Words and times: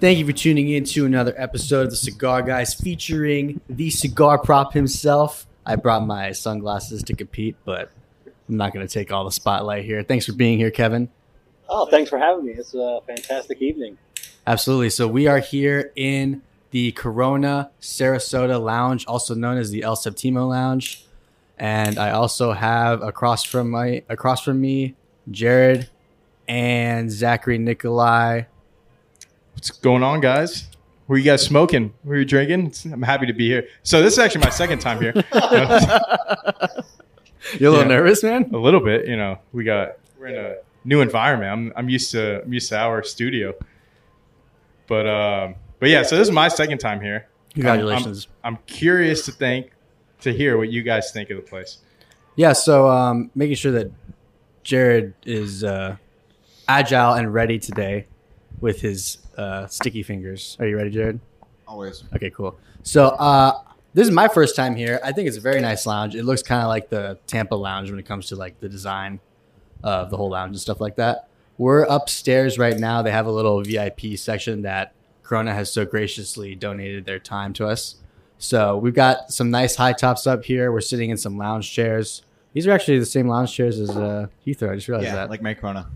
Thank 0.00 0.18
you 0.18 0.24
for 0.24 0.32
tuning 0.32 0.70
in 0.70 0.84
to 0.84 1.04
another 1.04 1.34
episode 1.36 1.82
of 1.82 1.90
the 1.90 1.96
Cigar 1.96 2.40
Guys 2.40 2.72
featuring 2.72 3.60
the 3.68 3.90
cigar 3.90 4.38
prop 4.38 4.72
himself. 4.72 5.46
I 5.66 5.76
brought 5.76 6.06
my 6.06 6.32
sunglasses 6.32 7.02
to 7.02 7.14
compete, 7.14 7.54
but 7.66 7.90
I'm 8.48 8.56
not 8.56 8.72
going 8.72 8.86
to 8.86 8.90
take 8.90 9.12
all 9.12 9.26
the 9.26 9.30
spotlight 9.30 9.84
here. 9.84 10.02
Thanks 10.02 10.24
for 10.24 10.32
being 10.32 10.56
here, 10.56 10.70
Kevin. 10.70 11.10
Oh, 11.68 11.84
thanks 11.84 12.08
for 12.08 12.16
having 12.18 12.46
me. 12.46 12.52
It's 12.52 12.72
a 12.72 13.00
fantastic 13.06 13.60
evening. 13.60 13.98
Absolutely. 14.46 14.88
So 14.88 15.06
we 15.06 15.26
are 15.26 15.38
here 15.38 15.92
in 15.94 16.40
the 16.70 16.92
Corona 16.92 17.70
Sarasota 17.82 18.58
Lounge, 18.58 19.04
also 19.04 19.34
known 19.34 19.58
as 19.58 19.70
the 19.70 19.82
El 19.82 19.96
Septimo 19.96 20.48
Lounge, 20.48 21.04
and 21.58 21.98
I 21.98 22.12
also 22.12 22.52
have 22.52 23.02
across 23.02 23.44
from 23.44 23.68
my 23.68 24.02
across 24.08 24.42
from 24.42 24.62
me 24.62 24.94
Jared 25.30 25.90
and 26.48 27.10
Zachary 27.10 27.58
Nikollaj. 27.58 28.46
What's 29.60 29.72
going 29.72 30.02
on, 30.02 30.22
guys? 30.22 30.68
Were 31.06 31.18
you 31.18 31.22
guys 31.24 31.42
smoking? 31.44 31.92
Were 32.02 32.16
you 32.16 32.24
drinking? 32.24 32.72
I'm 32.90 33.02
happy 33.02 33.26
to 33.26 33.34
be 33.34 33.46
here. 33.46 33.68
So 33.82 34.02
this 34.02 34.14
is 34.14 34.18
actually 34.18 34.40
my 34.44 34.48
second 34.48 34.78
time 34.78 34.98
here. 35.02 35.12
You're 37.58 37.68
a 37.68 37.70
little 37.70 37.80
Yeah. 37.80 37.84
nervous, 37.84 38.22
man. 38.22 38.48
a 38.54 38.56
little 38.56 38.80
bit, 38.80 39.06
you 39.06 39.18
know. 39.18 39.38
We 39.52 39.64
got 39.64 39.98
we're 40.18 40.28
in 40.28 40.36
a 40.42 40.54
new 40.86 41.02
environment. 41.02 41.52
I'm 41.52 41.72
I'm 41.76 41.88
used 41.90 42.10
to 42.12 42.40
I'm 42.42 42.50
used 42.54 42.70
to 42.70 42.78
our 42.78 43.02
studio. 43.02 43.52
But 44.86 45.06
um 45.06 45.56
but 45.78 45.90
yeah, 45.90 46.04
so 46.04 46.16
this 46.16 46.28
is 46.28 46.32
my 46.32 46.48
second 46.48 46.78
time 46.78 47.02
here. 47.02 47.28
Congratulations. 47.52 48.28
I'm, 48.42 48.54
I'm 48.54 48.62
curious 48.64 49.26
to 49.26 49.32
think 49.32 49.72
to 50.22 50.32
hear 50.32 50.56
what 50.56 50.70
you 50.70 50.82
guys 50.82 51.12
think 51.12 51.28
of 51.28 51.36
the 51.36 51.42
place. 51.42 51.80
Yeah, 52.34 52.54
so 52.54 52.88
um, 52.88 53.30
making 53.34 53.56
sure 53.56 53.72
that 53.72 53.92
Jared 54.62 55.12
is 55.26 55.62
uh, 55.64 55.98
agile 56.66 57.12
and 57.12 57.34
ready 57.34 57.58
today 57.58 58.06
with 58.60 58.80
his 58.80 59.18
uh, 59.36 59.66
sticky 59.66 60.02
fingers. 60.02 60.56
Are 60.60 60.66
you 60.66 60.76
ready, 60.76 60.90
Jared? 60.90 61.20
Always. 61.66 62.04
Okay, 62.14 62.30
cool. 62.30 62.58
So 62.82 63.06
uh, 63.08 63.60
this 63.94 64.06
is 64.06 64.12
my 64.12 64.28
first 64.28 64.56
time 64.56 64.74
here. 64.76 65.00
I 65.04 65.12
think 65.12 65.28
it's 65.28 65.36
a 65.36 65.40
very 65.40 65.60
nice 65.60 65.86
lounge. 65.86 66.14
It 66.14 66.24
looks 66.24 66.42
kind 66.42 66.62
of 66.62 66.68
like 66.68 66.88
the 66.90 67.18
Tampa 67.26 67.54
lounge 67.54 67.90
when 67.90 67.98
it 67.98 68.06
comes 68.06 68.26
to 68.28 68.36
like 68.36 68.60
the 68.60 68.68
design 68.68 69.20
of 69.82 70.10
the 70.10 70.16
whole 70.16 70.30
lounge 70.30 70.50
and 70.50 70.60
stuff 70.60 70.80
like 70.80 70.96
that. 70.96 71.28
We're 71.58 71.84
upstairs 71.84 72.58
right 72.58 72.78
now. 72.78 73.02
They 73.02 73.10
have 73.10 73.26
a 73.26 73.30
little 73.30 73.62
VIP 73.62 74.16
section 74.16 74.62
that 74.62 74.94
Corona 75.22 75.54
has 75.54 75.70
so 75.72 75.84
graciously 75.84 76.54
donated 76.54 77.04
their 77.04 77.18
time 77.18 77.52
to 77.54 77.66
us. 77.66 77.96
So 78.38 78.78
we've 78.78 78.94
got 78.94 79.30
some 79.30 79.50
nice 79.50 79.76
high 79.76 79.92
tops 79.92 80.26
up 80.26 80.44
here. 80.44 80.72
We're 80.72 80.80
sitting 80.80 81.10
in 81.10 81.16
some 81.18 81.36
lounge 81.36 81.70
chairs. 81.70 82.22
These 82.54 82.66
are 82.66 82.72
actually 82.72 82.98
the 82.98 83.06
same 83.06 83.28
lounge 83.28 83.52
chairs 83.54 83.78
as 83.78 83.90
uh, 83.90 84.26
Heathrow. 84.46 84.72
I 84.72 84.74
just 84.76 84.88
realized 84.88 85.06
Yeah, 85.08 85.16
that. 85.16 85.30
like 85.30 85.42
my 85.42 85.52
Corona. 85.54 85.86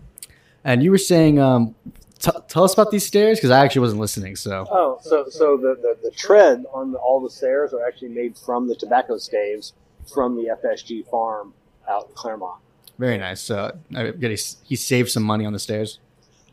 and 0.63 0.81
you 0.83 0.91
were 0.91 0.97
saying, 0.99 1.39
um, 1.39 1.73
t- 2.19 2.31
tell 2.47 2.63
us 2.63 2.73
about 2.73 2.91
these 2.91 3.05
stairs 3.05 3.37
because 3.37 3.51
I 3.51 3.63
actually 3.63 3.81
wasn't 3.81 4.01
listening. 4.01 4.35
So 4.35 4.65
Oh, 4.71 4.99
so 5.01 5.25
so 5.29 5.57
the, 5.57 5.75
the, 5.81 5.97
the 6.09 6.11
tread 6.15 6.65
on 6.73 6.91
the, 6.91 6.97
all 6.99 7.21
the 7.21 7.29
stairs 7.29 7.73
are 7.73 7.85
actually 7.87 8.09
made 8.09 8.37
from 8.37 8.67
the 8.67 8.75
tobacco 8.75 9.17
staves 9.17 9.73
from 10.13 10.35
the 10.35 10.55
FSG 10.63 11.07
farm 11.09 11.53
out 11.89 12.07
in 12.09 12.15
Clermont. 12.15 12.59
very 12.97 13.17
nice. 13.17 13.41
So 13.41 13.75
I 13.95 14.11
get 14.11 14.31
he, 14.31 14.37
he 14.63 14.75
saved 14.75 15.09
some 15.11 15.23
money 15.23 15.45
on 15.45 15.53
the 15.53 15.59
stairs. 15.59 15.99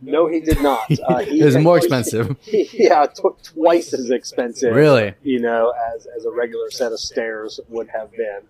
No, 0.04 0.26
he 0.26 0.40
did 0.40 0.60
not. 0.60 0.80
Uh, 1.08 1.18
he, 1.18 1.40
it 1.40 1.44
was 1.44 1.56
more 1.56 1.76
expensive. 1.76 2.36
yeah, 2.46 3.06
tw- 3.06 3.40
twice 3.44 3.92
as 3.94 4.10
expensive. 4.10 4.74
really? 4.74 5.14
You 5.22 5.40
know, 5.40 5.72
as 5.94 6.06
as 6.16 6.24
a 6.24 6.30
regular 6.30 6.70
set 6.70 6.90
of 6.92 6.98
stairs 6.98 7.60
would 7.68 7.88
have 7.88 8.10
been. 8.12 8.40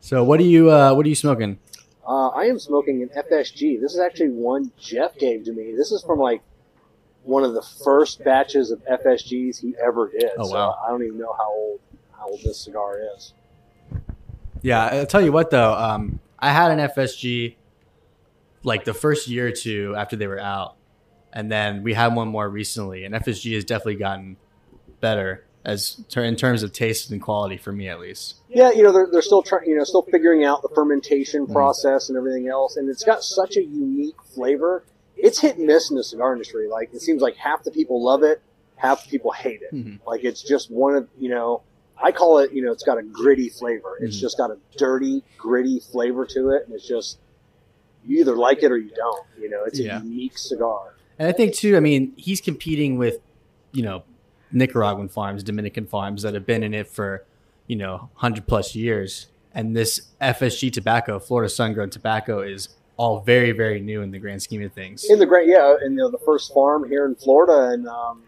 So 0.00 0.22
what 0.24 0.40
are 0.40 0.44
you 0.44 0.70
uh, 0.70 0.94
what 0.94 1.04
are 1.04 1.08
you 1.08 1.14
smoking? 1.14 1.58
Uh, 2.06 2.28
I 2.28 2.44
am 2.44 2.58
smoking 2.58 3.02
an 3.02 3.08
FSG. 3.08 3.80
This 3.80 3.94
is 3.94 3.98
actually 3.98 4.30
one 4.30 4.70
Jeff 4.78 5.18
gave 5.18 5.44
to 5.44 5.52
me. 5.52 5.74
This 5.76 5.90
is 5.90 6.02
from 6.02 6.20
like 6.20 6.40
one 7.24 7.42
of 7.42 7.54
the 7.54 7.62
first 7.62 8.22
batches 8.22 8.70
of 8.70 8.80
FSGs 8.84 9.60
he 9.60 9.74
ever 9.84 10.10
did. 10.10 10.30
Oh, 10.38 10.44
So 10.48 10.54
wow. 10.54 10.78
I 10.86 10.90
don't 10.90 11.02
even 11.02 11.18
know 11.18 11.34
how 11.36 11.50
old 11.50 11.80
how 12.16 12.28
old 12.28 12.40
this 12.44 12.60
cigar 12.60 13.00
is. 13.16 13.34
Yeah, 14.62 14.84
I'll 14.86 15.06
tell 15.06 15.22
you 15.22 15.32
what 15.32 15.50
though. 15.50 15.74
Um, 15.74 16.20
I 16.38 16.52
had 16.52 16.70
an 16.70 16.78
FSG 16.78 17.56
like 18.62 18.84
the 18.84 18.94
first 18.94 19.28
year 19.28 19.48
or 19.48 19.52
two 19.52 19.94
after 19.96 20.16
they 20.16 20.26
were 20.28 20.40
out, 20.40 20.76
and 21.32 21.50
then 21.50 21.82
we 21.82 21.94
had 21.94 22.14
one 22.14 22.28
more 22.28 22.48
recently. 22.48 23.04
And 23.04 23.14
FSG 23.14 23.54
has 23.54 23.64
definitely 23.64 23.96
gotten 23.96 24.36
better 25.00 25.45
as 25.66 25.96
ter- 26.08 26.22
in 26.24 26.36
terms 26.36 26.62
of 26.62 26.72
taste 26.72 27.10
and 27.10 27.20
quality 27.20 27.56
for 27.58 27.72
me 27.72 27.88
at 27.88 27.98
least. 28.00 28.36
Yeah, 28.48 28.70
you 28.70 28.82
know 28.84 28.92
they're, 28.92 29.08
they're 29.10 29.20
still 29.20 29.42
trying, 29.42 29.68
you 29.68 29.76
know, 29.76 29.84
still 29.84 30.02
figuring 30.02 30.44
out 30.44 30.62
the 30.62 30.68
fermentation 30.74 31.46
Mm. 31.46 31.52
process 31.52 32.08
and 32.08 32.16
everything 32.16 32.46
else, 32.48 32.76
and 32.76 32.88
it's 32.88 33.02
got 33.04 33.22
such 33.22 33.56
a 33.56 33.62
unique 33.62 34.14
flavor. 34.34 34.84
It's 35.16 35.40
hit 35.40 35.56
and 35.58 35.66
miss 35.66 35.90
in 35.90 35.96
the 35.96 36.04
cigar 36.04 36.32
industry. 36.32 36.68
Like 36.68 36.94
it 36.94 37.00
seems 37.02 37.20
like 37.20 37.36
half 37.36 37.64
the 37.64 37.70
people 37.72 38.02
love 38.02 38.22
it, 38.22 38.40
half 38.76 39.04
the 39.04 39.10
people 39.10 39.32
hate 39.32 39.60
it. 39.62 39.74
Mhm. 39.74 39.98
Like 40.06 40.22
it's 40.24 40.40
just 40.42 40.70
one 40.70 40.94
of 40.94 41.08
you 41.18 41.28
know, 41.30 41.62
I 42.00 42.12
call 42.12 42.38
it, 42.38 42.52
you 42.52 42.62
know, 42.62 42.70
it's 42.70 42.84
got 42.84 42.96
a 42.98 43.02
gritty 43.02 43.48
flavor. 43.48 43.98
It's 44.00 44.16
Mhm. 44.16 44.20
just 44.20 44.38
got 44.38 44.50
a 44.52 44.58
dirty, 44.76 45.24
gritty 45.36 45.80
flavor 45.80 46.24
to 46.26 46.50
it, 46.50 46.64
and 46.66 46.74
it's 46.76 46.86
just 46.86 47.18
you 48.06 48.20
either 48.20 48.36
like 48.36 48.62
it 48.62 48.70
or 48.70 48.78
you 48.78 48.90
don't. 48.94 49.26
You 49.40 49.50
know, 49.50 49.64
it's 49.64 49.80
Yeah. 49.80 50.00
a 50.00 50.04
unique 50.04 50.38
cigar. 50.38 50.94
And 51.18 51.28
I 51.28 51.32
think 51.32 51.54
too. 51.54 51.76
I 51.76 51.80
mean, 51.80 52.12
he's 52.16 52.40
competing 52.40 52.98
with 52.98 53.18
you 53.72 53.82
know 53.82 54.04
Nicaraguan 54.56 55.08
farms, 55.08 55.42
Dominican 55.42 55.86
farms 55.86 56.22
that 56.22 56.32
have 56.34 56.46
been 56.46 56.62
in 56.62 56.72
it 56.74 56.88
for 56.88 57.24
you 57.66 57.76
know 57.76 58.10
hundred 58.14 58.46
plus 58.46 58.74
years, 58.74 59.26
and 59.54 59.76
this 59.76 60.08
FSG 60.20 60.72
tobacco, 60.72 61.18
Florida 61.18 61.48
sun 61.50 61.74
grown 61.74 61.90
tobacco, 61.90 62.40
is 62.40 62.70
all 62.96 63.20
very 63.20 63.52
very 63.52 63.80
new 63.80 64.00
in 64.00 64.10
the 64.10 64.18
grand 64.18 64.42
scheme 64.42 64.62
of 64.62 64.72
things. 64.72 65.04
In 65.10 65.18
the 65.18 65.26
grand, 65.26 65.48
yeah, 65.50 65.76
in 65.84 65.92
you 65.92 65.98
know, 65.98 66.10
the 66.10 66.18
first 66.18 66.54
farm 66.54 66.88
here 66.88 67.04
in 67.04 67.14
Florida, 67.14 67.70
and 67.72 67.86
um, 67.86 68.22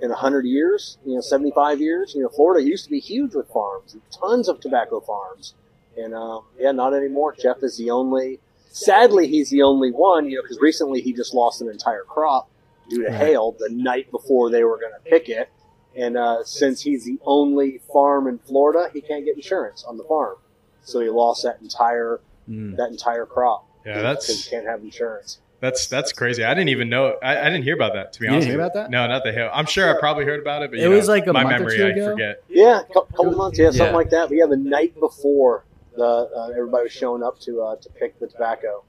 in 0.00 0.10
hundred 0.10 0.46
years, 0.46 0.96
you 1.04 1.14
know, 1.14 1.20
seventy 1.20 1.50
five 1.52 1.80
years, 1.80 2.14
you 2.14 2.22
know, 2.22 2.30
Florida 2.30 2.66
used 2.66 2.84
to 2.84 2.90
be 2.90 2.98
huge 3.00 3.34
with 3.34 3.46
farms, 3.48 3.94
tons 4.10 4.48
of 4.48 4.60
tobacco 4.60 5.00
farms, 5.00 5.54
and 5.98 6.14
um, 6.14 6.44
yeah, 6.58 6.72
not 6.72 6.94
anymore. 6.94 7.34
Jeff 7.38 7.58
is 7.62 7.76
the 7.76 7.90
only. 7.90 8.40
Sadly, 8.70 9.28
he's 9.28 9.50
the 9.50 9.62
only 9.62 9.92
one, 9.92 10.28
you 10.28 10.34
know, 10.36 10.42
because 10.42 10.58
recently 10.60 11.00
he 11.00 11.12
just 11.12 11.32
lost 11.32 11.60
an 11.60 11.68
entire 11.68 12.02
crop 12.02 12.48
due 12.90 13.04
to 13.04 13.08
Right. 13.08 13.20
hail 13.28 13.54
the 13.58 13.68
night 13.70 14.10
before 14.10 14.50
they 14.50 14.64
were 14.64 14.78
going 14.80 14.92
to 14.92 15.10
pick 15.10 15.28
it, 15.28 15.48
and 15.96 16.16
uh, 16.16 16.42
since 16.44 16.82
he's 16.82 17.04
the 17.04 17.18
only 17.24 17.80
farm 17.92 18.26
in 18.26 18.38
Florida, 18.38 18.90
he 18.92 19.00
can't 19.00 19.24
get 19.24 19.36
insurance 19.36 19.84
on 19.84 19.96
the 19.96 20.04
farm, 20.04 20.36
so 20.82 21.00
he 21.00 21.08
lost 21.10 21.42
that 21.44 21.60
entire 21.60 22.20
Mm. 22.48 22.76
that 22.76 22.90
entire 22.90 23.24
crop. 23.24 23.66
Yeah, 23.86 23.94
because 23.94 24.02
that's 24.28 24.44
he 24.44 24.50
can't 24.50 24.66
have 24.66 24.82
insurance. 24.82 25.38
that's 25.60 25.86
that's 25.86 26.12
crazy. 26.12 26.44
I 26.44 26.52
didn't 26.52 26.68
even 26.68 26.90
know. 26.90 27.16
I, 27.22 27.38
I 27.40 27.44
didn't 27.44 27.62
hear 27.62 27.74
about 27.74 27.94
that. 27.94 28.12
To 28.12 28.20
be 28.20 28.26
You 28.26 28.32
honest, 28.32 28.48
didn't 28.48 28.58
hear 28.60 28.64
with 28.66 28.74
you. 28.74 28.80
about 28.80 28.84
that? 28.84 28.90
No, 28.90 29.06
not 29.06 29.24
the 29.24 29.32
hill. 29.32 29.48
I'm 29.50 29.64
sure 29.64 29.88
I 29.94 29.98
probably 29.98 30.26
heard 30.26 30.40
about 30.40 30.62
it, 30.62 30.70
but 30.70 30.78
It 30.78 30.82
you 30.82 30.90
was 30.90 31.06
know, 31.08 31.14
like 31.14 31.26
a 31.26 31.32
my 31.32 31.42
month 31.42 31.54
or 31.56 31.58
memory. 31.60 31.76
two 31.78 31.86
I 31.86 31.88
ago? 31.88 32.10
forget. 32.12 32.42
Yeah, 32.50 32.80
a 32.80 32.84
cou- 32.84 33.06
couple 33.16 33.32
months, 33.32 33.58
yeah, 33.58 33.70
something 33.70 33.86
Yeah. 33.86 33.92
like 33.92 34.10
that. 34.10 34.28
But 34.28 34.36
yeah, 34.36 34.44
the 34.46 34.58
night 34.58 34.98
before 35.00 35.64
the 35.96 36.04
uh, 36.04 36.48
everybody 36.54 36.82
was 36.84 36.92
showing 36.92 37.22
up 37.22 37.38
to 37.40 37.62
uh, 37.62 37.76
to 37.76 37.88
pick 37.88 38.18
the 38.20 38.26
tobacco, 38.26 38.84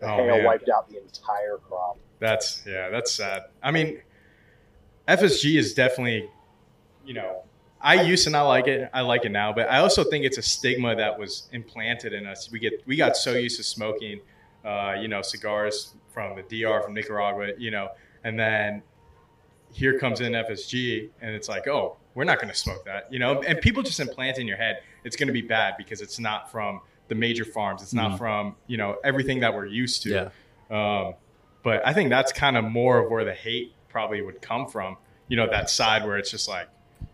the 0.00 0.10
Oh, 0.10 0.16
hail 0.16 0.36
man. 0.38 0.44
wiped 0.46 0.68
out 0.68 0.88
the 0.90 1.00
entire 1.00 1.58
crop. 1.68 1.98
That's 2.18 2.62
yeah, 2.66 2.88
that's 2.90 3.12
sad. 3.12 3.42
I 3.62 3.70
mean, 3.70 4.00
FSG 5.08 5.58
is 5.58 5.74
definitely, 5.74 6.28
you 7.04 7.14
know, 7.14 7.42
I 7.80 8.00
used 8.02 8.24
to 8.24 8.30
not 8.30 8.44
like 8.44 8.66
it. 8.66 8.88
I 8.94 9.02
like 9.02 9.24
it 9.26 9.32
now, 9.32 9.52
but 9.52 9.68
I 9.70 9.78
also 9.78 10.04
think 10.04 10.24
it's 10.24 10.38
a 10.38 10.42
stigma 10.42 10.96
that 10.96 11.18
was 11.18 11.48
implanted 11.52 12.14
in 12.14 12.26
us. 12.26 12.50
We 12.50 12.58
get 12.58 12.82
we 12.86 12.96
got 12.96 13.14
so 13.16 13.32
used 13.32 13.58
to 13.58 13.62
smoking, 13.62 14.20
uh, 14.64 14.94
you 14.98 15.08
know, 15.08 15.20
cigars 15.20 15.94
from 16.10 16.36
the 16.36 16.42
DR 16.62 16.82
from 16.82 16.94
Nicaragua, 16.94 17.48
you 17.58 17.70
know, 17.70 17.88
and 18.22 18.38
then 18.38 18.82
here 19.72 19.98
comes 19.98 20.20
in 20.20 20.32
FSG, 20.32 21.10
and 21.20 21.34
it's 21.34 21.48
like, 21.48 21.66
oh, 21.68 21.96
we're 22.14 22.24
not 22.24 22.38
going 22.38 22.48
to 22.48 22.54
smoke 22.58 22.84
that, 22.84 23.12
you 23.12 23.18
know, 23.18 23.42
and 23.42 23.60
people 23.60 23.82
just 23.82 23.98
implant 24.00 24.38
in 24.38 24.46
your 24.46 24.56
head 24.56 24.78
it's 25.02 25.16
going 25.16 25.26
to 25.26 25.32
be 25.34 25.42
bad 25.42 25.74
because 25.76 26.00
it's 26.00 26.18
not 26.18 26.50
from 26.50 26.80
the 27.08 27.14
major 27.14 27.44
farms. 27.44 27.82
It's 27.82 27.92
not 27.92 28.12
Mhm. 28.12 28.18
from 28.18 28.56
you 28.66 28.78
know 28.78 28.96
everything 29.04 29.40
that 29.40 29.52
we're 29.52 29.66
used 29.66 30.02
to. 30.04 30.08
Yeah. 30.10 30.28
Um, 30.70 31.14
but 31.62 31.86
I 31.86 31.92
think 31.92 32.08
that's 32.08 32.32
kind 32.32 32.56
of 32.56 32.64
more 32.64 32.98
of 33.04 33.10
where 33.10 33.22
the 33.26 33.34
hate 33.34 33.73
probably 33.94 34.20
would 34.22 34.42
come 34.42 34.66
from. 34.66 34.96
You 35.28 35.36
know, 35.36 35.48
that 35.48 35.70
side 35.70 36.04
where 36.04 36.18
it's 36.18 36.30
just 36.30 36.48
like, 36.48 36.68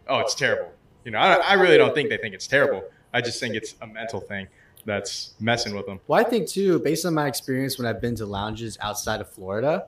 oh, 0.09 0.21
it's 0.21 0.35
oh, 0.35 0.39
terrible. 0.39 0.73
You 1.05 1.11
know, 1.13 1.19
I, 1.19 1.35
I 1.35 1.53
really 1.53 1.77
don't 1.77 1.95
think 1.95 2.09
they 2.09 2.17
think 2.17 2.35
it's 2.35 2.47
terrible. 2.47 2.83
I 3.13 3.21
just 3.21 3.39
think 3.39 3.55
it's 3.55 3.75
a 3.83 3.87
mental 3.87 4.19
thing 4.19 4.49
that's 4.87 5.35
messing 5.39 5.77
with 5.77 5.85
them. 5.85 6.01
Well, 6.07 6.19
I 6.19 6.25
think 6.25 6.49
too, 6.49 6.79
based 6.81 7.05
on 7.05 7.13
my 7.13 7.29
experience 7.29 7.77
when 7.79 7.87
I've 7.87 8.01
been 8.01 8.15
to 8.17 8.27
lounges 8.27 8.79
outside 8.81 9.21
of 9.21 9.29
Florida, 9.29 9.87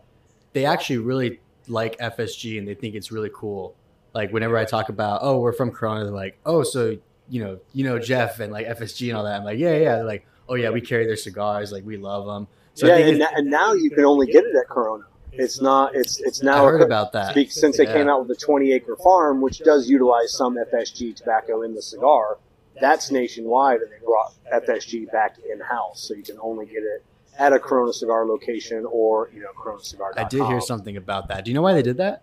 they 0.53 0.67
actually 0.67 0.99
really 0.99 1.41
like 1.67 1.99
FSG 1.99 2.59
and 2.59 2.69
they 2.69 2.75
think 2.75 2.95
it's 2.95 3.11
really 3.11 3.31
cool. 3.35 3.75
Like 4.13 4.31
whenever 4.31 4.59
I 4.59 4.67
talk 4.67 4.91
about, 4.91 5.21
oh, 5.23 5.39
we're 5.39 5.55
from 5.55 5.71
Corona, 5.71 6.05
they're 6.05 6.13
like, 6.13 6.39
oh, 6.45 6.63
so 6.63 6.99
you 7.31 7.43
know, 7.43 7.59
you 7.73 7.85
know 7.85 7.99
Jeff 7.99 8.39
and 8.41 8.53
like 8.53 8.67
FSG 8.67 9.09
and 9.09 9.17
all 9.17 9.25
that. 9.25 9.41
I'm 9.41 9.45
like, 9.45 9.59
yeah, 9.59 9.77
yeah. 9.77 9.95
They're 9.97 10.05
like, 10.05 10.27
oh 10.49 10.57
yeah, 10.57 10.69
we 10.69 10.83
carry 10.83 11.07
their 11.07 11.17
cigars, 11.17 11.73
like 11.73 11.87
we 11.87 11.97
love 11.97 12.27
them. 12.27 12.47
So 12.75 12.87
yeah, 12.87 12.95
I 12.95 12.97
think 12.99 13.09
and, 13.09 13.19
na- 13.21 13.33
and 13.35 13.51
now 13.51 13.73
you 13.73 13.91
can 13.91 14.05
only 14.05 14.27
get 14.27 14.45
it 14.45 14.55
at 14.55 14.69
Corona. 14.69 15.05
It's 15.33 15.61
not. 15.61 15.95
It's 15.95 16.21
it's 16.21 16.43
I 16.43 16.47
now 16.47 16.65
heard 16.67 16.83
about 16.83 17.13
that. 17.13 17.31
Speak- 17.33 17.53
since 17.53 17.77
they 17.79 17.85
Yeah. 17.85 17.93
came 17.95 18.09
out 18.09 18.19
with 18.21 18.29
the 18.29 18.37
20 18.45 18.73
acre 18.73 18.97
farm, 18.97 19.41
which 19.41 19.61
does 19.61 19.89
utilize 19.89 20.33
some 20.33 20.57
FSG 20.59 21.15
tobacco 21.15 21.63
in 21.63 21.75
the 21.75 21.83
cigar. 21.83 22.39
That's 22.81 23.11
nationwide, 23.11 23.81
and 23.81 23.91
they 23.91 24.05
brought 24.05 24.33
FSG 24.53 25.07
back 25.07 25.37
in 25.51 25.61
house, 25.61 26.01
so 26.07 26.15
you 26.15 26.23
can 26.23 26.39
only 26.41 26.67
get 26.67 26.83
it 26.83 27.05
at 27.39 27.53
a 27.53 27.59
Corona 27.59 27.93
Cigar 27.93 28.27
location 28.27 28.87
or 28.91 29.31
you 29.35 29.41
know 29.41 29.49
CoronaCigar.com. 29.59 30.13
I 30.17 30.25
did 30.29 30.45
hear 30.45 30.61
something 30.61 30.97
about 30.97 31.29
that. 31.29 31.45
Do 31.45 31.51
you 31.51 31.55
know 31.55 31.63
why 31.63 31.75
they 31.75 31.83
did 31.83 31.97
that? 31.99 32.23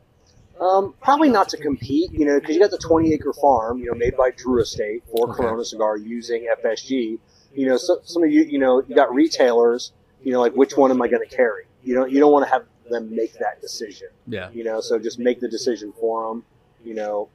Um, 0.60 0.94
probably 1.02 1.30
not 1.30 1.48
to 1.50 1.58
compete, 1.58 2.12
you 2.12 2.26
know, 2.26 2.38
because 2.40 2.54
you 2.54 2.62
got 2.62 2.70
the 2.72 2.78
20 2.78 3.14
acre 3.14 3.32
farm, 3.34 3.80
you 3.80 3.86
know, 3.86 3.94
made 3.94 4.18
by 4.18 4.32
Drew 4.32 4.62
Estate 4.62 5.04
for 5.10 5.30
Okay. 5.30 5.42
Corona 5.44 5.64
Cigar 5.64 5.96
using 5.98 6.48
FSG. 6.62 7.18
You 7.54 7.66
know, 7.70 7.78
so, 7.78 8.00
some 8.04 8.24
of 8.24 8.30
you, 8.30 8.44
you 8.44 8.60
know, 8.60 8.84
you 8.86 8.94
got 8.94 9.14
retailers, 9.14 9.94
you 10.22 10.34
know, 10.34 10.42
like 10.42 10.54
which 10.54 10.76
one 10.76 10.92
am 10.92 11.02
I 11.02 11.08
going 11.08 11.28
to 11.28 11.34
carry? 11.36 11.64
You 11.82 11.96
know, 11.96 12.06
you 12.06 12.20
don't 12.20 12.32
want 12.34 12.46
to 12.46 12.52
have 12.52 12.64
them 12.90 13.16
make 13.16 13.34
that 13.40 13.62
decision. 13.62 14.08
Yeah. 14.28 14.50
You 14.52 14.64
know, 14.64 14.82
so 14.82 15.00
just 15.00 15.20
make 15.20 15.40
the 15.40 15.48
decision 15.48 15.94
for 16.00 16.28
them. 16.30 16.44
You 16.84 16.94
know, 16.96 17.30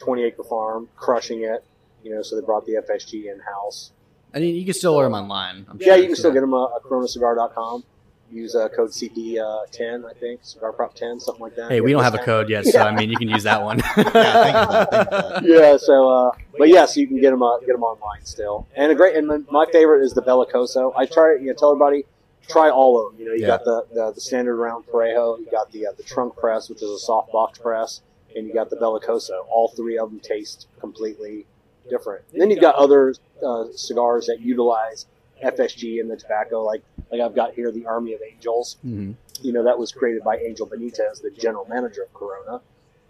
20 0.00 0.22
acre 0.24 0.44
farm, 0.44 0.88
crushing 0.96 1.42
it. 1.44 1.64
You 2.04 2.14
know, 2.14 2.22
so 2.22 2.36
they 2.36 2.44
brought 2.44 2.64
the 2.66 2.74
FSG 2.74 3.32
in 3.32 3.40
house. 3.40 3.92
I 4.34 4.38
mean, 4.40 4.54
you 4.54 4.64
can 4.64 4.74
still 4.74 4.94
order 4.94 5.06
them 5.06 5.14
online. 5.14 5.66
I'm 5.68 5.78
Yeah, 5.80 5.86
sure, 5.94 5.96
you 5.96 6.06
can 6.06 6.16
still 6.16 6.32
get 6.32 6.40
them 6.40 6.54
uh, 6.54 6.66
at 6.76 6.82
CoronaCigar.com. 6.82 7.84
Use 8.30 8.54
uh, 8.54 8.68
code 8.68 8.90
CD10, 8.90 10.04
I 10.04 10.12
think, 10.12 10.40
Cigar 10.42 10.72
Prop 10.72 10.94
10, 10.94 11.18
something 11.18 11.40
like 11.42 11.56
that. 11.56 11.70
Hey, 11.70 11.80
we 11.80 11.92
don't 11.92 12.02
have 12.04 12.14
a 12.14 12.18
code 12.18 12.50
yet, 12.50 12.66
so 12.66 12.78
I 12.80 12.94
mean, 12.94 13.08
you 13.08 13.16
can 13.16 13.28
use 13.28 13.42
that 13.44 13.62
one. 13.62 13.78
Yeah, 13.96 14.02
think 14.04 14.56
of 14.56 14.70
that, 14.70 14.90
think 14.90 15.10
that. 15.10 15.42
yeah. 15.46 15.76
So, 15.78 16.08
uh, 16.10 16.30
but 16.58 16.68
yes, 16.68 16.94
you 16.96 17.06
can 17.06 17.20
get 17.22 17.30
them 17.30 17.42
uh, 17.42 17.58
get 17.60 17.68
them 17.68 17.82
online 17.82 18.24
still. 18.24 18.66
And 18.76 18.92
a 18.92 18.94
great 18.94 19.16
and 19.16 19.26
my- 19.26 19.38
my 19.50 19.66
favorite 19.72 20.02
is 20.04 20.12
the 20.12 20.20
Bellicoso. 20.22 20.92
I 20.94 21.06
try 21.06 21.36
it, 21.36 21.40
you 21.40 21.46
know 21.48 21.54
tell 21.54 21.70
everybody 21.72 22.04
try 22.46 22.70
all 22.70 23.04
of 23.06 23.12
them. 23.12 23.20
You 23.20 23.26
know, 23.28 23.32
you 23.34 23.42
Yeah. 23.42 23.46
got 23.48 23.64
the, 23.64 23.86
the 23.92 24.12
the 24.12 24.20
standard 24.20 24.56
round 24.56 24.84
Parejo, 24.86 25.38
you 25.38 25.46
got 25.50 25.70
the 25.72 25.86
uh, 25.86 25.92
the 25.96 26.02
trunk 26.02 26.36
press, 26.36 26.68
which 26.68 26.82
is 26.82 26.90
a 26.90 26.98
soft 26.98 27.32
box 27.32 27.58
press, 27.58 28.02
and 28.36 28.46
you 28.46 28.54
got 28.54 28.70
the 28.70 28.76
Bellicoso. 28.76 29.46
All 29.50 29.68
three 29.68 29.98
of 29.98 30.10
them 30.10 30.20
taste 30.20 30.68
completely 30.80 31.46
different. 31.90 32.24
And 32.32 32.40
then 32.40 32.50
you've 32.50 32.60
got 32.60 32.74
other 32.76 33.14
uh, 33.44 33.64
cigars 33.74 34.26
that 34.26 34.40
utilize 34.40 35.06
FSG 35.42 36.00
in 36.00 36.08
the 36.08 36.16
tobacco, 36.16 36.62
like 36.62 36.82
like 37.10 37.20
I've 37.20 37.34
got 37.34 37.54
here 37.54 37.70
the 37.72 37.86
Army 37.86 38.12
of 38.14 38.20
Angels 38.22 38.76
Mhm. 38.84 39.14
you 39.40 39.52
know, 39.52 39.62
that 39.64 39.78
was 39.78 39.92
created 39.92 40.22
by 40.24 40.36
Angel 40.38 40.66
Benitez, 40.66 41.22
the 41.22 41.30
general 41.30 41.64
manager 41.66 42.02
of 42.02 42.12
Corona. 42.12 42.60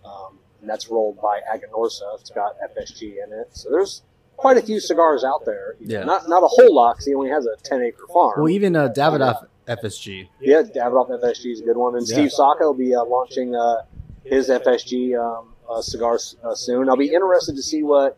Um, 0.04 0.38
and 0.60 0.68
that's 0.68 0.88
rolled 0.90 1.20
by 1.20 1.40
Aganorsa. 1.52 2.20
It's 2.20 2.30
got 2.30 2.56
FSG 2.60 3.22
in 3.24 3.32
it. 3.32 3.48
So 3.52 3.70
there's 3.70 4.02
quite 4.38 4.56
a 4.56 4.62
few 4.62 4.80
cigars 4.80 5.22
out 5.24 5.44
there. 5.44 5.74
Yeah. 5.80 6.04
Not 6.04 6.28
not 6.28 6.42
a 6.42 6.48
whole 6.48 6.74
lot 6.74 6.96
'cause 6.96 7.04
he 7.04 7.14
only 7.14 7.28
has 7.30 7.44
a 7.44 7.56
10 7.62 7.82
acre 7.82 8.06
farm. 8.12 8.34
Well, 8.38 8.48
even 8.48 8.74
uh, 8.74 8.88
Davidoff 8.96 9.46
FSG. 9.66 10.28
yeah, 10.40 10.62
Davidoff 10.62 11.10
FSG 11.22 11.52
is 11.52 11.60
a 11.60 11.64
good 11.64 11.76
one. 11.76 11.94
And 11.96 12.06
Yeah. 12.08 12.14
Steve 12.14 12.32
Saka 12.32 12.64
will 12.64 12.72
be 12.74 12.94
uh, 12.94 13.04
launching 13.04 13.54
uh, 13.54 13.82
his 14.24 14.48
FSG 14.48 15.14
um, 15.16 15.52
uh, 15.68 15.82
cigars 15.82 16.36
uh, 16.42 16.54
soon. 16.54 16.88
I'll 16.88 16.96
be 16.96 17.12
interested 17.12 17.54
to 17.56 17.62
see 17.62 17.82
what 17.82 18.16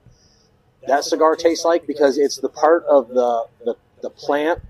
that 0.87 1.05
cigar 1.05 1.37
tastes 1.37 1.65
like 1.65 1.87
because 1.87 2.17
it's 2.19 2.37
the 2.39 2.49
part 2.49 2.85
of 2.85 3.09
the, 3.09 3.45
the, 3.65 3.75
the 4.03 4.11
plant. 4.11 4.61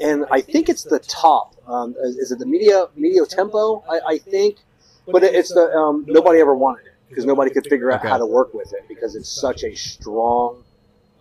And 0.00 0.24
I 0.30 0.40
think 0.40 0.68
it's 0.68 0.84
the 0.84 0.98
top. 1.00 1.54
Um, 1.66 1.94
is, 2.02 2.16
is 2.16 2.32
it 2.32 2.38
the 2.38 2.46
media 2.46 2.86
medio 2.96 3.24
tiempo? 3.24 3.82
I, 3.90 4.00
I 4.14 4.18
think, 4.18 4.58
but 5.06 5.22
it's 5.22 5.52
the 5.52 5.70
um, 5.72 6.04
nobody 6.08 6.40
ever 6.40 6.54
wanted 6.54 6.86
it 6.86 6.92
because 7.08 7.24
nobody 7.26 7.50
could 7.50 7.66
figure 7.66 7.90
out 7.92 8.00
Okay. 8.00 8.08
how 8.08 8.18
to 8.18 8.26
work 8.26 8.54
with 8.54 8.72
it 8.72 8.84
because 8.88 9.14
it's 9.14 9.28
such 9.28 9.62
a 9.64 9.74
strong 9.74 10.63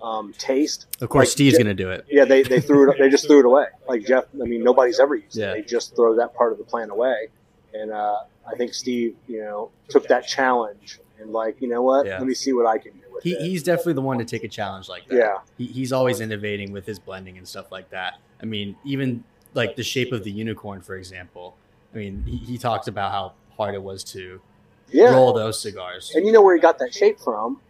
um, 0.04 0.34
taste. 0.38 0.86
Of 1.02 1.10
course, 1.10 1.28
Like, 1.28 1.32
Steve's 1.32 1.58
going 1.58 1.68
to 1.68 1.74
do 1.74 1.90
it. 1.90 2.06
Yeah, 2.10 2.26
they, 2.26 2.44
they 2.44 2.60
threw 2.60 2.92
it. 2.92 2.98
They 3.00 3.10
just 3.10 3.26
threw 3.28 3.40
it 3.40 3.46
away. 3.46 3.66
Like 3.88 4.06
Jeff, 4.06 4.26
I 4.34 4.46
mean, 4.46 4.64
nobody's 4.64 5.00
ever 5.00 5.16
used 5.16 5.36
Yeah. 5.38 5.52
it. 5.52 5.54
They 5.54 5.62
just 5.64 5.96
throw 5.96 6.16
that 6.18 6.36
part 6.36 6.52
of 6.52 6.58
the 6.58 6.64
plant 6.66 6.92
away. 6.92 7.30
And 7.74 7.92
uh, 7.92 8.18
I 8.46 8.56
think 8.58 8.74
Steve, 8.74 9.16
you 9.28 9.40
know, 9.42 9.72
took 9.88 10.08
that 10.10 10.28
challenge 10.28 11.00
and 11.20 11.32
like, 11.32 11.62
you 11.62 11.68
know 11.70 11.82
what? 11.82 12.06
Yeah. 12.06 12.18
Let 12.18 12.28
me 12.28 12.34
see 12.34 12.52
what 12.54 12.66
I 12.68 12.78
can 12.78 12.92
do 12.92 13.00
with 13.14 13.24
He, 13.24 13.32
it. 13.32 13.42
he's 13.42 13.64
definitely 13.64 13.94
the 13.94 14.02
one 14.02 14.18
to 14.20 14.26
take 14.26 14.44
a 14.44 14.48
challenge 14.50 14.90
like 14.90 15.08
that. 15.08 15.16
yeah, 15.16 15.38
He, 15.58 15.68
he's 15.68 15.94
always 15.94 16.20
innovating 16.20 16.72
with 16.74 16.86
his 16.86 17.00
blending 17.00 17.38
and 17.38 17.48
stuff 17.48 17.72
like 17.72 17.90
that. 17.92 18.16
I 18.42 18.46
mean, 18.46 18.76
even 18.86 19.24
like 19.54 19.76
the 19.78 19.84
shape 19.84 20.12
of 20.12 20.24
the 20.26 20.32
unicorn, 20.32 20.82
for 20.82 20.96
example. 20.98 21.56
I 21.94 21.98
mean, 21.98 22.24
he, 22.28 22.38
he 22.38 22.58
talked 22.58 22.88
about 22.90 23.12
how 23.12 23.34
hard 23.56 23.74
it 23.76 23.82
was 23.84 24.04
to 24.06 24.42
yeah. 24.90 25.14
roll 25.14 25.32
those 25.32 25.62
cigars. 25.62 26.12
And 26.14 26.26
you 26.26 26.32
know 26.34 26.42
where 26.42 26.56
he 26.56 26.62
got 26.62 26.78
that 26.80 26.94
shape 26.94 27.20
from? 27.20 27.62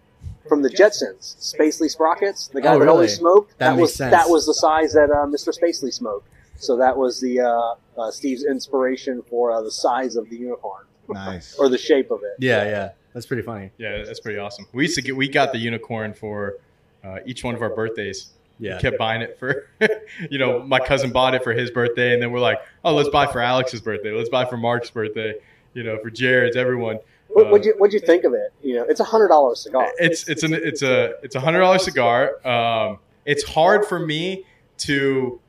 From 0.48 0.62
the 0.62 0.69
Jetsons, 0.69 1.38
Spacely 1.56 1.90
Sprockets. 1.90 2.48
The 2.48 2.62
guy 2.62 2.69
Oh, 2.69 2.74
that 2.74 2.80
really? 2.80 2.90
always 2.90 3.16
smoked. 3.16 3.57
That 3.60 3.72
makes 3.72 3.81
was 3.81 3.95
sense. 3.95 4.12
that 4.12 4.30
was 4.30 4.45
the 4.45 4.54
size 4.54 4.94
that 4.94 5.10
uh, 5.10 5.25
Mr. 5.25 5.57
Spacely 5.57 5.94
smoked. 5.94 6.28
So 6.57 6.75
that 6.78 6.95
was 6.98 7.19
the 7.22 7.40
uh, 7.42 7.74
uh, 8.01 8.12
Steve's 8.12 8.44
inspiration 8.45 9.22
for 9.30 9.51
uh, 9.51 9.62
the 9.62 9.72
size 9.72 10.16
of 10.16 10.30
the 10.30 10.36
unicorn 10.38 10.86
Nice. 11.10 11.56
or 11.60 11.69
the 11.69 11.78
shape 11.78 12.12
of 12.12 12.22
it. 12.24 12.36
Yeah, 12.40 12.63
yeah. 12.66 12.90
That's 13.13 13.25
pretty 13.25 13.44
funny. 13.44 13.72
Yeah, 13.78 14.04
that's 14.04 14.19
pretty 14.19 14.40
awesome. 14.40 14.66
We 14.74 14.84
used 14.84 14.95
to 14.95 15.01
get 15.01 15.16
we 15.16 15.28
got 15.30 15.51
the 15.51 15.60
unicorn 15.60 16.13
for 16.13 16.57
uh, 17.04 17.19
each 17.25 17.44
one 17.44 17.54
of 17.56 17.62
our 17.62 17.69
birthdays. 17.69 18.31
Yeah. 18.60 18.75
We 18.75 18.81
kept 18.81 18.98
buying 18.98 19.22
it 19.22 19.38
for, 19.40 19.68
you 20.30 20.38
know, 20.38 20.60
my 20.63 20.80
cousin 20.80 21.12
bought 21.12 21.34
it 21.36 21.44
for 21.44 21.54
his 21.54 21.69
birthday, 21.72 22.13
and 22.13 22.22
then 22.22 22.31
we're 22.31 22.40
like, 22.40 22.60
oh, 22.86 22.94
let's 22.94 23.10
buy 23.10 23.28
for 23.28 23.42
Alex's 23.42 23.81
birthday, 23.81 24.12
let's 24.12 24.30
buy 24.30 24.45
for 24.45 24.57
Mark's 24.57 24.90
birthday, 24.92 25.34
you 25.74 25.84
know, 25.84 25.98
for 26.00 26.10
Jared's, 26.10 26.56
everyone. 26.56 27.00
What, 27.33 27.47
Uh, 27.47 27.50
what'd 27.50 27.65
you 27.65 27.74
What'd 27.77 27.94
you 27.94 28.00
think 28.00 28.24
of 28.24 28.33
it? 28.33 28.53
You 28.62 28.75
know, 28.75 28.83
it's 28.83 29.00
a 29.00 29.03
hundred 29.03 29.30
dollar 29.30 29.56
cigar. 29.56 29.91
It's 29.97 30.27
it's 30.30 30.44
an 30.44 30.53
it's 30.53 30.81
a 30.81 31.15
it's 31.24 31.35
a 31.35 31.39
hundred 31.39 31.59
dollar 31.59 31.80
cigar. 31.80 32.45
Um, 32.47 33.00
it's 33.25 33.44
hard 33.44 33.85
for 33.85 34.00
me 34.00 34.45
to 34.80 35.39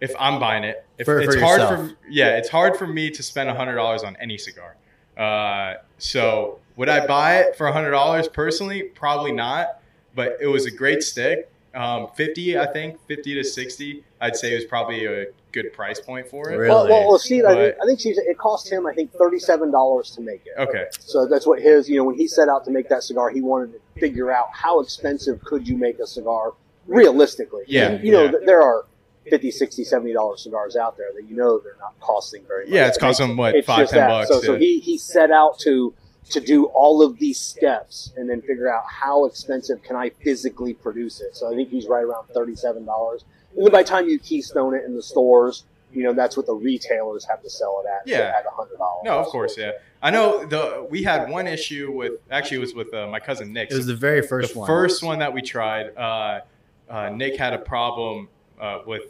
if 0.00 0.14
I'm 0.18 0.38
buying 0.40 0.64
it. 0.64 0.84
If 0.98 1.06
For- 1.06 1.20
it's 1.20 1.34
for 1.34 1.40
hard 1.40 1.60
yourself. 1.60 1.88
for 1.90 1.96
yeah, 2.08 2.36
it's 2.36 2.48
hard 2.48 2.76
for 2.76 2.86
me 2.86 3.10
to 3.10 3.22
spend 3.22 3.48
a 3.50 3.54
hundred 3.54 3.74
dollars 3.76 4.02
on 4.02 4.16
any 4.20 4.38
cigar. 4.38 4.76
Uh, 5.16 5.74
so 5.98 6.58
would 6.76 6.88
I 6.88 7.06
buy 7.06 7.38
it 7.38 7.56
for 7.56 7.66
a 7.66 7.72
hundred 7.72 7.90
dollars 7.90 8.28
personally? 8.28 8.82
Probably 8.84 9.32
not. 9.32 9.80
But 10.14 10.38
it 10.40 10.46
was 10.46 10.66
a 10.66 10.70
great 10.70 11.02
stick. 11.02 11.50
Um, 11.74 12.08
fifty, 12.16 12.58
I 12.58 12.66
think, 12.66 12.98
fifty 13.06 13.34
to 13.34 13.44
sixty. 13.44 14.04
I'd 14.20 14.36
say 14.36 14.52
it 14.52 14.56
was 14.56 14.64
probably 14.64 15.04
a 15.06 15.26
good 15.52 15.72
price 15.72 16.00
point 16.00 16.28
for 16.28 16.50
it. 16.50 16.56
Really? 16.56 16.68
Well, 16.70 16.88
well, 16.88 17.08
well 17.08 17.18
Steve, 17.18 17.44
I 17.44 17.54
think, 17.54 17.76
But- 17.76 17.84
I 17.84 17.86
think 17.86 18.00
Steve, 18.00 18.16
it 18.18 18.38
cost 18.38 18.70
him, 18.70 18.86
I 18.86 18.94
think, 18.94 19.12
thirty-seven 19.12 19.70
dollars 19.70 20.10
to 20.12 20.20
make 20.20 20.42
it. 20.46 20.58
Okay. 20.58 20.86
So 21.00 21.26
that's 21.26 21.46
what 21.46 21.60
his, 21.60 21.88
you 21.88 21.96
know, 21.96 22.04
when 22.04 22.16
he 22.16 22.26
set 22.28 22.48
out 22.48 22.64
to 22.66 22.70
make 22.70 22.88
that 22.88 23.02
cigar, 23.02 23.30
he 23.30 23.40
wanted 23.40 23.72
to 23.74 24.00
figure 24.00 24.30
out 24.32 24.46
how 24.52 24.80
expensive 24.80 25.42
could 25.44 25.66
you 25.68 25.76
make 25.76 25.98
a 25.98 26.06
cigar 26.06 26.52
realistically. 26.86 27.62
Yeah, 27.66 27.88
And, 27.90 28.04
you 28.04 28.12
know, 28.12 28.24
yeah. 28.24 28.30
th- 28.32 28.42
there 28.46 28.62
are 28.62 28.86
50 29.28 29.50
60 29.50 29.84
70 29.84 30.12
dollar 30.12 30.36
cigars 30.36 30.76
out 30.76 30.96
there 30.96 31.12
that 31.14 31.28
you 31.28 31.36
know 31.36 31.58
they're 31.58 31.76
not 31.80 31.98
costing 32.00 32.42
very 32.48 32.64
much. 32.64 32.72
Yeah, 32.74 32.88
it's 32.88 32.96
to 32.98 33.04
make. 33.04 33.08
costing 33.10 33.36
what 33.36 33.54
It's 33.54 33.66
five, 33.66 33.80
just 33.80 33.92
ten 33.92 34.00
that. 34.02 34.08
bucks. 34.08 34.28
So, 34.28 34.40
so 34.40 34.56
he, 34.58 34.80
he 34.80 34.98
set 34.98 35.30
out 35.30 35.58
to 35.60 35.94
to 36.30 36.40
do 36.40 36.66
all 36.66 37.02
of 37.02 37.18
these 37.18 37.38
steps 37.40 38.12
and 38.16 38.28
then 38.30 38.40
figure 38.42 38.72
out 38.72 38.84
how 38.88 39.24
expensive 39.26 39.82
can 39.82 39.96
I 39.96 40.10
physically 40.22 40.74
produce 40.74 41.20
it. 41.20 41.34
So 41.36 41.52
I 41.52 41.56
think 41.56 41.70
he's 41.70 41.86
right 41.86 42.04
around 42.04 42.28
thirty 42.28 42.54
seven 42.56 42.84
dollars. 42.84 43.24
And 43.56 43.64
then 43.64 43.72
by 43.72 43.82
the 43.82 43.88
time 43.88 44.08
you 44.08 44.18
keystone 44.18 44.74
it 44.74 44.84
in 44.84 44.94
the 44.94 45.02
stores, 45.02 45.64
you 45.92 46.04
know 46.04 46.12
that's 46.12 46.36
what 46.36 46.46
the 46.46 46.54
retailers 46.54 47.24
have 47.24 47.42
to 47.42 47.50
sell 47.50 47.82
it 47.84 47.88
at. 47.88 48.06
Yeah. 48.06 48.32
at 48.38 48.46
a 48.46 48.50
hundred 48.50 48.78
dollars. 48.78 49.02
No, 49.04 49.18
of 49.18 49.26
course, 49.26 49.56
yeah. 49.58 49.72
I 50.02 50.10
know 50.10 50.44
the 50.46 50.86
we 50.88 51.02
had 51.02 51.28
one 51.28 51.46
issue 51.46 51.90
with 51.92 52.12
actually 52.30 52.58
it 52.58 52.60
was 52.60 52.74
with 52.74 52.94
uh, 52.94 53.06
my 53.08 53.20
cousin 53.20 53.52
Nick. 53.52 53.70
It 53.70 53.76
was 53.76 53.86
the 53.86 53.94
very 53.94 54.22
first 54.22 54.52
the 54.52 54.60
one. 54.60 54.66
first 54.66 55.02
one 55.02 55.18
that 55.18 55.32
we 55.32 55.42
tried. 55.42 55.96
Uh, 55.96 56.40
uh, 56.88 57.08
Nick 57.10 57.36
had 57.36 57.52
a 57.52 57.58
problem 57.58 58.28
uh, 58.60 58.80
with 58.86 59.04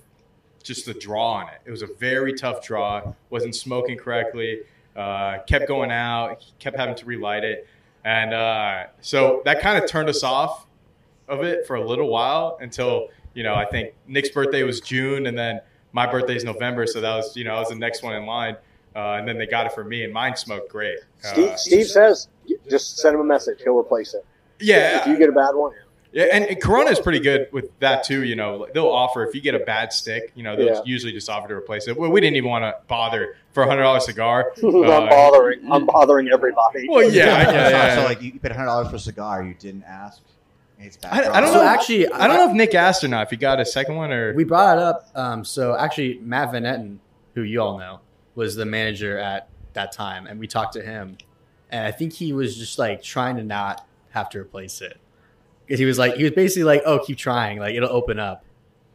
just 0.62 0.87
the 0.87 0.94
draw 0.94 1.32
on 1.35 1.49
it. 1.49 1.61
It 1.64 1.70
was 1.70 1.82
a 1.82 1.88
very 1.99 2.35
tough 2.35 2.64
draw. 2.64 3.14
wasn't 3.30 3.56
smoking 3.56 3.97
correctly. 3.97 4.61
Uh, 4.97 5.38
kept 5.47 5.68
going 5.68 5.90
out. 5.90 6.44
Kept 6.59 6.76
having 6.76 6.94
to 6.97 7.04
relight 7.06 7.44
it, 7.44 7.66
and 8.04 8.35
uh, 8.35 8.87
so 9.00 9.42
that 9.44 9.61
kind 9.61 9.82
of 9.82 9.88
turned 9.88 10.09
us 10.09 10.23
off 10.23 10.66
of 11.28 11.44
it 11.44 11.66
for 11.66 11.76
a 11.76 11.87
little 11.87 12.09
while 12.09 12.59
until 12.61 13.09
you 13.34 13.42
know 13.42 13.54
I 13.54 13.64
think 13.64 13.94
Nick's 14.06 14.30
birthday 14.30 14.62
was 14.62 14.80
June, 14.80 15.26
and 15.26 15.37
then 15.38 15.60
my 15.92 16.06
birthday 16.10 16.37
is 16.37 16.44
November, 16.44 16.87
so 16.87 17.00
that 17.00 17.14
was 17.16 17.37
you 17.37 17.44
know 17.44 17.54
I 17.54 17.60
was 17.60 17.68
the 17.70 17.75
next 17.76 18.02
one 18.02 18.14
in 18.14 18.26
line. 18.26 18.56
Uh, 18.96 19.12
and 19.14 19.28
then 19.28 19.38
they 19.38 19.46
got 19.46 19.66
it 19.66 19.72
for 19.72 19.84
me, 19.84 20.02
and 20.02 20.12
mine 20.12 20.34
smoked 20.34 20.68
great. 20.68 20.99
Steve, 21.20 21.50
Uh, 21.50 21.56
Steve 21.56 21.87
says, 21.87 22.26
just 22.68 22.99
send 22.99 23.14
him 23.14 23.20
a 23.20 23.25
message. 23.25 23.60
He'll 23.62 23.78
replace 23.78 24.14
it. 24.14 24.25
yeah, 24.58 25.02
If 25.02 25.06
you 25.06 25.16
get 25.16 25.28
a 25.28 25.32
bad 25.32 25.52
one, 25.54 25.70
Yeah, 26.10 26.25
and, 26.32 26.44
and 26.44 26.60
Corona 26.60 26.90
is 26.90 26.99
pretty 26.99 27.20
good 27.20 27.46
with 27.52 27.70
that 27.78 28.02
too. 28.02 28.25
You 28.25 28.34
know, 28.34 28.66
they'll 28.75 28.88
offer 28.88 29.25
if 29.25 29.32
you 29.32 29.40
get 29.40 29.54
a 29.54 29.60
bad 29.60 29.92
stick, 29.92 30.32
you 30.34 30.42
know, 30.42 30.56
they'll 30.56 30.66
Yeah. 30.75 30.80
usually 30.84 31.12
just 31.12 31.30
offer 31.30 31.46
to 31.46 31.54
replace 31.54 31.87
it. 31.87 31.96
Well, 31.96 32.10
we 32.10 32.20
didn't 32.20 32.34
even 32.37 32.50
want 32.50 32.64
to 32.64 32.75
bother 32.88 33.37
for 33.52 33.62
a 33.62 33.68
hundred 33.68 33.82
dollar 33.82 34.00
cigar. 34.00 34.52
I'm 34.60 34.75
Uh, 34.84 35.08
bothering. 35.08 35.60
I'm 35.70 35.87
bothering 35.87 36.28
everybody. 36.32 36.88
Well, 36.88 37.04
yeah, 37.08 37.12
yeah, 37.12 37.44
So- 37.46 37.52
yeah. 37.70 37.94
So, 37.94 38.02
like, 38.06 38.20
you 38.22 38.32
paid 38.40 38.50
hundred 38.50 38.66
dollars 38.66 38.88
for 38.90 38.96
a 38.96 38.99
cigar, 38.99 39.44
you 39.44 39.54
didn't 39.54 39.84
ask. 39.84 40.20
It's 40.82 40.96
bad. 40.96 41.12
I- 41.25 41.37
I 41.37 41.40
don't 41.40 41.52
So 41.52 41.62
know. 41.62 41.68
actually, 41.68 42.08
I 42.10 42.26
don't 42.26 42.37
know 42.37 42.49
if 42.49 42.54
Nick 42.56 42.75
asked 42.75 43.04
or 43.04 43.08
not. 43.08 43.25
If 43.25 43.30
he 43.30 43.37
got 43.37 43.60
a 43.60 43.64
second 43.66 43.96
one 43.96 44.12
or 44.12 44.32
We 44.34 44.44
brought 44.44 44.78
it 44.78 44.82
up. 44.82 45.08
Um, 45.14 45.44
so 45.44 45.76
actually, 45.76 46.18
Matt 46.22 46.52
Van 46.52 46.62
Etten, 46.64 46.99
who 47.34 47.42
you 47.42 47.60
all 47.60 47.78
know, 47.78 48.00
was 48.34 48.56
the 48.56 48.64
manager 48.64 49.18
at 49.18 49.49
that 49.75 49.92
time, 49.92 50.26
and 50.26 50.40
we 50.40 50.46
talked 50.46 50.72
to 50.75 50.82
him, 50.82 51.18
and 51.70 51.87
I 51.87 51.90
think 51.90 52.14
he 52.14 52.32
was 52.32 52.56
just 52.56 52.78
like 52.78 53.02
trying 53.02 53.37
to 53.37 53.42
not 53.44 53.87
have 54.10 54.28
to 54.30 54.38
replace 54.40 54.80
it 54.80 54.96
because 55.66 55.78
he 55.78 55.84
was 55.84 55.99
like 55.99 56.14
he 56.14 56.22
was 56.25 56.32
basically 56.32 56.64
like, 56.64 56.82
"Oh, 56.87 56.99
keep 56.99 57.18
trying, 57.18 57.58
like 57.58 57.75
it'll 57.75 57.90
open 57.92 58.18
up," 58.18 58.42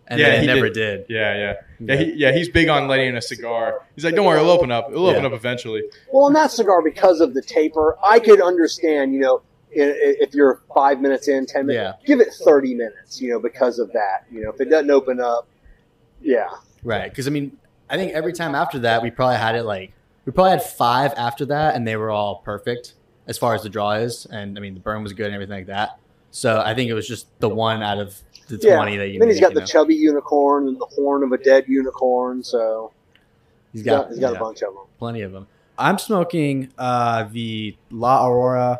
and 0.08 0.20
Yeah, 0.20 0.28
then 0.28 0.36
it 0.36 0.42
he 0.42 0.48
never 0.48 0.70
did. 0.70 1.08
did. 1.08 1.16
yeah, 1.16 1.36
yeah, 1.38 1.54
yeah, 1.80 1.96
he, 1.96 2.14
yeah. 2.14 2.32
He's 2.34 2.50
big 2.50 2.68
on 2.68 2.88
letting 2.88 3.16
a 3.16 3.22
cigar. 3.22 3.84
He's 3.96 4.04
like, 4.04 4.16
don't 4.16 4.26
worry, 4.26 4.40
it'll 4.40 4.52
open 4.52 4.72
up. 4.72 4.90
It'll 4.92 5.06
open 5.08 5.26
up 5.26 5.32
eventually. 5.34 5.84
Well, 6.12 6.28
in 6.28 6.34
that 6.34 6.52
cigar, 6.52 6.82
because 6.82 7.22
of 7.22 7.34
the 7.34 7.42
taper, 7.42 7.96
I 8.04 8.20
could 8.20 8.42
understand. 8.42 9.14
You 9.14 9.20
know, 9.22 9.36
i- 9.36 9.40
i- 9.40 9.42
if 9.76 10.34
you're 10.34 10.62
five 10.74 11.02
minutes 11.02 11.28
in, 11.28 11.46
ten 11.46 11.66
minutes, 11.68 11.98
Yeah. 12.02 12.08
give 12.08 12.20
it 12.20 12.34
thirty 12.44 12.74
minutes. 12.74 13.22
You 13.22 13.32
know, 13.32 13.40
because 13.40 13.80
of 13.80 13.92
that. 13.94 14.26
You 14.32 14.44
know, 14.44 14.50
if 14.52 14.60
it 14.62 14.70
doesn't 14.70 14.90
open 14.92 15.20
up, 15.20 15.48
yeah. 16.22 16.48
Right. 16.84 17.10
Because 17.10 17.28
I 17.28 17.32
mean, 17.32 17.58
I 17.90 17.98
think 17.98 18.14
every 18.14 18.34
time 18.34 18.56
after 18.56 18.80
that, 18.80 19.02
we 19.04 19.12
probably 19.12 19.38
had 19.38 19.56
it 19.56 19.64
like 19.64 19.92
we 20.26 20.32
probably 20.32 20.52
had 20.52 20.64
five 20.64 21.14
after 21.18 21.46
that, 21.48 21.76
and 21.76 21.88
they 21.88 21.96
were 21.96 22.12
all 22.12 22.38
perfect 22.38 22.94
as 23.28 23.38
far 23.38 23.56
as 23.56 23.64
the 23.64 23.70
draw 23.70 23.92
is. 23.94 24.26
And 24.28 24.58
I 24.58 24.62
mean, 24.62 24.74
the 24.74 24.80
burn 24.80 25.04
was 25.04 25.14
good 25.14 25.28
and 25.28 25.36
everything 25.36 25.58
like 25.58 25.68
that. 25.68 26.00
So 26.32 26.62
I 26.64 26.74
think 26.76 26.90
it 26.90 26.94
was 26.94 27.08
just 27.08 27.28
the 27.40 27.50
one 27.50 27.82
out 27.82 27.98
of 28.00 28.20
the 28.48 28.58
Yeah. 28.62 28.76
twenty 28.76 28.98
that 28.98 29.10
you. 29.10 29.20
then 29.20 29.30
he's 29.30 29.40
got 29.40 29.54
the 29.54 29.62
know? 29.62 29.66
chubby 29.66 29.96
unicorn 29.96 30.68
and 30.68 30.80
the 30.80 30.86
horn 30.86 31.24
of 31.24 31.32
a 31.32 31.38
dead 31.38 31.66
unicorn. 31.68 32.44
So 32.44 32.92
He's 33.72 33.82
he's 33.82 33.86
got, 33.86 34.04
got, 34.04 34.10
he's 34.12 34.20
got 34.20 34.32
yeah, 34.34 34.38
a 34.38 34.40
bunch 34.40 34.62
of 34.64 34.74
them. 34.74 34.84
plenty 35.00 35.22
of 35.22 35.32
them. 35.32 35.48
I'm 35.78 35.98
smoking 35.98 36.70
uh, 36.78 37.24
the 37.32 37.76
La 37.92 38.26
Aurora 38.28 38.80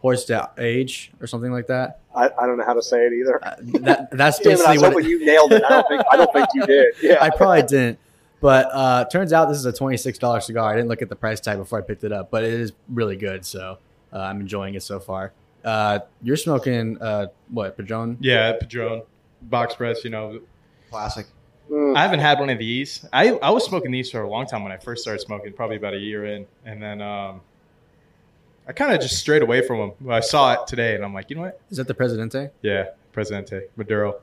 Horse 0.00 0.24
de 0.24 0.50
Age 0.58 1.12
or 1.20 1.26
something 1.26 1.50
like 1.50 1.66
that. 1.66 2.00
I, 2.14 2.30
I 2.38 2.46
don't 2.46 2.56
know 2.56 2.64
how 2.64 2.74
to 2.74 2.82
say 2.82 3.04
it 3.06 3.12
either. 3.12 3.44
Uh, 3.44 3.56
that 3.80 4.10
that's 4.12 4.38
Damn 4.42 4.52
it, 4.52 4.60
I 4.60 4.74
basically 4.74 4.74
was 4.74 4.82
what. 4.82 4.92
hoping 4.92 5.08
you 5.08 5.26
nailed 5.26 5.52
it. 5.52 5.62
I 5.64 5.68
don't 5.68 5.88
think 5.88 6.02
I 6.10 6.16
don't 6.16 6.32
think 6.32 6.48
you 6.54 6.66
did. 6.66 6.94
Yeah, 7.02 7.18
I 7.20 7.30
probably 7.30 7.62
didn't. 7.62 7.98
But 8.40 8.68
uh, 8.72 9.04
turns 9.06 9.32
out 9.32 9.48
this 9.48 9.58
is 9.58 9.66
a 9.66 9.72
$26 9.72 10.42
cigar. 10.44 10.72
I 10.72 10.76
didn't 10.76 10.88
look 10.88 11.02
at 11.02 11.08
the 11.08 11.16
price 11.16 11.40
tag 11.40 11.58
before 11.58 11.78
I 11.80 11.82
picked 11.82 12.04
it 12.04 12.12
up, 12.12 12.30
but 12.30 12.44
it 12.44 12.52
is 12.52 12.72
really 12.88 13.16
good. 13.16 13.44
So 13.44 13.78
uh, 14.12 14.18
I'm 14.20 14.40
enjoying 14.40 14.74
it 14.74 14.84
so 14.84 15.00
far. 15.00 15.32
Uh, 15.64 15.98
you're 16.22 16.36
smoking 16.36 17.02
uh, 17.02 17.26
what, 17.48 17.76
Padron? 17.76 18.16
Yeah, 18.20 18.52
Padron, 18.52 19.02
box 19.42 19.74
press. 19.74 20.04
You 20.04 20.10
know, 20.10 20.40
Classic. 20.90 21.26
Mm. 21.68 21.96
I 21.96 22.02
haven't 22.02 22.20
had 22.20 22.38
one 22.38 22.48
of 22.48 22.58
these. 22.58 23.04
I 23.12 23.30
I 23.30 23.50
was 23.50 23.64
smoking 23.64 23.90
these 23.90 24.10
for 24.10 24.22
a 24.22 24.30
long 24.30 24.46
time 24.46 24.62
when 24.62 24.72
I 24.72 24.78
first 24.78 25.02
started 25.02 25.20
smoking, 25.20 25.52
probably 25.52 25.76
about 25.76 25.94
a 25.94 25.98
year 25.98 26.24
in, 26.24 26.46
and 26.64 26.82
then 26.82 27.02
um, 27.02 27.40
I 28.68 28.72
kind 28.72 28.92
of 28.94 29.00
just 29.00 29.16
strayed 29.18 29.40
away 29.42 29.66
from 29.66 29.78
them. 29.98 30.10
I 30.10 30.20
saw 30.20 30.52
it 30.52 30.66
today, 30.66 30.94
and 30.94 31.02
I'm 31.04 31.14
like, 31.14 31.30
you 31.30 31.36
know 31.36 31.42
what? 31.42 31.60
Is 31.70 31.78
that 31.78 31.88
the 31.88 31.94
Presidente? 31.94 32.50
Yeah, 32.62 32.88
Presidente 33.12 33.68
Maduro. 33.76 34.20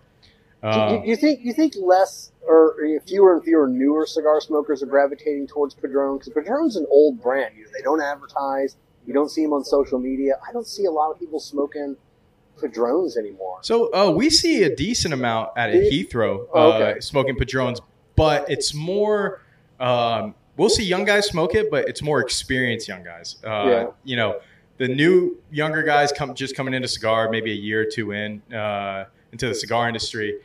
Um, 0.62 0.96
you, 1.04 1.10
you 1.10 1.16
think 1.16 1.42
you 1.44 1.52
think 1.54 1.74
less 1.82 2.32
or 2.48 2.76
fewer 3.06 3.34
and 3.34 3.44
fewer 3.44 3.68
newer 3.68 4.06
cigar 4.06 4.40
smokers 4.42 4.82
are 4.84 4.88
gravitating 4.88 5.48
towards 5.48 5.74
Padron 5.74 6.18
because 6.18 6.32
Padron's 6.34 6.76
an 6.76 6.86
old 6.90 7.22
brand. 7.22 7.56
You 7.58 7.64
know, 7.66 7.70
they 7.76 7.82
don't 7.82 8.02
advertise. 8.02 8.78
You 9.06 9.14
don't 9.14 9.30
see 9.30 9.44
them 9.44 9.54
on 9.54 9.64
social 9.64 10.00
media. 10.00 10.40
I 10.48 10.52
don't 10.52 10.66
see 10.66 10.86
a 10.86 10.92
lot 10.92 11.12
of 11.12 11.20
people 11.20 11.40
smoking 11.40 11.98
Padrones 12.60 13.18
anymore. 13.18 13.60
So 13.62 13.94
uh, 13.94 14.12
we 14.12 14.30
see 14.30 14.64
a 14.64 14.76
decent 14.76 15.14
amount 15.14 15.52
at 15.58 15.72
Do 15.72 15.80
Heathrow 15.82 16.48
Oh, 16.54 16.72
uh, 16.72 16.76
okay. 16.76 17.00
smoking 17.00 17.36
Padrones, 17.36 17.82
but 18.16 18.50
it's 18.50 18.74
more. 18.74 19.42
Um, 19.80 20.36
we'll 20.58 20.70
see 20.70 20.84
young 20.84 21.06
guys 21.06 21.28
smoke 21.28 21.56
it, 21.56 21.70
but 21.72 21.88
it's 21.88 22.02
more 22.02 22.20
experienced 22.20 22.88
young 22.88 23.04
guys. 23.04 23.38
Uh, 23.44 23.48
Yeah. 23.68 23.88
You 24.04 24.16
know, 24.16 24.40
the 24.78 24.88
new 24.88 25.38
younger 25.52 25.84
guys 25.84 26.12
come 26.12 26.34
just 26.36 26.56
coming 26.56 26.74
into 26.74 26.88
cigar, 26.88 27.30
maybe 27.30 27.52
a 27.52 27.56
year 27.56 27.82
or 27.82 27.86
two 27.86 28.12
in 28.12 28.42
uh, 28.54 29.06
into 29.32 29.48
the 29.48 29.56
cigar 29.56 29.88
industry. 29.88 30.40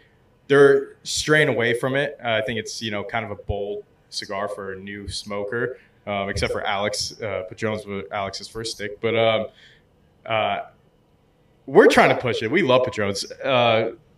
They're 0.48 0.96
straying 1.04 1.48
away 1.48 1.74
from 1.78 1.94
it. 1.96 2.18
Uh, 2.24 2.30
I 2.30 2.42
think 2.42 2.58
it's 2.58 2.80
you 2.82 2.90
know 2.90 3.04
kind 3.04 3.24
of 3.24 3.30
a 3.30 3.36
bold 3.36 3.84
cigar 4.10 4.48
for 4.48 4.72
a 4.72 4.76
new 4.78 5.08
smoker, 5.08 5.78
um, 6.06 6.28
except 6.28 6.52
for 6.52 6.62
Alex. 6.64 7.20
Uh, 7.20 7.44
Padrones 7.48 7.86
was 7.86 8.04
Alex's 8.12 8.48
first 8.48 8.72
stick, 8.72 9.00
but. 9.00 9.16
Um, 9.16 9.46
uh, 10.26 10.66
we're 11.66 11.86
trying 11.88 12.10
to 12.10 12.20
push 12.20 12.42
it. 12.42 12.50
We 12.50 12.62
love 12.62 12.84
Padrones. 12.84 13.24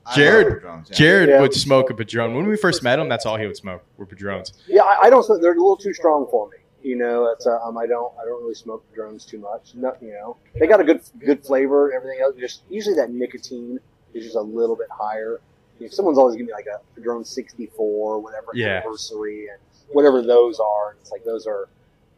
I 0.06 0.14
Jared- 0.16 0.46
love 0.48 0.54
Padrones, 0.62 0.90
yeah. 0.90 0.96
Jared 0.96 1.28
Yeah. 1.28 1.40
would 1.40 1.54
smoke 1.54 1.90
a 1.90 1.94
Padron. 1.94 2.34
When 2.34 2.46
we 2.46 2.56
first 2.56 2.82
met 2.82 2.98
him, 2.98 3.08
that's 3.08 3.24
all 3.26 3.36
he 3.36 3.46
would 3.46 3.56
smoke 3.56 3.82
were 3.96 4.06
Padrones. 4.06 4.52
Yeah, 4.66 4.82
I, 4.82 5.02
I 5.06 5.10
don't. 5.10 5.24
They're 5.40 5.52
a 5.52 5.56
little 5.56 5.76
too 5.76 5.94
strong 5.94 6.26
for 6.30 6.48
me. 6.50 6.56
You 6.82 6.96
know, 6.96 7.26
it's 7.26 7.46
uh, 7.46 7.60
um, 7.62 7.78
I 7.78 7.86
don't 7.86 8.12
I 8.20 8.24
don't 8.24 8.42
really 8.42 8.54
smoke 8.56 8.84
Padrones 8.90 9.24
too 9.24 9.38
much. 9.38 9.74
No, 9.76 9.94
you 10.00 10.12
know, 10.12 10.36
they 10.58 10.66
got 10.66 10.80
a 10.80 10.84
good 10.84 11.00
good 11.24 11.44
flavor 11.44 11.88
and 11.90 11.96
everything 11.96 12.20
else. 12.20 12.34
Just 12.38 12.62
usually 12.68 12.96
that 12.96 13.10
nicotine 13.12 13.78
is 14.14 14.24
just 14.24 14.36
a 14.36 14.40
little 14.40 14.74
bit 14.74 14.88
higher. 14.90 15.40
You 15.78 15.86
know, 15.86 15.90
someone's 15.92 16.18
always 16.18 16.34
giving 16.34 16.46
me 16.48 16.52
like 16.52 16.66
a 16.66 16.80
Padron 16.96 17.24
64, 17.24 18.18
whatever 18.18 18.48
Yeah. 18.54 18.78
anniversary, 18.78 19.46
and 19.48 19.58
whatever 19.92 20.22
those 20.22 20.58
are. 20.58 20.96
It's 21.00 21.12
like 21.12 21.22
those 21.24 21.46
are 21.46 21.68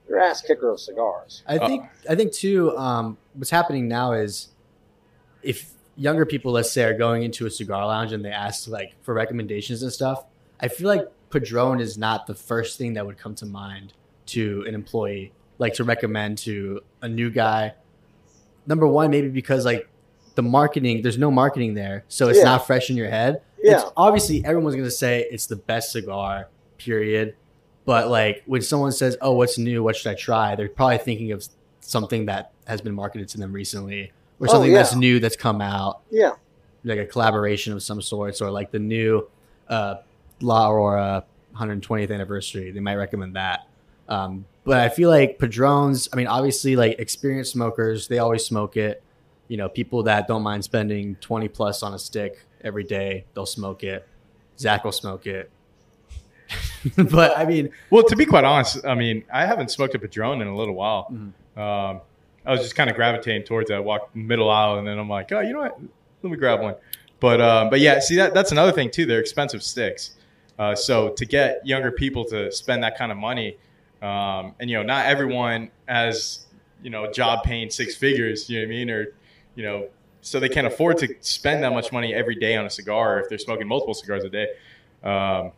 they're 0.08 0.18
ass 0.18 0.40
kicker 0.40 0.70
of 0.70 0.80
cigars. 0.80 1.42
I 1.46 1.58
think 1.58 1.84
I 2.08 2.14
think 2.14 2.32
too. 2.32 2.74
Um, 2.78 3.18
what's 3.34 3.50
happening 3.50 3.86
now 3.86 4.12
is 4.12 4.48
if 5.42 5.73
younger 5.96 6.26
people, 6.26 6.52
let's 6.52 6.70
say, 6.70 6.84
are 6.84 6.96
going 6.96 7.22
into 7.22 7.46
a 7.46 7.50
cigar 7.50 7.86
lounge 7.86 8.12
and 8.12 8.24
they 8.24 8.30
ask 8.30 8.68
like 8.68 8.94
for 9.02 9.14
recommendations 9.14 9.82
and 9.82 9.92
stuff, 9.92 10.24
I 10.60 10.68
feel 10.68 10.88
like 10.88 11.06
Padron 11.30 11.80
is 11.80 11.96
not 11.98 12.26
the 12.26 12.34
first 12.34 12.78
thing 12.78 12.94
that 12.94 13.06
would 13.06 13.18
come 13.18 13.34
to 13.36 13.46
mind 13.46 13.92
to 14.26 14.64
an 14.66 14.74
employee, 14.74 15.32
like 15.58 15.74
to 15.74 15.84
recommend 15.84 16.38
to 16.38 16.80
a 17.02 17.08
new 17.08 17.30
guy. 17.30 17.74
Number 18.66 18.86
one, 18.86 19.10
maybe 19.10 19.28
because 19.28 19.64
like 19.64 19.88
the 20.34 20.42
marketing, 20.42 21.02
there's 21.02 21.18
no 21.18 21.30
marketing 21.30 21.74
there, 21.74 22.04
so 22.08 22.28
it's 22.28 22.38
Yeah. 22.38 22.44
not 22.44 22.66
fresh 22.66 22.90
in 22.90 22.96
your 22.96 23.08
head. 23.10 23.40
Yeah, 23.62 23.80
It's 23.82 23.90
obviously 23.96 24.44
everyone's 24.44 24.76
gonna 24.76 24.90
say 24.90 25.26
it's 25.30 25.46
the 25.46 25.56
best 25.56 25.92
cigar, 25.92 26.48
period. 26.78 27.34
But 27.84 28.08
like 28.10 28.42
when 28.46 28.62
someone 28.62 28.92
says, 28.92 29.16
"Oh, 29.20 29.32
what's 29.32 29.58
new? 29.58 29.82
What 29.82 29.96
should 29.96 30.10
I 30.10 30.14
try?" 30.14 30.54
They're 30.56 30.68
probably 30.68 30.98
thinking 30.98 31.32
of 31.32 31.46
something 31.80 32.26
that 32.26 32.52
has 32.66 32.80
been 32.80 32.94
marketed 32.94 33.28
to 33.28 33.38
them 33.38 33.52
recently, 33.52 34.12
or 34.40 34.48
Oh, 34.48 34.52
something 34.52 34.70
yeah. 34.72 34.78
that's 34.78 34.94
new 34.94 35.20
that's 35.20 35.36
come 35.36 35.60
out, 35.60 36.00
yeah. 36.10 36.32
like 36.84 36.98
a 36.98 37.06
collaboration 37.06 37.72
of 37.72 37.82
some 37.82 38.00
sorts, 38.02 38.40
or 38.40 38.50
like 38.50 38.70
the 38.70 38.78
new 38.78 39.28
uh, 39.68 39.96
La 40.40 40.68
Aurora 40.70 41.24
120th 41.56 42.12
anniversary. 42.12 42.70
They 42.70 42.80
might 42.80 42.96
recommend 42.96 43.36
that. 43.36 43.66
Um, 44.08 44.44
but 44.64 44.80
I 44.80 44.88
feel 44.88 45.08
like 45.10 45.38
Padrones. 45.38 46.08
I 46.12 46.16
mean, 46.16 46.26
obviously, 46.26 46.74
like 46.76 46.98
experienced 46.98 47.52
smokers, 47.52 48.08
they 48.08 48.18
always 48.18 48.44
smoke 48.44 48.76
it. 48.76 49.02
You 49.48 49.56
know, 49.58 49.68
people 49.68 50.02
that 50.04 50.26
don't 50.26 50.42
mind 50.42 50.64
spending 50.64 51.16
20 51.16 51.48
plus 51.48 51.82
on 51.82 51.92
a 51.94 51.98
stick 51.98 52.44
every 52.62 52.84
day, 52.84 53.24
they'll 53.34 53.44
smoke 53.46 53.84
it. 53.84 54.06
Zach 54.58 54.84
will 54.84 54.92
smoke 54.92 55.26
it. 55.26 55.50
but 57.10 57.36
I 57.36 57.44
mean, 57.44 57.70
Well, 57.90 58.04
to 58.04 58.16
be 58.16 58.26
quite 58.26 58.44
honest, 58.44 58.84
I 58.86 58.94
mean, 58.94 59.24
I 59.32 59.46
haven't 59.46 59.70
smoked 59.70 59.94
a 59.94 59.98
Padron 59.98 60.40
in 60.40 60.48
a 60.48 60.56
little 60.56 60.74
while. 60.74 61.08
Mhm. 61.12 61.58
Um, 61.60 62.00
I 62.46 62.52
was 62.52 62.60
just 62.60 62.76
kind 62.76 62.90
of 62.90 62.96
gravitating 62.96 63.44
towards 63.44 63.70
it. 63.70 63.74
I 63.74 63.80
walked 63.80 64.14
middle 64.14 64.50
aisle, 64.50 64.78
and 64.78 64.86
then 64.86 64.98
I'm 64.98 65.08
like, 65.08 65.32
oh, 65.32 65.40
you 65.40 65.52
know 65.52 65.60
what? 65.60 65.78
Let 66.22 66.30
me 66.30 66.36
grab 66.36 66.60
one. 66.60 66.76
But 67.20 67.40
um, 67.40 67.70
but 67.70 67.80
yeah, 67.80 68.00
see 68.00 68.16
that 68.16 68.34
that's 68.34 68.52
another 68.52 68.72
thing 68.72 68.90
too. 68.90 69.06
They're 69.06 69.20
expensive 69.20 69.62
sticks. 69.62 70.16
Uh, 70.58 70.74
so 70.74 71.10
to 71.10 71.24
get 71.24 71.66
younger 71.66 71.90
people 71.90 72.24
to 72.26 72.52
spend 72.52 72.82
that 72.82 72.96
kind 72.98 73.10
of 73.10 73.18
money, 73.18 73.56
um, 74.02 74.54
and 74.60 74.68
you 74.68 74.76
know, 74.76 74.82
not 74.82 75.06
everyone 75.06 75.70
has 75.86 76.46
you 76.82 76.90
know 76.90 77.10
job 77.10 77.44
paying 77.44 77.70
six 77.70 77.96
figures. 77.96 78.50
You 78.50 78.60
know 78.60 78.66
what 78.66 78.74
I 78.74 78.76
mean? 78.76 78.90
Or 78.90 79.06
you 79.54 79.62
know, 79.62 79.88
so 80.20 80.40
they 80.40 80.48
can't 80.48 80.66
afford 80.66 80.98
to 80.98 81.14
spend 81.20 81.62
that 81.62 81.72
much 81.72 81.92
money 81.92 82.14
every 82.14 82.34
day 82.34 82.56
on 82.56 82.66
a 82.66 82.70
cigar 82.70 83.20
if 83.20 83.28
they're 83.28 83.38
smoking 83.38 83.66
multiple 83.66 83.94
cigars 83.94 84.24
a 84.24 84.30
day. 84.30 84.48
Um, 85.02 85.52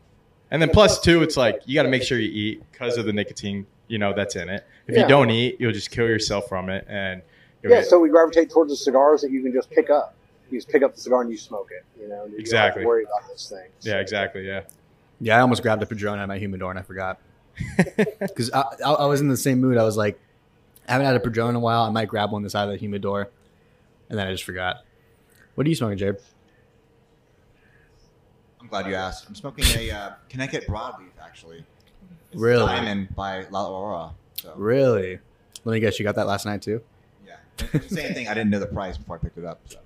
and 0.51 0.63
then 0.63 0.71
plus 0.71 1.01
two, 1.01 1.23
it's 1.23 1.37
like 1.37 1.63
you 1.67 1.75
got 1.75 1.83
to 1.83 1.89
make 1.89 2.03
sure 2.03 2.19
you 2.19 2.31
eat 2.31 2.63
because 2.71 2.97
of 2.97 3.07
the 3.07 3.13
nicotine, 3.13 3.67
you 3.89 3.99
know, 3.99 4.13
that's 4.15 4.37
in 4.37 4.49
it. 4.49 4.67
If 4.87 4.95
Yeah. 4.97 5.03
you 5.03 5.09
don't 5.09 5.31
eat, 5.31 5.57
you'll 5.61 5.73
just 5.73 5.91
kill 5.91 6.07
yourself 6.07 6.49
from 6.49 6.69
it, 6.69 6.85
and 6.89 7.23
Yeah, 7.63 7.69
get- 7.71 7.87
so 7.87 7.99
we 7.99 8.09
gravitate 8.09 8.51
towards 8.51 8.71
the 8.71 8.77
cigars 8.77 9.23
that 9.23 9.31
you 9.31 9.43
can 9.43 9.53
just 9.53 9.71
pick 9.71 9.91
up. 9.91 10.15
You 10.51 10.59
just 10.59 10.69
pick 10.69 10.83
up 10.85 10.95
the 10.95 11.01
cigar 11.01 11.23
and 11.23 11.31
you 11.31 11.37
smoke 11.37 11.71
it. 11.73 11.85
You 12.01 12.09
know, 12.09 12.15
you 12.15 12.21
don't 12.23 12.31
have 12.33 12.39
Exactly. 12.41 12.83
to 12.83 12.87
worry 12.87 13.03
about 13.05 13.29
those 13.29 13.49
things. 13.49 13.73
yeah, 13.85 13.99
exactly, 13.99 14.47
yeah. 14.47 14.63
yeah, 15.21 15.37
I 15.37 15.41
almost 15.41 15.63
grabbed 15.63 15.83
a 15.83 15.87
Padron 15.87 16.19
out 16.19 16.23
of 16.25 16.29
my 16.29 16.39
humidor 16.39 16.71
and 16.71 16.79
I 16.79 16.83
forgot 16.83 17.19
because 18.21 18.51
I, 18.53 18.63
I, 18.85 18.93
I 18.93 19.07
was 19.07 19.21
in 19.21 19.29
the 19.29 19.37
same 19.37 19.61
mood. 19.61 19.77
I 19.79 19.83
was 19.83 19.97
like, 19.97 20.21
I 20.89 20.93
haven't 20.93 21.07
had 21.07 21.17
a 21.17 21.21
Padron 21.21 21.51
in 21.51 21.57
a 21.57 21.61
while. 21.61 21.83
I 21.83 21.91
might 21.91 22.07
grab 22.09 22.31
one 22.31 22.43
this 22.43 22.55
out 22.55 22.69
of 22.69 22.71
the 22.73 22.77
humidor, 22.77 23.29
and 24.09 24.17
then 24.19 24.27
I 24.29 24.31
just 24.31 24.45
forgot. 24.45 24.85
What 25.57 25.67
are 25.67 25.71
you 25.71 25.75
smoking, 25.75 25.99
Jared? 25.99 26.21
I'm 28.61 28.69
glad 28.69 28.87
you 28.87 28.95
asked. 28.95 29.27
I'm 29.29 29.35
smoking 29.35 29.65
a 29.77 29.91
uh, 29.91 30.11
Connecticut 30.29 30.69
broadleaf, 30.69 31.11
actually. 31.23 31.65
It's 32.33 32.41
Really? 32.41 32.67
Diamond 32.67 33.15
by 33.15 33.47
La 33.51 33.69
Aurora. 33.69 34.11
So, 34.41 34.53
Really? 34.57 35.19
Let 35.65 35.73
me 35.73 35.81
guess, 35.81 35.99
you 35.99 36.05
got 36.05 36.15
that 36.17 36.27
last 36.27 36.47
night 36.47 36.63
too. 36.63 36.81
yeah. 37.27 37.37
Same 37.89 38.15
thing. 38.15 38.29
I 38.29 38.35
didn't 38.35 38.51
know 38.51 38.59
the 38.61 38.67
price 38.67 38.97
before 38.97 39.17
I 39.17 39.19
picked 39.19 39.39
it 39.39 39.45
up. 39.45 39.61
So. 39.67 39.79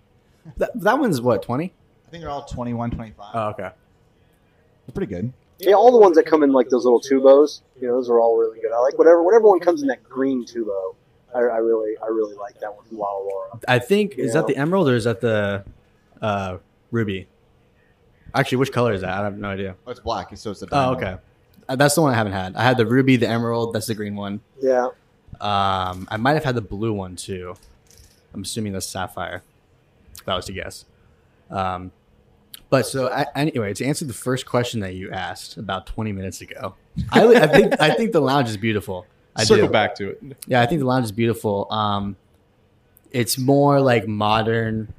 That, 0.58 0.70
that 0.80 0.98
one's 0.98 1.20
what 1.20 1.42
twenty? 1.42 1.72
I 2.06 2.10
think 2.10 2.22
they're 2.22 2.30
all 2.30 2.44
21, 2.44 2.90
25. 2.90 3.30
Oh, 3.34 3.48
okay. 3.50 3.62
They're 4.86 4.92
pretty 4.94 5.12
good. 5.14 5.32
Yeah, 5.60 5.74
all 5.74 5.92
the 5.92 5.98
ones 5.98 6.16
that 6.16 6.26
come 6.26 6.42
in 6.42 6.52
like 6.52 6.68
those 6.70 6.84
little 6.84 7.00
tubos, 7.00 7.60
you 7.80 7.86
know, 7.86 7.94
those 7.94 8.08
are 8.10 8.18
all 8.18 8.36
really 8.38 8.58
good. 8.60 8.72
I 8.72 8.78
like 8.80 8.98
whatever 8.98 9.22
whatever 9.22 9.46
one 9.46 9.60
comes 9.60 9.82
in 9.82 9.88
that 9.88 10.02
green 10.02 10.44
tubo. 10.44 10.94
I, 11.34 11.38
I 11.38 11.58
really 11.58 11.96
I 12.02 12.06
really 12.06 12.34
like 12.34 12.58
that 12.60 12.74
one 12.74 12.84
from 12.86 12.98
La 12.98 13.06
Aurora. 13.18 13.60
I 13.68 13.78
think 13.78 14.14
is 14.18 14.32
that 14.32 14.46
the 14.46 14.56
emerald 14.56 14.88
or 14.88 14.94
is 14.96 15.04
that 15.04 15.20
the 15.20 15.64
uh, 16.20 16.56
ruby? 16.90 17.28
Actually, 18.34 18.58
which 18.58 18.72
color 18.72 18.92
is 18.92 19.02
that? 19.02 19.10
I 19.10 19.22
have 19.24 19.38
no 19.38 19.48
idea. 19.50 19.76
Oh, 19.86 19.90
it's 19.90 20.00
black. 20.00 20.36
So 20.36 20.50
it's 20.50 20.62
a 20.62 20.66
Oh, 20.66 20.68
diamond. 20.94 21.02
okay. 21.04 21.16
Uh, 21.70 21.76
that's 21.76 21.94
the 21.94 22.02
one 22.02 22.12
I 22.12 22.16
haven't 22.16 22.32
had. 22.32 22.56
I 22.56 22.64
had 22.64 22.76
the 22.76 22.84
ruby, 22.86 23.16
the 23.16 23.28
emerald. 23.28 23.72
That's 23.74 23.86
the 23.86 23.94
green 23.94 24.16
one. 24.16 24.40
Yeah, 24.60 24.86
Um, 25.40 26.08
I 26.10 26.16
might 26.18 26.32
have 26.34 26.42
had 26.44 26.56
the 26.56 26.60
blue 26.60 26.92
one 26.92 27.14
too. 27.14 27.54
I'm 28.34 28.42
assuming 28.42 28.72
that's 28.72 28.86
sapphire. 28.86 29.42
If 30.20 30.28
I 30.28 30.34
was 30.34 30.46
to 30.46 30.52
guess. 30.52 30.84
Um, 31.48 31.92
but 32.70 32.86
so 32.86 33.08
I, 33.08 33.26
anyway, 33.36 33.72
to 33.74 33.84
answer 33.84 34.04
the 34.04 34.12
first 34.12 34.46
question 34.46 34.80
that 34.80 34.94
you 34.94 35.10
asked 35.12 35.56
about 35.56 35.86
20 35.86 36.12
minutes 36.12 36.40
ago, 36.40 36.74
I, 37.12 37.26
I 37.26 37.46
think 37.46 37.80
I 37.80 37.94
think 37.94 38.12
the 38.12 38.20
lounge 38.20 38.48
is 38.48 38.56
beautiful. 38.56 39.06
I 39.36 39.44
Circle 39.44 39.68
do. 39.68 39.72
back 39.72 39.94
to 39.96 40.10
it. 40.10 40.22
Yeah, 40.46 40.60
I 40.60 40.66
think 40.66 40.80
the 40.80 40.86
lounge 40.86 41.04
is 41.04 41.12
beautiful. 41.12 41.66
Um, 41.72 42.16
it's 43.12 43.38
more 43.38 43.80
like 43.80 44.06
modern, 44.08 44.92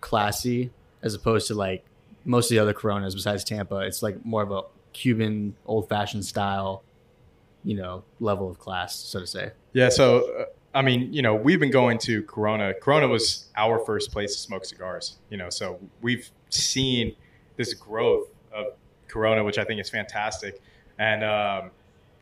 classy, 0.00 0.70
as 1.02 1.14
opposed 1.14 1.46
to 1.48 1.54
like 1.54 1.84
most 2.24 2.46
of 2.46 2.50
the 2.50 2.58
other 2.58 2.72
Coronas 2.74 3.14
besides 3.14 3.44
Tampa. 3.44 3.78
It's 3.78 4.02
like 4.02 4.24
more 4.24 4.42
of 4.42 4.50
a 4.52 4.62
Cuban 4.92 5.54
old 5.66 5.88
fashioned 5.88 6.24
style, 6.24 6.82
you 7.64 7.76
know, 7.76 8.04
level 8.20 8.50
of 8.50 8.58
class, 8.58 8.94
so 8.96 9.20
to 9.20 9.26
say. 9.26 9.52
Yeah. 9.72 9.88
So, 9.88 10.30
uh, 10.40 10.44
I 10.74 10.82
mean, 10.82 11.12
you 11.12 11.22
know, 11.22 11.34
we've 11.34 11.60
been 11.60 11.70
going 11.70 11.98
to 11.98 12.22
Corona. 12.22 12.74
Corona 12.74 13.08
was 13.08 13.48
our 13.56 13.78
first 13.78 14.10
place 14.10 14.34
to 14.34 14.40
smoke 14.40 14.64
cigars, 14.64 15.18
you 15.30 15.36
know, 15.36 15.50
so 15.50 15.78
we've 16.00 16.30
seen 16.48 17.14
this 17.56 17.74
growth 17.74 18.28
of 18.52 18.66
Corona, 19.08 19.44
which 19.44 19.58
I 19.58 19.64
think 19.64 19.80
is 19.80 19.90
fantastic. 19.90 20.62
And 20.98 21.22
um, 21.22 21.70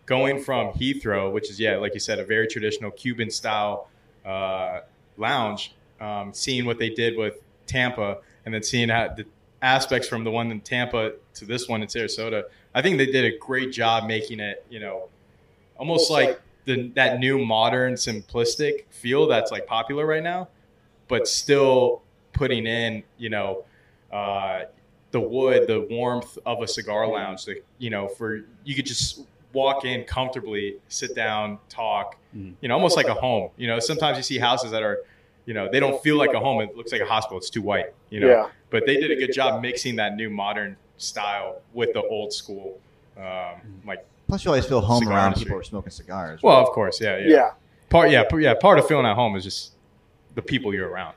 going 0.06 0.42
from 0.42 0.72
Heathrow, 0.72 1.32
which 1.32 1.50
is, 1.50 1.60
yeah, 1.60 1.76
like 1.76 1.94
you 1.94 2.00
said, 2.00 2.18
a 2.18 2.24
very 2.24 2.48
traditional 2.48 2.90
Cuban 2.90 3.30
style 3.30 3.88
uh, 4.26 4.80
lounge, 5.16 5.74
um, 6.00 6.32
seeing 6.34 6.66
what 6.66 6.78
they 6.78 6.90
did 6.90 7.16
with 7.16 7.42
Tampa 7.66 8.18
and 8.44 8.52
then 8.52 8.62
seeing 8.62 8.88
how 8.88 9.08
the 9.08 9.24
aspects 9.62 10.08
from 10.08 10.24
the 10.24 10.30
one 10.30 10.50
in 10.50 10.60
Tampa 10.60 11.12
to 11.34 11.44
this 11.44 11.68
one 11.68 11.82
in 11.82 11.88
Sarasota, 11.88 12.44
I 12.74 12.82
think 12.82 12.98
they 12.98 13.06
did 13.06 13.24
a 13.24 13.36
great 13.38 13.72
job 13.72 14.06
making 14.06 14.40
it, 14.40 14.64
you 14.70 14.80
know, 14.80 15.08
almost 15.76 16.10
like 16.10 16.40
the 16.66 16.88
that 16.94 17.18
new 17.18 17.44
modern 17.44 17.94
simplistic 17.94 18.84
feel 18.90 19.26
that's 19.26 19.50
like 19.50 19.66
popular 19.66 20.06
right 20.06 20.22
now, 20.22 20.48
but 21.08 21.26
still 21.26 22.02
putting 22.32 22.66
in, 22.66 23.02
you 23.18 23.30
know, 23.30 23.64
uh, 24.12 24.62
the 25.10 25.20
wood, 25.20 25.66
the 25.66 25.80
warmth 25.90 26.38
of 26.46 26.62
a 26.62 26.68
cigar 26.68 27.08
lounge. 27.08 27.44
That 27.46 27.64
you 27.78 27.90
know, 27.90 28.08
for 28.08 28.44
you 28.64 28.74
could 28.74 28.86
just 28.86 29.22
walk 29.52 29.84
in 29.84 30.04
comfortably, 30.04 30.76
sit 30.88 31.14
down, 31.14 31.58
talk. 31.68 32.16
Mhm. 32.36 32.54
You 32.60 32.68
know, 32.68 32.74
almost 32.74 32.96
like 32.96 33.08
a 33.08 33.14
home. 33.14 33.50
You 33.56 33.66
know, 33.66 33.80
sometimes 33.80 34.16
you 34.16 34.22
see 34.22 34.38
houses 34.38 34.70
that 34.70 34.84
are, 34.84 34.98
you 35.46 35.54
know, 35.54 35.68
they 35.70 35.80
don't 35.80 36.00
feel 36.02 36.16
like 36.16 36.32
a 36.34 36.38
home. 36.38 36.60
It 36.60 36.76
looks 36.76 36.92
like 36.92 37.00
a 37.00 37.06
hospital. 37.06 37.38
It's 37.38 37.50
too 37.50 37.62
white. 37.62 37.92
You 38.10 38.20
know, 38.20 38.28
yeah. 38.28 38.48
but 38.70 38.86
they 38.86 38.96
did 38.96 39.10
a 39.10 39.16
good 39.16 39.32
job 39.32 39.60
mixing 39.60 39.96
that 39.96 40.14
new 40.14 40.30
modern 40.30 40.76
style 41.00 41.60
with 41.72 41.92
the 41.94 42.02
old 42.02 42.32
school. 42.32 42.78
Um, 43.16 43.60
like, 43.86 44.04
Plus, 44.28 44.44
you 44.44 44.50
always 44.50 44.64
feel 44.66 44.80
home 44.80 45.08
around 45.08 45.28
industry. 45.28 45.44
people 45.46 45.56
who 45.56 45.60
are 45.60 45.64
smoking 45.64 45.90
cigars. 45.90 46.40
well, 46.42 46.56
of 46.60 46.68
course, 46.68 47.00
yeah, 47.00 47.18
yeah, 47.18 47.28
Yeah. 47.28 47.50
Part, 47.88 48.10
yeah, 48.10 48.22
p- 48.24 48.38
yeah. 48.38 48.54
Part 48.54 48.78
of 48.78 48.86
feeling 48.86 49.04
at 49.06 49.16
home 49.16 49.34
is 49.34 49.42
just 49.42 49.72
the 50.36 50.42
people 50.42 50.72
you're 50.72 50.88
around. 50.88 51.16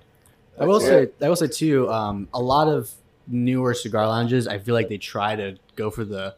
I 0.59 0.65
will 0.65 0.79
That's 0.79 1.11
say, 1.19 1.25
I 1.25 1.29
will 1.29 1.35
say 1.35 1.47
too, 1.47 1.91
um, 1.91 2.27
a 2.33 2.41
lot 2.41 2.67
of 2.67 2.89
newer 3.27 3.73
cigar 3.75 4.07
lounges, 4.07 4.47
I 4.47 4.57
feel 4.57 4.73
like 4.73 4.89
they 4.89 4.97
try 4.97 5.35
to 5.35 5.57
go 5.75 5.91
for 5.91 6.03
the 6.03 6.35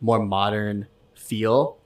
more 0.00 0.20
modern 0.20 0.86
feel, 1.14 1.76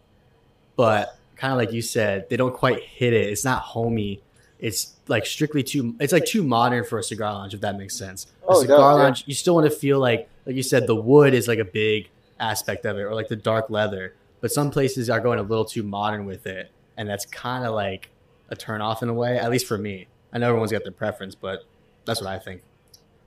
but 0.77 1.19
kind 1.37 1.53
of 1.53 1.59
like 1.59 1.73
you 1.73 1.83
said, 1.83 2.29
they 2.29 2.37
don't 2.37 2.55
quite 2.55 2.83
hit 2.83 3.13
it. 3.15 3.29
It's 3.31 3.45
not 3.45 3.63
homey. 3.63 4.23
It's 4.59 4.95
like 5.09 5.27
strictly 5.27 5.63
too. 5.63 5.95
It's 6.01 6.13
like 6.13 6.25
too 6.25 6.43
modern 6.43 6.85
for 6.85 6.99
a 6.99 7.03
cigar 7.03 7.33
lounge, 7.35 7.53
if 7.55 7.61
that 7.61 7.77
makes 7.77 7.95
sense. 7.97 8.27
Oh, 8.45 8.55
a 8.55 8.57
Oh, 8.57 8.61
cigar 8.63 8.77
does, 8.79 8.99
yeah. 8.99 9.03
lounge, 9.05 9.25
you 9.27 9.35
still 9.35 9.55
want 9.55 9.71
to 9.71 9.77
feel 9.77 9.99
like, 10.01 10.29
like 10.47 10.57
you 10.57 10.63
said, 10.63 10.87
the 10.87 10.95
wood 10.97 11.35
is 11.35 11.47
like 11.49 11.59
a 11.59 11.65
big 11.65 12.09
aspect 12.41 12.85
of 12.87 12.97
it, 12.99 13.03
or 13.03 13.15
like 13.15 13.29
the 13.29 13.37
dark 13.37 13.69
leather. 13.71 14.15
But 14.41 14.53
some 14.53 14.71
places 14.71 15.11
are 15.11 15.21
going 15.21 15.39
a 15.39 15.43
little 15.43 15.65
too 15.65 15.83
modern 15.83 16.25
with 16.27 16.47
it, 16.47 16.71
and 16.97 17.09
that's 17.09 17.27
kind 17.27 17.65
of 17.67 17.75
like 17.75 18.11
a 18.49 18.57
turn 18.57 18.81
off 18.81 19.03
in 19.03 19.09
a 19.09 19.15
way. 19.15 19.39
At 19.39 19.51
least 19.51 19.67
for 19.67 19.77
me. 19.79 20.07
I 20.33 20.39
know 20.39 20.49
everyone's 20.49 20.73
got 20.73 20.83
their 20.85 20.93
preference, 20.93 21.35
but 21.35 21.65
that's 22.05 22.21
what 22.21 22.31
I 22.31 22.39
think. 22.39 22.63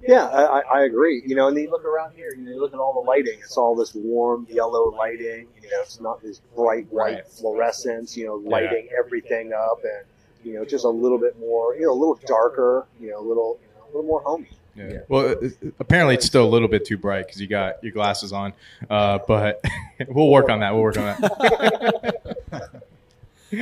Yeah, 0.01 0.25
I, 0.27 0.59
I- 0.61 0.83
agree. 0.83 1.21
You 1.25 1.35
know, 1.35 1.47
and 1.49 1.57
then 1.57 1.65
you 1.65 1.71
look 1.71 1.83
around 1.83 2.13
here, 2.15 2.29
you 2.35 2.43
know, 2.43 2.51
you 2.51 2.59
look 2.61 2.73
at 2.73 2.79
all 2.79 2.93
the 2.93 3.07
lighting. 3.07 3.39
It's 3.43 3.57
all 3.57 3.75
this 3.75 3.93
warm 3.93 4.47
yellow 4.49 4.91
lighting. 4.95 5.47
You 5.61 5.69
know, 5.69 5.81
it's 5.81 5.99
not 5.99 6.21
this 6.21 6.39
bright 6.55 6.87
white 6.89 7.13
Right. 7.15 7.27
fluorescence. 7.27 8.15
You 8.15 8.27
know, 8.27 8.35
lighting 8.35 8.87
everything 8.97 9.51
up, 9.51 9.79
and 9.83 10.05
you 10.43 10.53
know, 10.53 10.65
just 10.65 10.85
a 10.85 10.89
little 10.89 11.17
bit 11.17 11.39
more. 11.39 11.75
You 11.75 11.83
know, 11.83 11.91
a 11.91 11.99
little 11.99 12.19
darker. 12.25 12.85
You 12.99 13.11
know, 13.11 13.19
a 13.19 13.25
little, 13.27 13.59
you 13.61 13.67
know, 13.77 13.83
a 13.85 13.87
little 13.87 14.03
more 14.03 14.21
homey. 14.21 14.49
Yeah. 14.75 14.89
Yeah. 14.91 14.99
Well, 15.07 15.35
apparently 15.79 16.15
it's 16.15 16.25
still 16.25 16.45
a 16.45 16.49
little 16.49 16.67
bit 16.67 16.85
too 16.85 16.97
bright 16.97 17.25
because 17.25 17.41
you 17.41 17.47
got 17.47 17.83
your 17.83 17.91
glasses 17.91 18.31
on, 18.31 18.53
uh, 18.89 19.19
but 19.27 19.63
we'll 20.07 20.29
work 20.29 20.49
on 20.49 20.61
that. 20.61 20.73
We'll 20.73 20.83
work 20.83 20.97
on 20.97 21.05
that. 21.05 22.43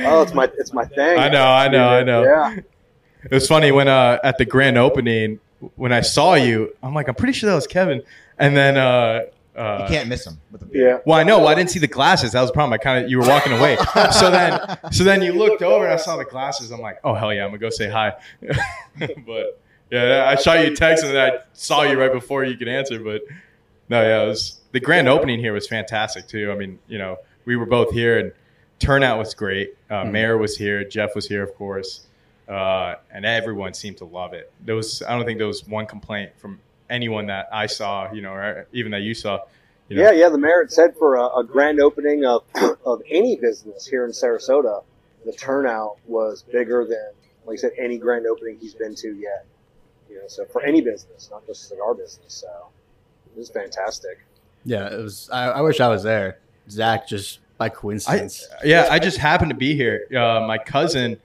Oh, 0.00 0.20
it's 0.20 0.34
my, 0.34 0.44
it's 0.58 0.74
my 0.74 0.84
thing. 0.84 1.18
I 1.18 1.30
know, 1.30 1.46
I 1.46 1.68
know, 1.68 1.88
I 1.88 2.02
know. 2.02 2.22
Yeah, 2.22 2.56
It 3.24 3.30
was 3.30 3.48
funny 3.48 3.72
when 3.72 3.88
uh, 3.88 4.18
at 4.22 4.36
the 4.36 4.44
grand 4.44 4.76
opening 4.76 5.40
when 5.76 5.94
I 5.94 6.02
saw 6.02 6.34
you, 6.34 6.76
I'm 6.82 6.92
like, 6.92 7.08
I'm 7.08 7.14
pretty 7.14 7.32
sure 7.32 7.48
that 7.48 7.56
was 7.56 7.66
Kevin, 7.66 8.02
and 8.38 8.54
then. 8.54 8.76
Uh, 8.76 9.22
uh, 9.58 9.82
you 9.82 9.88
can't 9.94 10.08
miss 10.08 10.24
them. 10.24 10.40
With 10.52 10.60
the 10.72 10.78
yeah. 10.78 10.98
Well, 11.04 11.18
I 11.18 11.22
know. 11.24 11.38
Well, 11.38 11.48
I 11.48 11.54
didn't 11.54 11.70
see 11.70 11.78
the 11.78 11.86
glasses. 11.88 12.32
That 12.32 12.40
was 12.40 12.50
the 12.50 12.54
problem. 12.54 12.72
I 12.72 12.78
kind 12.78 13.04
of 13.04 13.10
you 13.10 13.18
were 13.18 13.26
walking 13.26 13.52
away. 13.52 13.76
so 14.12 14.30
then, 14.30 14.78
so 14.92 15.04
then 15.04 15.20
you 15.22 15.32
looked 15.32 15.62
over 15.62 15.84
and 15.84 15.92
I 15.92 15.96
saw 15.96 16.16
the 16.16 16.24
glasses. 16.24 16.70
I'm 16.70 16.80
like, 16.80 16.98
oh 17.04 17.14
hell 17.14 17.32
yeah, 17.34 17.44
I'm 17.44 17.50
gonna 17.50 17.58
go 17.58 17.70
say 17.70 17.88
hi. 17.90 18.12
but 19.26 19.60
yeah, 19.90 20.24
I 20.28 20.36
shot 20.36 20.64
you 20.64 20.72
a 20.72 20.76
text 20.76 21.04
and 21.04 21.14
then 21.14 21.32
I 21.32 21.38
saw 21.54 21.82
you 21.82 21.98
right 21.98 22.12
before 22.12 22.44
you 22.44 22.56
could 22.56 22.68
answer. 22.68 22.98
But 23.00 23.22
no, 23.88 24.02
yeah, 24.02 24.22
it 24.22 24.26
was 24.26 24.60
the 24.72 24.80
grand 24.80 25.08
opening 25.08 25.38
here 25.40 25.52
was 25.52 25.66
fantastic 25.66 26.26
too. 26.28 26.52
I 26.52 26.54
mean, 26.54 26.78
you 26.88 26.98
know, 26.98 27.16
we 27.44 27.56
were 27.56 27.66
both 27.66 27.92
here 27.92 28.18
and 28.18 28.32
turnout 28.78 29.18
was 29.18 29.34
great. 29.34 29.74
Uh, 29.90 30.04
Mhm. 30.04 30.10
Mayor 30.12 30.38
was 30.38 30.56
here, 30.56 30.84
Jeff 30.84 31.14
was 31.14 31.26
here, 31.26 31.42
of 31.42 31.54
course, 31.56 32.02
uh, 32.48 32.94
and 33.10 33.24
everyone 33.24 33.74
seemed 33.74 33.96
to 33.98 34.04
love 34.04 34.34
it. 34.34 34.52
There 34.64 34.76
was, 34.76 35.02
I 35.02 35.16
don't 35.16 35.24
think 35.24 35.38
there 35.38 35.46
was 35.46 35.66
one 35.66 35.86
complaint 35.86 36.32
from 36.36 36.60
anyone 36.90 37.26
that 37.26 37.48
I 37.52 37.66
saw, 37.66 38.12
you 38.12 38.22
know, 38.22 38.32
or 38.32 38.66
even 38.72 38.92
that 38.92 39.02
you 39.02 39.14
saw. 39.14 39.40
You 39.88 39.96
know, 39.96 40.02
Yeah, 40.02 40.12
yeah. 40.12 40.28
The 40.28 40.38
mayor 40.38 40.62
had 40.62 40.72
said 40.72 40.96
for 40.96 41.16
a, 41.16 41.38
a 41.38 41.44
grand 41.44 41.80
opening 41.80 42.24
of 42.24 42.44
of 42.84 43.02
any 43.10 43.36
business 43.36 43.86
here 43.86 44.04
in 44.04 44.12
Sarasota, 44.12 44.82
the 45.24 45.32
turnout 45.32 45.96
was 46.06 46.42
bigger 46.42 46.84
than, 46.84 47.12
like 47.46 47.58
I 47.58 47.60
said, 47.60 47.72
any 47.78 47.98
grand 47.98 48.26
opening 48.26 48.58
he's 48.60 48.74
been 48.74 48.94
to 48.96 49.14
yet. 49.14 49.46
You 50.08 50.16
know, 50.16 50.28
so 50.28 50.44
for 50.46 50.62
any 50.62 50.80
business, 50.80 51.28
not 51.30 51.46
just 51.46 51.68
cigar 51.68 51.94
business. 51.94 52.34
So 52.34 52.48
it 53.34 53.38
was 53.38 53.50
fantastic. 53.50 54.18
Yeah, 54.64 54.92
it 54.92 55.02
was. 55.02 55.28
I, 55.32 55.44
I 55.50 55.60
wish 55.60 55.80
I 55.80 55.88
was 55.88 56.02
there. 56.02 56.38
Zach 56.70 57.08
just 57.08 57.40
by 57.56 57.66
I, 57.66 57.68
coincidence. 57.70 58.46
yeah, 58.64 58.88
I 58.90 58.98
just 58.98 59.18
happened 59.18 59.50
to 59.50 59.56
be 59.56 59.74
here. 59.74 60.06
Uh, 60.10 60.44
my 60.46 60.58
cousin, 60.58 61.18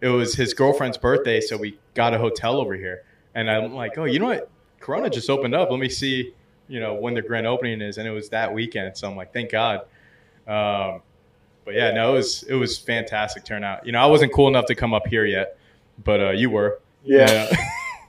it 0.00 0.08
was 0.08 0.34
his 0.34 0.54
girlfriend's 0.54 0.98
birthday, 0.98 1.40
so 1.40 1.56
we 1.56 1.78
got 1.94 2.14
a 2.14 2.18
hotel 2.18 2.56
over 2.56 2.74
here. 2.74 3.02
And 3.34 3.50
I'm 3.50 3.74
like, 3.74 3.96
oh, 3.98 4.04
you 4.04 4.18
know 4.18 4.26
what? 4.26 4.50
Corona 4.80 5.08
just 5.10 5.30
opened 5.30 5.54
up. 5.54 5.70
Let 5.70 5.78
me 5.78 5.88
see, 5.88 6.34
you 6.68 6.80
know, 6.80 6.94
when 6.94 7.14
the 7.14 7.22
grand 7.22 7.46
opening 7.46 7.80
is. 7.80 7.98
And 7.98 8.08
it 8.08 8.10
was 8.10 8.28
that 8.30 8.52
weekend. 8.52 8.96
So 8.96 9.08
I'm 9.08 9.16
like, 9.16 9.32
thank 9.32 9.50
God. 9.52 9.80
Um, 10.46 11.02
but 11.64 11.74
yeah, 11.74 11.92
no, 11.92 12.12
it 12.14 12.16
was 12.16 12.42
it 12.44 12.54
was 12.54 12.78
fantastic 12.78 13.44
turnout. 13.44 13.86
You 13.86 13.92
know, 13.92 14.00
I 14.00 14.06
wasn't 14.06 14.32
cool 14.32 14.48
enough 14.48 14.66
to 14.66 14.74
come 14.74 14.92
up 14.94 15.06
here 15.06 15.24
yet, 15.26 15.58
but 16.04 16.20
uh, 16.20 16.30
you 16.30 16.50
were. 16.50 16.80
Yeah. 17.04 17.48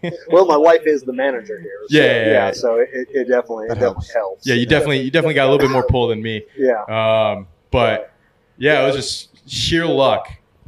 well, 0.29 0.45
my 0.45 0.57
wife 0.57 0.81
is 0.85 1.03
the 1.03 1.13
manager 1.13 1.59
here. 1.59 1.79
So, 1.87 1.97
Yeah, 1.97 2.03
yeah, 2.03 2.25
yeah. 2.31 2.51
So 2.51 2.77
it, 2.79 2.89
it, 2.91 3.07
it 3.11 3.23
definitely, 3.27 3.65
it 3.65 3.69
That 3.69 3.75
definitely 3.75 3.93
helps. 3.93 4.13
helps. 4.13 4.47
yeah, 4.47 4.55
you 4.55 4.65
definitely 4.65 5.01
you 5.01 5.11
definitely 5.11 5.35
got 5.35 5.47
a 5.47 5.51
little 5.51 5.65
bit 5.67 5.71
more 5.71 5.85
pull 5.85 6.07
than 6.07 6.21
me. 6.21 6.43
Yeah. 6.57 6.81
Um, 6.85 7.47
but 7.69 8.13
yeah, 8.57 8.81
it 8.81 8.85
was 8.87 8.95
just 8.95 9.49
sheer 9.49 9.85
luck. 9.85 10.27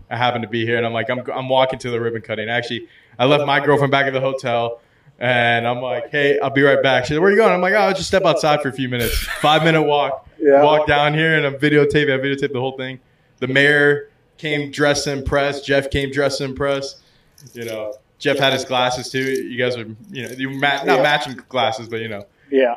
I 0.10 0.18
happened 0.18 0.44
to 0.44 0.50
be 0.50 0.66
here, 0.66 0.78
and 0.78 0.86
I'm 0.86 0.94
like, 0.94 1.10
I'm, 1.10 1.24
I'm 1.32 1.50
walking 1.50 1.80
to 1.80 1.90
the 1.90 2.00
ribbon 2.00 2.22
cutting. 2.22 2.48
Actually, 2.50 2.88
I 3.18 3.26
left 3.26 3.48
my 3.48 3.60
girlfriend 3.66 3.90
back 3.92 4.06
at 4.06 4.14
the 4.14 4.22
hotel, 4.22 4.82
and 5.20 5.68
I'm 5.68 5.80
like, 5.82 6.10
hey, 6.12 6.40
I'll 6.40 6.50
be 6.50 6.62
right 6.64 6.82
back. 6.82 7.06
She 7.06 7.14
said, 7.14 7.20
where 7.20 7.30
are 7.30 7.32
you 7.32 7.38
going? 7.38 7.52
I'm 7.54 7.62
like, 7.62 7.74
oh, 7.74 7.78
I'll 7.78 7.94
just 7.94 8.08
step 8.08 8.24
outside 8.26 8.62
for 8.62 8.70
a 8.70 8.74
few 8.74 8.90
minutes. 8.90 9.16
Five 9.42 9.64
minute 9.64 9.84
walk. 9.84 10.28
Yeah. 10.40 10.62
Walk 10.64 10.88
down 10.88 11.14
here, 11.14 11.36
and 11.38 11.46
I'm 11.46 11.56
videotaping. 11.56 12.14
I 12.14 12.18
videotaped 12.22 12.52
the 12.54 12.60
whole 12.60 12.76
thing. 12.78 13.00
The 13.40 13.48
mayor 13.48 14.10
came 14.38 14.72
dressed 14.72 15.08
in 15.08 15.24
press. 15.24 15.62
Jeff 15.62 15.90
came 15.90 16.12
dressed 16.12 16.42
in 16.42 16.54
press. 16.56 17.02
You 17.54 17.66
know, 17.66 17.94
Jeff 18.20 18.38
had 18.40 18.52
his 18.54 18.66
glasses 18.66 19.10
too. 19.10 19.20
You 19.24 19.58
guys 19.58 19.76
are, 19.78 19.86
you 20.12 20.24
know, 20.24 20.30
you 20.38 20.50
ma- 20.50 20.84
not 20.84 20.98
Yeah. 20.98 21.02
matching 21.04 21.40
glasses, 21.50 21.88
but 21.88 22.02
you 22.02 22.08
know, 22.10 22.26
Yeah. 22.52 22.76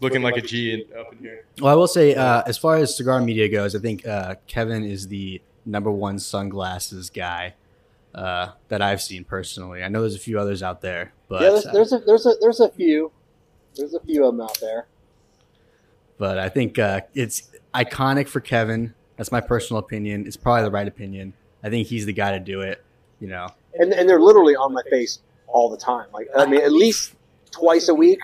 looking 0.00 0.22
like 0.22 0.36
a 0.36 0.40
G 0.40 0.72
in, 0.72 0.98
up 0.98 1.12
in 1.12 1.18
here. 1.18 1.44
Well, 1.60 1.72
I 1.72 1.76
will 1.76 1.86
say, 1.86 2.14
uh, 2.16 2.42
as 2.46 2.58
far 2.58 2.76
as 2.76 2.96
cigar 2.96 3.20
media 3.20 3.48
goes, 3.48 3.76
I 3.76 3.78
think 3.78 4.06
uh, 4.06 4.34
Kevin 4.48 4.84
is 4.84 5.06
the 5.08 5.40
number 5.64 5.90
one 5.90 6.18
sunglasses 6.18 7.10
guy 7.10 7.54
uh, 8.14 8.52
that 8.68 8.82
I've 8.82 9.00
seen 9.02 9.24
personally. 9.24 9.82
I 9.82 9.88
know 9.88 10.00
there's 10.00 10.14
a 10.14 10.18
few 10.18 10.38
others 10.38 10.62
out 10.62 10.80
there, 10.80 11.12
but 11.28 11.42
yeah. 11.42 11.50
There's, 11.50 11.66
uh, 11.66 11.72
there's 11.72 11.92
a 11.92 11.98
there's 12.06 12.26
a 12.26 12.34
there's 12.40 12.60
a 12.60 12.68
few. 12.70 13.10
There's 13.74 13.94
a 13.94 14.00
few 14.00 14.24
of 14.26 14.34
them 14.36 14.40
out 14.42 14.58
there. 14.60 14.86
but 16.18 16.38
I 16.38 16.48
think 16.48 16.78
uh, 16.78 17.00
it's 17.14 17.50
iconic 17.74 18.28
for 18.28 18.40
Kevin. 18.40 18.94
That's 19.16 19.32
my 19.32 19.40
personal 19.40 19.78
opinion. 19.80 20.26
It's 20.26 20.36
probably 20.36 20.64
the 20.64 20.70
right 20.70 20.86
opinion. 20.88 21.32
I 21.62 21.70
think 21.70 21.86
he's 21.88 22.06
the 22.06 22.12
guy 22.12 22.32
to 22.32 22.40
do 22.40 22.60
it. 22.60 22.84
You 23.20 23.28
know, 23.28 23.48
and 23.74 23.92
and 23.92 24.08
they're 24.08 24.20
literally 24.20 24.56
on 24.56 24.72
my 24.74 24.82
face 24.90 25.20
all 25.46 25.70
the 25.70 25.76
time. 25.76 26.06
Like 26.12 26.28
I 26.36 26.46
mean, 26.46 26.60
at 26.60 26.72
least 26.72 27.14
twice 27.50 27.88
a 27.88 27.94
week, 27.94 28.20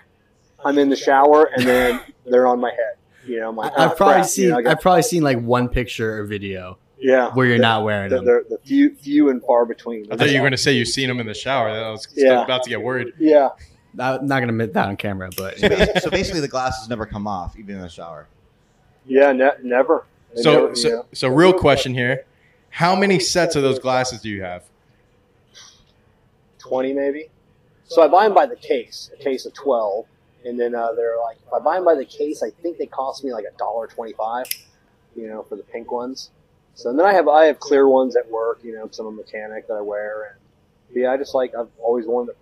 I'm 0.65 0.77
in 0.79 0.89
the 0.89 0.97
shower 0.97 1.45
and 1.55 1.65
then 1.67 2.01
they're 2.27 2.47
on 2.47 2.61
my 2.61 2.71
head. 2.71 2.97
You 3.27 3.41
know, 3.41 3.51
I'm 3.51 3.57
like, 3.57 3.73
I- 3.79 3.85
I've 3.85 3.91
"Ah, 3.93 3.95
probably 3.95 4.15
crap," 4.15 4.25
you 4.25 4.29
seen 4.31 4.49
know, 4.51 4.71
I've 4.71 4.81
probably 4.81 5.03
seen 5.03 5.23
like 5.23 5.39
one 5.41 5.69
picture 5.69 6.19
or 6.21 6.25
video 6.25 6.79
yeah, 7.01 7.31
where 7.35 7.47
you're 7.47 7.57
The- 7.59 7.63
not 7.63 7.85
wearing 7.85 8.11
the, 8.11 8.17
them. 8.17 8.25
the, 8.25 8.45
the 8.51 8.59
few 8.59 8.95
few 8.95 9.31
and 9.31 9.43
far 9.43 9.65
between. 9.67 10.11
I 10.13 10.17
thought 10.17 10.29
you 10.31 10.35
were 10.35 10.41
going 10.43 10.53
to 10.53 10.57
say 10.59 10.73
you've 10.73 10.89
seen 10.89 11.09
them 11.09 11.21
in 11.21 11.27
the 11.27 11.35
shower. 11.35 11.69
I 11.69 11.91
was 11.91 12.07
Yeah. 12.17 12.43
about 12.45 12.63
to 12.65 12.71
get 12.71 12.81
worried. 12.83 13.13
Yeah, 13.19 13.51
I'm 13.99 14.27
not 14.27 14.41
gonna 14.41 14.49
admit 14.53 14.73
that 14.75 14.89
on 14.89 14.97
camera, 14.97 15.31
but 15.37 15.59
So 15.59 15.69
bas- 15.69 16.03
so 16.03 16.11
basically, 16.11 16.41
the 16.41 16.49
glasses 16.49 16.89
never 16.89 17.07
come 17.07 17.27
off, 17.27 17.57
even 17.59 17.77
in 17.77 17.81
the 17.83 17.89
shower. 17.89 18.27
yeah, 19.07 19.33
ne- 19.33 19.51
never. 19.63 20.05
They 20.35 20.43
So, 20.43 20.53
never, 20.53 20.77
so, 20.77 20.89
know. 20.89 21.07
so, 21.15 21.29
real 21.29 21.53
question 21.55 21.95
here: 21.95 22.25
How 22.71 22.95
many 22.95 23.19
sets 23.19 23.57
of 23.57 23.63
those 23.63 23.79
glasses 23.79 24.21
do 24.21 24.29
you 24.29 24.43
have? 24.43 24.65
twenty 26.59 26.93
maybe. 26.93 27.29
So 27.87 28.03
I 28.03 28.09
buy 28.09 28.25
them 28.25 28.35
by 28.35 28.47
the 28.47 28.57
case, 28.57 29.11
a 29.19 29.23
case 29.23 29.47
of 29.47 29.55
twelve, 29.55 30.05
and 30.45 30.61
then 30.61 30.75
uh, 30.75 30.93
they're 30.93 31.17
like 31.23 31.39
if 31.47 31.53
I 31.53 31.59
buy 31.59 31.77
them 31.77 31.85
by 31.85 31.95
the 31.95 32.05
case, 32.05 32.43
I 32.43 32.51
think 32.51 32.77
they 32.79 32.87
cost 32.87 33.25
me 33.25 33.33
like 33.33 33.45
a 33.45 33.57
dollar 33.57 33.87
twenty-five. 33.87 34.47
You 35.17 35.29
know, 35.29 35.43
for 35.43 35.57
the 35.57 35.63
pink 35.63 35.91
ones. 35.91 36.31
So 36.79 36.93
then 36.93 37.05
I 37.05 37.13
have 37.13 37.27
I 37.27 37.47
have 37.47 37.59
clear 37.59 37.89
ones 37.89 38.15
at 38.15 38.31
work. 38.31 38.61
You 38.63 38.77
know, 38.77 38.85
because 38.85 39.01
I'm 39.01 39.09
a 39.09 39.11
mechanic 39.11 39.67
that 39.67 39.75
I 39.75 39.81
wear, 39.81 40.31
and 40.31 40.97
yeah, 40.97 41.11
I 41.11 41.17
just 41.17 41.35
like 41.35 41.53
I've 41.53 41.67
always 41.81 42.07
worn 42.07 42.27
the 42.27 42.35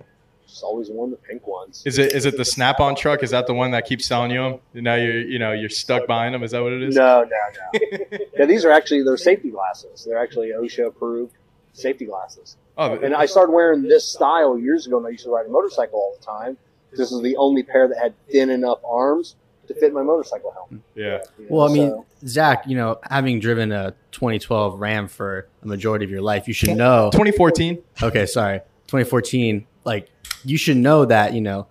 just 0.46 0.62
always 0.62 0.90
worn 0.90 1.11
the 1.11 1.16
pink 1.16 1.46
ones. 1.46 1.83
Is 1.87 1.96
it 1.96 2.12
is 2.12 2.27
it 2.27 2.37
the 2.37 2.44
Snap-on 2.44 2.96
truck? 2.96 3.22
Is 3.22 3.31
that 3.31 3.46
the 3.46 3.55
one 3.55 3.70
that 3.70 3.87
keeps 3.87 4.05
selling 4.05 4.31
you 4.31 4.42
them? 4.75 4.85
Now 4.85 4.96
you're 4.96 5.22
you 5.22 5.38
know 5.38 5.53
you're 5.53 5.70
stuck 5.70 6.07
buying 6.07 6.33
them. 6.33 6.42
Is 6.42 6.51
that 6.51 6.62
what 6.62 6.75
it 6.75 6.83
is? 6.83 6.94
No, 6.94 7.25
no, 7.25 7.81
no. 7.81 8.18
yeah, 8.38 8.44
these 8.44 8.66
are 8.66 8.70
actually 8.70 9.03
they're 9.05 9.16
safety 9.16 9.49
glasses. 9.49 10.05
They're 10.05 10.22
actually 10.22 10.49
OSHA 10.49 10.88
approved 10.88 11.33
safety 11.72 12.05
glasses. 12.05 12.59
Oh, 12.77 12.92
And 12.99 13.14
I 13.14 13.25
started 13.25 13.53
wearing 13.53 13.85
this 13.85 14.05
style 14.05 14.59
years 14.59 14.87
ago, 14.87 14.99
and 14.99 15.07
I 15.07 15.11
used 15.11 15.25
to 15.25 15.31
ride 15.31 15.46
a 15.46 15.49
motorcycle 15.49 15.99
all 15.99 16.14
the 16.20 16.27
time. 16.27 16.59
This 16.90 17.11
is 17.11 17.22
the 17.22 17.37
only 17.37 17.62
pair 17.62 17.88
that 17.88 17.96
had 17.96 18.14
thin 18.31 18.51
enough 18.51 18.81
arms 18.85 19.37
to 19.67 19.75
fit 19.75 19.93
my 19.93 20.03
motorcycle 20.03 20.53
helmet. 20.53 20.81
yeah. 20.95 21.19
you 21.39 21.45
know, 21.45 21.57
Well, 21.57 21.69
I 21.69 21.73
mean, 21.73 21.91
so- 21.91 22.07
Zach, 22.27 22.65
you 22.67 22.77
know, 22.77 22.99
having 23.11 23.41
driven 23.41 23.73
a 23.73 23.93
2012 24.13 24.81
Ram 24.81 25.09
for 25.09 25.49
a 25.63 25.67
majority 25.67 26.05
of 26.05 26.11
your 26.11 26.23
life, 26.23 26.49
you 26.49 26.55
should 26.55 26.77
know. 26.77 27.11
2014. 27.13 27.83
Okay, 28.03 28.27
sorry, 28.27 28.59
2014. 28.87 29.67
Like, 29.85 30.09
you 30.45 30.57
should 30.59 30.77
know 30.77 31.05
that 31.05 31.33
you 31.35 31.41
know, 31.41 31.67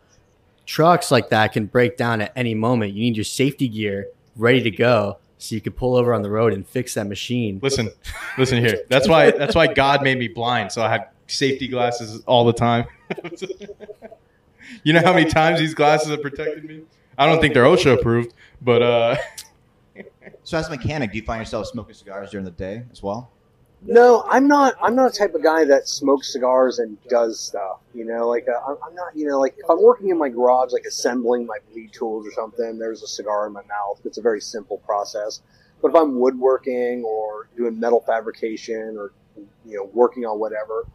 trucks 0.65 1.11
like 1.11 1.29
that 1.29 1.53
can 1.53 1.65
break 1.65 1.97
down 1.97 2.21
at 2.21 2.31
any 2.35 2.53
moment. 2.55 2.93
You 2.93 3.01
need 3.01 3.17
your 3.17 3.23
safety 3.23 3.67
gear 3.67 4.07
ready 4.35 4.61
to 4.63 4.71
go, 4.71 5.17
so 5.37 5.55
you 5.55 5.61
can 5.61 5.73
pull 5.73 5.95
over 5.95 6.13
on 6.13 6.21
the 6.21 6.29
road 6.29 6.53
and 6.53 6.67
fix 6.67 6.93
that 6.95 7.07
machine. 7.07 7.59
Listen, 7.61 7.89
listen 8.37 8.59
here. 8.63 8.83
That's 8.89 9.07
why 9.07 9.31
that's 9.31 9.55
why 9.55 9.67
God 9.73 10.03
made 10.03 10.17
me 10.19 10.27
blind, 10.27 10.71
so 10.71 10.81
I 10.81 10.89
had 10.89 11.07
safety 11.27 11.67
glasses 11.67 12.21
all 12.25 12.45
the 12.45 12.53
time. 12.53 12.85
you 14.83 14.93
know 14.93 15.01
how 15.01 15.13
many 15.13 15.29
times 15.29 15.59
these 15.59 15.73
glasses 15.73 16.09
have 16.09 16.21
protected 16.21 16.63
me? 16.65 16.81
I 17.17 17.25
don't 17.25 17.39
think 17.39 17.53
they're 17.53 17.63
OSHA 17.63 17.99
approved, 17.99 18.33
but 18.61 18.81
uh, 18.81 19.15
So 20.45 20.57
as 20.59 20.67
a 20.67 20.69
mechanic, 20.69 21.11
do 21.11 21.17
you 21.17 21.23
find 21.23 21.41
yourself 21.41 21.67
smoking 21.67 21.95
cigars 21.95 22.29
during 22.29 22.45
the 22.45 22.51
day 22.51 22.83
as 22.91 23.01
well? 23.01 23.31
no, 23.87 24.23
I'm 24.27 24.47
not. 24.47 24.75
I'm 24.81 24.95
not 24.95 25.13
a 25.13 25.17
type 25.17 25.35
of 25.35 25.43
guy 25.43 25.65
that 25.65 25.87
smokes 25.87 26.31
cigars 26.31 26.79
and 26.79 26.97
does 27.07 27.39
stuff. 27.39 27.79
You 27.93 28.05
know, 28.05 28.27
like 28.27 28.47
uh, 28.47 28.59
I'm 28.67 28.77
I'm 28.83 28.95
not. 28.95 29.15
You 29.15 29.27
know, 29.27 29.39
like 29.39 29.55
if 29.57 29.69
I'm 29.69 29.81
working 29.81 30.09
in 30.09 30.17
my 30.17 30.29
garage, 30.29 30.71
like 30.71 30.85
assembling 30.87 31.45
my 31.45 31.57
bleed 31.71 31.93
tools 31.93 32.27
or 32.27 32.31
something, 32.31 32.77
there's 32.77 33.03
a 33.03 33.07
cigar 33.07 33.47
in 33.47 33.53
my 33.53 33.63
mouth. 33.63 34.01
It's 34.05 34.17
a 34.17 34.21
very 34.21 34.41
simple 34.41 34.77
process. 34.79 35.41
But 35.81 35.89
if 35.89 35.95
I'm 35.95 36.19
woodworking 36.19 37.03
or 37.03 37.47
doing 37.57 37.79
metal 37.79 38.01
fabrication 38.01 38.95
or 38.97 39.11
you 39.65 39.77
know 39.77 39.89
working 39.93 40.25
on 40.25 40.39
whatever, 40.39 40.85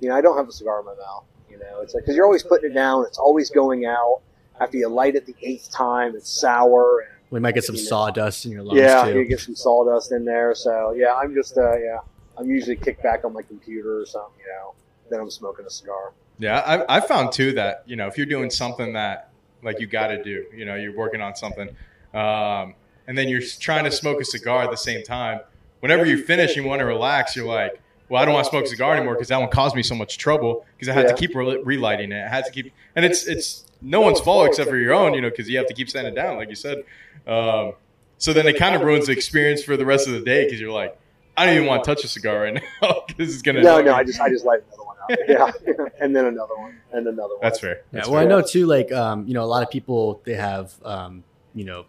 you 0.00 0.08
know, 0.08 0.14
I 0.16 0.20
don't 0.20 0.36
have 0.36 0.48
a 0.48 0.52
cigar 0.52 0.80
in 0.80 0.86
my 0.86 0.94
mouth. 0.94 1.24
You 1.50 1.58
know, 1.58 1.80
it's 1.82 1.94
like 1.94 2.04
because 2.04 2.16
you're 2.16 2.26
always 2.26 2.42
putting 2.44 2.70
it 2.70 2.74
down. 2.74 3.04
It's 3.06 3.18
always 3.18 3.50
going 3.50 3.86
out. 3.86 4.22
After 4.60 4.76
you 4.76 4.88
light 4.88 5.14
it 5.16 5.26
the 5.26 5.34
eighth 5.42 5.70
time, 5.70 6.14
it's 6.14 6.28
sour 6.30 7.00
and 7.00 7.08
We 7.30 7.40
might 7.40 7.54
get 7.54 7.64
some 7.64 7.76
You 7.76 7.82
know. 7.82 7.88
sawdust 7.88 8.44
in 8.44 8.52
your 8.52 8.62
lungs 8.62 8.80
yeah, 8.80 9.04
too. 9.04 9.18
you 9.18 9.24
get 9.24 9.40
some 9.40 9.54
sawdust 9.56 10.12
in 10.12 10.24
there. 10.24 10.54
So 10.54 10.92
yeah, 10.92 11.14
I'm 11.14 11.34
just 11.34 11.56
uh, 11.56 11.76
yeah, 11.78 11.98
I'm 12.38 12.48
usually 12.48 12.76
kicked 12.76 13.02
back 13.02 13.24
on 13.24 13.32
my 13.32 13.42
computer 13.42 13.98
or 14.00 14.06
something. 14.06 14.32
You 14.46 14.52
know, 14.52 14.74
then 15.10 15.20
I'm 15.20 15.30
smoking 15.30 15.64
a 15.66 15.70
cigar. 15.70 16.12
yeah, 16.38 16.60
I, 16.60 16.96
I 16.96 17.00
found 17.00 17.32
too 17.32 17.52
that 17.52 17.82
you 17.86 17.96
know 17.96 18.06
if 18.06 18.16
you're 18.16 18.26
doing 18.26 18.50
something 18.50 18.92
that 18.92 19.30
like 19.62 19.80
you 19.80 19.86
got 19.86 20.08
to 20.08 20.22
do, 20.22 20.44
you 20.54 20.64
know, 20.64 20.74
you're 20.74 20.96
working 20.96 21.20
on 21.20 21.34
something, 21.36 21.68
um, 22.14 22.74
and 23.06 23.16
then 23.16 23.28
you're 23.28 23.42
trying 23.60 23.84
to 23.84 23.90
smoke 23.90 24.20
a 24.20 24.24
cigar 24.24 24.62
at 24.62 24.70
the 24.70 24.76
same 24.76 25.02
time. 25.02 25.40
Whenever 25.80 26.04
you 26.04 26.22
finish, 26.22 26.56
you 26.56 26.64
want 26.64 26.80
to 26.80 26.84
relax. 26.86 27.34
You're 27.36 27.46
like, 27.46 27.80
well, 28.08 28.20
I 28.22 28.24
don't 28.26 28.34
want 28.34 28.44
to 28.44 28.50
smoke 28.50 28.64
a 28.64 28.68
cigar 28.68 28.94
anymore 28.94 29.14
because 29.14 29.28
that 29.28 29.38
one 29.40 29.48
caused 29.50 29.74
me 29.76 29.82
so 29.82 29.94
much 29.94 30.18
trouble 30.18 30.66
because 30.76 30.88
I 30.88 30.92
had 30.94 31.06
Yeah. 31.06 31.12
to 31.12 31.16
keep 31.16 31.34
re- 31.34 31.62
relighting 31.62 32.12
it. 32.12 32.22
I 32.24 32.28
had 32.28 32.44
to 32.46 32.50
keep, 32.50 32.72
and 32.96 33.04
it's 33.04 33.26
it's 33.26 33.64
no 33.82 34.00
one's 34.00 34.20
fault 34.20 34.48
except 34.48 34.68
for 34.68 34.76
your 34.76 34.94
own, 34.94 35.14
you 35.14 35.20
know, 35.20 35.30
because 35.30 35.48
you 35.48 35.58
have 35.58 35.66
to 35.66 35.74
keep 35.74 35.90
setting 35.90 36.12
it 36.12 36.14
down, 36.14 36.36
like 36.36 36.48
you 36.48 36.54
said. 36.54 36.78
Um, 37.26 37.74
so 38.18 38.32
then 38.32 38.46
it 38.46 38.58
kind 38.58 38.74
of 38.74 38.82
ruins 38.82 39.06
the 39.06 39.12
experience 39.12 39.62
for 39.62 39.76
the 39.76 39.86
rest 39.86 40.06
of 40.06 40.12
the 40.12 40.20
day 40.20 40.44
because 40.44 40.60
you're 40.60 40.72
like, 40.72 40.98
I 41.36 41.46
don't 41.46 41.54
even 41.54 41.66
want 41.66 41.84
to 41.84 41.94
touch 41.94 42.04
a 42.04 42.08
cigar 42.08 42.42
right 42.42 42.54
now 42.82 43.02
because 43.06 43.32
it's 43.32 43.42
gonna. 43.42 43.62
No, 43.62 43.80
no. 43.80 43.94
I 43.94 44.04
just 44.04 44.20
I 44.20 44.28
just 44.28 44.44
light 44.44 44.60
another 44.66 44.84
one 44.84 44.96
out. 45.02 45.18
Yeah, 45.28 45.50
and 46.00 46.14
then 46.14 46.26
another 46.26 46.56
one, 46.56 46.78
and 46.92 47.06
another 47.06 47.34
one. 47.34 47.40
That's 47.42 47.58
fair. 47.58 47.76
Yeah, 47.76 47.82
That's 47.92 48.08
well, 48.08 48.20
I 48.20 48.26
know 48.26 48.42
too. 48.42 48.66
Like, 48.66 48.92
um, 48.92 49.26
you 49.26 49.34
know, 49.34 49.42
a 49.42 49.46
lot 49.46 49.62
of 49.62 49.70
people 49.70 50.20
they 50.24 50.34
have, 50.34 50.74
um, 50.84 51.24
you 51.54 51.64
know, 51.64 51.86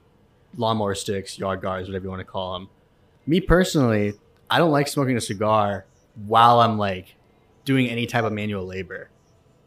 lawnmower 0.58 0.96
sticks, 0.96 1.38
yard 1.38 1.62
gars, 1.62 1.88
whatever 1.88 2.04
you 2.06 2.10
want 2.10 2.22
to 2.22 2.26
call 2.26 2.54
them. 2.54 2.70
Me 3.28 3.42
personally, 3.42 4.14
I 4.50 4.58
don't 4.58 4.72
like 4.72 4.88
smoking 4.88 5.18
a 5.18 5.22
cigar 5.22 5.86
while 6.26 6.60
I'm 6.62 6.78
like 6.78 7.16
doing 7.66 7.88
any 7.88 8.06
type 8.06 8.24
of 8.24 8.34
manual 8.34 8.66
labor. 8.66 9.10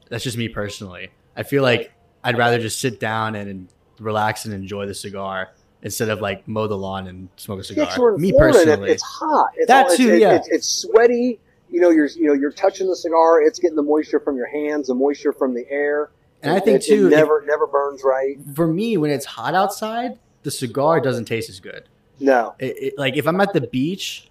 That's 0.09 0.25
just 0.25 0.37
me 0.37 0.49
personally. 0.49 1.11
I 1.37 1.43
feel 1.43 1.63
like 1.63 1.93
I'd 2.25 2.39
rather 2.39 2.59
just 2.59 2.81
sit 2.81 2.99
down 2.99 3.35
and, 3.35 3.69
relax 4.01 4.45
and 4.45 4.55
enjoy 4.55 4.87
the 4.87 4.95
cigar 4.95 5.53
instead 5.83 6.09
of 6.09 6.21
like 6.21 6.47
mow 6.49 6.67
the 6.67 6.77
lawn 6.77 7.07
and 7.07 7.29
smoke 7.37 7.61
a 7.61 7.65
cigar. 7.65 7.89
we're 7.99 8.17
Me 8.17 8.31
Florida 8.33 8.59
personally, 8.59 8.91
it's 8.91 9.03
hot. 9.03 9.51
It's 9.57 9.69
That 9.69 9.87
all- 9.87 9.97
too, 9.97 10.11
it's, 10.11 10.21
yeah. 10.21 10.35
It's, 10.35 10.49
it's 10.49 10.67
sweaty. 10.69 11.39
You 11.71 11.81
know, 11.81 11.91
you're 11.91 12.07
you 12.07 12.27
know 12.27 12.35
you're 12.35 12.53
touching 12.53 12.89
the 12.89 12.97
cigar. 12.97 13.43
It's 13.43 13.59
getting 13.59 13.77
the 13.77 13.83
moisture 13.83 14.21
from 14.21 14.37
your 14.37 14.47
hands, 14.47 14.89
the 14.89 14.95
moisture 14.95 15.33
from 15.33 15.55
the 15.55 15.65
air. 15.71 16.11
and 16.43 16.53
I 16.53 16.61
think 16.61 16.83
it, 16.83 16.87
too, 16.87 17.07
it 17.07 17.11
never 17.11 17.45
never 17.47 17.67
burns 17.67 18.03
right. 18.05 18.37
for 18.55 18.67
me, 18.67 18.97
when 18.97 19.11
it's 19.11 19.25
hot 19.25 19.55
outside, 19.55 20.19
the 20.43 20.51
cigar 20.51 21.01
doesn't 21.01 21.25
taste 21.25 21.49
as 21.51 21.61
good. 21.61 21.89
No, 22.21 22.55
it, 22.59 22.77
it, 22.79 22.95
like 22.99 23.17
if 23.17 23.27
I'm 23.27 23.41
at 23.41 23.53
the 23.53 23.63
beach, 23.63 24.31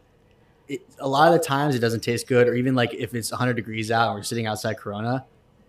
it, 0.70 0.82
a 1.00 1.08
lot 1.08 1.34
of 1.34 1.40
the 1.40 1.46
times 1.46 1.76
it 1.76 1.80
doesn't 1.80 2.02
taste 2.02 2.28
good. 2.28 2.48
Or 2.48 2.56
even 2.56 2.76
like 2.76 2.94
if 2.94 3.14
it's 3.14 3.32
100 3.32 3.56
degrees 3.56 3.92
out 3.92 4.08
and 4.08 4.16
we're 4.16 4.24
sitting 4.24 4.48
outside 4.48 4.78
Corona, 4.78 5.26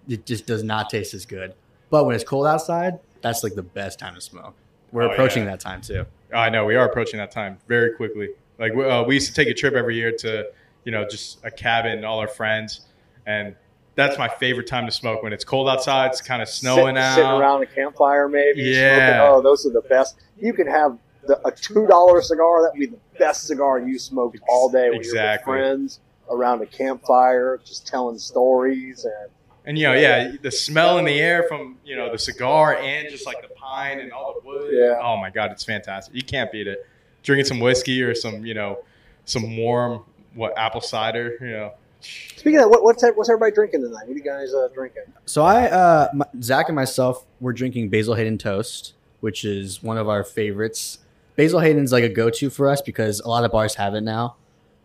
it 0.08 0.26
just 0.26 0.46
does 0.46 0.62
not 0.62 0.90
taste 0.90 1.12
as 1.14 1.26
good. 1.26 1.54
But 1.94 2.06
when 2.06 2.16
it's 2.16 2.24
cold 2.24 2.44
outside, 2.48 2.98
that's 3.22 3.44
like 3.44 3.54
the 3.54 3.62
best 3.62 4.00
time 4.00 4.16
to 4.16 4.20
smoke. 4.20 4.56
We're 4.90 5.04
Oh, 5.04 5.12
approaching 5.12 5.44
yeah. 5.44 5.50
that 5.52 5.60
time 5.60 5.80
too. 5.80 6.06
I 6.34 6.50
know 6.50 6.64
we 6.64 6.74
are 6.74 6.84
approaching 6.88 7.18
that 7.18 7.30
time 7.30 7.58
very 7.68 7.92
quickly. 7.94 8.30
Like 8.58 8.74
we, 8.74 8.84
uh, 8.84 9.04
we 9.04 9.14
used 9.14 9.28
to 9.28 9.32
take 9.34 9.46
a 9.46 9.54
trip 9.54 9.74
every 9.74 9.94
year 9.94 10.10
to, 10.10 10.50
you 10.82 10.90
know, 10.90 11.06
just 11.08 11.38
a 11.44 11.52
cabin, 11.52 11.92
and 11.92 12.04
all 12.04 12.18
our 12.18 12.26
friends, 12.26 12.80
and 13.26 13.54
that's 13.94 14.18
my 14.18 14.26
favorite 14.26 14.66
time 14.66 14.86
to 14.86 14.90
smoke 14.90 15.22
when 15.22 15.32
it's 15.32 15.44
cold 15.44 15.68
outside. 15.68 16.10
It's 16.10 16.20
kind 16.20 16.42
of 16.42 16.48
snowing 16.48 16.96
Sit- 16.96 17.02
out. 17.04 17.14
sitting 17.14 17.30
around 17.30 17.62
a 17.62 17.66
campfire, 17.66 18.28
maybe. 18.28 18.62
Yeah. 18.62 18.96
Smoking. 19.20 19.20
Oh, 19.36 19.40
those 19.40 19.64
are 19.64 19.70
the 19.70 19.82
best. 19.88 20.16
You 20.36 20.52
can 20.52 20.66
have 20.66 20.98
the, 21.28 21.40
a 21.46 21.52
two 21.52 21.86
dollar 21.86 22.20
cigar. 22.22 22.62
That 22.62 22.72
would 22.72 22.80
be 22.80 22.86
the 22.86 23.18
best 23.20 23.46
cigar 23.46 23.78
you 23.78 24.00
smoked 24.00 24.40
all 24.48 24.68
day 24.68 24.88
when 24.90 24.98
Exactly. 24.98 25.52
you're 25.58 25.62
with 25.62 25.68
friends 25.78 26.00
around 26.28 26.60
a 26.60 26.66
campfire, 26.66 27.60
just 27.64 27.86
telling 27.86 28.18
stories 28.18 29.04
and 29.04 29.30
And 29.66 29.78
you 29.78 29.84
know, 29.84 29.94
yeah, 29.94 30.32
the 30.42 30.50
smell 30.50 30.98
in 30.98 31.04
the 31.04 31.18
air 31.18 31.44
from 31.48 31.78
you 31.84 31.96
know 31.96 32.12
the 32.12 32.18
cigar 32.18 32.76
and 32.76 33.08
just 33.08 33.26
like 33.26 33.40
the 33.40 33.54
pine 33.54 34.00
and 34.00 34.12
all 34.12 34.34
the 34.34 34.46
wood. 34.46 34.70
Yeah. 34.72 35.00
Oh 35.02 35.16
my 35.16 35.30
god, 35.30 35.50
it's 35.52 35.64
fantastic. 35.64 36.14
You 36.14 36.22
can't 36.22 36.52
beat 36.52 36.66
it. 36.66 36.86
Drinking 37.22 37.46
some 37.46 37.60
whiskey 37.60 38.02
or 38.02 38.14
some 38.14 38.44
you 38.44 38.54
know 38.54 38.84
some 39.24 39.56
warm 39.56 40.04
what 40.34 40.56
apple 40.58 40.82
cider. 40.82 41.36
You 41.40 41.50
know. 41.50 41.72
Speaking 42.00 42.56
of 42.56 42.64
that, 42.64 42.68
what, 42.68 42.84
what's 42.84 43.02
what's 43.14 43.30
everybody 43.30 43.52
drinking 43.52 43.80
tonight? 43.80 44.06
What 44.06 44.14
are 44.14 44.18
you 44.18 44.22
guys 44.22 44.52
uh, 44.52 44.68
drinking? 44.74 45.04
So 45.24 45.42
I, 45.42 45.70
uh, 45.70 46.10
my, 46.12 46.26
Zach 46.42 46.68
and 46.68 46.76
myself, 46.76 47.24
we're 47.40 47.54
drinking 47.54 47.88
Basil 47.88 48.14
Hayden 48.14 48.36
Toast, 48.36 48.92
which 49.20 49.44
is 49.44 49.82
one 49.82 49.96
of 49.96 50.08
our 50.08 50.22
favorites. 50.22 50.98
Basil 51.36 51.60
Hayden's 51.60 51.92
like 51.92 52.04
a 52.04 52.10
go-to 52.10 52.50
for 52.50 52.68
us 52.68 52.82
because 52.82 53.20
a 53.20 53.28
lot 53.28 53.44
of 53.44 53.52
bars 53.52 53.76
have 53.76 53.94
it 53.94 54.02
now. 54.02 54.36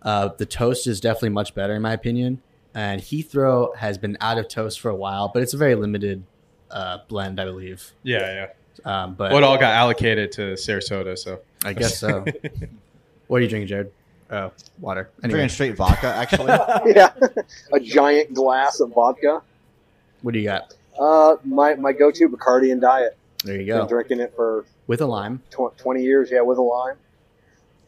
Uh, 0.01 0.29
the 0.37 0.45
toast 0.45 0.87
is 0.87 1.01
definitely 1.01 1.29
much 1.29 1.53
better 1.53 1.75
in 1.75 1.81
my 1.81 1.91
opinion. 1.91 2.41
And 2.75 3.01
Heathrow 3.01 3.75
has 3.75 3.97
been 3.97 4.17
out 4.21 4.37
of 4.37 4.47
toast 4.47 4.79
for 4.79 4.89
a 4.89 4.95
while, 4.95 5.29
but 5.33 5.41
it's 5.41 5.53
a 5.53 5.57
very 5.57 5.75
limited 5.75 6.23
uh, 6.69 6.99
blend, 7.07 7.39
I 7.41 7.45
believe. 7.45 7.91
Yeah, 8.03 8.47
yeah. 8.85 9.03
Um, 9.03 9.15
but 9.15 9.31
What 9.31 9.43
all 9.43 9.57
got 9.57 9.73
allocated 9.73 10.31
to 10.33 10.41
Sarasota? 10.53 11.17
So 11.17 11.39
I 11.65 11.73
guess 11.73 11.97
so. 11.99 12.23
what 13.27 13.37
are 13.37 13.43
you 13.43 13.49
drinking, 13.49 13.67
Jared? 13.67 13.91
Oh, 14.31 14.51
water. 14.79 15.09
I'm 15.17 15.25
Anyway, 15.25 15.39
drinking 15.39 15.53
straight 15.53 15.75
vodka, 15.75 16.07
actually. 16.07 16.47
yeah, 16.95 17.11
a 17.73 17.79
giant 17.79 18.33
glass 18.35 18.79
of 18.79 18.91
vodka. 18.93 19.41
what 20.21 20.33
do 20.33 20.39
you 20.39 20.45
got? 20.45 20.75
Uh, 20.99 21.37
my 21.43 21.73
my 21.75 21.91
go-to 21.91 22.29
Bacardi 22.29 22.71
and 22.71 22.79
Diet. 22.79 23.17
There 23.43 23.55
you 23.55 23.65
Been 23.65 23.77
go. 23.81 23.87
drinking 23.87 24.19
it 24.19 24.33
for 24.35 24.65
With 24.85 25.01
a 25.01 25.05
lime. 25.07 25.41
tw- 25.49 25.75
20 25.77 26.03
years, 26.03 26.29
yeah, 26.29 26.41
with 26.41 26.57
a 26.57 26.61
lime. 26.61 26.97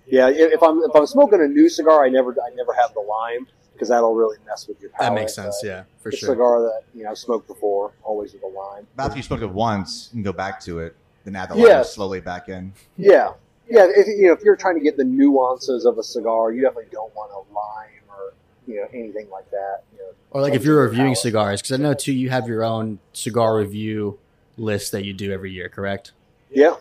Yeah, 0.07 0.29
if 0.29 0.53
if 0.53 0.63
I'm 0.63 0.79
if 0.81 0.95
I'm 0.95 1.05
smoking 1.05 1.41
a 1.41 1.47
new 1.47 1.69
cigar, 1.69 2.03
I 2.03 2.09
never 2.09 2.31
I 2.31 2.53
never 2.55 2.73
have 2.73 2.93
the 2.95 3.01
lime 3.01 3.47
because 3.81 3.89
that'll 3.89 4.13
really 4.13 4.37
mess 4.45 4.67
with 4.67 4.79
your 4.79 4.91
palate. 4.91 5.09
That 5.15 5.19
makes 5.21 5.33
sense. 5.33 5.57
but 5.63 5.67
Yeah, 5.67 5.83
for 6.03 6.09
a 6.09 6.11
sure. 6.15 6.29
cigar 6.29 6.61
that 6.61 6.83
you 6.93 7.03
know 7.03 7.09
I've 7.09 7.17
smoked 7.17 7.47
before, 7.47 7.91
always 8.03 8.31
with 8.33 8.43
a 8.43 8.47
lime. 8.47 8.85
But 8.95 9.05
after 9.07 9.17
you 9.17 9.23
smoke 9.23 9.41
it 9.41 9.49
once, 9.49 10.09
you 10.11 10.17
can 10.17 10.23
go 10.23 10.33
back 10.33 10.59
to 10.61 10.77
it, 10.79 10.95
then 11.25 11.35
add 11.35 11.49
the 11.49 11.55
lime 11.55 11.63
Yes. 11.65 11.95
slowly 11.95 12.19
back 12.21 12.47
in. 12.47 12.73
Yeah, 12.95 13.31
yeah. 13.67 13.87
If 13.89 14.05
you 14.05 14.27
know 14.27 14.33
if 14.33 14.43
you're 14.43 14.55
trying 14.55 14.75
to 14.75 14.81
get 14.83 14.97
the 14.97 15.03
nuances 15.03 15.85
of 15.85 15.97
a 15.97 16.03
cigar, 16.03 16.51
you 16.51 16.61
definitely 16.61 16.91
don't 16.91 17.13
want 17.15 17.31
a 17.31 17.53
lime 17.53 17.87
or 18.09 18.33
you 18.67 18.75
know 18.81 18.87
anything 18.93 19.27
like 19.31 19.49
that. 19.49 19.79
You 19.93 19.97
know, 20.03 20.11
Or 20.29 20.41
like 20.41 20.53
if 20.53 20.63
you're 20.63 20.83
reviewing 20.83 21.13
palate. 21.15 21.17
cigars, 21.17 21.61
because 21.63 21.79
I 21.79 21.81
know 21.81 21.95
too, 21.95 22.13
you 22.13 22.29
have 22.29 22.47
your 22.47 22.63
own 22.63 22.99
cigar 23.13 23.57
review 23.57 24.19
list 24.57 24.91
that 24.91 25.05
you 25.05 25.13
do 25.13 25.31
every 25.31 25.51
year, 25.51 25.69
correct? 25.69 26.11
Yeah, 26.51 26.75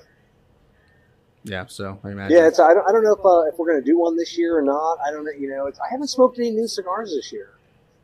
Yeah. 1.44 1.64
So 1.68 1.98
I 2.05 2.11
imagine. 2.11 2.37
yeah. 2.37 2.46
It's 2.48 2.59
I 2.59 2.74
don't, 2.74 2.87
I 2.88 2.92
don't 2.92 3.03
know 3.05 3.14
if 3.14 3.24
uh, 3.24 3.42
if 3.53 3.59
we're 3.59 3.66
gonna 3.70 3.83
do 3.85 3.98
one 3.98 4.16
this 4.16 4.37
year 4.37 4.57
or 4.57 4.62
not. 4.62 4.98
I 5.07 5.11
don't 5.11 5.24
know. 5.24 5.31
You 5.33 5.48
know, 5.50 5.66
it's, 5.66 5.79
I 5.81 5.88
haven't 5.90 6.09
smoked 6.09 6.38
any 6.38 6.50
new 6.50 6.68
cigars 6.68 7.11
this 7.14 7.33
year. 7.33 7.50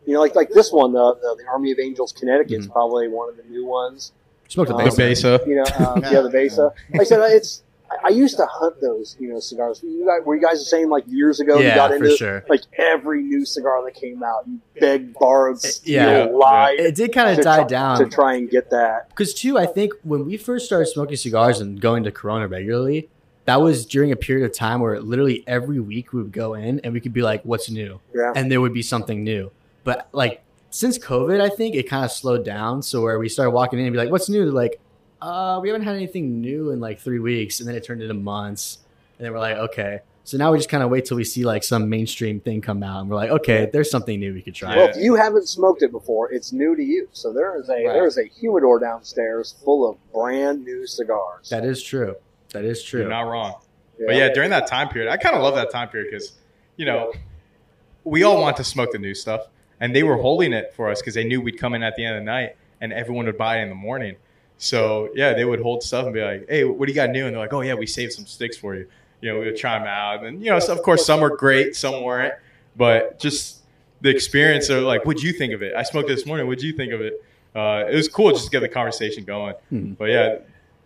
You 0.06 0.14
know, 0.14 0.20
like 0.20 0.34
like 0.34 0.50
this 0.50 0.72
one, 0.72 0.92
the 0.92 1.14
the, 1.16 1.42
the 1.42 1.48
Army 1.48 1.72
of 1.72 1.78
Angels 1.78 2.12
Connecticut's 2.12 2.66
Mhm. 2.66 2.72
probably 2.72 3.08
one 3.08 3.28
of 3.28 3.36
the 3.36 3.42
new 3.44 3.66
ones. 3.66 4.12
Smoked 4.48 4.70
Um, 4.70 4.78
The 4.78 4.84
base. 4.84 4.96
Besa. 4.96 5.40
You 5.46 5.56
know, 5.56 5.64
um, 5.86 6.02
yeah, 6.12 6.20
the 6.20 6.30
Besa. 6.30 6.72
Like 6.92 7.00
I 7.00 7.04
said, 7.04 7.20
it's. 7.32 7.62
I- 7.62 7.62
I 8.06 8.08
used 8.08 8.36
to 8.38 8.46
hunt 8.46 8.80
those, 8.80 9.16
you 9.20 9.28
know, 9.32 9.38
cigars. 9.38 9.80
You 9.80 10.04
guys, 10.04 10.26
were 10.26 10.34
you 10.34 10.42
guys 10.42 10.58
the 10.58 10.64
same 10.64 10.90
like 10.90 11.04
years 11.06 11.38
ago? 11.38 11.58
you 11.60 11.66
Yeah, 11.66 11.76
got 11.76 11.90
for 11.90 11.96
into 11.96 12.16
sure. 12.16 12.44
like 12.48 12.62
every 12.76 13.22
new 13.22 13.44
cigar 13.46 13.84
that 13.84 13.94
came 13.94 14.24
out. 14.24 14.42
You 14.44 14.58
begged, 14.80 15.14
borrowed, 15.14 15.60
steal, 15.60 15.94
yeah. 15.94 16.24
lied 16.24 16.80
It 16.80 16.96
did 16.96 17.12
kind 17.12 17.30
of 17.38 17.44
die 17.44 17.58
try- 17.58 17.66
down. 17.68 17.98
to 17.98 18.06
try 18.08 18.34
and 18.34 18.50
get 18.50 18.70
that. 18.70 19.08
Because 19.10 19.32
too, 19.34 19.56
I 19.56 19.66
think 19.66 19.92
when 20.02 20.26
we 20.26 20.36
first 20.36 20.66
started 20.66 20.86
smoking 20.86 21.16
cigars 21.16 21.60
and 21.60 21.80
going 21.80 22.02
to 22.02 22.10
Corona 22.10 22.48
regularly, 22.48 23.08
that 23.46 23.60
was 23.60 23.86
during 23.86 24.12
a 24.12 24.16
period 24.16 24.44
of 24.44 24.54
time 24.56 24.80
where 24.80 25.00
literally 25.00 25.42
every 25.46 25.80
week 25.80 26.12
we 26.12 26.22
would 26.22 26.32
go 26.32 26.54
in 26.54 26.80
and 26.80 26.92
we 26.92 27.00
could 27.00 27.12
be 27.12 27.22
like, 27.22 27.42
"What's 27.44 27.70
new?" 27.70 28.00
Yeah. 28.14 28.32
and 28.36 28.50
there 28.50 28.60
would 28.60 28.74
be 28.74 28.82
something 28.82 29.24
new. 29.24 29.50
But 29.84 30.08
like 30.12 30.42
since 30.70 30.98
COVID, 30.98 31.40
I 31.40 31.48
think 31.48 31.74
it 31.74 31.88
kind 31.88 32.04
of 32.04 32.10
slowed 32.12 32.44
down. 32.44 32.82
So 32.82 33.02
where 33.02 33.18
we 33.18 33.28
started 33.28 33.52
walking 33.52 33.78
in 33.78 33.86
and 33.86 33.92
be 33.92 33.98
like, 33.98 34.10
"What's 34.10 34.28
new?" 34.28 34.44
They're 34.44 34.52
like, 34.52 34.80
"Uh, 35.22 35.58
we 35.62 35.68
haven't 35.68 35.82
had 35.84 35.94
anything 35.94 36.40
new 36.40 36.70
in 36.70 36.80
like 36.80 36.98
three 37.00 37.18
weeks," 37.20 37.60
and 37.60 37.68
then 37.68 37.76
it 37.76 37.84
turned 37.84 38.02
into 38.02 38.14
months, 38.14 38.78
and 39.18 39.24
then 39.24 39.32
we're 39.32 39.38
like, 39.38 39.56
"Okay." 39.56 40.00
So 40.24 40.36
now 40.38 40.50
we 40.50 40.58
just 40.58 40.68
kind 40.68 40.82
of 40.82 40.90
wait 40.90 41.04
till 41.04 41.16
we 41.16 41.22
see 41.22 41.44
like 41.44 41.62
some 41.62 41.88
mainstream 41.88 42.40
thing 42.40 42.60
come 42.60 42.82
out, 42.82 43.00
and 43.02 43.08
we're 43.08 43.14
like, 43.14 43.30
"Okay, 43.30 43.70
there's 43.72 43.88
something 43.92 44.18
new 44.18 44.34
we 44.34 44.42
could 44.42 44.56
try." 44.56 44.76
Well, 44.76 44.88
if 44.88 44.96
you 44.96 45.14
haven't 45.14 45.48
smoked 45.48 45.82
it 45.82 45.92
before, 45.92 46.32
it's 46.32 46.52
new 46.52 46.74
to 46.74 46.82
you. 46.82 47.06
So 47.12 47.32
there 47.32 47.56
is 47.60 47.68
a 47.68 47.74
Right. 47.74 47.92
there 47.94 48.06
is 48.08 48.18
a 48.18 48.24
humidor 48.24 48.80
downstairs 48.80 49.54
full 49.64 49.88
of 49.88 49.96
brand 50.12 50.64
new 50.64 50.84
cigars. 50.84 51.48
That 51.50 51.64
is 51.64 51.80
true. 51.80 52.16
That 52.52 52.64
is 52.64 52.82
true. 52.82 53.00
You're 53.00 53.10
not 53.10 53.22
wrong. 53.22 53.56
But 53.98 54.16
yeah, 54.16 54.32
during 54.32 54.50
that 54.50 54.66
time 54.66 54.88
period, 54.88 55.10
I 55.10 55.16
kind 55.16 55.34
of 55.34 55.42
love 55.42 55.54
that 55.54 55.70
time 55.70 55.88
period 55.88 56.10
because, 56.10 56.32
you 56.76 56.84
know, 56.84 57.12
we 58.04 58.22
all 58.22 58.40
want 58.40 58.56
to 58.58 58.64
smoke 58.64 58.92
the 58.92 58.98
new 58.98 59.14
stuff, 59.14 59.48
and 59.80 59.96
they 59.96 60.02
were 60.02 60.16
holding 60.16 60.52
it 60.52 60.72
for 60.74 60.90
us 60.90 61.00
because 61.00 61.14
they 61.14 61.24
knew 61.24 61.40
we'd 61.40 61.58
come 61.58 61.74
in 61.74 61.82
at 61.82 61.96
the 61.96 62.04
end 62.04 62.16
of 62.16 62.20
the 62.20 62.26
night, 62.26 62.56
and 62.80 62.92
everyone 62.92 63.26
would 63.26 63.38
buy 63.38 63.58
it 63.58 63.62
in 63.62 63.68
the 63.68 63.74
morning. 63.74 64.16
So 64.58 65.10
yeah, 65.14 65.34
they 65.34 65.44
would 65.44 65.60
hold 65.60 65.82
stuff 65.82 66.04
and 66.04 66.14
be 66.14 66.22
like, 66.22 66.46
"Hey, 66.48 66.64
what 66.64 66.86
do 66.86 66.92
you 66.92 66.96
got 66.96 67.10
new?" 67.10 67.26
And 67.26 67.34
they're 67.34 67.42
like, 67.42 67.52
"Oh 67.52 67.62
yeah, 67.62 67.74
we 67.74 67.86
saved 67.86 68.12
some 68.12 68.26
sticks 68.26 68.56
for 68.56 68.74
you." 68.74 68.86
You 69.20 69.32
know, 69.32 69.40
we 69.40 69.46
would 69.46 69.56
try 69.56 69.78
them 69.78 69.88
out, 69.88 70.24
and 70.24 70.42
you 70.42 70.50
know, 70.50 70.58
so 70.58 70.72
of 70.72 70.82
course, 70.82 71.04
some 71.04 71.20
were 71.20 71.36
great, 71.36 71.74
some 71.74 72.02
weren't, 72.02 72.34
but 72.76 73.18
just 73.18 73.62
the 74.02 74.10
experience 74.10 74.68
of 74.68 74.84
like, 74.84 75.04
"What'd 75.04 75.22
you 75.22 75.32
think 75.32 75.52
of 75.52 75.62
it?" 75.62 75.74
I 75.74 75.82
smoked 75.82 76.10
it 76.10 76.14
this 76.14 76.26
morning. 76.26 76.46
What'd 76.46 76.62
you 76.62 76.72
think 76.72 76.92
of 76.92 77.00
it? 77.00 77.22
Uh, 77.54 77.84
it 77.90 77.94
was 77.94 78.08
cool 78.08 78.30
just 78.32 78.44
to 78.44 78.50
get 78.50 78.60
the 78.60 78.68
conversation 78.68 79.24
going. 79.24 79.54
Hmm. 79.70 79.92
But 79.92 80.10
yeah, 80.10 80.38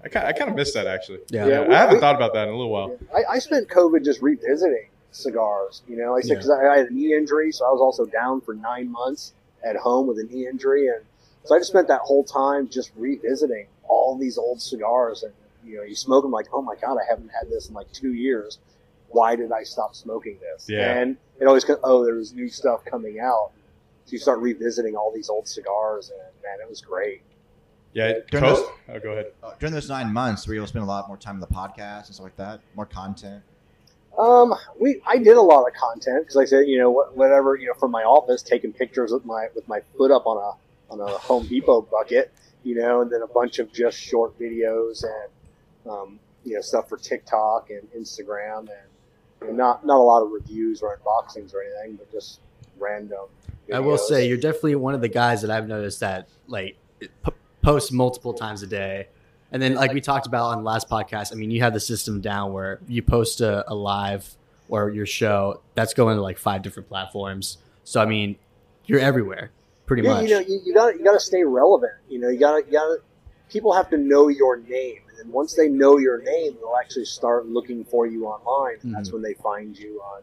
I 0.04 0.08
kind 0.08 0.26
I 0.26 0.32
kind 0.32 0.50
of 0.50 0.56
missed 0.56 0.74
that 0.74 0.86
actually. 0.86 1.20
Yeah. 1.28 1.46
Yeah, 1.46 1.60
I 1.68 1.74
haven't 1.74 1.96
we- 1.96 2.00
thought 2.00 2.16
about 2.16 2.32
that 2.34 2.48
in 2.48 2.54
a 2.54 2.56
little 2.56 2.70
while. 2.70 2.96
I, 3.14 3.34
I 3.34 3.38
spent 3.38 3.68
COVID 3.68 4.04
just 4.04 4.22
revisiting 4.22 4.88
cigars. 5.12 5.82
You 5.88 5.96
know, 5.96 6.12
like 6.12 6.24
I 6.24 6.28
said, 6.28 6.28
Yeah. 6.28 6.34
because 6.36 6.50
I, 6.50 6.66
I 6.68 6.78
had 6.78 6.86
a 6.88 6.94
knee 6.94 7.14
injury, 7.14 7.52
so 7.52 7.66
I 7.66 7.70
was 7.70 7.80
also 7.80 8.06
down 8.06 8.40
for 8.40 8.54
nine 8.54 8.90
months 8.90 9.32
at 9.64 9.76
home 9.76 10.06
with 10.06 10.18
a 10.18 10.24
knee 10.24 10.46
injury, 10.46 10.88
and 10.88 11.04
so 11.44 11.54
I 11.54 11.58
just 11.58 11.70
spent 11.70 11.88
that 11.88 12.00
whole 12.00 12.24
time 12.24 12.68
just 12.68 12.92
revisiting 12.96 13.66
all 13.88 14.16
these 14.18 14.38
old 14.38 14.60
cigars, 14.62 15.22
and 15.22 15.32
you 15.64 15.76
know, 15.76 15.82
you 15.82 15.94
smoke 15.94 16.22
them 16.24 16.30
like, 16.32 16.46
oh 16.52 16.62
my 16.62 16.74
god, 16.76 16.96
I 16.96 17.04
haven't 17.08 17.30
had 17.38 17.50
this 17.50 17.68
in 17.68 17.74
like 17.74 17.90
two 17.92 18.14
years. 18.14 18.58
Why 19.08 19.34
did 19.36 19.50
I 19.52 19.64
stop 19.64 19.94
smoking 19.94 20.38
this? 20.40 20.66
Yeah. 20.68 20.92
And 20.98 21.16
it 21.40 21.46
always 21.46 21.64
goes, 21.64 21.78
oh, 21.82 22.04
there's 22.04 22.32
new 22.32 22.48
stuff 22.48 22.84
coming 22.84 23.18
out. 23.20 23.50
So 24.06 24.12
you 24.12 24.18
start 24.18 24.38
revisiting 24.38 24.94
all 24.96 25.12
these 25.12 25.28
old 25.28 25.46
cigars, 25.48 26.10
and 26.10 26.20
man, 26.42 26.58
it 26.64 26.68
was 26.70 26.80
great. 26.80 27.22
Yeah, 27.92 28.20
During 28.31 28.44
Co- 28.44 28.55
those- 28.55 28.70
oh, 28.88 29.00
go 29.00 29.11
ahead. 29.12 29.33
Uh, 29.42 29.53
during 29.59 29.72
those 29.72 29.88
nine 29.88 30.12
months, 30.12 30.46
were 30.46 30.55
you 30.55 30.61
able 30.61 30.66
to 30.66 30.70
spend 30.70 30.85
a 30.85 30.88
lot 30.88 31.09
more 31.09 31.16
time 31.16 31.35
on 31.35 31.40
the 31.40 31.46
podcast 31.46 32.07
and 32.07 32.14
stuff 32.14 32.24
like 32.24 32.37
that? 32.37 32.61
More 32.76 32.87
content? 32.87 33.42
Um, 34.18 34.55
we 34.79 35.00
I 35.07 35.18
did 35.18 35.37
a 35.37 35.40
lot 35.42 35.66
of 35.66 35.72
content 35.74 36.22
because 36.22 36.37
I 36.37 36.44
said 36.44 36.66
you 36.66 36.79
know 36.79 36.90
whatever 37.14 37.57
you 37.57 37.66
know 37.68 37.74
from 37.74 37.90
my 37.90 38.03
office, 38.03 38.42
taking 38.42 38.72
pictures 38.72 39.12
with 39.12 39.24
my 39.24 39.48
with 39.55 39.66
my 39.68 39.81
foot 39.96 40.11
up 40.11 40.26
on 40.26 40.37
a 40.37 40.92
on 40.92 41.00
a 41.00 41.07
Home 41.18 41.46
Depot 41.46 41.83
bucket, 41.83 42.33
you 42.64 42.74
know, 42.74 43.03
and 43.03 43.11
then 43.11 43.22
a 43.22 43.26
bunch 43.26 43.61
of 43.61 43.72
just 43.72 43.98
short 43.98 44.38
videos 44.38 45.05
and 45.05 45.90
um, 45.92 46.18
you 46.44 46.55
know 46.55 46.61
stuff 46.61 46.88
for 46.88 46.96
TikTok 46.96 47.70
and 47.70 47.88
Instagram 47.92 48.61
and, 48.61 49.48
and 49.48 49.57
not 49.57 49.87
not 49.87 49.96
a 49.98 50.03
lot 50.03 50.22
of 50.22 50.31
reviews 50.33 50.83
or 50.83 50.98
unboxings 50.98 51.55
or 51.55 51.62
anything, 51.62 51.96
but 51.96 52.11
just 52.12 52.40
random. 52.79 53.26
I 53.72 53.79
will 53.79 53.98
say 53.98 54.26
you're 54.26 54.37
definitely 54.37 54.74
one 54.74 54.94
of 54.94 55.00
the 55.00 55.09
guys 55.09 55.42
that 55.42 55.50
I've 55.50 55.68
noticed 55.68 56.00
that 56.00 56.29
like 56.48 56.76
p- 57.61 57.66
posts 57.66 57.92
multiple 57.92 58.33
times 58.33 58.62
a 58.62 58.66
day. 58.66 59.09
And 59.53 59.61
then, 59.61 59.75
like 59.75 59.92
we 59.92 60.01
talked 60.01 60.27
about 60.27 60.53
on 60.53 60.59
the 60.59 60.64
last 60.64 60.88
podcast, 60.88 61.33
I 61.33 61.35
mean, 61.35 61.51
you 61.51 61.61
have 61.62 61.73
the 61.73 61.81
system 61.81 62.20
down 62.20 62.53
where 62.53 62.79
you 62.87 63.03
post 63.03 63.40
a, 63.40 63.68
a 63.70 63.75
live 63.75 64.37
or 64.68 64.90
your 64.90 65.07
show 65.07 65.61
that's 65.75 65.92
going 65.92 66.16
to 66.16 66.23
like 66.23 66.38
five 66.38 66.62
different 66.62 66.88
platforms. 66.88 67.59
So, 67.83 68.01
I 68.01 68.07
mean, 68.07 68.37
you're 68.87 69.01
everywhere 69.01 69.51
pretty 69.90 70.05
yeah, 70.05 70.14
much. 70.14 70.23
you 70.23 70.31
know, 70.31 70.38
you, 70.38 70.61
you 70.64 70.73
got 70.73 70.96
you 70.96 71.05
got 71.05 71.14
to 71.14 71.20
stay 71.20 71.42
relevant. 71.42 71.92
You 72.09 72.20
know, 72.20 72.29
you 72.29 72.38
got 72.38 72.61
to 72.61 72.64
you 72.64 72.73
got 72.73 72.85
to. 72.87 72.99
People 73.49 73.73
have 73.73 73.90
to 73.90 73.96
know 73.96 74.29
your 74.29 74.59
name, 74.59 75.01
and 75.09 75.18
then 75.18 75.33
once 75.33 75.55
they 75.55 75.68
know 75.68 75.99
your 75.99 76.23
name, 76.23 76.57
they'll 76.61 76.77
actually 76.81 77.07
start 77.07 77.46
looking 77.46 77.85
for 77.85 78.07
you 78.07 78.27
online, 78.27 78.77
and 78.83 78.94
that's 78.94 79.11
when 79.11 79.23
they 79.23 79.35
find 79.35 79.77
you 79.77 80.01
on, 80.01 80.23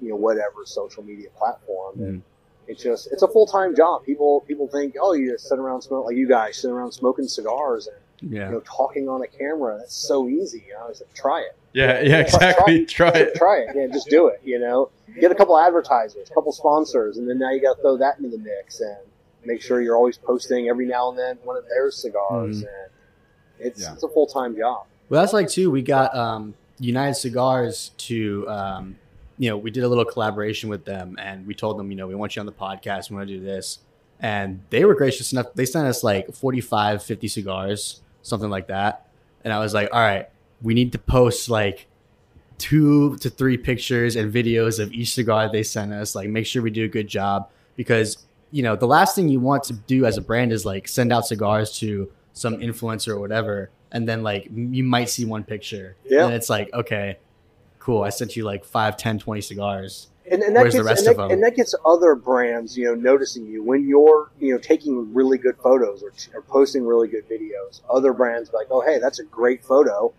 you 0.00 0.08
know, 0.08 0.16
whatever 0.16 0.64
social 0.64 1.02
media 1.02 1.28
platform. 1.36 1.98
Mhm. 1.98 2.08
And 2.08 2.22
it's 2.72 2.82
just 2.82 3.08
it's 3.12 3.22
a 3.22 3.28
full 3.28 3.46
time 3.46 3.74
job. 3.76 4.04
People 4.04 4.40
people 4.48 4.68
think, 4.68 4.94
oh, 5.00 5.12
you 5.12 5.30
just 5.32 5.48
sit 5.48 5.58
around 5.58 5.82
smoke 5.82 6.06
like 6.06 6.16
you 6.16 6.28
guys 6.28 6.56
sit 6.56 6.70
around 6.70 6.92
smoking 6.92 7.28
cigars 7.28 7.86
and 7.86 8.32
yeah. 8.32 8.46
you 8.46 8.52
know 8.52 8.60
talking 8.60 9.08
on 9.08 9.22
a 9.22 9.26
camera. 9.26 9.78
That's 9.78 9.94
so 9.94 10.28
easy. 10.28 10.64
You 10.66 10.74
know, 10.74 10.88
I 10.90 10.92
said, 10.92 11.06
try 11.14 11.40
it. 11.40 11.56
Yeah, 11.72 12.00
yeah, 12.00 12.22
Try- 12.24 12.48
exactly. 12.48 12.86
Try 12.98 13.08
it. 13.10 13.34
Try 13.36 13.58
it. 13.60 13.68
Yeah, 13.74 13.86
just 13.86 14.08
do 14.10 14.26
it. 14.28 14.40
You 14.44 14.58
know, 14.58 14.90
get 15.20 15.32
a 15.32 15.34
couple 15.34 15.58
advertisers, 15.58 16.28
a 16.30 16.34
couple 16.34 16.52
sponsors, 16.52 17.16
and 17.16 17.28
then 17.28 17.38
now 17.38 17.50
you 17.50 17.62
got 17.62 17.76
to 17.76 17.82
throw 17.82 17.96
that 17.96 18.18
into 18.18 18.30
the 18.30 18.38
mix 18.38 18.80
and 18.80 18.98
make 19.44 19.62
sure 19.62 19.80
you're 19.80 19.96
always 19.96 20.18
posting 20.18 20.68
every 20.68 20.86
now 20.86 21.08
and 21.10 21.18
then 21.18 21.38
one 21.44 21.56
of 21.56 21.64
their 21.68 21.90
cigars. 21.90 22.62
Mhm. 22.62 22.68
And 22.68 22.90
it's 23.58 23.80
Yeah. 23.80 23.94
it's 23.94 24.02
a 24.02 24.08
full 24.08 24.26
time 24.26 24.56
job. 24.56 24.86
Well, 25.08 25.20
that's 25.22 25.32
like 25.32 25.48
too. 25.48 25.70
We 25.70 25.82
got 25.82 26.14
um, 26.16 26.54
United 26.78 27.14
Cigars 27.14 27.90
to, 27.98 28.48
um, 28.48 28.98
you 29.38 29.48
know, 29.50 29.56
we 29.56 29.70
did 29.70 29.84
a 29.84 29.88
little 29.88 30.04
collaboration 30.04 30.68
with 30.68 30.84
them, 30.84 31.16
and 31.18 31.46
we 31.46 31.54
told 31.54 31.78
them, 31.78 31.90
you 31.90 31.96
know, 31.96 32.06
we 32.06 32.14
want 32.14 32.36
you 32.36 32.40
on 32.40 32.46
the 32.46 32.52
podcast. 32.52 33.10
We 33.10 33.16
want 33.16 33.28
to 33.28 33.34
do 33.38 33.44
this, 33.44 33.78
and 34.20 34.60
they 34.70 34.84
were 34.84 34.94
gracious 34.94 35.32
enough. 35.32 35.46
They 35.54 35.64
sent 35.64 35.86
us 35.86 36.02
like 36.04 36.32
45, 36.34 37.02
50 37.02 37.28
cigars, 37.28 38.00
something 38.22 38.50
like 38.50 38.68
that, 38.68 39.06
and 39.44 39.52
I 39.52 39.58
was 39.58 39.74
like, 39.74 39.88
all 39.92 40.00
right, 40.00 40.28
we 40.60 40.74
need 40.74 40.92
to 40.92 40.98
post 40.98 41.48
like 41.48 41.86
two 42.58 43.16
to 43.16 43.28
three 43.30 43.56
pictures 43.56 44.14
and 44.16 44.32
videos 44.32 44.78
of 44.78 44.92
each 44.92 45.12
cigar 45.14 45.50
they 45.50 45.62
sent 45.62 45.92
us. 45.92 46.14
Like, 46.14 46.28
make 46.28 46.46
sure 46.46 46.62
we 46.62 46.70
do 46.70 46.84
a 46.84 46.88
good 46.88 47.08
job 47.08 47.50
because 47.76 48.24
you 48.50 48.62
know 48.62 48.76
the 48.76 48.86
last 48.86 49.16
thing 49.16 49.28
you 49.28 49.40
want 49.40 49.64
to 49.64 49.72
do 49.72 50.04
as 50.04 50.18
a 50.18 50.20
brand 50.20 50.52
is 50.52 50.64
like 50.66 50.86
send 50.86 51.10
out 51.12 51.26
cigars 51.26 51.76
to 51.78 52.12
some 52.34 52.58
influencer 52.58 53.08
or 53.08 53.18
whatever 53.18 53.70
and 53.92 54.06
then 54.06 54.22
like 54.22 54.46
you 54.54 54.84
might 54.84 55.08
see 55.08 55.24
one 55.24 55.42
picture 55.42 55.96
Yeah. 56.04 56.26
and 56.26 56.34
it's 56.34 56.50
like 56.50 56.70
okay 56.74 57.18
cool 57.82 58.02
i 58.02 58.10
sent 58.10 58.36
you 58.36 58.44
like 58.44 58.64
5 58.64 58.96
10 58.96 59.18
20 59.18 59.40
cigars 59.40 60.08
And, 60.30 60.40
and 60.42 60.54
that 60.54 60.62
Where's 60.62 60.74
the 60.74 60.84
rest 60.84 61.06
and, 61.06 61.10
of 61.10 61.16
them? 61.16 61.30
and 61.32 61.42
that 61.42 61.56
gets 61.56 61.74
other 61.84 62.14
brands, 62.14 62.76
you 62.78 62.84
know, 62.84 62.94
noticing 62.94 63.44
you 63.46 63.62
when 63.70 63.88
you're, 63.88 64.30
you 64.38 64.52
know, 64.52 64.58
taking 64.58 65.12
really 65.12 65.36
good 65.36 65.56
photos 65.56 66.02
or, 66.06 66.12
or 66.34 66.42
posting 66.42 66.86
really 66.86 67.08
good 67.08 67.26
videos. 67.28 67.80
Other 67.90 68.12
brands 68.12 68.48
be 68.50 68.56
like, 68.56 68.68
oh, 68.70 68.82
hey, 68.88 68.98
that's 69.00 69.18
a 69.18 69.24
great 69.24 69.64
photo. 69.64 70.12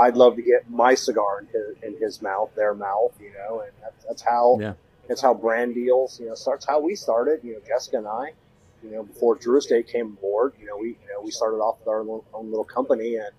I'd 0.00 0.16
love 0.16 0.36
to 0.36 0.42
get 0.42 0.70
my 0.70 0.94
cigar 0.94 1.40
in 1.40 1.46
his, 1.48 1.66
in 1.82 1.92
his 2.00 2.22
mouth, 2.22 2.50
their 2.54 2.72
mouth, 2.72 3.12
you 3.20 3.32
know, 3.38 3.60
and 3.64 3.72
that's, 3.82 4.04
that's 4.06 4.22
how 4.22 4.58
Yeah. 4.60 4.74
that's 5.08 5.20
how 5.26 5.34
brand 5.34 5.74
deals, 5.74 6.20
you 6.20 6.26
know, 6.28 6.36
starts 6.36 6.64
how 6.72 6.78
we 6.80 6.94
started. 6.94 7.40
You 7.42 7.54
know, 7.54 7.60
Jessica 7.66 7.96
and 7.98 8.06
I, 8.06 8.26
you 8.84 8.90
know, 8.92 9.02
before 9.02 9.34
Drew 9.34 9.58
Estate 9.58 9.88
came 9.88 10.06
aboard, 10.18 10.52
you 10.60 10.66
know, 10.68 10.76
we 10.84 10.90
you 11.02 11.08
know 11.12 11.20
we 11.24 11.32
started 11.32 11.56
off 11.66 11.76
with 11.80 11.88
our 11.88 12.00
own 12.38 12.46
little 12.52 12.64
company 12.78 13.16
and 13.16 13.32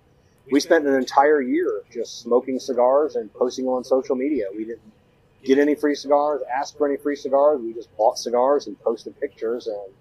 we 0.50 0.60
spent 0.60 0.86
an 0.86 0.94
entire 0.94 1.40
year 1.40 1.82
just 1.92 2.20
smoking 2.20 2.58
cigars 2.58 3.16
and 3.16 3.32
posting 3.34 3.66
on 3.66 3.84
social 3.84 4.16
media. 4.16 4.46
We 4.56 4.64
didn't 4.64 4.92
get 5.44 5.58
any 5.58 5.74
free 5.74 5.94
cigars, 5.94 6.42
ask 6.54 6.76
for 6.76 6.86
any 6.86 6.96
free 6.96 7.16
cigars. 7.16 7.60
We 7.60 7.72
just 7.72 7.94
bought 7.96 8.18
cigars 8.18 8.66
and 8.66 8.78
posted 8.80 9.18
pictures, 9.20 9.66
and 9.66 9.92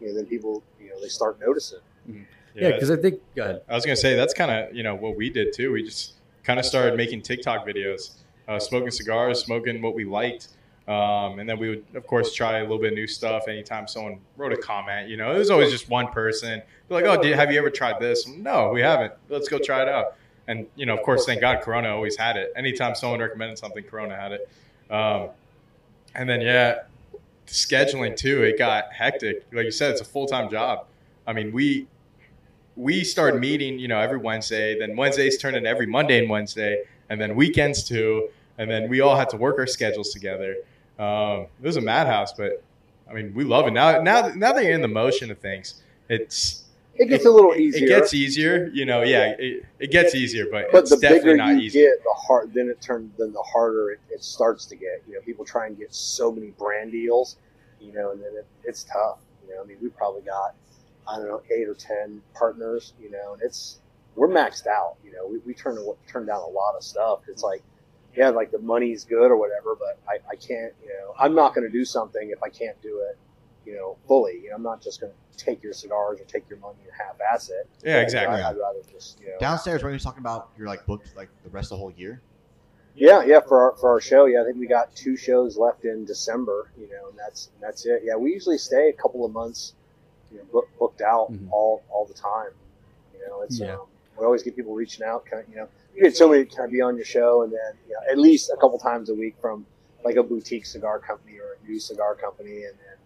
you 0.00 0.08
know, 0.08 0.14
then 0.14 0.26
people, 0.26 0.62
you 0.80 0.90
know, 0.90 1.00
they 1.00 1.08
start 1.08 1.38
noticing. 1.40 1.80
yeah 2.54 2.70
because 2.70 2.90
i 2.90 2.96
think 2.96 3.20
good 3.34 3.60
I 3.68 3.74
was 3.74 3.84
gonna 3.84 3.96
say 3.96 4.16
that's 4.16 4.32
kind 4.32 4.50
of 4.50 4.74
you 4.74 4.82
know 4.82 4.94
what 4.94 5.16
we 5.16 5.28
did 5.30 5.52
too. 5.52 5.72
We 5.72 5.82
just 5.82 6.14
kind 6.42 6.58
of 6.58 6.64
started 6.64 6.96
making 6.96 7.22
TikTok 7.22 7.66
videos, 7.66 8.18
uh, 8.46 8.58
smoking 8.58 8.90
cigars, 8.90 9.44
smoking 9.44 9.82
what 9.82 9.94
we 9.94 10.04
liked, 10.04 10.48
um, 10.88 11.40
and 11.40 11.48
then 11.48 11.58
we 11.58 11.68
would 11.68 11.84
of 11.94 12.06
course 12.06 12.32
try 12.32 12.58
a 12.58 12.62
little 12.62 12.78
bit 12.78 12.92
of 12.92 12.94
new 12.94 13.06
stuff. 13.06 13.48
Anytime 13.48 13.88
someone 13.88 14.20
wrote 14.36 14.52
a 14.52 14.56
comment, 14.56 15.08
you 15.08 15.16
know, 15.16 15.34
it 15.34 15.38
was 15.38 15.50
always 15.50 15.70
just 15.70 15.88
one 15.88 16.08
person. 16.08 16.62
Like, 16.88 17.04
"Oh, 17.04 17.20
did, 17.20 17.34
have 17.34 17.50
you 17.50 17.58
ever 17.58 17.70
tried 17.70 18.00
this?" 18.00 18.28
No, 18.28 18.70
we 18.70 18.80
haven't. 18.80 19.12
Let's 19.28 19.48
go 19.48 19.58
try 19.58 19.82
it 19.82 19.88
out. 19.88 20.16
And 20.48 20.66
you 20.76 20.86
know, 20.86 20.96
of 20.96 21.02
course, 21.02 21.26
thank 21.26 21.40
God, 21.40 21.62
Corona 21.62 21.88
always 21.88 22.16
had 22.16 22.36
it. 22.36 22.52
Anytime 22.54 22.94
someone 22.94 23.20
recommended 23.20 23.58
something, 23.58 23.82
Corona 23.82 24.16
had 24.16 24.32
it. 24.32 24.48
Um, 24.90 25.30
and 26.14 26.28
then 26.28 26.40
yeah, 26.40 26.82
scheduling 27.46 28.16
too. 28.16 28.44
It 28.44 28.58
got 28.58 28.92
hectic. 28.92 29.44
Like 29.52 29.64
you 29.64 29.70
said, 29.72 29.90
it's 29.90 30.00
a 30.00 30.04
full 30.04 30.26
time 30.26 30.48
job. 30.50 30.86
I 31.26 31.32
mean, 31.32 31.52
we 31.52 31.88
we 32.76 33.02
started 33.02 33.40
meeting, 33.40 33.78
you 33.78 33.88
know, 33.88 33.98
every 33.98 34.18
Wednesday. 34.18 34.78
Then 34.78 34.96
Wednesdays 34.96 35.38
turned 35.38 35.56
into 35.56 35.68
every 35.68 35.86
Monday 35.86 36.20
and 36.20 36.30
Wednesday, 36.30 36.84
and 37.08 37.20
then 37.20 37.34
weekends 37.34 37.82
too. 37.82 38.28
And 38.58 38.70
then 38.70 38.88
we 38.88 39.00
all 39.00 39.16
had 39.16 39.28
to 39.30 39.36
work 39.36 39.58
our 39.58 39.66
schedules 39.66 40.10
together. 40.12 40.56
Um, 40.98 41.46
it 41.62 41.66
was 41.66 41.76
a 41.76 41.80
madhouse, 41.80 42.32
but 42.32 42.62
I 43.08 43.12
mean, 43.12 43.34
we 43.34 43.44
love 43.44 43.66
it 43.66 43.72
now. 43.72 44.00
Now, 44.00 44.28
now 44.34 44.52
that 44.52 44.64
you're 44.64 44.74
in 44.74 44.82
the 44.82 44.88
motion 44.88 45.30
of 45.30 45.38
things, 45.38 45.82
it's 46.08 46.64
It 46.94 47.06
gets 47.06 47.26
a 47.26 47.30
little 47.30 47.54
easier. 47.54 47.84
It 47.84 47.88
gets 47.88 48.14
easier, 48.14 48.70
you 48.72 48.86
know. 48.86 49.02
Yeah, 49.02 49.34
it, 49.38 49.64
it 49.78 49.90
gets 49.90 50.14
easier, 50.14 50.46
but, 50.50 50.66
but 50.72 50.82
it's 50.84 50.90
the 50.90 50.96
definitely 50.96 51.32
bigger 51.32 51.36
not 51.36 51.56
you 51.56 51.60
easy. 51.60 51.80
get, 51.80 52.02
the 52.02 52.14
hard 52.14 52.54
then 52.54 52.68
it 52.68 52.80
turns 52.80 53.10
then 53.18 53.32
the 53.32 53.42
harder 53.42 53.90
it, 53.90 54.00
it 54.10 54.24
starts 54.24 54.64
to 54.66 54.76
get. 54.76 55.02
You 55.06 55.14
know, 55.14 55.20
people 55.20 55.44
try 55.44 55.66
and 55.66 55.76
get 55.76 55.94
so 55.94 56.32
many 56.32 56.50
brand 56.52 56.92
deals, 56.92 57.36
you 57.80 57.92
know, 57.92 58.12
and 58.12 58.20
then 58.20 58.32
it, 58.34 58.46
it's 58.64 58.84
tough. 58.84 59.18
You 59.46 59.54
know, 59.54 59.62
I 59.62 59.66
mean, 59.66 59.76
we 59.82 59.88
probably 59.90 60.22
got 60.22 60.54
I 61.06 61.16
don't 61.16 61.28
know 61.28 61.42
eight 61.54 61.68
or 61.68 61.74
ten 61.74 62.22
partners, 62.34 62.94
you 63.00 63.10
know, 63.10 63.34
and 63.34 63.42
it's 63.42 63.80
we're 64.14 64.28
maxed 64.28 64.66
out. 64.66 64.96
You 65.04 65.12
know, 65.12 65.26
we, 65.26 65.38
we 65.44 65.52
turn 65.54 65.76
turn 66.08 66.24
down 66.26 66.40
a 66.40 66.48
lot 66.48 66.74
of 66.74 66.82
stuff. 66.82 67.20
It's 67.28 67.42
like 67.42 67.62
yeah, 68.16 68.30
like 68.30 68.50
the 68.50 68.58
money's 68.58 69.04
good 69.04 69.30
or 69.30 69.36
whatever, 69.36 69.76
but 69.76 69.98
I, 70.08 70.18
I 70.30 70.36
can't. 70.36 70.72
You 70.82 70.88
know, 70.88 71.14
I'm 71.18 71.34
not 71.34 71.54
going 71.54 71.66
to 71.66 71.72
do 71.72 71.84
something 71.84 72.30
if 72.30 72.42
I 72.42 72.48
can't 72.48 72.80
do 72.82 73.00
it. 73.10 73.18
You 73.68 73.74
know, 73.74 73.96
fully. 74.06 74.40
You 74.44 74.50
know, 74.50 74.56
I'm 74.56 74.62
not 74.62 74.80
just 74.80 75.00
going 75.00 75.12
to 75.12 75.44
take 75.44 75.62
your 75.62 75.72
cigars 75.72 76.20
or 76.20 76.24
take 76.24 76.48
your 76.48 76.58
money 76.60 76.78
and 76.84 76.92
half-ass 76.96 77.50
it. 77.50 77.68
Yeah, 77.84 78.00
exactly. 78.00 78.40
I, 78.40 78.50
I'd 78.50 78.56
rather 78.56 78.80
just 78.90 79.20
you 79.20 79.26
know. 79.26 79.38
Downstairs, 79.40 79.82
when 79.82 79.92
you're 79.92 79.98
talking 80.00 80.20
about 80.20 80.50
you're 80.56 80.68
like 80.68 80.86
booked 80.86 81.14
like 81.16 81.28
the 81.44 81.50
rest 81.50 81.66
of 81.72 81.78
the 81.78 81.80
whole 81.80 81.92
year. 81.92 82.20
Yeah, 82.94 83.22
yeah, 83.24 83.40
for 83.40 83.60
our, 83.72 83.76
for 83.76 83.90
our 83.90 84.00
show, 84.00 84.24
yeah, 84.24 84.40
I 84.40 84.44
think 84.44 84.56
we 84.56 84.66
got 84.66 84.94
two 84.96 85.18
shows 85.18 85.58
left 85.58 85.84
in 85.84 86.06
December, 86.06 86.70
you 86.78 86.88
know, 86.88 87.10
and 87.10 87.18
that's 87.18 87.50
and 87.52 87.62
that's 87.62 87.84
it. 87.84 88.00
Yeah, 88.04 88.16
we 88.16 88.32
usually 88.32 88.56
stay 88.56 88.88
a 88.88 88.92
couple 88.94 89.22
of 89.26 89.32
months, 89.32 89.74
you 90.32 90.38
know, 90.38 90.44
book, 90.44 90.68
booked 90.78 91.02
out 91.02 91.30
Mhm. 91.30 91.48
all 91.50 91.82
all 91.90 92.06
the 92.06 92.14
time. 92.14 92.52
You 93.12 93.26
know, 93.26 93.42
it's 93.42 93.60
Yeah. 93.60 93.74
um, 93.74 93.86
we 94.18 94.24
always 94.24 94.42
get 94.42 94.56
people 94.56 94.74
reaching 94.74 95.04
out, 95.04 95.26
kind 95.26 95.42
of, 95.42 95.48
you 95.50 95.56
know, 95.56 95.68
you 95.96 96.02
get 96.02 96.14
to 96.16 96.28
kind 96.28 96.66
of 96.66 96.70
be 96.70 96.80
on 96.80 96.96
your 96.96 97.04
show, 97.04 97.42
and 97.42 97.52
then 97.52 97.72
you 97.88 97.94
know, 97.94 98.00
at 98.10 98.18
least 98.18 98.50
a 98.50 98.56
couple 98.56 98.78
times 98.78 99.08
a 99.10 99.14
week 99.14 99.36
from 99.40 99.66
like 100.04 100.16
a 100.16 100.22
boutique 100.22 100.66
cigar 100.66 100.98
company 100.98 101.38
or 101.38 101.56
a 101.62 101.68
new 101.68 101.78
cigar 101.78 102.14
company, 102.14 102.64
and 102.64 102.74
then 102.78 102.96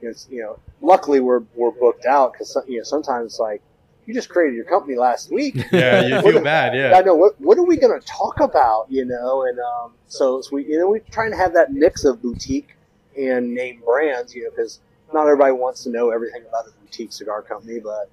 you 0.00 0.08
know, 0.08 0.10
it's, 0.10 0.28
you 0.30 0.42
know, 0.42 0.58
luckily 0.80 1.20
we're 1.20 1.42
we're 1.54 1.70
booked 1.72 2.06
out 2.06 2.32
because 2.32 2.56
you 2.68 2.78
know 2.78 2.84
sometimes 2.84 3.32
it's 3.32 3.40
like 3.40 3.62
you 4.06 4.14
just 4.14 4.28
created 4.28 4.54
your 4.54 4.64
company 4.64 4.96
last 4.96 5.32
week. 5.32 5.56
Yeah, 5.72 6.06
you 6.06 6.22
feel 6.22 6.32
the- 6.32 6.40
bad. 6.40 6.74
Yeah, 6.74 6.96
I 6.96 7.02
know 7.02 7.14
what 7.14 7.40
what 7.40 7.58
are 7.58 7.64
we 7.64 7.76
going 7.76 7.98
to 7.98 8.06
talk 8.06 8.40
about, 8.40 8.86
you 8.88 9.04
know, 9.04 9.42
and 9.44 9.58
um, 9.58 9.92
so, 10.06 10.40
so 10.40 10.54
we 10.54 10.64
you 10.66 10.78
know 10.78 10.88
we're 10.88 11.00
trying 11.10 11.30
to 11.32 11.36
have 11.36 11.52
that 11.54 11.72
mix 11.72 12.04
of 12.04 12.22
boutique 12.22 12.76
and 13.18 13.52
name 13.54 13.82
brands, 13.84 14.34
you 14.34 14.44
know, 14.44 14.50
because 14.50 14.80
not 15.12 15.22
everybody 15.22 15.52
wants 15.52 15.82
to 15.84 15.90
know 15.90 16.10
everything 16.10 16.42
about 16.48 16.66
a 16.66 16.70
boutique 16.82 17.12
cigar 17.12 17.42
company, 17.42 17.80
but 17.80 18.10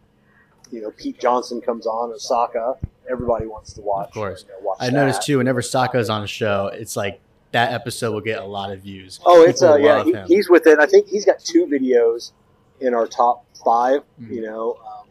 you 0.71 0.81
know, 0.81 0.91
Pete 0.91 1.19
Johnson 1.19 1.61
comes 1.61 1.85
on 1.85 2.11
Osaka, 2.11 2.75
everybody 3.09 3.45
wants 3.45 3.73
to 3.73 3.81
watch. 3.81 4.07
Of 4.07 4.13
course. 4.13 4.45
you 4.47 4.53
know, 4.53 4.59
watch 4.67 4.77
I 4.79 4.87
that. 4.87 4.93
noticed 4.93 5.23
too. 5.23 5.37
Whenever 5.37 5.61
Saka's 5.61 6.09
on 6.09 6.23
a 6.23 6.27
show, 6.27 6.67
it's 6.73 6.95
like 6.95 7.19
that 7.51 7.71
episode 7.73 8.11
will 8.13 8.21
get 8.21 8.41
a 8.41 8.45
lot 8.45 8.71
of 8.71 8.81
views. 8.81 9.19
Oh, 9.25 9.43
it's 9.43 9.61
uh, 9.61 9.75
yeah, 9.75 9.97
love 9.97 10.05
he, 10.07 10.13
him. 10.13 10.27
he's 10.27 10.49
within. 10.49 10.79
I 10.79 10.85
think 10.85 11.07
he's 11.07 11.25
got 11.25 11.39
two 11.39 11.65
videos 11.65 12.31
in 12.79 12.93
our 12.93 13.07
top 13.07 13.45
5 13.63 14.01
Mhm. 14.21 14.31
You 14.31 14.41
know, 14.41 14.77
um, 14.85 15.07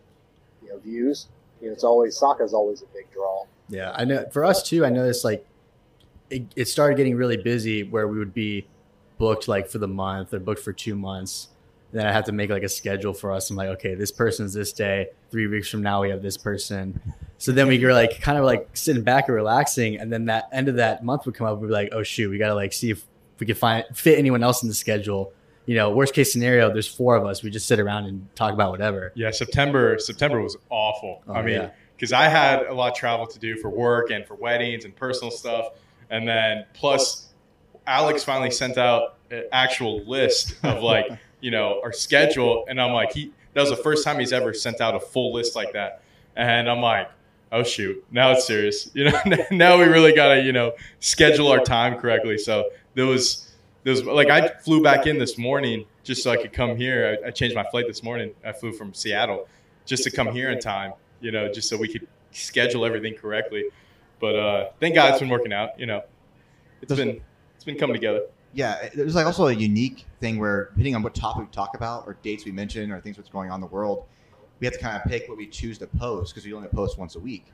you 0.63 0.69
know, 0.71 0.79
views. 0.79 1.29
You 1.61 1.69
know, 1.69 1.73
it's 1.73 1.85
always 1.85 2.17
Saka's 2.19 2.53
always 2.53 2.83
a 2.83 2.87
big 2.87 3.11
draw. 3.13 3.45
Yeah, 3.69 3.93
I 3.95 4.05
know. 4.05 4.27
For 4.33 4.45
us 4.45 4.63
too, 4.63 4.85
I 4.85 4.91
noticed 4.91 5.25
like 5.25 5.47
it, 6.31 6.45
it 6.57 6.67
started 6.67 6.97
getting 6.97 7.17
really 7.17 7.37
busy 7.37 7.83
where 7.85 8.09
we 8.09 8.19
would 8.19 8.35
be 8.35 8.67
booked 9.19 9.47
like 9.49 9.69
for 9.69 9.79
the 9.79 9.87
month 9.89 10.35
or 10.35 10.41
booked 10.41 10.61
for 10.61 10.73
two 10.73 10.95
months. 10.97 11.49
Then 11.93 12.07
I 12.07 12.13
have 12.13 12.25
to 12.25 12.33
make 12.33 12.51
like 12.51 12.63
a 12.63 12.69
schedule 12.69 13.13
for 13.13 13.33
us. 13.33 13.51
I'm 13.51 13.57
like, 13.57 13.69
okay, 13.69 13.95
this 13.95 14.11
person's 14.11 14.55
this 14.55 14.73
day. 14.73 15.09
Three 15.31 15.47
weeks 15.47 15.69
from 15.69 15.83
now, 15.83 16.01
we 16.03 16.11
have 16.11 16.23
this 16.23 16.39
person. 16.39 17.01
So 17.39 17.53
then 17.53 17.69
we 17.69 17.79
were 17.85 17.93
like 17.93 18.21
kind 18.21 18.39
of 18.39 18.45
like 18.45 18.69
sitting 18.75 19.03
back 19.03 19.29
and 19.29 19.35
relaxing. 19.35 19.99
And 19.99 20.13
then 20.13 20.27
that 20.27 20.49
end 20.53 20.69
of 20.69 20.77
that 20.77 21.05
month 21.05 21.27
would 21.27 21.35
come 21.35 21.47
up. 21.47 21.59
We'd 21.59 21.69
be 21.69 21.73
like, 21.73 21.91
oh 21.93 22.03
shoot, 22.03 22.31
we 22.31 22.39
gotta 22.39 22.55
like 22.55 22.73
see 22.73 22.91
if 22.91 23.05
we 23.39 23.47
could 23.47 23.59
find 23.59 23.85
fit 23.93 24.19
anyone 24.19 24.43
else 24.43 24.63
in 24.63 24.69
the 24.69 24.75
schedule. 24.75 25.33
You 25.67 25.77
know, 25.77 25.91
worst 25.91 26.15
case 26.15 26.33
scenario, 26.33 26.73
there's 26.73 26.89
four 26.89 27.15
of 27.15 27.27
us. 27.27 27.43
We 27.43 27.51
just 27.51 27.67
sit 27.67 27.79
around 27.79 28.07
and 28.07 28.27
talk 28.35 28.53
about 28.53 28.71
whatever. 28.71 29.13
yeah. 29.15 29.31
September 29.31 29.99
September 29.99 30.41
was 30.41 30.57
awful. 30.71 31.23
Oh, 31.29 31.35
I 31.35 31.43
mean, 31.43 31.55
yeah. 31.55 31.71
because 31.97 32.13
I 32.13 32.29
had 32.29 32.63
a 32.67 32.75
lot 32.75 32.93
of 32.93 32.97
travel 32.97 33.27
to 33.27 33.39
do 33.39 33.57
for 33.57 33.69
work 33.69 34.11
and 34.11 34.27
for 34.27 34.35
weddings 34.35 34.85
and 34.85 34.95
personal 34.97 35.31
stuff, 35.31 35.67
and 36.11 36.27
then 36.27 36.65
plus 36.75 37.29
Alex 37.87 38.25
finally 38.25 38.51
sent 38.51 38.79
out 38.79 39.17
an 39.31 39.45
actual 39.53 40.05
list 40.05 40.55
of 40.63 40.83
like 40.83 41.07
you 41.43 41.51
know 41.51 41.81
our 41.85 41.93
schedule, 41.93 42.65
and 42.69 42.81
I'm 42.81 42.93
like 42.93 43.13
he 43.13 43.33
that 43.53 43.61
was 43.61 43.69
the 43.69 43.77
first 43.77 44.05
time 44.05 44.19
he's 44.19 44.33
ever 44.33 44.55
sent 44.55 44.81
out 44.81 44.95
a 44.95 45.01
full 45.01 45.35
list 45.35 45.55
like 45.55 45.75
that, 45.75 46.03
and 46.37 46.71
I'm 46.71 46.81
like. 46.81 47.11
Oh 47.55 47.63
shoot! 47.63 48.03
Now 48.11 48.33
it's 48.33 48.47
serious. 48.47 48.91
You 48.95 49.11
know, 49.11 49.21
now 49.51 49.77
we 49.77 49.85
really 49.85 50.15
gotta 50.15 50.41
you 50.41 50.55
know 50.55 50.73
schedule 51.01 51.49
our 51.49 51.61
time 51.61 51.99
correctly. 51.99 52.39
So 52.39 52.71
there 52.95 53.05
was 53.05 53.53
there 53.85 53.91
was 53.91 54.05
like 54.05 54.31
I 54.31 54.49
flew 54.49 54.83
back 54.83 55.07
in 55.07 55.19
this 55.19 55.37
morning 55.37 55.85
just 56.05 56.23
so 56.23 56.31
I 56.31 56.37
could 56.37 56.53
come 56.53 56.77
here. 56.77 57.19
I, 57.23 57.29
I 57.29 57.31
changed 57.31 57.55
my 57.55 57.65
flight 57.65 57.87
this 57.87 58.03
morning. 58.03 58.33
I 58.45 58.53
flew 58.53 58.73
from 58.73 58.95
Seattle 58.95 59.49
just 59.85 60.05
to 60.05 60.11
come 60.11 60.33
here 60.33 60.51
in 60.51 60.61
time. 60.61 60.93
You 61.21 61.31
know, 61.31 61.53
just 61.53 61.69
so 61.69 61.77
we 61.77 61.89
could 61.89 62.07
schedule 62.33 62.85
everything 62.85 63.15
correctly. 63.15 63.65
But 64.21 64.37
uh, 64.37 64.71
thank 64.81 64.95
God 64.95 65.11
it's 65.11 65.21
been 65.21 65.29
working 65.29 65.53
out. 65.53 65.79
You 65.79 65.87
know, 65.87 66.03
it's 66.81 66.95
been 66.95 67.21
it's 67.55 67.65
been 67.65 67.77
coming 67.77 67.95
together. 67.95 68.23
Yeah, 68.55 68.89
there's 68.95 69.15
like 69.15 69.27
also 69.27 69.47
a 69.47 69.53
unique 69.53 70.05
thing 70.21 70.39
where 70.39 70.67
depending 70.71 70.95
on 70.95 71.03
what 71.03 71.15
topic 71.15 71.45
we 71.45 71.51
talk 71.51 71.75
about 71.75 72.07
or 72.07 72.17
dates 72.23 72.45
we 72.45 72.53
mention 72.53 72.93
or 72.93 73.01
things 73.01 73.17
what's 73.17 73.31
going 73.31 73.51
on 73.51 73.57
in 73.57 73.61
the 73.61 73.67
world, 73.67 74.05
we 74.61 74.67
have 74.67 74.75
to 74.75 74.81
kind 74.81 74.97
of 74.97 75.11
pick 75.11 75.29
what 75.29 75.39
we 75.39 75.47
choose 75.47 75.79
to 75.79 75.87
post 75.87 76.35
because 76.35 76.47
we 76.47 76.53
only 76.53 76.69
post 76.69 76.99
once 76.99 77.17
a 77.17 77.21
week. 77.21 77.47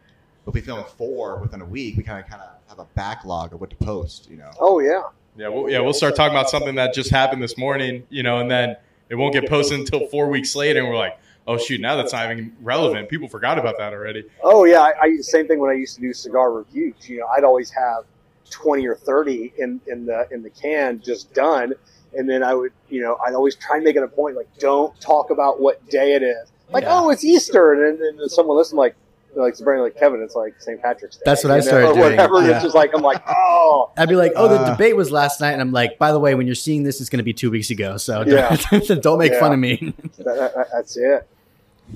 But 0.44 0.50
if 0.50 0.54
we 0.56 0.60
film 0.60 0.84
four 0.96 1.38
within 1.38 1.60
a 1.60 1.64
week, 1.64 1.96
we 1.96 2.02
kind 2.02 2.22
of 2.22 2.28
kind 2.28 2.42
of 2.42 2.48
have 2.68 2.78
a 2.78 2.86
backlog 2.94 3.52
of 3.52 3.60
what 3.60 3.70
to 3.70 3.76
post. 3.76 4.28
You 4.30 4.38
know. 4.38 4.50
Oh 4.60 4.80
yeah, 4.80 5.02
Yeah, 5.36 5.48
we'll, 5.48 5.70
yeah, 5.70 5.80
we'll 5.80 5.92
start 5.92 6.16
talking 6.16 6.36
about 6.36 6.50
something 6.50 6.74
that 6.74 6.94
just 6.94 7.10
happened 7.10 7.42
this 7.42 7.56
morning. 7.56 8.04
You 8.10 8.22
know, 8.22 8.40
and 8.40 8.50
then 8.50 8.76
it 9.08 9.14
won't 9.14 9.32
get 9.32 9.48
posted 9.48 9.78
until 9.78 10.06
four 10.08 10.28
weeks 10.28 10.56
later, 10.56 10.80
and 10.80 10.88
we're 10.88 10.96
like, 10.96 11.18
oh 11.46 11.56
shoot, 11.58 11.80
now 11.80 11.96
that's 11.96 12.12
not 12.12 12.30
even 12.30 12.54
relevant. 12.60 13.08
People 13.08 13.28
forgot 13.28 13.58
about 13.58 13.78
that 13.78 13.92
already. 13.92 14.24
Oh 14.42 14.64
yeah, 14.64 14.80
I, 14.82 14.92
I 15.00 15.16
same 15.20 15.48
thing 15.48 15.58
when 15.58 15.70
I 15.70 15.74
used 15.74 15.94
to 15.96 16.00
do 16.00 16.12
cigar 16.12 16.52
reviews. 16.52 17.08
You 17.08 17.20
know, 17.20 17.26
I'd 17.26 17.44
always 17.44 17.70
have 17.70 18.04
twenty 18.50 18.86
or 18.86 18.94
thirty 18.96 19.52
in 19.58 19.80
in 19.86 20.06
the 20.06 20.26
in 20.30 20.42
the 20.42 20.50
can 20.50 21.00
just 21.00 21.32
done, 21.34 21.74
and 22.14 22.28
then 22.28 22.42
I 22.42 22.54
would, 22.54 22.72
you 22.88 23.00
know, 23.02 23.18
I'd 23.26 23.34
always 23.34 23.54
try 23.56 23.76
and 23.76 23.84
make 23.84 23.96
it 23.96 24.02
a 24.02 24.08
point 24.08 24.36
like, 24.36 24.48
don't 24.58 24.98
talk 25.00 25.30
about 25.30 25.60
what 25.60 25.86
day 25.88 26.14
it 26.14 26.22
is. 26.22 26.50
Like, 26.70 26.84
Yeah. 26.84 27.00
oh, 27.00 27.10
it's 27.10 27.24
Easter, 27.24 27.72
and 27.72 28.00
then, 28.00 28.16
then 28.18 28.28
someone 28.28 28.56
listen 28.56 28.76
like. 28.76 28.94
Like 29.34 29.54
Sabrina, 29.54 29.82
like 29.82 29.96
Kevin, 29.96 30.22
it's 30.22 30.34
like 30.34 30.54
St. 30.58 30.80
Patrick's 30.82 31.16
Day. 31.16 31.22
That's 31.26 31.44
what 31.44 31.50
I 31.52 31.56
you 31.58 31.62
know, 31.62 31.68
started 31.68 31.88
or 31.90 31.94
doing, 31.94 32.10
Whatever. 32.16 32.40
yeah. 32.42 32.54
It's 32.54 32.62
just 32.62 32.74
like 32.74 32.92
I'm 32.94 33.02
like, 33.02 33.22
oh, 33.28 33.90
I'd 33.96 34.08
be 34.08 34.16
like, 34.16 34.32
"Oh, 34.34 34.48
the 34.48 34.54
Uh. 34.58 34.70
debate 34.70 34.96
was 34.96 35.12
last 35.12 35.38
night," 35.40 35.52
and 35.52 35.60
I'm 35.60 35.70
like, 35.70 35.98
"By 35.98 36.12
the 36.12 36.18
way, 36.18 36.34
when 36.34 36.46
you're 36.46 36.54
seeing 36.56 36.82
this, 36.82 36.98
it's 37.02 37.10
going 37.10 37.18
to 37.18 37.24
be 37.24 37.34
two 37.34 37.50
weeks 37.50 37.68
ago, 37.70 37.98
so 37.98 38.24
Yeah. 38.26 38.56
don't, 38.70 39.02
don't 39.02 39.18
make 39.18 39.32
Yeah. 39.32 39.38
fun 39.38 39.52
of 39.52 39.58
me." 39.58 39.94
that, 40.16 40.24
that, 40.24 40.68
that's 40.72 40.96
it. 40.96 41.28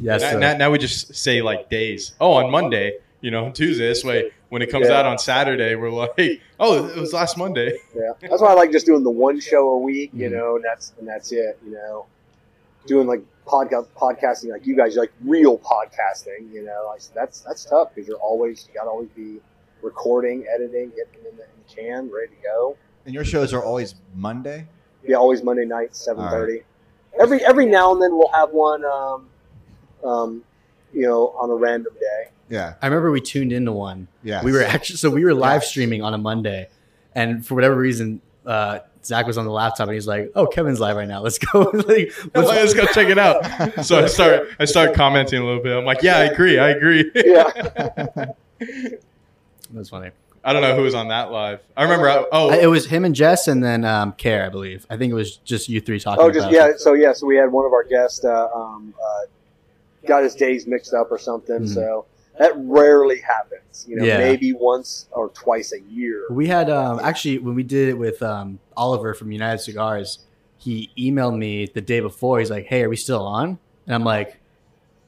yeah, 0.00 0.18
now, 0.18 0.30
so- 0.30 0.38
now, 0.38 0.56
now 0.58 0.70
we 0.70 0.78
just 0.78 1.14
say 1.16 1.40
like 1.40 1.70
days. 1.70 2.12
Oh, 2.20 2.32
on 2.34 2.50
Monday, 2.50 2.98
you 3.22 3.30
know, 3.30 3.50
Tuesday. 3.50 3.88
This 3.88 4.04
way, 4.04 4.30
when 4.50 4.60
it 4.60 4.68
comes 4.70 4.88
Yeah. 4.88 4.98
out 4.98 5.06
on 5.06 5.18
Saturday, 5.18 5.74
we're 5.74 5.88
like, 5.90 6.10
oh, 6.60 6.86
it 6.88 6.96
was 6.96 7.14
last 7.14 7.38
Monday. 7.38 7.78
Yeah, 7.96 8.12
that's 8.20 8.42
why 8.42 8.50
I 8.50 8.54
like 8.54 8.70
just 8.70 8.84
doing 8.84 9.02
the 9.02 9.10
one 9.10 9.40
show 9.40 9.70
a 9.70 9.78
week, 9.78 10.10
you 10.12 10.28
Mhm. 10.28 10.32
know, 10.32 10.56
and 10.56 10.64
that's 10.64 10.92
and 10.98 11.08
that's 11.08 11.32
it, 11.32 11.58
you 11.64 11.72
know. 11.72 12.04
Doing 12.86 13.06
like 13.06 13.22
podcast 13.46 13.86
podcasting, 13.96 14.50
like 14.50 14.66
you 14.66 14.76
guys, 14.76 14.96
like 14.96 15.12
real 15.24 15.56
podcasting, 15.58 16.52
you 16.52 16.62
know, 16.64 16.84
like 16.88 17.00
that's 17.14 17.40
that's 17.40 17.64
tough 17.64 17.94
because 17.94 18.06
you're 18.08 18.18
always 18.18 18.68
you 18.68 18.74
got 18.74 18.84
to 18.84 18.90
always 18.90 19.08
be 19.10 19.40
recording, 19.82 20.44
editing, 20.52 20.90
getting 20.90 21.24
in 21.30 21.36
the, 21.36 21.42
in 21.44 21.48
the 21.66 21.74
can, 21.74 22.10
ready 22.10 22.28
to 22.28 22.42
go. 22.42 22.76
And 23.06 23.14
your 23.14 23.24
shows 23.24 23.52
are 23.52 23.62
always 23.64 23.94
Monday. 24.14 24.66
Yeah, 25.04 25.16
always 25.16 25.42
Monday 25.42 25.64
night, 25.64 25.94
seven 25.96 26.28
thirty. 26.28 26.62
Every 27.20 27.44
every 27.44 27.66
now 27.66 27.92
and 27.92 28.02
then 28.02 28.16
we'll 28.16 28.32
have 28.32 28.50
one, 28.50 28.84
um, 28.84 29.28
um, 30.04 30.44
you 30.92 31.02
know, 31.02 31.28
on 31.38 31.50
a 31.50 31.54
random 31.54 31.92
day. 31.94 32.30
Yeah, 32.52 32.74
I 32.82 32.86
remember 32.86 33.10
we 33.10 33.20
tuned 33.22 33.52
into 33.52 33.72
one. 33.72 34.08
yeah. 34.22 34.44
We 34.44 34.52
were 34.52 34.62
actually 34.62 34.96
so 34.96 35.08
we 35.10 35.24
were 35.24 35.32
live 35.34 35.62
Yes. 35.62 35.70
streaming 35.70 36.02
on 36.02 36.12
a 36.12 36.18
Monday, 36.18 36.68
and 37.14 37.44
for 37.46 37.54
whatever 37.54 37.74
reason, 37.76 38.20
uh, 38.44 38.80
Zach 39.04 39.26
was 39.26 39.38
on 39.38 39.46
the 39.46 39.50
laptop 39.50 39.88
and 39.88 39.94
he's 39.94 40.06
like, 40.06 40.30
"Oh, 40.34 40.46
Kevin's 40.46 40.78
live 40.78 40.94
right 40.96 41.08
now. 41.08 41.22
Let's 41.22 41.38
go." 41.38 41.60
like, 41.72 42.12
let's, 42.34 42.48
let's 42.48 42.74
go 42.74 42.84
check 42.86 43.08
it 43.08 43.18
out. 43.18 43.42
So 43.84 43.98
I 43.98 44.06
start 44.06 44.48
I 44.60 44.64
start 44.66 44.94
commenting 44.94 45.40
a 45.40 45.44
little 45.46 45.62
bit. 45.62 45.76
I'm 45.76 45.84
like, 45.86 46.02
yeah, 46.02 46.18
I 46.18 46.24
agree, 46.24 46.58
I 46.58 46.68
agree. 46.70 47.10
Yeah, 47.14 48.32
That's 49.70 49.88
funny. 49.88 50.10
I 50.44 50.52
don't 50.52 50.60
know 50.62 50.74
who 50.76 50.82
was 50.82 50.94
on 50.94 51.08
that 51.08 51.30
live. 51.30 51.60
I 51.76 51.84
remember. 51.84 52.08
I, 52.10 52.24
oh, 52.32 52.50
It 52.52 52.66
was 52.66 52.86
him 52.86 53.04
and 53.04 53.14
Jess, 53.14 53.46
and 53.48 53.62
then 53.62 53.84
um, 53.84 54.12
Care, 54.12 54.44
I 54.44 54.48
believe. 54.48 54.84
I 54.90 54.96
think 54.96 55.12
it 55.12 55.14
was 55.14 55.36
just 55.38 55.68
you 55.68 55.80
three 55.80 56.00
talking. 56.00 56.22
Oh, 56.22 56.30
just 56.30 56.40
about 56.48 56.52
yeah. 56.52 56.66
it. 56.68 56.80
So 56.80 56.94
yeah, 56.94 57.12
so 57.12 57.26
we 57.26 57.36
had 57.36 57.50
one 57.52 57.64
of 57.64 57.72
our 57.72 57.84
guests 57.84 58.24
uh, 58.24 58.48
um, 58.54 58.92
uh, 59.02 59.20
got 60.06 60.24
his 60.24 60.34
days 60.34 60.66
mixed 60.66 60.94
up 60.94 61.10
or 61.12 61.18
something. 61.18 61.60
Mhm. 61.60 61.68
So 61.74 62.06
that 62.42 62.52
rarely 62.56 63.20
happens. 63.20 63.86
You 63.88 63.96
know, 63.96 64.04
Yeah. 64.04 64.18
maybe 64.18 64.52
once 64.52 65.08
or 65.12 65.28
twice 65.30 65.72
a 65.72 65.80
year. 65.80 66.24
We 66.30 66.48
had 66.48 66.68
um, 66.70 66.98
actually 67.00 67.38
when 67.38 67.54
we 67.54 67.62
did 67.62 67.88
it 67.88 67.94
with 67.98 68.22
um, 68.22 68.58
Oliver 68.76 69.14
from 69.14 69.30
United 69.32 69.58
Cigars, 69.58 70.24
he 70.58 70.90
emailed 70.98 71.36
me 71.38 71.66
the 71.66 71.80
day 71.80 72.00
before. 72.00 72.38
He's 72.38 72.50
like, 72.50 72.66
"Hey, 72.66 72.82
are 72.82 72.88
we 72.88 72.96
still 72.96 73.24
on?" 73.24 73.58
And 73.86 73.94
I'm 73.94 74.04
like, 74.04 74.38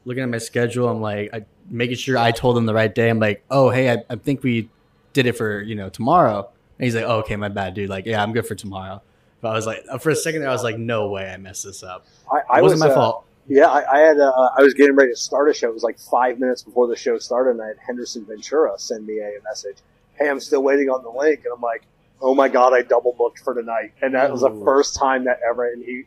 looking 0.04 0.22
at 0.22 0.28
my 0.28 0.38
schedule. 0.38 0.88
I'm 0.88 1.00
like, 1.00 1.30
I, 1.32 1.44
making 1.68 1.96
sure 1.96 2.18
I 2.18 2.30
told 2.32 2.56
him 2.58 2.66
the 2.66 2.74
right 2.74 2.92
day. 2.94 3.08
I'm 3.10 3.18
like, 3.20 3.44
"Oh, 3.50 3.70
hey, 3.70 3.90
I, 3.92 4.02
I 4.10 4.16
think 4.16 4.42
we 4.42 4.68
did 5.12 5.26
it 5.26 5.32
for 5.36 5.60
you 5.60 5.74
know 5.74 5.88
tomorrow." 5.88 6.48
And 6.78 6.84
he's 6.84 6.94
like, 6.94 7.04
oh, 7.04 7.18
"Okay, 7.18 7.36
my 7.36 7.48
bad, 7.48 7.74
dude. 7.74 7.88
Like, 7.90 8.06
yeah, 8.06 8.22
I'm 8.22 8.32
good 8.32 8.46
for 8.46 8.54
tomorrow." 8.54 9.02
But 9.40 9.48
I 9.50 9.54
was 9.54 9.66
like, 9.66 9.84
for 10.00 10.10
a 10.10 10.16
second 10.16 10.40
there, 10.40 10.48
I 10.50 10.52
was 10.52 10.62
like, 10.64 10.78
"No 10.78 11.08
way, 11.10 11.28
I 11.30 11.36
messed 11.36 11.64
this 11.64 11.82
up." 11.82 12.06
I, 12.32 12.58
It 12.58 12.62
wasn't 12.62 12.80
was 12.80 12.88
my 12.88 12.88
uh, 12.90 12.94
fault. 12.94 13.24
Yeah, 13.46 13.66
I, 13.66 13.96
I 13.96 13.98
had. 14.00 14.18
Uh, 14.18 14.50
I 14.56 14.62
was 14.62 14.74
getting 14.74 14.96
ready 14.96 15.12
to 15.12 15.16
start 15.16 15.50
a 15.50 15.54
show. 15.54 15.68
It 15.68 15.74
was 15.74 15.82
like 15.82 15.98
five 15.98 16.38
minutes 16.38 16.62
before 16.62 16.86
the 16.88 16.96
show 16.96 17.18
started, 17.18 17.50
and 17.50 17.62
I 17.62 17.68
had 17.68 17.76
Henderson 17.78 18.24
Ventura 18.24 18.78
send 18.78 19.06
me 19.06 19.18
a 19.18 19.32
message. 19.44 19.76
Hey, 20.14 20.28
I'm 20.28 20.40
still 20.40 20.62
waiting 20.62 20.88
on 20.88 21.02
the 21.02 21.10
link, 21.10 21.40
and 21.44 21.52
I'm 21.54 21.60
like, 21.60 21.82
oh 22.22 22.34
my 22.34 22.48
god, 22.48 22.72
I 22.72 22.82
double 22.82 23.14
booked 23.18 23.40
for 23.40 23.54
tonight, 23.54 23.92
and 24.00 24.14
that 24.14 24.30
was 24.30 24.40
the 24.40 24.50
first 24.64 24.96
time 24.96 25.24
that 25.24 25.40
ever. 25.48 25.66
And 25.66 25.84
he, 25.84 26.04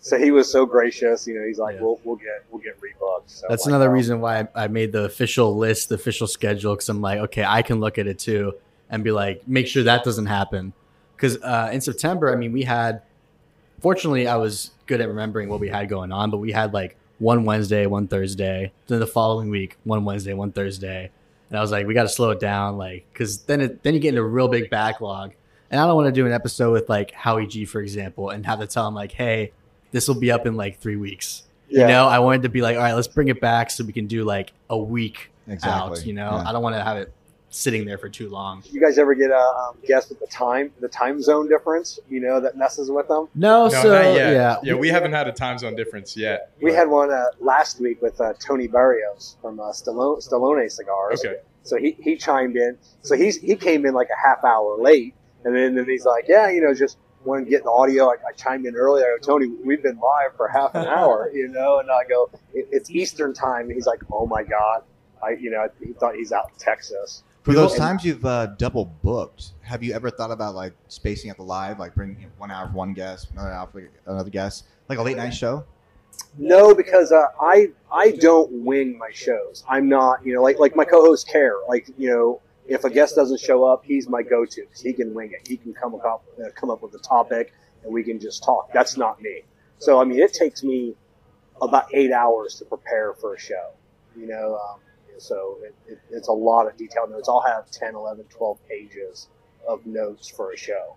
so 0.00 0.18
he 0.18 0.30
was 0.30 0.50
so 0.50 0.66
gracious. 0.66 1.26
You 1.26 1.40
know, 1.40 1.46
he's 1.46 1.58
like, 1.58 1.76
Yeah. 1.76 1.82
we'll 1.82 2.00
we'll 2.04 2.16
get 2.16 2.44
we'll 2.50 2.62
get 2.62 2.78
rebooked. 2.80 3.28
So 3.30 3.46
That's 3.48 3.64
like, 3.64 3.70
another 3.70 3.88
um, 3.88 3.94
reason 3.94 4.20
why 4.20 4.40
I 4.40 4.64
I 4.64 4.68
made 4.68 4.92
the 4.92 5.04
official 5.04 5.56
list, 5.56 5.88
the 5.88 5.94
official 5.94 6.26
schedule, 6.26 6.74
because 6.74 6.88
I'm 6.88 7.00
like, 7.00 7.20
okay, 7.20 7.44
I 7.44 7.62
can 7.62 7.80
look 7.80 7.96
at 7.98 8.06
it 8.06 8.18
too 8.18 8.54
and 8.90 9.02
be 9.02 9.10
like, 9.10 9.46
make 9.48 9.66
sure 9.66 9.82
that 9.82 10.04
doesn't 10.04 10.26
happen. 10.26 10.72
Because 11.16 11.38
uh, 11.42 11.70
in 11.72 11.80
September, 11.80 12.32
I 12.32 12.36
mean, 12.36 12.52
we 12.52 12.62
had, 12.62 13.02
fortunately, 13.80 14.26
I 14.28 14.36
was 14.36 14.70
good 14.86 15.00
at 15.00 15.08
remembering 15.08 15.48
what 15.48 15.60
we 15.60 15.68
had 15.68 15.88
going 15.88 16.12
on, 16.12 16.30
but 16.30 16.38
we 16.38 16.52
had 16.52 16.72
like 16.72 16.96
one 17.18 17.44
Wednesday, 17.44 17.86
one 17.86 18.08
Thursday, 18.08 18.72
then 18.88 19.00
the 19.00 19.06
following 19.06 19.50
week, 19.50 19.76
one 19.84 20.04
Wednesday, 20.04 20.32
one 20.34 20.52
Thursday. 20.52 21.10
And 21.48 21.58
I 21.58 21.60
was 21.62 21.70
like, 21.70 21.86
we 21.86 21.94
got 21.94 22.02
to 22.02 22.08
slow 22.08 22.30
it 22.30 22.40
down, 22.40 22.76
like, 22.76 23.06
because 23.12 23.38
then 23.44 23.60
it, 23.60 23.82
then 23.84 23.94
you 23.94 24.00
get 24.00 24.10
into 24.10 24.20
a 24.20 24.24
real 24.24 24.48
big 24.48 24.68
backlog. 24.68 25.32
And 25.70 25.80
I 25.80 25.86
don't 25.86 25.96
want 25.96 26.06
to 26.06 26.12
do 26.12 26.26
an 26.26 26.32
episode 26.32 26.72
with 26.72 26.88
like 26.88 27.12
Howie 27.12 27.46
G, 27.46 27.64
for 27.64 27.80
example, 27.80 28.30
and 28.30 28.44
have 28.46 28.60
to 28.60 28.66
tell 28.66 28.86
him 28.86 28.94
like, 28.94 29.12
hey, 29.12 29.52
this 29.92 30.08
will 30.08 30.18
be 30.18 30.30
up 30.30 30.46
in 30.46 30.56
like 30.56 30.78
three 30.78 30.96
weeks. 30.96 31.44
Yeah. 31.68 31.82
You 31.82 31.86
know, 31.88 32.06
I 32.06 32.18
wanted 32.20 32.42
to 32.42 32.48
be 32.48 32.60
like, 32.62 32.76
all 32.76 32.82
right, 32.82 32.92
let's 32.94 33.08
bring 33.08 33.28
it 33.28 33.40
back 33.40 33.70
so 33.70 33.82
we 33.84 33.92
can 33.92 34.06
do 34.06 34.24
like 34.24 34.52
a 34.70 34.78
week 34.78 35.30
Exactly. 35.48 35.98
out. 36.00 36.06
You 36.06 36.12
know, 36.12 36.30
Yeah. 36.30 36.48
I 36.48 36.52
don't 36.52 36.62
want 36.62 36.76
to 36.76 36.82
have 36.84 36.96
it 36.96 37.12
sitting 37.56 37.84
there 37.86 37.98
for 37.98 38.08
too 38.08 38.28
long. 38.28 38.62
You 38.70 38.80
guys 38.80 38.98
ever 38.98 39.14
get 39.14 39.30
a 39.30 39.38
um, 39.38 39.76
guess 39.86 40.08
with 40.08 40.20
the 40.20 40.26
time, 40.26 40.70
the 40.80 40.88
time 40.88 41.20
zone 41.22 41.48
difference? 41.48 41.98
You 42.08 42.20
know 42.20 42.40
that 42.40 42.56
messes 42.56 42.90
with 42.90 43.08
them. 43.08 43.28
No, 43.34 43.64
No, 43.64 43.68
so 43.68 43.92
not 43.92 44.14
yet. 44.14 44.32
yeah, 44.32 44.56
yeah, 44.62 44.74
we 44.74 44.88
haven't 44.88 45.12
had 45.12 45.26
a 45.28 45.32
time 45.32 45.58
zone 45.58 45.74
difference 45.74 46.16
yet. 46.16 46.52
We 46.60 46.70
but- 46.70 46.76
had 46.76 46.88
one 46.88 47.10
uh, 47.10 47.24
last 47.40 47.80
week 47.80 48.02
with 48.02 48.20
uh, 48.20 48.34
Tony 48.38 48.66
Barrios 48.68 49.36
from 49.40 49.58
uh, 49.60 49.72
Stallone, 49.72 50.26
Stallone 50.26 50.70
Cigars. 50.70 51.24
Okay. 51.24 51.36
So 51.62 51.76
he, 51.76 51.96
he 52.00 52.16
chimed 52.16 52.56
in. 52.56 52.78
So 53.02 53.16
he's 53.16 53.38
he 53.40 53.56
came 53.56 53.86
in 53.86 53.94
like 53.94 54.08
a 54.10 54.28
half 54.28 54.44
hour 54.44 54.76
late, 54.80 55.14
and 55.44 55.56
then, 55.56 55.74
then 55.74 55.86
he's 55.88 56.04
like, 56.04 56.26
yeah, 56.28 56.48
you 56.50 56.60
know, 56.60 56.72
just 56.74 56.98
want 57.24 57.44
to 57.44 57.50
get 57.50 57.64
the 57.64 57.70
audio. 57.70 58.08
I, 58.10 58.14
I 58.28 58.32
chimed 58.36 58.66
in 58.66 58.76
earlier. 58.76 59.04
I 59.06 59.16
go, 59.20 59.32
Tony, 59.32 59.48
we've 59.64 59.82
been 59.82 59.98
live 59.98 60.36
for 60.36 60.46
half 60.46 60.74
an 60.76 60.86
hour, 60.86 61.28
you 61.34 61.48
know, 61.48 61.80
and 61.80 61.90
I 61.90 62.04
go, 62.08 62.30
it, 62.54 62.68
it's 62.70 62.88
Eastern 62.90 63.32
time. 63.34 63.62
And 63.62 63.72
he's 63.72 63.86
like, 63.86 64.00
oh 64.12 64.26
my 64.26 64.44
god, 64.44 64.82
I 65.20 65.30
you 65.30 65.50
know, 65.50 65.66
he 65.84 65.92
thought 65.94 66.14
he's 66.14 66.30
out 66.30 66.50
in 66.52 66.58
Texas. 66.60 67.24
For 67.46 67.52
those 67.52 67.74
And- 67.74 67.80
times 67.80 68.04
you've 68.04 68.26
uh, 68.26 68.46
double 68.58 68.86
booked, 69.04 69.52
have 69.60 69.80
you 69.80 69.94
ever 69.94 70.10
thought 70.10 70.32
about 70.32 70.56
like 70.56 70.72
spacing 70.88 71.30
out 71.30 71.36
the 71.36 71.44
live, 71.44 71.78
like 71.78 71.94
bringing 71.94 72.20
in 72.20 72.28
one 72.38 72.50
hour 72.50 72.66
for 72.66 72.72
one 72.72 72.92
guest, 72.92 73.30
another 73.30 73.52
hour 73.52 73.68
for 73.70 73.88
another 74.04 74.30
guest, 74.30 74.64
like 74.88 74.98
a 74.98 75.02
late 75.02 75.16
night 75.16 75.30
show? 75.32 75.64
No, 76.36 76.74
because 76.74 77.12
uh, 77.12 77.26
I 77.40 77.68
I 77.92 78.10
don't 78.10 78.50
wing 78.50 78.98
my 78.98 79.10
shows. 79.12 79.62
I'm 79.68 79.88
not, 79.88 80.26
you 80.26 80.34
know, 80.34 80.42
like 80.42 80.58
like 80.58 80.74
my 80.74 80.84
co-host 80.84 81.28
Care. 81.28 81.54
Like 81.68 81.88
you 81.96 82.10
know, 82.10 82.40
if 82.66 82.82
a 82.82 82.90
guest 82.90 83.14
doesn't 83.14 83.38
show 83.38 83.62
up, 83.62 83.84
he's 83.84 84.08
my 84.08 84.24
go-to 84.24 84.62
because 84.62 84.80
he 84.80 84.92
can 84.92 85.14
wing 85.14 85.30
it. 85.32 85.46
He 85.46 85.56
can 85.56 85.72
come 85.72 85.94
up 85.94 86.24
uh, 86.44 86.48
come 86.56 86.68
up 86.70 86.82
with 86.82 86.94
a 86.94 86.98
topic, 86.98 87.52
and 87.84 87.92
we 87.92 88.02
can 88.02 88.18
just 88.18 88.42
talk. 88.42 88.72
That's 88.72 88.96
not 88.96 89.22
me. 89.22 89.42
So 89.78 90.00
I 90.00 90.04
mean, 90.04 90.18
it 90.18 90.32
takes 90.32 90.64
me 90.64 90.96
about 91.62 91.94
eight 91.94 92.10
hours 92.10 92.56
to 92.56 92.64
prepare 92.64 93.14
for 93.14 93.34
a 93.34 93.38
show. 93.38 93.68
You 94.16 94.26
know, 94.26 94.56
um, 94.56 94.80
so 95.18 95.58
it, 95.62 95.74
it, 95.88 95.98
it's 96.10 96.28
a 96.28 96.32
lot 96.32 96.66
of 96.66 96.76
detailed 96.76 97.10
notes. 97.10 97.28
I'll 97.28 97.40
have 97.40 97.70
10, 97.70 97.94
11, 97.94 98.24
12 98.30 98.58
pages 98.68 99.28
of 99.66 99.84
notes 99.86 100.28
for 100.28 100.52
a 100.52 100.56
show. 100.56 100.96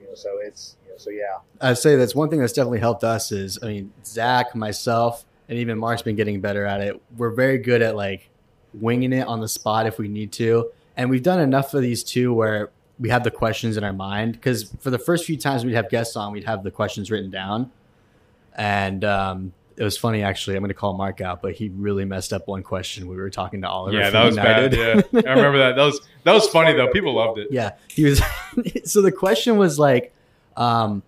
You 0.00 0.08
know, 0.08 0.14
so 0.14 0.38
it's 0.40 0.76
you 0.84 0.92
know, 0.92 0.98
so 0.98 1.10
yeah. 1.10 1.38
I'd 1.60 1.78
say 1.78 1.96
that's 1.96 2.14
one 2.14 2.30
thing 2.30 2.40
that's 2.40 2.52
definitely 2.52 2.80
helped 2.80 3.04
us 3.04 3.32
is, 3.32 3.58
I 3.62 3.66
mean, 3.66 3.92
Zach, 4.04 4.54
myself, 4.54 5.24
and 5.48 5.58
even 5.58 5.78
Mark's 5.78 6.02
been 6.02 6.16
getting 6.16 6.40
better 6.40 6.64
at 6.64 6.80
it. 6.80 7.00
We're 7.16 7.30
very 7.30 7.58
good 7.58 7.82
at 7.82 7.96
like 7.96 8.28
winging 8.74 9.12
it 9.12 9.26
on 9.26 9.40
the 9.40 9.48
spot 9.48 9.86
if 9.86 9.98
we 9.98 10.08
need 10.08 10.32
to, 10.32 10.70
and 10.96 11.10
we've 11.10 11.22
done 11.22 11.40
enough 11.40 11.74
of 11.74 11.82
these 11.82 12.04
too 12.04 12.32
where 12.32 12.70
we 13.00 13.08
have 13.08 13.24
the 13.24 13.30
questions 13.30 13.76
in 13.76 13.84
our 13.84 13.92
mind. 13.92 14.32
Because 14.32 14.70
for 14.80 14.90
the 14.90 14.98
first 14.98 15.24
few 15.24 15.36
times 15.36 15.64
we'd 15.64 15.74
have 15.74 15.90
guests 15.90 16.16
on, 16.16 16.32
we'd 16.32 16.44
have 16.44 16.62
the 16.62 16.70
questions 16.70 17.10
written 17.10 17.30
down, 17.30 17.72
and 18.56 19.04
um, 19.04 19.52
it 19.78 19.84
was 19.84 19.96
funny 19.96 20.22
actually. 20.22 20.56
I'm 20.56 20.62
going 20.62 20.68
to 20.68 20.74
call 20.74 20.94
Mark 20.94 21.20
out, 21.20 21.40
but 21.40 21.54
he 21.54 21.68
really 21.68 22.04
messed 22.04 22.32
up 22.32 22.48
one 22.48 22.62
question. 22.62 23.06
We 23.06 23.16
were 23.16 23.30
talking 23.30 23.62
to 23.62 23.68
Oliver. 23.68 23.96
Yeah, 23.96 24.10
that 24.10 24.24
was 24.24 24.36
bad. 24.36 24.74
Yeah, 24.74 25.00
I 25.12 25.18
remember 25.34 25.58
that. 25.58 25.76
That 25.76 25.84
was 25.84 26.00
that 26.24 26.32
was 26.32 26.48
funny 26.48 26.74
though. 26.74 26.88
People 26.88 27.14
loved 27.14 27.38
it. 27.38 27.48
Yeah, 27.50 27.72
he 27.88 28.04
was. 28.04 28.20
so 28.84 29.02
the 29.02 29.12
question 29.12 29.56
was 29.56 29.78
like, 29.78 30.12
um, 30.56 31.02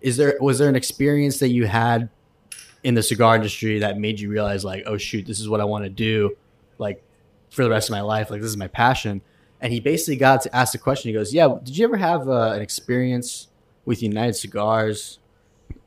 is 0.00 0.16
there 0.16 0.36
was 0.40 0.58
there 0.58 0.68
an 0.68 0.76
experience 0.76 1.38
that 1.40 1.48
you 1.48 1.66
had 1.66 2.08
in 2.82 2.94
the 2.94 3.02
cigar 3.02 3.36
industry 3.36 3.80
that 3.80 3.98
made 3.98 4.18
you 4.18 4.30
realize 4.30 4.64
like, 4.64 4.84
oh 4.86 4.96
shoot, 4.96 5.26
this 5.26 5.40
is 5.40 5.48
what 5.48 5.60
I 5.60 5.64
want 5.64 5.84
to 5.84 5.90
do, 5.90 6.36
like 6.78 7.02
for 7.50 7.64
the 7.64 7.70
rest 7.70 7.90
of 7.90 7.92
my 7.92 8.00
life, 8.00 8.30
like 8.30 8.40
this 8.40 8.50
is 8.50 8.56
my 8.56 8.68
passion. 8.68 9.20
And 9.60 9.72
he 9.72 9.80
basically 9.80 10.16
got 10.16 10.42
to 10.42 10.56
ask 10.56 10.72
the 10.72 10.78
question. 10.78 11.08
He 11.10 11.14
goes, 11.14 11.32
"Yeah, 11.32 11.56
did 11.62 11.76
you 11.76 11.84
ever 11.84 11.96
have 11.96 12.28
uh, 12.28 12.52
an 12.52 12.62
experience 12.62 13.48
with 13.84 14.02
United 14.02 14.34
Cigars?" 14.34 15.18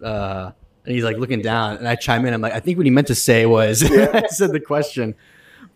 Uh, 0.04 0.52
and 0.86 0.96
he's 0.96 1.04
like 1.04 1.18
looking 1.18 1.42
down, 1.42 1.78
and 1.78 1.88
I 1.88 1.96
chime 1.96 2.26
in. 2.26 2.34
I'm 2.34 2.42
like, 2.42 2.54
I 2.54 2.60
think 2.60 2.78
what 2.78 2.86
he 2.86 2.92
meant 2.92 3.08
to 3.08 3.16
say 3.16 3.46
was, 3.46 3.84
I 3.92 4.28
said 4.28 4.52
the 4.52 4.60
question, 4.60 5.16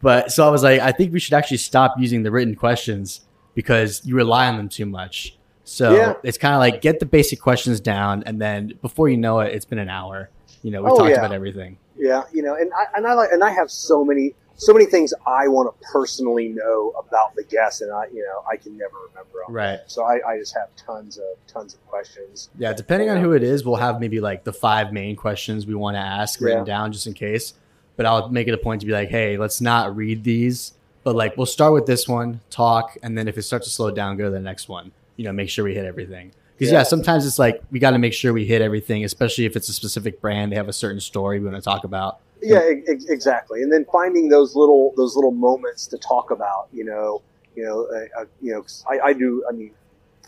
but 0.01 0.31
so 0.31 0.47
I 0.47 0.49
was 0.49 0.63
like, 0.63 0.79
I 0.81 0.91
think 0.91 1.13
we 1.13 1.19
should 1.19 1.33
actually 1.33 1.57
stop 1.57 1.95
using 1.97 2.23
the 2.23 2.31
written 2.31 2.55
questions 2.55 3.21
because 3.55 4.01
you 4.05 4.15
rely 4.15 4.47
on 4.47 4.57
them 4.57 4.69
too 4.69 4.85
much. 4.85 5.37
So 5.65 5.95
Yeah. 5.95 6.13
it's 6.23 6.37
kind 6.37 6.53
of 6.55 6.59
like 6.59 6.81
get 6.81 6.99
the 6.99 7.05
basic 7.05 7.39
questions 7.39 7.79
down, 7.79 8.23
and 8.25 8.41
then 8.41 8.73
before 8.81 9.09
you 9.09 9.17
know 9.17 9.39
it, 9.41 9.53
it's 9.53 9.65
been 9.65 9.79
an 9.79 9.89
hour. 9.89 10.29
You 10.61 10.71
know, 10.71 10.81
we 10.81 10.89
Oh, 10.91 10.97
talked 10.97 11.11
yeah. 11.11 11.19
about 11.19 11.31
everything. 11.33 11.77
Yeah, 11.97 12.23
you 12.33 12.41
know, 12.41 12.55
and 12.55 12.71
I 12.73 12.97
and 12.97 13.05
I 13.07 13.13
like 13.13 13.31
and 13.31 13.43
I 13.43 13.51
have 13.51 13.69
so 13.69 14.03
many 14.03 14.33
so 14.55 14.73
many 14.73 14.85
things 14.85 15.13
I 15.25 15.47
want 15.47 15.73
to 15.73 15.87
personally 15.87 16.49
know 16.49 16.93
about 16.97 17.35
the 17.35 17.43
guest, 17.43 17.81
and 17.81 17.91
I 17.91 18.05
you 18.13 18.23
know 18.23 18.43
I 18.49 18.57
can 18.57 18.77
never 18.77 18.93
remember 19.09 19.39
them. 19.45 19.53
Right. 19.53 19.79
So 19.87 20.03
I, 20.03 20.19
I 20.27 20.37
just 20.37 20.53
have 20.55 20.69
tons 20.75 21.17
of 21.17 21.23
tons 21.47 21.73
of 21.73 21.85
questions. 21.87 22.49
Yeah, 22.57 22.73
depending 22.73 23.09
on 23.09 23.21
who 23.21 23.33
it 23.33 23.43
is, 23.43 23.65
we'll 23.65 23.75
have 23.77 23.99
maybe 23.99 24.19
like 24.19 24.43
the 24.43 24.53
five 24.53 24.93
main 24.93 25.15
questions 25.15 25.65
we 25.65 25.75
want 25.75 25.95
to 25.95 25.99
ask 26.01 26.39
written 26.41 26.59
Yeah. 26.59 26.65
down 26.65 26.91
just 26.91 27.07
in 27.07 27.13
case. 27.13 27.53
But 27.95 28.07
I'll 28.07 28.29
make 28.29 28.47
it 28.47 28.53
a 28.53 28.57
point 28.57 28.81
to 28.81 28.87
be 28.87 28.93
like, 28.93 29.09
hey, 29.09 29.37
let's 29.37 29.61
not 29.61 29.95
read 29.95 30.23
these, 30.23 30.73
but 31.03 31.15
like 31.15 31.37
we'll 31.37 31.45
start 31.45 31.73
with 31.73 31.85
this 31.85 32.07
one, 32.07 32.39
talk, 32.49 32.97
and 33.03 33.15
then 33.17 33.27
if 33.27 33.37
it 33.37 33.43
starts 33.43 33.67
to 33.67 33.71
slow 33.71 33.91
down, 33.91 34.17
go 34.17 34.23
to 34.25 34.31
the 34.31 34.39
next 34.39 34.67
one. 34.67 34.91
You 35.15 35.25
know, 35.25 35.31
make 35.33 35.49
sure 35.49 35.63
we 35.63 35.75
hit 35.75 35.85
everything. 35.85 36.31
Because 36.57 36.71
yeah. 36.71 36.79
Yeah. 36.79 36.83
sometimes 36.83 37.25
it's 37.25 37.37
like 37.37 37.61
we 37.71 37.79
got 37.79 37.91
to 37.91 37.99
make 37.99 38.13
sure 38.13 38.33
we 38.33 38.45
hit 38.45 38.61
everything, 38.61 39.03
especially 39.03 39.45
if 39.45 39.55
it's 39.55 39.69
a 39.69 39.73
specific 39.73 40.21
brand. 40.21 40.51
They 40.51 40.55
have 40.55 40.69
a 40.69 40.73
certain 40.73 40.99
story 40.99 41.39
we 41.39 41.45
want 41.45 41.57
to 41.57 41.61
talk 41.61 41.83
about. 41.83 42.19
Yeah, 42.43 42.61
ex- 42.87 43.05
exactly. 43.05 43.63
And 43.63 43.71
then 43.71 43.85
finding 43.91 44.29
those 44.29 44.55
little 44.55 44.93
those 44.97 45.15
little 45.15 45.31
moments 45.31 45.87
to 45.87 45.97
talk 45.97 46.31
about. 46.31 46.67
You 46.73 46.85
know, 46.85 47.21
you 47.55 47.63
know, 47.63 47.85
uh, 47.85 48.21
uh, 48.21 48.25
you 48.41 48.51
know. 48.53 48.61
'cause 48.61 48.83
I, 48.89 48.99
I 48.99 49.13
do. 49.13 49.43
I 49.49 49.53
mean, 49.53 49.71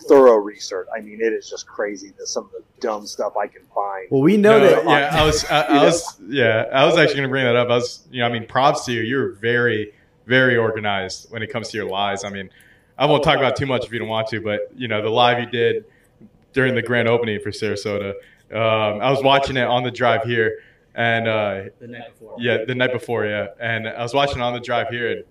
thorough 0.08 0.36
research. 0.38 0.88
I 0.96 1.02
mean, 1.02 1.20
it 1.22 1.34
is 1.34 1.50
just 1.50 1.68
crazy 1.68 2.12
that 2.18 2.28
some 2.28 2.46
of 2.46 2.52
the 2.52 2.64
dumb 2.82 3.06
stuff 3.08 3.38
I 3.38 3.48
can 3.48 3.64
find. 3.74 4.08
Well, 4.10 4.22
we 4.22 4.38
know 4.38 4.60
No, 4.60 4.70
that. 4.70 4.86
yeah, 4.86 5.22
I 5.22 5.26
was, 5.26 5.46
I, 5.46 5.62
I 5.62 5.84
was, 5.86 6.20
yeah, 6.28 6.66
I 6.72 6.86
was 6.86 6.98
actually 6.98 7.16
going 7.16 7.30
to 7.30 7.32
bring 7.32 7.46
that 7.46 7.56
up. 7.56 7.70
I 7.70 7.76
was, 7.76 8.06
you 8.12 8.20
know, 8.20 8.28
I 8.28 8.32
mean, 8.32 8.46
props 8.46 8.86
to 8.86 8.92
you. 8.92 9.02
You're 9.02 9.32
very, 9.34 9.94
very 10.26 10.58
organized 10.58 11.32
when 11.32 11.42
it 11.44 11.48
comes 11.52 11.70
to 11.70 11.78
your 11.78 11.88
lives. 11.90 12.26
I 12.26 12.30
mean, 12.30 12.50
I 12.98 13.06
won't 13.06 13.24
talk 13.24 13.38
about 13.38 13.56
too 13.56 13.66
much 13.66 13.86
if 13.86 13.92
you 13.94 14.00
don't 14.00 14.08
want 14.10 14.28
to, 14.30 14.42
but 14.42 14.70
you 14.76 14.88
know, 14.90 15.02
the 15.02 15.10
live 15.10 15.40
you 15.40 15.46
did 15.46 15.86
during 16.54 16.76
the 16.76 16.82
grand 16.82 17.08
opening 17.08 17.40
for 17.40 17.52
Sarasota, 17.52 18.12
um, 18.52 19.02
I 19.02 19.10
was 19.12 19.24
watching 19.24 19.56
it 19.58 19.66
on 19.66 19.84
the 19.84 19.92
drive 19.92 20.24
here, 20.24 20.60
and 20.96 21.28
uh, 21.28 21.64
the 21.80 21.88
night 21.88 22.14
before. 22.14 22.36
yeah, 22.40 22.66
the 22.66 22.76
night 22.76 22.94
before, 22.94 23.26
yeah, 23.26 23.48
and 23.60 23.88
I 23.88 24.02
was 24.02 24.14
watching 24.14 24.42
on 24.42 24.54
the 24.54 24.60
drive 24.60 24.88
here, 24.90 25.12
and 25.12 25.24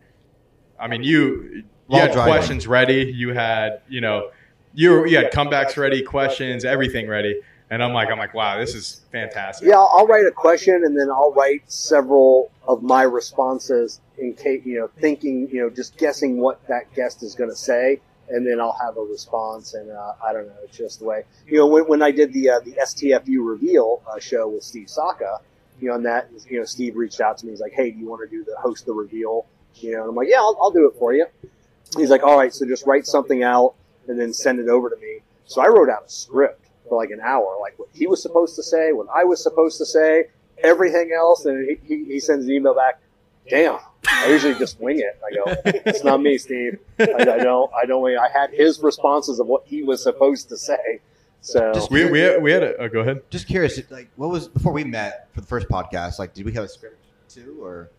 I 0.78 0.88
mean, 0.88 1.02
you, 1.02 1.64
you 1.88 1.98
had 1.98 2.12
driving. 2.12 2.32
questions 2.32 2.66
ready. 2.66 3.12
You 3.14 3.32
had, 3.32 3.80
you 3.88 4.00
know, 4.00 4.30
you 4.74 4.90
were, 4.90 5.06
you 5.06 5.16
had 5.16 5.32
comebacks 5.32 5.76
ready, 5.76 6.02
questions, 6.02 6.64
everything 6.64 7.08
ready. 7.08 7.40
And 7.70 7.82
I'm 7.82 7.92
like, 7.92 8.10
I'm 8.10 8.18
like, 8.18 8.34
wow, 8.34 8.58
this 8.58 8.74
is 8.74 9.00
fantastic. 9.10 9.66
Yeah, 9.66 9.76
I'll, 9.76 9.90
I'll 9.94 10.06
write 10.06 10.26
a 10.26 10.30
question 10.30 10.82
and 10.84 10.98
then 10.98 11.10
I'll 11.10 11.32
write 11.32 11.62
several 11.70 12.50
of 12.68 12.82
my 12.82 13.02
responses 13.02 14.00
in 14.18 14.34
case 14.34 14.62
you 14.64 14.78
know, 14.78 14.90
thinking 15.00 15.48
you 15.50 15.62
know, 15.62 15.70
just 15.70 15.96
guessing 15.96 16.38
what 16.38 16.64
that 16.68 16.92
guest 16.94 17.22
is 17.22 17.34
going 17.34 17.50
to 17.50 17.56
say, 17.56 18.00
and 18.28 18.46
then 18.46 18.60
I'll 18.60 18.78
have 18.80 18.96
a 18.96 19.00
response. 19.00 19.74
And 19.74 19.90
uh, 19.90 20.12
I 20.24 20.32
don't 20.32 20.46
know, 20.46 20.54
it's 20.62 20.76
just 20.76 21.00
the 21.00 21.06
way 21.06 21.24
you 21.46 21.58
know 21.58 21.66
when, 21.66 21.84
when 21.84 22.02
I 22.02 22.10
did 22.10 22.32
the 22.32 22.50
uh, 22.50 22.60
the 22.60 22.72
STFU 22.72 23.44
reveal 23.44 24.02
uh, 24.08 24.18
show 24.20 24.48
with 24.48 24.62
Steve 24.62 24.88
Saka, 24.88 25.38
you 25.80 25.88
know, 25.88 25.94
and 25.96 26.06
that 26.06 26.28
you 26.48 26.58
know, 26.58 26.64
Steve 26.64 26.96
reached 26.96 27.20
out 27.20 27.38
to 27.38 27.46
me. 27.46 27.52
He's 27.52 27.60
like, 27.60 27.72
hey, 27.72 27.90
do 27.90 27.98
you 27.98 28.06
want 28.06 28.28
to 28.28 28.36
do 28.36 28.44
the 28.44 28.56
host 28.60 28.86
the 28.86 28.92
reveal? 28.92 29.46
You 29.76 29.92
know, 29.92 30.00
and 30.02 30.10
I'm 30.10 30.14
like, 30.14 30.28
yeah, 30.30 30.38
I'll, 30.38 30.56
I'll 30.60 30.70
do 30.70 30.86
it 30.86 30.94
for 30.98 31.12
you. 31.12 31.26
He's 31.96 32.10
like, 32.10 32.22
all 32.22 32.36
right, 32.36 32.52
so 32.52 32.66
just 32.66 32.86
write 32.86 33.06
something 33.06 33.42
out 33.42 33.74
and 34.08 34.18
then 34.18 34.32
send 34.32 34.58
it 34.58 34.68
over 34.68 34.90
to 34.90 34.96
me. 34.96 35.20
So 35.46 35.62
I 35.62 35.68
wrote 35.68 35.88
out 35.88 36.04
a 36.06 36.10
script 36.10 36.66
for 36.88 36.96
like 36.98 37.10
an 37.10 37.20
hour, 37.20 37.58
like 37.60 37.78
what 37.78 37.88
he 37.92 38.06
was 38.06 38.22
supposed 38.22 38.56
to 38.56 38.62
say, 38.62 38.92
what 38.92 39.06
I 39.14 39.24
was 39.24 39.42
supposed 39.42 39.78
to 39.78 39.86
say, 39.86 40.26
everything 40.58 41.12
else. 41.16 41.44
And 41.44 41.68
he, 41.68 41.96
he, 41.96 42.04
he 42.04 42.20
sends 42.20 42.46
an 42.46 42.52
email 42.52 42.74
back. 42.74 43.00
Damn, 43.48 43.78
I 44.08 44.28
usually 44.28 44.54
just 44.54 44.80
wing 44.80 45.00
it. 45.00 45.20
I 45.26 45.34
go, 45.34 45.42
it's 45.84 46.02
not 46.02 46.22
me, 46.22 46.38
Steve. 46.38 46.78
I, 46.98 47.04
I 47.04 47.38
don't, 47.38 47.70
I 47.74 47.84
don't. 47.84 48.16
I 48.16 48.28
had 48.28 48.50
his 48.50 48.80
responses 48.80 49.38
of 49.38 49.46
what 49.46 49.64
he 49.66 49.82
was 49.82 50.02
supposed 50.02 50.48
to 50.48 50.56
say. 50.56 51.00
So 51.44 51.72
Just- 51.74 51.90
We 51.90 52.06
we 52.10 52.20
had, 52.20 52.42
we 52.42 52.50
had 52.52 52.62
a 52.62 52.76
oh, 52.82 52.88
go 52.88 53.00
ahead. 53.00 53.20
Just 53.30 53.46
curious, 53.46 53.78
like, 53.90 54.08
what 54.16 54.30
was 54.30 54.48
before 54.48 54.72
we 54.72 54.82
met 54.82 55.28
for 55.34 55.42
the 55.42 55.46
first 55.46 55.68
podcast? 55.68 56.18
Like, 56.18 56.32
did 56.32 56.46
we 56.46 56.52
have 56.54 56.64
a 56.64 56.68
script 56.68 56.96
too, 57.28 57.58
or 57.62 57.90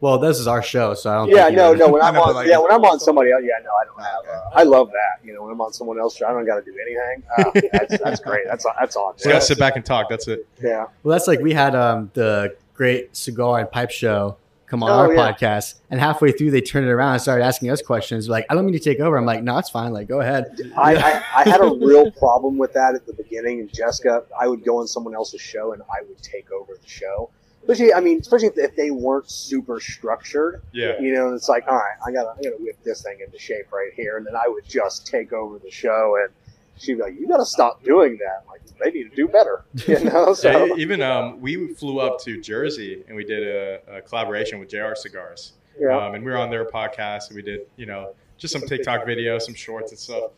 Well, 0.00 0.18
this 0.18 0.38
is 0.38 0.46
our 0.46 0.62
show, 0.62 0.94
so 0.94 1.10
I 1.10 1.14
don't. 1.16 1.28
yeah, 1.30 1.44
think 1.46 1.56
no, 1.56 1.74
no. 1.74 1.88
When 1.88 2.02
I 2.02 2.08
I'm 2.08 2.16
on, 2.16 2.34
like- 2.34 2.46
yeah, 2.46 2.58
when 2.58 2.70
I'm 2.70 2.84
on 2.84 3.00
somebody 3.00 3.32
else, 3.32 3.42
yeah, 3.44 3.54
no, 3.64 3.70
I 3.70 3.84
don't 3.84 4.00
have. 4.00 4.36
Uh, 4.44 4.50
I 4.54 4.62
love 4.62 4.90
that. 4.92 5.26
You 5.26 5.34
know, 5.34 5.42
when 5.42 5.52
I'm 5.52 5.60
on 5.60 5.72
someone 5.72 5.98
else, 5.98 6.22
I 6.22 6.30
don't 6.32 6.46
got 6.46 6.56
to 6.56 6.62
do 6.62 6.76
anything. 6.80 7.22
Oh, 7.38 7.52
that's, 7.72 7.98
that's 8.02 8.20
great. 8.20 8.44
That's 8.46 8.64
that's 8.78 8.94
on. 8.94 9.14
Just 9.14 9.26
gotta 9.26 9.40
sit 9.40 9.58
back 9.58 9.74
and 9.76 9.84
talk. 9.84 10.08
That's 10.08 10.28
it. 10.28 10.46
Yeah, 10.62 10.86
Well, 11.02 11.12
that's 11.16 11.26
like 11.26 11.40
we 11.40 11.52
had 11.52 11.74
um, 11.74 12.10
the 12.14 12.54
Great 12.74 13.16
Cigar 13.16 13.58
and 13.58 13.70
Pipe 13.70 13.90
Show 13.90 14.36
come 14.72 14.82
on 14.82 14.88
Oh, 14.90 14.94
our 14.94 15.14
yeah. 15.14 15.32
podcast, 15.32 15.74
and 15.90 16.00
halfway 16.00 16.32
through 16.32 16.50
they 16.50 16.62
turned 16.62 16.86
it 16.86 16.90
around 16.90 17.12
and 17.12 17.20
started 17.20 17.44
asking 17.44 17.70
us 17.70 17.82
questions. 17.82 18.26
Like, 18.26 18.46
I 18.48 18.54
don't 18.54 18.64
mean 18.64 18.72
to 18.72 18.80
take 18.80 19.00
over. 19.00 19.18
I'm 19.18 19.26
like, 19.26 19.42
no, 19.42 19.58
it's 19.58 19.68
fine. 19.68 19.92
Like, 19.92 20.08
go 20.08 20.20
ahead. 20.20 20.46
I, 20.78 20.94
I, 20.96 21.22
I 21.36 21.42
had 21.48 21.60
a 21.60 21.66
real 21.78 22.10
problem 22.12 22.56
with 22.56 22.72
that 22.72 22.94
at 22.94 23.04
the 23.04 23.12
beginning. 23.12 23.60
And 23.60 23.70
Jessica, 23.70 24.24
I 24.40 24.48
would 24.48 24.64
go 24.64 24.78
on 24.78 24.86
someone 24.88 25.14
else's 25.14 25.42
show 25.42 25.74
and 25.74 25.82
I 25.82 26.00
would 26.08 26.22
take 26.22 26.50
over 26.50 26.72
the 26.72 26.88
show. 26.88 27.28
Especially, 27.60 27.92
I 27.92 28.00
mean, 28.00 28.18
especially 28.20 28.48
if, 28.48 28.56
if 28.56 28.74
they 28.76 28.90
weren't 28.90 29.30
super 29.30 29.78
structured. 29.78 30.62
Yeah. 30.72 30.98
You 30.98 31.12
know, 31.14 31.26
and 31.26 31.36
it's 31.36 31.50
like, 31.50 31.68
all 31.68 31.74
right, 31.76 31.96
I 32.06 32.10
gotta, 32.10 32.30
I 32.30 32.42
gotta 32.42 32.56
whip 32.58 32.82
this 32.82 33.02
thing 33.02 33.18
into 33.24 33.38
shape 33.38 33.70
right 33.72 33.92
here, 33.94 34.16
and 34.16 34.26
then 34.26 34.34
I 34.34 34.48
would 34.48 34.64
just 34.66 35.06
take 35.06 35.34
over 35.34 35.58
the 35.58 35.70
show, 35.70 36.16
and 36.20 36.32
she'd 36.78 36.94
be 36.94 37.02
like, 37.02 37.18
you 37.18 37.28
gotta 37.28 37.44
stop 37.46 37.82
doing 37.84 38.18
that. 38.18 38.44
Like, 38.48 38.60
they 38.82 38.90
need 38.90 39.10
to 39.10 39.16
do 39.16 39.28
better. 39.28 39.64
You 39.86 40.04
know, 40.04 40.34
so 40.34 40.66
Yeah, 40.66 40.74
even 40.76 41.02
um, 41.02 41.40
we 41.40 41.74
flew 41.74 41.98
up 42.00 42.20
to 42.22 42.40
Jersey 42.40 43.04
and 43.06 43.16
we 43.16 43.24
did 43.24 43.46
a, 43.46 43.96
a 43.98 44.02
collaboration 44.02 44.58
with 44.58 44.68
JR 44.68 44.94
Cigars. 44.94 45.52
yeah. 45.78 45.96
Um, 45.96 46.14
and 46.14 46.24
we 46.24 46.30
were 46.30 46.38
on 46.38 46.50
their 46.50 46.64
podcast 46.64 47.28
and 47.28 47.36
we 47.36 47.42
did, 47.42 47.62
you 47.76 47.86
know, 47.86 48.14
just 48.38 48.52
some 48.52 48.62
TikTok 48.62 49.04
videos, 49.04 49.42
some 49.42 49.54
shorts 49.54 49.92
and 49.92 49.98
stuff. 49.98 50.32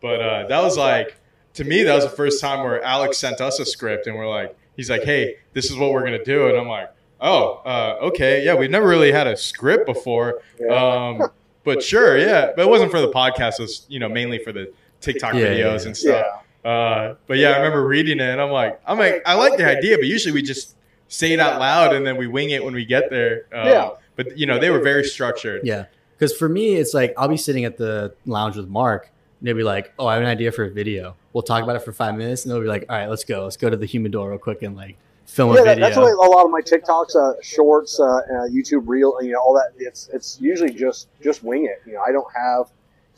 But 0.00 0.20
uh, 0.20 0.46
that 0.48 0.62
was 0.62 0.78
like, 0.78 1.16
to 1.54 1.64
me, 1.64 1.82
that 1.82 1.94
was 1.94 2.04
the 2.04 2.10
first 2.10 2.40
time 2.40 2.64
where 2.64 2.82
Alex 2.82 3.18
sent 3.18 3.40
us 3.40 3.58
a 3.58 3.66
script 3.66 4.06
and 4.06 4.16
we're 4.16 4.28
like, 4.28 4.56
he's 4.76 4.88
like, 4.88 5.02
hey, 5.02 5.36
this 5.52 5.70
is 5.70 5.76
what 5.76 5.92
we're 5.92 6.06
to 6.06 6.24
do. 6.24 6.48
And 6.48 6.56
I'm 6.56 6.68
like, 6.68 6.90
oh, 7.20 7.60
uh, 7.64 7.98
okay. 8.06 8.44
Yeah, 8.44 8.54
we've 8.54 8.70
never 8.70 8.88
really 8.88 9.12
had 9.12 9.26
a 9.26 9.36
script 9.36 9.86
before. 9.86 10.40
Um, 10.70 11.22
but 11.64 11.82
sure, 11.82 12.16
yeah. 12.16 12.52
But 12.56 12.62
it 12.62 12.68
wasn't 12.68 12.90
for 12.90 13.00
the 13.00 13.10
podcast. 13.10 13.58
It 13.58 13.62
was, 13.62 13.86
you 13.88 13.98
know, 13.98 14.08
mainly 14.08 14.38
for 14.38 14.52
the 14.52 14.72
TikTok 15.00 15.34
Yeah, 15.34 15.40
yeah, 15.40 15.46
videos 15.54 15.80
yeah. 15.80 15.86
and 15.86 15.96
stuff. 15.96 16.26
yeah. 16.64 16.70
Uh, 16.70 17.14
but 17.26 17.38
yeah, 17.38 17.50
I 17.52 17.56
remember 17.56 17.86
reading 17.86 18.20
it, 18.20 18.28
and 18.28 18.40
I'm 18.40 18.50
like, 18.50 18.80
I'm 18.86 18.98
like, 18.98 19.22
I 19.24 19.34
like 19.34 19.56
the 19.56 19.64
idea, 19.66 19.96
but 19.96 20.06
usually 20.06 20.32
we 20.32 20.42
just 20.42 20.76
say 21.08 21.32
it 21.32 21.40
out 21.40 21.58
loud 21.58 21.92
and 21.94 22.06
then 22.06 22.16
we 22.16 22.26
wing 22.28 22.50
it 22.50 22.62
when 22.64 22.74
we 22.74 22.84
get 22.84 23.10
there. 23.10 23.46
Um, 23.52 23.66
Yeah. 23.66 23.90
But 24.16 24.36
you 24.36 24.44
know, 24.46 24.58
they 24.58 24.68
were 24.70 24.80
very 24.80 25.02
structured. 25.04 25.62
Yeah, 25.64 25.86
because 26.18 26.36
for 26.36 26.48
me, 26.48 26.74
it's 26.74 26.92
like 26.92 27.14
I'll 27.16 27.28
be 27.28 27.38
sitting 27.38 27.64
at 27.64 27.78
the 27.78 28.14
lounge 28.26 28.56
with 28.56 28.68
Mark, 28.68 29.10
and 29.38 29.48
they'll 29.48 29.56
be 29.56 29.62
like, 29.62 29.94
"Oh, 29.98 30.06
I 30.06 30.14
have 30.14 30.22
an 30.22 30.28
idea 30.28 30.52
for 30.52 30.64
a 30.64 30.70
video. 30.70 31.16
We'll 31.32 31.42
talk 31.42 31.62
about 31.62 31.76
it 31.76 31.82
for 31.82 31.92
five 31.92 32.14
minutes," 32.16 32.44
and 32.44 32.52
they'll 32.52 32.60
be 32.60 32.66
like, 32.66 32.84
"All 32.90 32.96
right, 32.96 33.08
let's 33.08 33.24
go. 33.24 33.44
Let's 33.44 33.56
go 33.56 33.70
to 33.70 33.76
the 33.78 33.86
humidor 33.86 34.28
real 34.28 34.38
quick 34.38 34.60
and 34.62 34.76
like 34.76 34.98
film 35.24 35.54
Yeah, 35.54 35.62
a 35.62 35.64
that, 35.64 35.74
video." 35.76 35.86
that's 35.86 35.96
why 35.96 36.10
a 36.10 36.30
lot 36.30 36.44
of 36.44 36.50
my 36.50 36.60
TikToks, 36.60 37.16
uh, 37.16 37.32
shorts, 37.40 37.98
uh, 37.98 38.04
uh, 38.04 38.20
YouTube 38.50 38.82
reel, 38.86 39.16
you 39.22 39.32
know, 39.32 39.38
all 39.38 39.54
that. 39.54 39.72
It's 39.78 40.10
it's 40.12 40.38
usually 40.38 40.74
just 40.74 41.08
just 41.22 41.42
wing 41.42 41.64
it. 41.64 41.80
You 41.86 41.94
know, 41.94 42.02
I 42.06 42.12
don't 42.12 42.28
have 42.36 42.66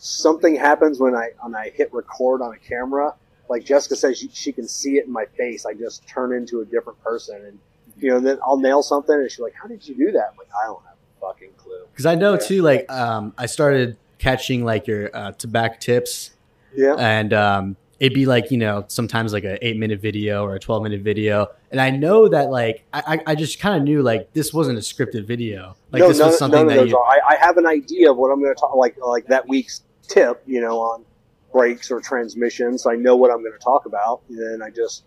something 0.03 0.57
happens 0.57 0.99
when 0.99 1.15
I 1.15 1.31
when 1.41 1.55
I 1.55 1.71
hit 1.75 1.93
record 1.95 2.43
on 2.43 2.53
a 2.53 2.59
camera. 2.59 3.15
Like 3.49 3.65
Jessica 3.65 3.95
says, 3.97 4.19
she, 4.19 4.29
she 4.33 4.51
can 4.53 4.67
see 4.67 4.97
it 4.99 5.07
in 5.07 5.13
my 5.13 5.27
face. 5.39 5.65
I 5.65 5.75
just 5.75 6.07
turn 6.09 6.33
into 6.33 6.61
a 6.61 6.65
different 6.65 7.01
person, 7.03 7.37
and 7.47 7.59
you 7.99 8.11
know, 8.11 8.19
then 8.19 8.39
I'll 8.45 8.57
nail 8.59 8.83
something, 8.83 9.15
and 9.15 9.31
she's 9.31 9.39
like, 9.41 9.55
"How 9.55 9.69
did 9.69 9.87
you 9.87 9.95
do 9.95 10.11
that?" 10.13 10.31
I'm 10.33 10.37
like, 10.39 10.49
"I 10.61 10.67
don't 10.67 10.83
have 10.85 10.95
a 10.95 11.21
fucking 11.27 11.51
clue." 11.57 11.85
Because 11.93 12.07
I 12.07 12.15
know 12.17 12.37
too, 12.37 12.63
like 12.63 12.91
um, 12.91 13.33
I 13.39 13.47
started 13.47 13.97
catching 14.19 14.65
like 14.65 14.87
your 14.87 15.15
uh, 15.15 15.33
tobacco 15.33 15.77
tips, 15.79 16.31
Yeah, 16.75 16.95
and 16.99 17.33
um, 17.33 17.77
it'd 18.01 18.15
be 18.15 18.27
like 18.27 18.51
you 18.51 18.59
know 18.59 18.85
sometimes 18.89 19.33
like 19.33 19.45
a 19.45 19.65
eight 19.65 19.77
minute 19.77 20.01
video 20.01 20.45
or 20.45 20.55
a 20.57 20.59
twelve 20.59 20.83
minute 20.83 21.03
video, 21.03 21.49
and 21.71 21.81
I 21.81 21.91
know 21.91 22.29
that 22.29 22.51
like 22.51 22.85
I, 22.93 23.21
I- 23.27 23.35
just 23.35 23.61
kind 23.61 23.77
of 23.77 23.83
knew 23.83 24.03
like 24.03 24.33
this 24.33 24.53
wasn't 24.55 24.79
a 24.79 24.81
scripted 24.81 25.27
video. 25.27 25.77
Like 25.91 26.01
no, 26.01 26.09
this 26.09 26.19
none, 26.19 26.29
was 26.29 26.39
something 26.39 26.59
none 26.61 26.67
of 26.69 26.73
that 26.75 26.81
those 26.81 26.91
you. 26.91 26.97
are. 26.99 27.05
I, 27.07 27.35
I 27.35 27.37
have 27.37 27.59
an 27.59 27.67
idea 27.67 28.11
of 28.11 28.17
what 28.17 28.31
I'm 28.31 28.41
going 28.43 28.55
to 28.55 28.59
talk 28.59 28.75
like 28.77 28.97
like 29.05 29.27
that 29.27 29.47
week's 29.47 29.83
tip, 30.13 30.43
you 30.47 30.61
know, 30.61 30.79
on 30.79 31.05
brakes 31.53 31.91
or 31.91 32.01
transmissions. 32.01 32.87
I 32.87 32.95
know 32.95 33.17
what 33.17 33.31
I'm 33.31 33.41
going 33.41 33.53
to 33.53 33.59
talk 33.59 33.87
about, 33.87 34.23
and 34.29 34.39
then 34.39 34.63
I 34.63 34.71
just 34.71 35.05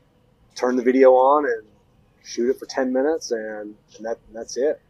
turn 0.56 0.76
the 0.76 0.84
video 0.84 1.12
on 1.12 1.46
and 1.46 1.64
shoot 2.24 2.50
it 2.50 2.60
for 2.60 2.66
ten 2.66 2.92
minutes, 2.92 3.32
and, 3.32 3.76
and 3.98 4.06
that 4.06 4.18
that's 4.34 4.58
it. 4.58 4.82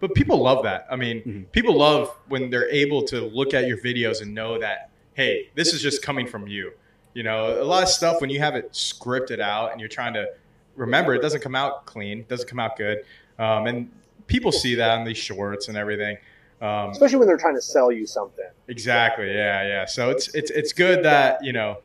But 0.00 0.14
people 0.14 0.38
love 0.42 0.64
that. 0.64 0.86
I 0.90 0.96
mean, 0.96 1.22
Mhm. 1.22 1.52
people 1.52 1.76
love 1.76 2.10
when 2.28 2.50
they're 2.50 2.68
able 2.70 3.02
to 3.04 3.20
look 3.20 3.54
at 3.54 3.68
your 3.68 3.78
videos 3.78 4.20
and 4.20 4.34
know 4.34 4.58
that, 4.58 4.90
hey, 5.14 5.50
this 5.54 5.72
is 5.72 5.80
just 5.80 6.02
coming 6.02 6.26
from 6.26 6.48
you. 6.48 6.72
You 7.14 7.22
know, 7.22 7.62
a 7.62 7.64
lot 7.64 7.82
of 7.82 7.88
stuff 7.88 8.20
when 8.20 8.30
you 8.30 8.40
have 8.40 8.56
it 8.56 8.72
scripted 8.72 9.38
out 9.38 9.70
and 9.70 9.80
you're 9.80 9.88
trying 9.88 10.14
to 10.14 10.26
remember, 10.74 11.14
it 11.14 11.22
doesn't 11.22 11.42
come 11.42 11.54
out 11.54 11.86
clean, 11.86 12.24
doesn't 12.28 12.48
come 12.48 12.58
out 12.58 12.76
good. 12.76 13.04
Um, 13.38 13.66
and 13.66 13.90
people 14.26 14.50
see 14.50 14.74
that 14.76 14.98
in 14.98 15.04
these 15.04 15.18
shorts 15.18 15.68
and 15.68 15.76
everything. 15.76 16.16
Um, 16.62 16.90
Especially 16.90 17.18
when 17.18 17.26
they're 17.26 17.36
trying 17.36 17.56
to 17.56 17.60
sell 17.60 17.90
you 17.90 18.06
something. 18.06 18.46
Exactly. 18.68 19.26
Yeah, 19.34 19.66
yeah. 19.66 19.84
So 19.84 20.10
it's 20.10 20.32
it's 20.34 20.50
it's 20.52 20.72
good 20.72 21.04
that 21.04 21.44
you 21.44 21.52
know, 21.52 21.78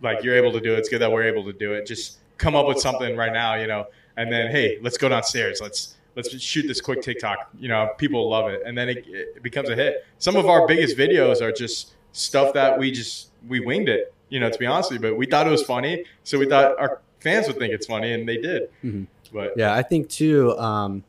like 0.00 0.24
you're 0.24 0.34
able 0.34 0.50
to 0.52 0.60
do 0.60 0.72
it. 0.72 0.78
It's 0.78 0.88
good 0.88 1.00
that 1.00 1.12
we're 1.12 1.24
able 1.24 1.44
to 1.44 1.52
do 1.52 1.74
it. 1.74 1.86
Just 1.86 2.18
come 2.38 2.56
up 2.56 2.66
with 2.66 2.80
something 2.80 3.16
right 3.16 3.32
now, 3.32 3.54
you 3.56 3.66
know, 3.66 3.86
and 4.16 4.32
then 4.32 4.50
hey, 4.50 4.78
let's 4.80 4.96
go 4.96 5.10
downstairs. 5.10 5.60
Let's 5.60 5.96
let's 6.16 6.30
just 6.30 6.44
shoot 6.44 6.66
this 6.66 6.80
quick 6.80 7.02
TikTok. 7.02 7.50
You 7.58 7.68
know, 7.68 7.90
people 7.98 8.28
love 8.30 8.48
it, 8.48 8.62
and 8.64 8.76
then 8.78 8.88
it, 8.88 9.04
it 9.06 9.42
becomes 9.42 9.68
a 9.68 9.76
hit. 9.76 10.06
Some 10.18 10.36
of 10.36 10.46
our 10.46 10.66
biggest 10.66 10.96
videos 10.96 11.42
are 11.42 11.52
just 11.52 11.92
stuff 12.12 12.54
that 12.54 12.78
we 12.78 12.90
just 12.90 13.30
we 13.46 13.60
winged 13.60 13.90
it. 13.90 14.14
You 14.30 14.40
know, 14.40 14.48
to 14.48 14.58
be 14.58 14.64
honest 14.64 14.90
with 14.90 15.02
you, 15.02 15.10
but 15.10 15.18
we 15.18 15.26
thought 15.26 15.46
it 15.46 15.50
was 15.50 15.62
funny, 15.62 16.06
so 16.24 16.38
we 16.38 16.46
thought 16.46 16.78
our 16.78 17.02
fans 17.20 17.46
would 17.46 17.58
think 17.58 17.74
it's 17.74 17.86
funny, 17.86 18.14
and 18.14 18.26
they 18.26 18.38
did. 18.38 18.70
Mhm. 18.82 19.06
But 19.34 19.52
Yeah, 19.56 19.74
I 19.74 19.82
think 19.82 20.08
too. 20.08 20.56
Um, 20.58 21.04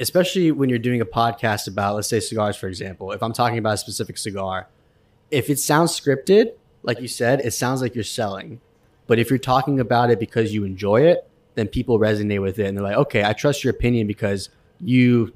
especially 0.00 0.50
when 0.50 0.68
you're 0.68 0.78
doing 0.78 1.00
a 1.00 1.06
podcast 1.06 1.68
about, 1.68 1.94
let's 1.94 2.08
say, 2.08 2.18
cigars, 2.18 2.56
for 2.56 2.66
example. 2.66 3.12
If 3.12 3.22
I'm 3.22 3.32
talking 3.32 3.58
about 3.58 3.74
a 3.74 3.76
specific 3.76 4.18
cigar, 4.18 4.68
if 5.30 5.50
it 5.50 5.58
sounds 5.58 5.98
scripted, 5.98 6.54
like 6.82 7.00
you 7.00 7.08
said, 7.08 7.40
it 7.40 7.52
sounds 7.52 7.82
like 7.82 7.94
you're 7.94 8.02
selling. 8.02 8.60
But 9.06 9.18
if 9.18 9.28
you're 9.28 9.38
talking 9.38 9.78
about 9.78 10.10
it 10.10 10.18
because 10.18 10.54
you 10.54 10.64
enjoy 10.64 11.02
it, 11.02 11.28
then 11.54 11.68
people 11.68 11.98
resonate 11.98 12.40
with 12.40 12.58
it, 12.58 12.66
and 12.66 12.76
they're 12.76 12.84
like, 12.84 12.96
"Okay, 12.96 13.22
I 13.24 13.32
trust 13.32 13.62
your 13.62 13.72
opinion 13.72 14.06
because 14.06 14.48
you." 14.80 15.32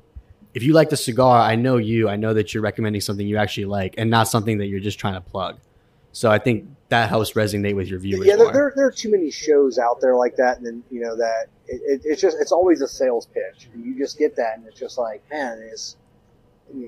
If 0.55 0.63
you 0.63 0.73
like 0.73 0.89
the 0.89 0.97
cigar, 0.97 1.41
I 1.41 1.57
know 1.57 1.79
you. 1.79 2.09
I 2.09 2.15
know 2.15 2.33
that 2.33 2.55
you're 2.55 2.63
recommending 2.63 3.01
something 3.01 3.27
you 3.27 3.37
actually 3.37 3.65
like, 3.65 3.95
and 3.99 4.09
not 4.09 4.29
something 4.29 4.59
that 4.59 4.67
you're 4.67 4.81
just 4.81 5.01
trying 5.01 5.15
to 5.15 5.21
plug. 5.21 5.59
So 6.15 6.31
I 6.31 6.39
think 6.39 6.69
that 6.91 7.09
helps 7.09 7.33
resonate 7.33 7.75
with 7.75 7.89
your 7.89 7.99
viewers. 7.99 8.25
yeah, 8.25 8.37
there, 8.37 8.53
there, 8.53 8.73
there 8.77 8.87
are 8.87 8.93
too 8.93 9.11
many 9.11 9.33
shows 9.33 9.81
out 9.81 10.01
there 10.01 10.15
like 10.15 10.37
that, 10.37 10.59
and 10.59 10.65
then 10.67 10.85
you 10.89 11.01
know 11.01 11.17
that 11.17 11.47
it, 11.67 11.81
it, 11.85 12.01
it's 12.05 12.23
just 12.23 12.37
it's 12.41 12.53
always 12.53 12.81
a 12.83 12.89
sales 12.89 13.27
pitch, 13.27 13.69
and 13.75 13.85
you 13.85 13.99
just 13.99 14.17
get 14.17 14.37
that, 14.37 14.57
and 14.57 14.65
it's 14.69 14.79
just 14.79 14.97
like, 14.97 15.23
man, 15.29 15.59
is 15.73 15.97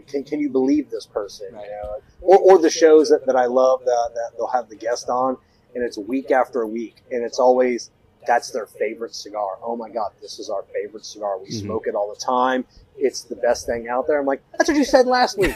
can, 0.07 0.22
can 0.22 0.39
you 0.39 0.49
believe 0.49 0.91
this 0.91 1.07
person? 1.07 1.49
You 1.49 1.53
know, 1.55 1.97
or, 2.20 2.39
or 2.39 2.59
the 2.59 2.70
shows 2.70 3.09
that, 3.09 3.27
that 3.27 3.35
I 3.35 3.47
love 3.47 3.81
that, 3.85 4.11
that 4.14 4.31
they'll 4.37 4.47
have 4.47 4.68
the 4.68 4.77
guest 4.77 5.09
on, 5.09 5.37
and 5.74 5.83
it's 5.85 5.99
week 5.99 6.31
after 6.31 6.64
week, 6.64 7.03
and 7.11 7.24
it's 7.24 7.41
always 7.41 7.91
that's 8.29 8.53
their 8.53 8.66
favorite 8.66 9.14
cigar. 9.14 9.59
Oh 9.61 9.74
my 9.77 9.89
god, 9.91 10.12
this 10.22 10.39
is 10.39 10.49
our 10.51 10.64
favorite 10.72 11.05
cigar. 11.05 11.39
We 11.41 11.49
Mhm. 11.49 11.62
smoke 11.62 11.87
it 11.89 11.97
all 11.97 12.14
the 12.14 12.20
time. 12.20 12.64
It's 12.97 13.22
the 13.22 13.37
best 13.37 13.66
thing 13.66 13.89
out 13.89 14.07
there. 14.07 14.20
I'm 14.20 14.27
like, 14.27 14.43
that's 14.57 14.68
what 14.68 14.77
you 14.77 14.85
said 14.85 15.07
last 15.07 15.37
week, 15.37 15.55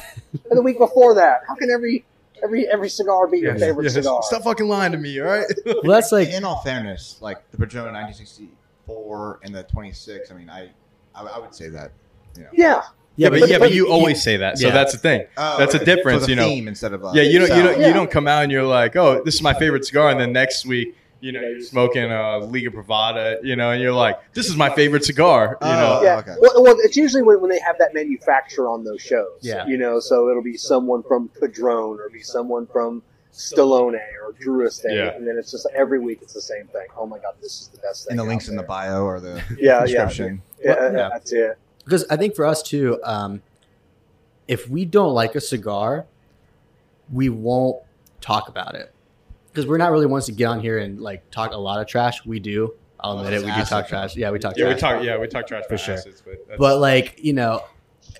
or 0.50 0.56
the 0.56 0.62
week 0.62 0.78
before 0.78 1.14
that. 1.14 1.42
How 1.46 1.54
can 1.54 1.70
every 1.70 2.04
every 2.42 2.68
every 2.68 2.88
cigar 2.88 3.26
be 3.26 3.38
your 3.38 3.52
Yes, 3.52 3.60
favorite 3.60 3.84
yes. 3.84 3.94
cigar? 3.94 4.22
Stop 4.22 4.42
fucking 4.42 4.68
lying 4.68 4.92
to 4.92 4.98
me, 4.98 5.20
all 5.20 5.26
right? 5.26 5.46
well, 5.66 5.82
that's 5.84 6.12
like 6.12 6.28
in 6.28 6.44
all 6.44 6.60
fairness, 6.62 7.18
like 7.20 7.38
the 7.50 7.58
Padron 7.58 7.92
1964 7.94 9.40
and 9.44 9.54
the 9.54 9.62
26. 9.64 10.30
I 10.30 10.34
mean, 10.34 10.50
I 10.50 10.70
I, 11.14 11.22
I 11.24 11.38
would 11.38 11.54
say 11.54 11.68
that. 11.70 11.92
You 12.36 12.42
know. 12.44 12.48
Yeah, 12.52 12.82
Yeah, 13.16 13.28
but, 13.30 13.40
but- 13.40 13.48
yeah, 13.48 13.58
but 13.58 13.66
but 13.66 13.72
you 13.74 13.86
you- 13.86 13.92
always 13.92 14.22
say 14.22 14.36
that, 14.36 14.58
so 14.58 14.68
Yeah. 14.68 14.72
that's 14.72 14.92
the 14.92 14.98
thing. 14.98 15.26
Oh, 15.36 15.58
That's 15.58 15.74
a 15.74 15.84
difference, 15.84 16.22
So 16.22 16.26
the 16.26 16.32
you 16.32 16.36
know. 16.36 16.44
theme 16.48 16.68
instead 16.68 16.92
of 16.92 17.04
uh, 17.04 17.10
Yeah, 17.12 17.22
you 17.22 17.40
don't, 17.40 17.56
you 17.56 17.62
don't, 17.62 17.80
Yeah. 17.80 17.88
you 17.88 17.92
don't 17.92 18.10
come 18.10 18.28
out 18.28 18.44
and 18.44 18.52
you're 18.52 18.62
like, 18.62 18.94
oh, 18.96 19.22
this 19.24 19.34
is 19.34 19.42
my 19.42 19.52
favorite 19.54 19.84
cigar, 19.84 20.10
and 20.10 20.20
then 20.20 20.32
next 20.32 20.64
week, 20.64 20.94
you 21.20 21.32
know, 21.32 21.40
you're 21.40 21.60
smoking 21.60 22.10
a 22.10 22.38
Liga 22.38 22.70
Privada, 22.70 23.38
you 23.42 23.54
know, 23.56 23.70
and 23.70 23.82
you're 23.82 23.92
like, 23.92 24.18
this 24.32 24.48
is 24.48 24.56
my 24.56 24.70
favorite 24.74 25.04
cigar, 25.04 25.58
you 25.60 25.66
know. 25.68 25.98
Oh, 26.00 26.02
yeah. 26.02 26.18
okay. 26.18 26.34
Well, 26.40 26.62
well, 26.62 26.76
it's 26.80 26.96
usually 26.96 27.22
when, 27.22 27.40
when 27.40 27.50
they 27.50 27.60
have 27.60 27.76
that 27.78 27.92
manufacturer 27.94 28.68
on 28.68 28.84
those 28.84 29.02
shows. 29.02 29.38
Yeah. 29.42 29.66
You 29.66 29.76
know, 29.76 30.00
so 30.00 30.28
it'll 30.30 30.42
be 30.42 30.56
someone 30.56 31.02
from 31.02 31.28
Padron 31.40 31.98
or 32.00 32.08
be 32.10 32.22
someone 32.22 32.66
from 32.66 33.02
Stallone 33.32 33.94
or 34.22 34.32
Drew 34.40 34.66
Estate, 34.66 34.96
Yeah. 34.96 35.10
and 35.14 35.26
then 35.26 35.36
it's 35.38 35.50
just 35.50 35.66
every 35.74 36.00
week 36.00 36.18
it's 36.22 36.32
the 36.32 36.40
same 36.40 36.66
thing. 36.68 36.86
Oh 36.96 37.06
my 37.06 37.18
god, 37.18 37.34
this 37.40 37.60
is 37.60 37.68
the 37.68 37.78
best 37.78 38.06
thing. 38.06 38.12
and 38.12 38.18
the 38.18 38.24
links 38.24 38.48
in 38.48 38.56
the 38.56 38.62
bio 38.62 39.04
or 39.04 39.20
the 39.20 39.42
Yeah, 39.58 39.80
yeah. 39.80 39.84
description. 40.06 40.42
Yeah, 40.62 40.90
Yeah. 40.92 41.08
that's 41.12 41.32
it. 41.32 41.58
because 41.84 42.04
I 42.10 42.16
think 42.16 42.34
for 42.34 42.44
us 42.44 42.62
too, 42.62 42.98
um, 43.04 43.42
if 44.48 44.68
we 44.68 44.84
don't 44.84 45.14
like 45.14 45.34
a 45.36 45.40
cigar, 45.40 46.06
we 47.12 47.28
won't 47.28 47.76
talk 48.20 48.48
about 48.48 48.74
it 48.74 48.92
because 49.52 49.66
we're 49.66 49.78
not 49.78 49.90
really 49.90 50.06
ones 50.06 50.26
to 50.26 50.32
get 50.32 50.46
on 50.46 50.60
here 50.60 50.78
and 50.78 51.00
like 51.00 51.28
talk 51.30 51.52
a 51.52 51.56
lot 51.56 51.80
of 51.80 51.86
trash. 51.86 52.24
We 52.24 52.38
do. 52.40 52.74
I'll 53.02 53.18
admit 53.18 53.32
it. 53.34 53.44
We 53.44 53.52
do 53.52 53.62
talk 53.64 53.88
trash. 53.88 54.14
Yeah, 54.16 54.30
we 54.30 54.38
talk 54.38 54.56
Yeah, 54.56 54.66
we 54.66 54.70
trash. 54.72 54.80
talk. 54.80 55.02
Yeah, 55.04 55.18
we 55.18 55.26
talk 55.26 55.46
trash 55.46 55.62
For 55.64 55.70
for 55.70 55.78
sure. 55.78 55.94
acids, 55.94 56.22
but, 56.24 56.58
But 56.58 56.78
like 56.80 57.18
you 57.22 57.32
know, 57.32 57.64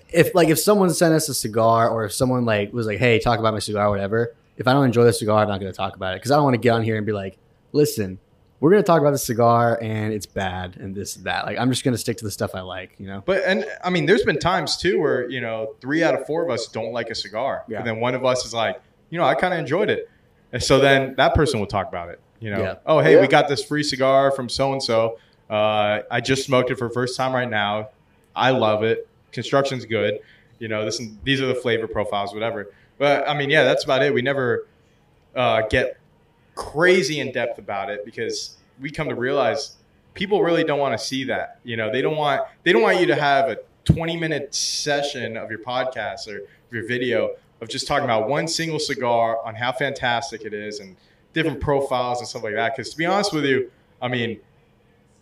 if 0.09 0.33
like 0.35 0.49
if 0.49 0.59
someone 0.59 0.89
sent 0.91 1.13
us 1.13 1.29
a 1.29 1.33
cigar 1.33 1.89
or 1.89 2.05
if 2.05 2.13
someone 2.13 2.45
like 2.45 2.73
was 2.73 2.87
like, 2.87 2.97
"Hey, 2.97 3.19
talk 3.19 3.39
about 3.39 3.53
my 3.53 3.59
cigar," 3.59 3.87
or 3.87 3.91
whatever, 3.91 4.33
if 4.57 4.67
I 4.67 4.73
don't 4.73 4.85
enjoy 4.85 5.03
the 5.03 5.13
cigar, 5.13 5.41
I'm 5.43 5.47
not 5.49 5.59
going 5.59 5.71
to 5.71 5.75
talk 5.77 5.95
about 5.95 6.13
it 6.15 6.17
because 6.17 6.31
I 6.31 6.35
don't 6.35 6.43
want 6.43 6.55
to 6.55 6.59
get 6.59 6.71
on 6.71 6.83
here 6.83 6.97
and 6.97 7.05
be 7.05 7.11
like, 7.13 7.37
listen, 7.71 8.19
we're 8.59 8.69
going 8.71 8.81
to 8.83 8.85
talk 8.85 9.01
about 9.01 9.11
the 9.11 9.17
cigar 9.17 9.77
and 9.81 10.13
it's 10.13 10.25
bad 10.25 10.77
and 10.77 10.93
this 10.95 11.15
and 11.15 11.25
that. 11.25 11.45
Like 11.45 11.57
I'm 11.57 11.69
just 11.69 11.83
going 11.83 11.93
to 11.93 11.97
stick 11.97 12.17
to 12.17 12.25
the 12.25 12.31
stuff 12.31 12.51
I 12.55 12.61
like, 12.61 12.95
you 12.97 13.07
know. 13.07 13.21
But 13.25 13.43
and 13.45 13.65
I 13.83 13.89
mean, 13.91 14.05
there's 14.05 14.23
been 14.23 14.39
times 14.39 14.77
too 14.77 14.99
where 14.99 15.29
you 15.29 15.41
know 15.41 15.75
three 15.79 16.03
out 16.03 16.15
of 16.19 16.25
four 16.25 16.43
of 16.43 16.49
us 16.49 16.67
don't 16.67 16.91
like 16.91 17.09
a 17.09 17.15
cigar, 17.15 17.65
Yeah. 17.67 17.79
but 17.79 17.85
then 17.85 17.99
one 17.99 18.15
of 18.15 18.25
us 18.25 18.45
is 18.45 18.53
like, 18.53 18.81
you 19.11 19.17
know, 19.19 19.25
I 19.25 19.35
kind 19.35 19.53
of 19.53 19.59
enjoyed 19.59 19.89
it, 19.89 20.09
and 20.51 20.61
so 20.61 20.79
then 20.79 21.15
that 21.15 21.33
person 21.33 21.59
will 21.59 21.67
talk 21.67 21.87
about 21.87 22.09
it. 22.09 22.19
You 22.39 22.51
know, 22.51 22.61
Yeah. 22.61 22.75
oh 22.85 22.99
hey, 22.99 23.15
Yeah. 23.15 23.21
we 23.21 23.27
got 23.27 23.47
this 23.47 23.63
free 23.63 23.83
cigar 23.83 24.31
from 24.31 24.49
so 24.49 24.71
and 24.73 24.81
so. 24.81 25.17
I 25.49 26.21
just 26.23 26.45
smoked 26.45 26.71
it 26.71 26.75
for 26.77 26.87
the 26.87 26.93
first 26.93 27.17
time 27.17 27.33
right 27.33 27.49
now. 27.49 27.89
I 28.35 28.51
love 28.51 28.83
it. 28.83 29.07
Construction's 29.31 29.85
good. 29.85 30.19
You 30.59 30.67
know, 30.67 30.85
this 30.85 31.01
these 31.23 31.41
are 31.41 31.47
the 31.47 31.55
flavor 31.55 31.87
profiles, 31.87 32.33
whatever. 32.33 32.71
But 32.97 33.27
I 33.27 33.33
mean, 33.33 33.49
yeah, 33.49 33.63
that's 33.63 33.83
about 33.83 34.03
it. 34.03 34.13
We 34.13 34.21
never 34.21 34.67
uh, 35.35 35.63
get 35.69 35.97
crazy 36.55 37.19
in 37.19 37.31
depth 37.31 37.57
about 37.57 37.89
it 37.89 38.05
because 38.05 38.57
we 38.79 38.91
come 38.91 39.09
to 39.09 39.15
realize 39.15 39.77
people 40.13 40.41
really 40.43 40.63
don't 40.63 40.79
want 40.79 40.97
to 40.97 41.03
see 41.03 41.23
that. 41.25 41.59
You 41.63 41.77
know, 41.77 41.91
they 41.91 42.01
don't 42.01 42.17
want 42.17 42.41
they 42.63 42.73
don't 42.73 42.81
want 42.81 42.99
you 42.99 43.07
to 43.07 43.15
have 43.15 43.49
a 43.49 43.57
20 43.85 44.17
minute 44.17 44.53
session 44.53 45.37
of 45.37 45.49
your 45.49 45.59
podcast 45.59 46.27
or 46.27 46.41
your 46.71 46.87
video 46.87 47.31
of 47.61 47.69
just 47.69 47.87
talking 47.87 48.05
about 48.05 48.27
one 48.27 48.47
single 48.47 48.79
cigar 48.79 49.43
on 49.45 49.55
how 49.55 49.71
fantastic 49.71 50.41
it 50.43 50.53
is 50.53 50.79
and 50.79 50.95
different 51.33 51.61
profiles 51.61 52.19
and 52.19 52.27
stuff 52.27 52.43
like 52.43 52.55
that. 52.55 52.75
Because 52.75 52.89
to 52.91 52.97
be 52.97 53.05
honest 53.05 53.33
with 53.33 53.45
you, 53.45 53.71
I 54.01 54.07
mean, 54.07 54.39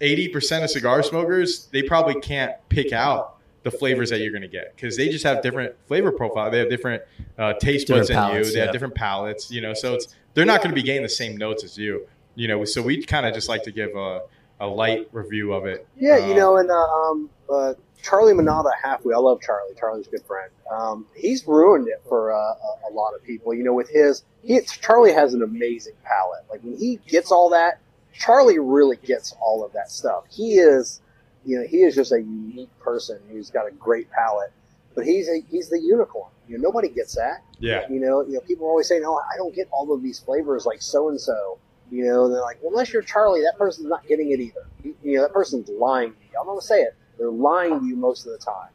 80% 0.01 0.63
of 0.63 0.69
cigar 0.69 1.03
smokers 1.03 1.67
they 1.71 1.83
probably 1.83 2.19
can't 2.21 2.53
pick 2.69 2.93
out 2.93 3.35
the 3.63 3.71
flavors 3.71 4.09
that 4.09 4.19
you're 4.21 4.31
going 4.31 4.41
to 4.41 4.47
get 4.47 4.73
because 4.75 4.95
they 4.95 5.09
just 5.09 5.25
have 5.25 5.43
different 5.43 5.75
flavor 5.87 6.11
profile. 6.11 6.49
They 6.49 6.59
have 6.59 6.69
different 6.69 7.03
uh, 7.37 7.53
taste 7.53 7.87
Different 7.87 8.03
buds 8.03 8.09
in 8.09 8.15
palates, 8.15 8.47
you. 8.47 8.53
They 8.53 8.59
yeah. 8.59 8.65
have 8.65 8.73
different 8.73 8.95
palates. 8.95 9.51
You 9.51 9.61
know, 9.61 9.73
so 9.73 9.95
it's 9.95 10.15
they're 10.33 10.45
not 10.45 10.61
going 10.61 10.71
to 10.71 10.75
be 10.75 10.83
getting 10.83 11.03
the 11.03 11.09
same 11.09 11.35
notes 11.35 11.63
as 11.63 11.77
you. 11.77 12.07
You 12.35 12.47
know, 12.47 12.63
so 12.63 12.81
we 12.81 13.03
kind 13.03 13.25
of 13.25 13.33
just 13.33 13.49
like 13.49 13.63
to 13.63 13.71
give 13.71 13.95
a, 13.97 14.21
a 14.61 14.67
light 14.67 15.09
review 15.11 15.51
of 15.51 15.65
it. 15.65 15.85
Yeah, 15.97 16.17
you 16.17 16.31
Um, 16.31 16.37
know, 16.37 16.57
and 16.57 16.71
uh, 16.71 16.73
um, 16.75 17.29
uh, 17.49 17.73
Charlie 18.01 18.33
Minato 18.33 18.71
halfwheel. 18.83 19.15
I 19.15 19.19
love 19.19 19.41
Charlie. 19.41 19.73
Charlie's 19.77 20.07
a 20.07 20.11
good 20.11 20.25
friend. 20.25 20.49
Um, 20.71 21.05
he's 21.15 21.45
ruined 21.47 21.87
it 21.87 22.01
for 22.07 22.31
uh, 22.31 22.37
a, 22.37 22.91
a 22.91 22.91
lot 22.93 23.13
of 23.15 23.23
people. 23.23 23.53
You 23.53 23.63
know, 23.63 23.73
with 23.73 23.89
his, 23.89 24.23
he 24.43 24.59
Charlie 24.61 25.13
has 25.13 25.33
an 25.33 25.43
amazing 25.43 25.93
palate. 26.03 26.43
Like 26.49 26.61
when 26.63 26.77
he 26.77 26.99
gets 27.07 27.31
all 27.31 27.49
that, 27.49 27.79
Charlie 28.13 28.59
really 28.59 28.97
gets 28.97 29.35
all 29.41 29.63
of 29.63 29.73
that 29.73 29.91
stuff. 29.91 30.23
He 30.29 30.53
is, 30.55 31.01
you 31.45 31.59
know, 31.59 31.67
he 31.67 31.77
is 31.83 31.95
just 31.95 32.11
a 32.11 32.19
unique 32.19 32.77
person 32.79 33.19
who's 33.29 33.49
got 33.49 33.67
a 33.67 33.71
great 33.71 34.09
palate. 34.11 34.51
But 34.95 35.05
he's 35.05 35.29
a, 35.29 35.41
he's 35.49 35.69
the 35.69 35.79
unicorn. 35.79 36.31
You 36.47 36.57
know, 36.57 36.63
nobody 36.63 36.89
gets 36.89 37.15
that. 37.15 37.43
yeah, 37.59 37.87
You 37.89 37.99
know, 37.99 38.21
you 38.25 38.33
know, 38.33 38.39
people 38.41 38.65
are 38.65 38.69
always 38.69 38.87
saying, 38.87 39.03
"Oh, 39.05 39.21
I 39.31 39.37
don't 39.37 39.53
get 39.53 39.67
all 39.71 39.93
of 39.93 40.01
these 40.01 40.19
flavors 40.19 40.65
like 40.65 40.81
so 40.81 41.09
and 41.09 41.19
so." 41.21 41.59
You 41.91 42.05
know, 42.05 42.25
and 42.25 42.33
they're 42.33 42.41
like, 42.41 42.57
well, 42.61 42.71
"Unless 42.71 42.91
you're 42.93 43.01
Charlie, 43.03 43.41
that 43.41 43.57
person's 43.57 43.87
not 43.87 44.05
getting 44.07 44.31
it 44.31 44.39
either." 44.39 44.65
You, 44.83 44.95
you 45.03 45.15
know, 45.15 45.21
that 45.23 45.33
person's 45.33 45.69
lying 45.69 46.11
to 46.11 46.17
you. 46.31 46.39
I'm 46.39 46.47
going 46.47 46.59
to 46.59 46.65
say 46.65 46.81
it. 46.81 46.95
They're 47.19 47.29
lying 47.29 47.79
to 47.79 47.85
you 47.85 47.95
most 47.95 48.25
of 48.25 48.31
the 48.31 48.37
time. 48.39 48.69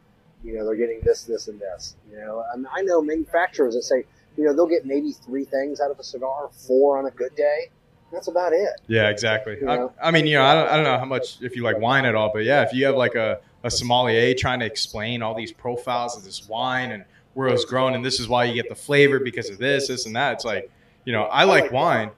You 0.45 0.57
know, 0.57 0.66
they're 0.66 0.76
getting 0.76 1.01
this, 1.03 1.24
this, 1.24 1.49
and 1.49 1.59
this. 1.59 1.97
You 2.11 2.18
know, 2.18 2.45
and 2.53 2.66
I 2.72 2.82
know 2.82 3.01
manufacturers 3.01 3.74
that 3.74 3.82
say, 3.82 4.05
you 4.36 4.45
know, 4.45 4.55
they'll 4.55 4.68
get 4.68 4.84
maybe 4.84 5.12
three 5.12 5.45
things 5.45 5.80
out 5.80 5.90
of 5.90 5.99
a 5.99 6.05
cigar, 6.05 6.51
four 6.53 6.99
on 6.99 7.07
a 7.07 7.11
good 7.11 7.34
day. 7.34 7.70
That's 8.12 8.28
about 8.28 8.53
it. 8.53 8.80
yeah, 8.86 9.09
exactly. 9.09 9.59
You 9.61 9.68
I, 9.68 9.76
know? 9.76 9.92
I 10.01 10.11
mean, 10.12 10.26
you 10.26 10.34
know, 10.34 10.45
I 10.45 10.55
don't, 10.55 10.68
I 10.68 10.76
don't 10.76 10.84
know 10.84 10.99
how 10.99 11.05
much 11.05 11.38
if 11.40 11.57
you 11.57 11.62
like 11.62 11.78
wine 11.78 12.05
at 12.05 12.14
all, 12.14 12.30
but 12.32 12.45
yeah, 12.45 12.62
if 12.62 12.72
you 12.72 12.84
have 12.86 12.95
like 12.95 13.16
a, 13.16 13.40
a 13.64 13.70
sommelier 13.70 14.34
trying 14.34 14.61
to 14.61 14.66
explain 14.66 15.22
all 15.22 15.34
these 15.34 15.51
profiles 15.51 16.16
of 16.16 16.22
this 16.22 16.47
wine 16.49 16.92
and 16.92 17.05
where 17.32 17.49
it 17.49 17.53
was 17.53 17.64
grown, 17.64 17.95
and 17.95 18.05
this 18.05 18.20
is 18.20 18.28
why 18.28 18.45
you 18.45 18.55
get 18.55 18.68
the 18.68 18.74
flavor 18.76 19.18
because 19.18 19.51
of 19.51 19.59
this, 19.59 19.88
this, 19.88 20.07
and 20.07 20.14
that. 20.14 20.34
It's 20.34 20.45
like, 20.45 20.70
you 21.05 21.12
know, 21.12 21.24
I 21.24 21.45
like 21.45 21.72
wine, 21.72 22.11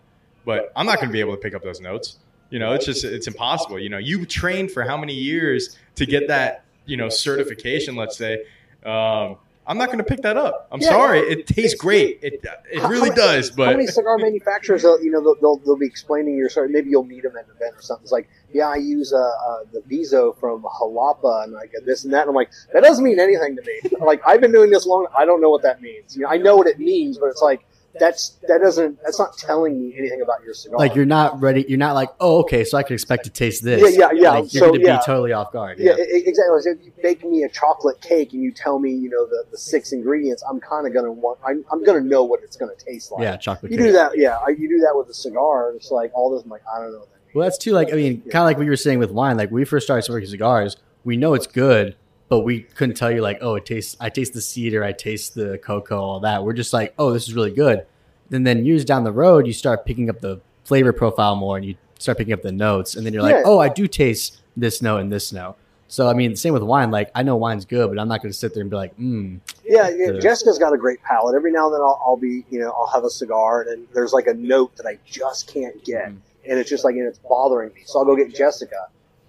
but 0.45 0.71
I'm 0.77 0.85
not 0.85 0.97
going 0.97 1.09
to 1.09 1.13
be 1.13 1.21
able 1.21 1.35
to 1.35 1.41
pick 1.41 1.55
up 1.55 1.63
those 1.63 1.81
notes. 1.81 2.19
You 2.51 2.59
know, 2.59 2.73
it's 2.75 2.87
just 2.87 3.05
it's 3.05 3.27
impossible. 3.27 3.79
You 3.79 3.89
know, 3.89 3.99
you 3.99 4.25
trained 4.27 4.71
for 4.71 4.83
how 4.85 4.97
many 4.97 5.15
years 5.15 5.77
to 5.97 6.07
get 6.07 6.29
that 6.29 6.65
you 6.87 6.97
know 6.97 7.09
certification? 7.09 7.97
Let's 7.97 8.17
say. 8.17 8.45
Um, 8.85 9.37
I'm 9.69 9.79
not 9.79 9.87
going 9.87 9.99
to 9.99 10.05
pick 10.05 10.23
that 10.23 10.37
up. 10.37 10.69
I'm 10.71 10.81
Yeah. 10.81 10.91
sorry. 10.91 11.19
It 11.19 11.49
tastes 11.49 11.75
great. 11.77 12.21
It 12.23 12.35
it 12.71 12.83
really 12.85 13.09
many- 13.11 13.17
does. 13.17 13.51
But 13.51 13.65
how 13.67 13.73
many 13.73 13.89
cigar 13.89 14.17
manufacturers, 14.17 14.85
you 14.85 15.11
know, 15.11 15.21
they'll, 15.21 15.35
they'll, 15.41 15.57
they'll 15.57 15.77
be 15.77 15.87
explaining 15.87 16.37
your 16.37 16.49
cigar. 16.49 16.69
Maybe 16.69 16.91
you'll 16.91 17.03
meet 17.03 17.25
them 17.25 17.37
at 17.37 17.47
an 17.47 17.51
event 17.57 17.75
or 17.75 17.83
something. 17.83 18.05
It's 18.05 18.13
like, 18.13 18.29
yeah, 18.53 18.69
I 18.69 18.77
use 18.77 19.13
uh, 19.13 19.17
uh, 19.19 19.59
the 19.73 19.81
Viso 19.89 20.35
from 20.35 20.63
Jalapa 20.63 21.43
and 21.43 21.57
I 21.57 21.67
get 21.67 21.85
this 21.85 22.05
and 22.05 22.13
that. 22.15 22.21
And 22.21 22.29
I'm 22.29 22.37
like, 22.37 22.53
that 22.75 22.85
doesn't 22.85 23.03
mean 23.05 23.19
anything 23.19 23.57
to 23.57 23.63
me. 23.63 23.81
like, 24.07 24.23
I've 24.25 24.41
been 24.41 24.53
doing 24.53 24.71
this 24.71 24.87
long. 24.87 25.09
I 25.19 25.25
don't 25.25 25.41
know 25.41 25.51
what 25.51 25.63
that 25.63 25.83
means. 25.83 26.15
You 26.17 26.23
know, 26.23 26.29
I 26.29 26.37
know 26.37 26.55
what 26.55 26.69
it 26.69 26.79
means, 26.79 27.19
but 27.19 27.27
it's 27.27 27.43
like, 27.43 27.66
that's, 27.99 28.37
that 28.49 28.61
doesn't, 28.63 28.99
that's 29.03 29.19
not 29.19 29.37
telling 29.39 29.81
me 29.81 29.95
anything 29.99 30.21
about 30.23 30.43
your 30.45 30.55
cigar. 30.55 30.79
Like 30.79 30.95
you're 30.95 31.05
not 31.07 31.41
ready. 31.41 31.65
You're 31.69 31.79
not 31.79 31.95
like, 31.95 32.11
oh, 32.21 32.41
okay, 32.41 32.65
so 32.65 32.77
I 32.79 32.83
can 32.83 32.95
expect 32.95 33.25
to 33.25 33.31
taste 33.31 33.65
this. 33.65 33.97
Yeah, 33.97 34.11
yeah, 34.13 34.21
yeah. 34.23 34.31
Like, 34.31 34.53
you're 34.55 34.61
So, 34.61 34.69
going 34.69 34.81
to 34.81 34.87
yeah. 34.87 34.97
be 34.99 35.03
totally 35.07 35.33
off 35.33 35.53
guard. 35.53 35.79
yeah, 35.79 35.95
Yeah. 35.97 36.05
exactly. 36.09 36.61
So 36.63 36.71
if 36.71 36.85
you 36.85 36.93
bake 37.03 37.25
me 37.25 37.43
a 37.45 37.49
chocolate 37.49 38.01
cake 38.01 38.33
and 38.33 38.43
you 38.43 38.53
tell 38.53 38.79
me, 38.79 38.93
you 38.93 39.09
know, 39.11 39.27
the, 39.27 39.45
the 39.51 39.59
six 39.59 39.93
ingredients, 39.93 40.43
I'm 40.49 40.61
kind 40.61 40.87
of 40.87 40.93
going 40.93 41.05
to 41.07 41.13
want, 41.13 41.39
I'm, 41.47 41.65
I'm 41.73 41.83
going 41.85 42.03
to 42.03 42.09
know 42.09 42.25
what 42.25 42.41
it's 42.43 42.57
going 42.57 42.75
to 42.77 42.85
taste 42.85 43.13
like. 43.13 43.23
Yeah, 43.23 43.37
chocolate. 43.37 43.73
You 43.73 43.79
cake. 43.79 43.87
do 43.89 43.93
that, 43.93 44.13
yeah. 44.19 44.39
I- 44.47 44.51
You 44.51 44.69
do 44.69 44.79
that 44.81 44.93
with 44.97 45.09
a 45.09 45.15
cigar. 45.15 45.73
It's 45.77 45.91
like 45.91 46.11
all 46.15 46.31
this. 46.35 46.43
I'm 46.45 46.51
like, 46.51 46.63
I 46.73 46.79
don't 46.81 46.93
know 46.93 46.99
what 47.01 47.11
that 47.13 47.19
means. 47.27 47.35
Well, 47.35 47.45
that's 47.47 47.59
too 47.59 47.73
like 47.73 47.93
I 47.93 47.97
mean, 47.97 48.21
kind 48.23 48.37
of 48.37 48.45
like 48.45 48.57
what 48.57 48.65
you 48.65 48.71
were 48.71 48.77
saying 48.77 48.99
with 48.99 49.11
wine. 49.11 49.37
Like 49.37 49.51
when 49.51 49.57
we 49.61 49.65
first 49.65 49.87
started 49.87 50.03
smoking 50.03 50.27
cigars, 50.29 50.77
we 51.05 51.17
know 51.17 51.35
it's 51.35 51.47
good, 51.47 51.95
but 52.29 52.41
we 52.41 52.61
couldn't 52.63 52.97
tell 52.97 53.11
you 53.11 53.21
like, 53.23 53.39
oh, 53.41 53.55
it 53.57 53.67
tastes. 53.67 53.97
I 54.01 54.09
taste 54.11 54.33
the 54.35 54.41
cedar, 54.41 54.83
I 54.85 54.93
taste 54.93 55.35
the 55.35 55.59
cocoa, 55.59 56.01
all 56.01 56.21
that. 56.21 56.43
We're 56.45 56.53
just 56.55 56.73
like, 56.73 56.95
oh, 56.99 57.13
this 57.13 57.29
is 57.29 57.35
really 57.35 57.53
good. 57.53 57.87
And 58.33 58.47
then 58.47 58.65
years 58.65 58.85
down 58.85 59.05
the 59.05 59.13
road, 59.13 59.47
you 59.47 59.53
start 59.53 59.85
picking 59.87 60.11
up 60.11 60.21
the 60.21 60.41
flavor 60.65 60.93
profile 60.93 61.37
more, 61.37 61.57
and 61.57 61.65
you 61.65 61.77
start 61.99 62.19
picking 62.19 62.33
up 62.35 62.43
the 62.43 62.51
notes, 62.53 62.97
and 62.97 63.07
then 63.07 63.13
you're 63.13 63.23
like, 63.23 63.37
Yeah. 63.37 63.43
oh, 63.45 63.59
I 63.61 63.69
do 63.69 63.87
taste 63.87 64.41
this 64.57 64.83
note 64.83 64.99
and 64.99 65.13
this 65.13 65.33
note. 65.33 65.57
So 65.89 66.09
I 66.09 66.15
mean, 66.15 66.35
same 66.35 66.53
with 66.53 66.65
wine. 66.65 66.91
Like 66.91 67.13
I 67.15 67.23
know 67.23 67.37
wine's 67.37 67.65
good, 67.65 67.89
but 67.89 68.01
I'm 68.01 68.09
not 68.09 68.21
going 68.21 68.33
to 68.33 68.37
sit 68.37 68.53
there 68.55 68.61
and 68.63 68.69
be 68.69 68.75
like, 68.77 68.99
mm, 68.99 69.39
Yeah, 69.65 69.89
yeah. 69.89 70.19
Jessica's 70.19 70.59
got 70.59 70.73
a 70.73 70.77
great 70.77 71.01
palate. 71.03 71.37
Every 71.37 71.53
now 71.53 71.67
and 71.67 71.75
then 71.75 71.81
I'll, 71.81 72.03
I'll 72.05 72.17
be, 72.17 72.45
you 72.51 72.59
know, 72.59 72.73
I'll 72.73 72.91
have 72.93 73.05
a 73.05 73.11
cigar 73.11 73.63
and 73.63 73.87
there's 73.95 74.13
like 74.13 74.27
a 74.27 74.35
note 74.35 74.75
that 74.79 74.87
I 74.87 74.99
just 75.07 75.47
can't 75.47 75.85
get. 75.85 76.09
Mhm. 76.09 76.17
And 76.49 76.59
it's 76.59 76.69
just 76.69 76.83
like, 76.85 76.97
and 76.97 77.07
it's 77.07 77.19
bothering 77.21 77.73
me. 77.73 77.83
So 77.85 78.01
I'll 78.01 78.05
go 78.05 78.17
get 78.17 78.35
Jessica. 78.35 78.89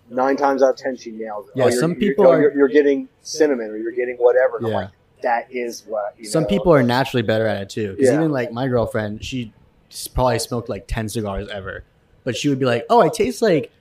Nine 0.09 0.37
times 0.37 0.63
out 0.63 0.71
of 0.71 0.75
ten, 0.77 0.95
she 0.95 1.11
nails 1.11 1.47
it. 1.49 1.53
Yeah, 1.55 1.65
Oh, 1.65 1.67
you're- 1.67 1.79
some 1.79 1.91
you're- 1.91 1.99
people 2.09 2.27
oh, 2.27 2.31
are- 2.31 2.41
You're, 2.41 2.55
you're 2.57 2.67
getting 2.69 3.09
cinnamon 3.21 3.69
or 3.71 3.77
you're 3.77 3.91
getting 3.91 4.15
whatever. 4.17 4.59
Yeah. 4.61 4.67
like, 4.75 4.89
that 5.23 5.47
is 5.51 5.83
what, 5.87 6.13
you 6.17 6.25
Some 6.25 6.43
know. 6.43 6.49
people 6.49 6.73
are 6.73 6.83
naturally 6.83 7.23
better 7.23 7.45
at 7.47 7.61
it 7.61 7.69
too. 7.69 7.91
Because 7.91 8.09
Yeah. 8.09 8.15
even 8.15 8.31
like 8.31 8.51
my 8.51 8.67
girlfriend, 8.67 9.23
she 9.25 9.51
probably 10.13 10.39
smoked 10.39 10.69
like 10.69 10.85
ten 10.87 11.09
cigars 11.09 11.47
ever, 11.49 11.83
but 12.23 12.35
she 12.37 12.49
would 12.49 12.59
be 12.59 12.65
like, 12.65 12.85
"Oh, 12.89 12.99
I 13.01 13.09
taste 13.09 13.41
like 13.41 13.71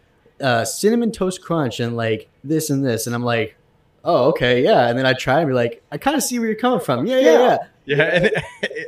uh, 0.41 0.64
cinnamon 0.64 1.12
toast 1.12 1.43
crunch 1.43 1.79
and 1.81 1.97
like 1.97 2.29
this 2.43 2.70
and 2.70 2.85
this," 2.85 3.07
and 3.07 3.14
I'm 3.14 3.22
like, 3.24 3.55
"Oh, 4.05 4.29
okay, 4.31 4.62
yeah." 4.64 4.89
And 4.89 4.99
then 4.99 5.05
I 5.07 5.12
try 5.12 5.41
and 5.41 5.49
be 5.49 5.55
like, 5.55 5.83
"I 5.93 5.99
kind 5.99 6.16
of 6.16 6.22
see 6.22 6.39
where 6.39 6.49
you're 6.49 6.57
coming 6.57 6.81
from. 6.81 7.07
Yeah, 7.07 7.18
yeah, 7.18 7.31
Yeah. 7.31 7.39
yeah." 7.85 7.97
Yeah, 7.97 8.03
and 8.03 8.31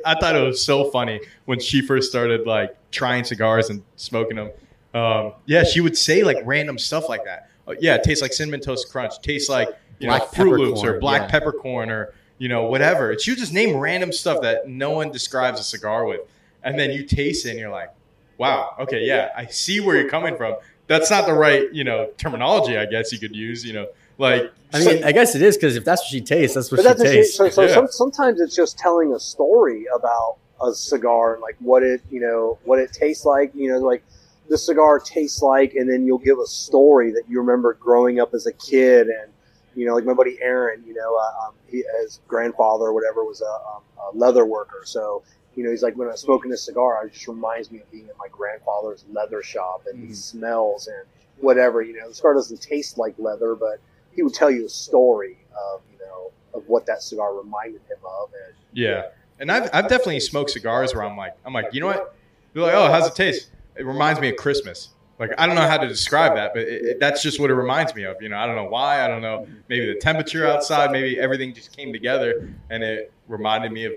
I 0.07 0.15
thought 0.19 0.35
it 0.35 0.41
was 0.43 0.61
so 0.65 0.91
funny 0.91 1.21
when 1.45 1.61
she 1.61 1.83
first 1.83 2.09
started 2.11 2.47
like 2.47 2.75
trying 2.91 3.25
cigars 3.25 3.69
and 3.71 3.83
smoking 3.97 4.37
them. 4.37 4.51
Um, 4.99 5.33
yeah, 5.47 5.65
she 5.65 5.81
would 5.81 5.97
say 5.97 6.23
like 6.23 6.39
random 6.45 6.79
stuff 6.79 7.09
like 7.09 7.25
that. 7.25 7.51
Uh, 7.67 7.75
yeah, 7.81 7.95
it 7.95 8.03
tastes 8.03 8.23
like 8.23 8.33
cinnamon 8.33 8.61
toast 8.61 8.91
crunch. 8.91 9.21
Tastes 9.21 9.49
like 9.49 9.69
you 9.99 10.07
know 10.07 10.17
Black 10.17 10.33
Fruit 10.33 10.59
Loops 10.59 10.85
or 10.85 10.99
black 10.99 11.23
yeah. 11.23 11.29
peppercorn 11.29 11.91
or 11.91 12.15
you 12.39 12.49
know 12.49 12.65
whatever. 12.65 13.19
She 13.19 13.31
would 13.31 13.39
just 13.39 13.53
name 13.53 13.77
random 13.77 14.13
stuff 14.13 14.43
that 14.43 14.69
no 14.69 14.91
one 14.91 15.11
describes 15.11 15.61
a 15.61 15.65
cigar 15.65 16.05
with, 16.05 16.21
and 16.63 16.79
then 16.79 16.91
you 16.91 17.05
taste 17.05 17.47
it 17.47 17.51
and 17.51 17.59
you're 17.59 17.71
like, 17.71 17.91
wow, 18.39 18.75
okay, 18.81 19.05
yeah, 19.05 19.31
I 19.37 19.47
see 19.47 19.81
where 19.81 19.97
you're 19.97 20.11
coming 20.11 20.37
from. 20.37 20.57
That's 20.87 21.11
not 21.11 21.27
the 21.27 21.35
right 21.35 21.73
you 21.73 21.85
know 21.85 22.11
terminology, 22.17 22.77
I 22.79 22.87
guess 22.87 23.13
you 23.13 23.19
could 23.19 23.37
use. 23.37 23.65
You 23.65 23.75
know, 23.75 23.87
like 24.17 24.51
I 24.73 24.85
mean, 24.85 25.05
I 25.05 25.13
guess 25.13 25.35
it 25.35 25.43
is 25.43 25.57
because 25.57 25.77
if 25.77 25.85
that's 25.85 26.03
what 26.03 26.09
she 26.09 26.21
tastes, 26.21 26.55
that's 26.55 26.71
what 26.71 26.79
But 26.79 26.83
she 26.83 26.89
that's 26.89 27.01
what 27.01 27.09
she, 27.09 27.17
tastes. 27.17 27.37
so, 27.37 27.49
so 27.49 27.63
Yeah. 27.63 27.75
some, 27.75 27.89
sometimes 27.89 28.41
it's 28.41 28.55
just 28.57 28.79
telling 28.79 29.13
a 29.13 29.21
story 29.21 29.87
about 29.95 30.37
a 30.63 30.73
cigar 30.75 31.35
and 31.35 31.43
like 31.43 31.57
what 31.61 31.83
it, 31.83 32.03
you 32.11 32.21
know, 32.21 32.59
what 32.65 32.79
it 32.79 32.93
tastes 32.93 33.25
like, 33.25 33.55
you 33.55 33.71
know, 33.71 33.79
like 33.79 34.03
the 34.49 34.59
cigar 34.59 34.99
tastes 34.99 35.43
like, 35.43 35.75
and 35.75 35.89
then 35.91 36.07
you'll 36.07 36.19
give 36.19 36.39
a 36.39 36.47
story 36.47 37.13
that 37.13 37.23
you 37.29 37.39
remember 37.41 37.75
growing 37.75 38.21
up 38.21 38.35
as 38.35 38.47
a 38.47 38.53
kid. 38.53 39.09
And, 39.09 39.31
you 39.75 39.87
know, 39.87 39.95
like 39.95 40.05
my 40.05 40.15
buddy 40.15 40.39
Aaron, 40.41 40.83
you 40.87 40.95
know, 40.95 41.17
uh, 41.17 41.47
um, 41.49 41.55
he, 41.67 41.85
his 42.01 42.21
grandfather 42.27 42.85
or 42.87 42.93
whatever 42.93 43.25
was 43.25 43.43
a, 43.43 43.45
um, 43.45 43.83
a 44.13 44.17
leather 44.17 44.47
worker. 44.47 44.83
So, 44.85 45.23
you 45.55 45.65
know, 45.65 45.71
he's 45.71 45.83
like, 45.83 45.97
when 45.97 46.09
I'm 46.09 46.17
smoking 46.17 46.51
this 46.51 46.65
cigar, 46.65 47.05
it 47.07 47.13
just 47.13 47.29
reminds 47.29 47.71
me 47.71 47.81
of 47.81 47.91
being 47.91 48.05
in 48.05 48.17
my 48.19 48.29
grandfather's 48.31 49.05
leather 49.13 49.43
shop 49.43 49.83
and 49.91 50.05
Mhm. 50.05 50.09
the 50.09 50.15
smells 50.15 50.87
and 50.87 51.05
whatever. 51.41 51.83
You 51.83 51.99
know, 51.99 52.09
the 52.09 52.15
cigar 52.15 52.35
doesn't 52.35 52.63
taste 52.63 52.97
like 52.97 53.15
leather, 53.19 53.55
but 53.55 53.81
he 54.13 54.23
would 54.23 54.35
tell 54.35 54.51
you 54.51 54.67
a 54.67 54.71
story 54.71 55.37
of, 55.57 55.83
you 55.93 55.99
know, 55.99 56.31
of 56.55 56.69
what 56.69 56.87
that 56.87 57.03
cigar 57.03 57.35
reminded 57.35 57.83
him 57.83 57.99
of. 58.05 58.31
And 58.47 58.55
Yeah, 58.73 59.09
and 59.39 59.53
I've, 59.53 59.69
I've 59.73 59.89
definitely 59.89 60.21
smoked 60.21 60.51
cigars 60.51 60.95
where 60.95 61.05
I'm 61.05 61.17
like, 61.17 61.35
I'm 61.45 61.53
like, 61.53 61.75
you 61.75 61.81
know 61.81 61.87
what? 61.89 62.15
They're 62.55 62.63
like, 62.63 62.75
oh, 62.75 62.91
how's 62.91 63.07
it 63.07 63.15
taste? 63.15 63.51
It 63.79 63.87
reminds 63.87 64.21
me 64.21 64.29
of 64.31 64.37
Christmas. 64.37 64.91
Like 65.19 65.33
I 65.39 65.47
don't 65.47 65.57
know 65.57 65.67
how 65.67 65.79
to 65.79 65.89
describe 65.89 66.35
that, 66.37 66.53
but 66.55 66.63
it, 66.63 66.83
it- 66.85 67.01
that's 67.01 67.23
just 67.23 67.41
what 67.41 67.51
it 67.51 67.55
reminds 67.55 67.95
me 67.95 68.05
of. 68.05 68.17
You 68.23 68.29
know, 68.29 68.37
I 68.39 68.47
don't 68.47 68.55
know 68.57 68.67
why. 68.69 69.05
I 69.05 69.09
don't 69.09 69.23
know. 69.23 69.47
Maybe 69.69 69.87
the 69.87 69.99
temperature 69.99 70.47
outside. 70.47 70.91
Maybe 70.93 71.19
everything 71.19 71.53
just 71.55 71.77
came 71.77 71.93
together, 71.93 72.53
and 72.71 72.83
it 72.85 73.13
reminded 73.27 73.73
me 73.73 73.85
of 73.87 73.93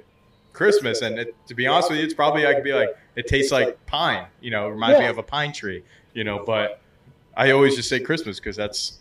Christmas, 0.54 1.02
and 1.02 1.20
it, 1.20 1.36
to 1.48 1.54
be 1.56 1.68
honest 1.68 1.90
with 1.90 2.00
you, 2.00 2.06
it's 2.06 2.14
probably 2.14 2.46
I 2.48 2.54
could 2.56 2.64
be 2.64 2.74
like 2.74 2.90
it 3.16 3.28
tastes 3.28 3.52
like 3.52 3.84
pine. 3.86 4.26
You 4.42 4.52
know, 4.52 4.68
it 4.68 4.72
reminds 4.72 5.00
me 5.00 5.06
of 5.06 5.18
a 5.18 5.24
pine 5.24 5.54
tree. 5.54 5.84
You 6.14 6.24
know, 6.24 6.44
but 6.46 6.82
I 7.38 7.52
always 7.52 7.76
just 7.76 7.88
say 7.88 8.00
Christmas 8.00 8.40
because 8.40 8.56
that's 8.56 9.00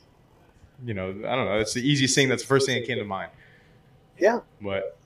you 0.85 0.95
know 0.95 1.09
I 1.11 1.35
don't 1.37 1.47
know 1.47 1.59
that's 1.59 1.75
the 1.75 1.87
easiest 1.89 2.15
thing. 2.15 2.29
That's 2.29 2.43
the 2.43 2.49
first 2.49 2.67
thing 2.67 2.81
that 2.81 2.87
came 2.87 2.99
to 2.99 3.05
mind. 3.05 3.31
Yeah. 4.19 4.41
But 4.61 4.99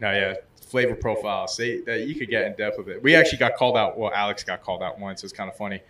no, 0.00 0.10
yeah, 0.12 0.34
flavor 0.70 0.94
profiles. 0.94 1.56
They 1.56 1.80
that 1.80 2.06
you 2.06 2.14
could 2.14 2.30
get 2.30 2.46
in 2.46 2.54
depth 2.54 2.78
with 2.78 2.88
it. 2.88 3.02
We 3.02 3.14
actually 3.14 3.38
got 3.38 3.56
called 3.56 3.76
out. 3.76 3.98
Well, 3.98 4.12
Alex 4.14 4.44
got 4.44 4.62
called 4.62 4.82
out 4.82 4.98
once. 4.98 5.24
It's 5.24 5.32
kind 5.32 5.50
of 5.50 5.56
funny. 5.56 5.80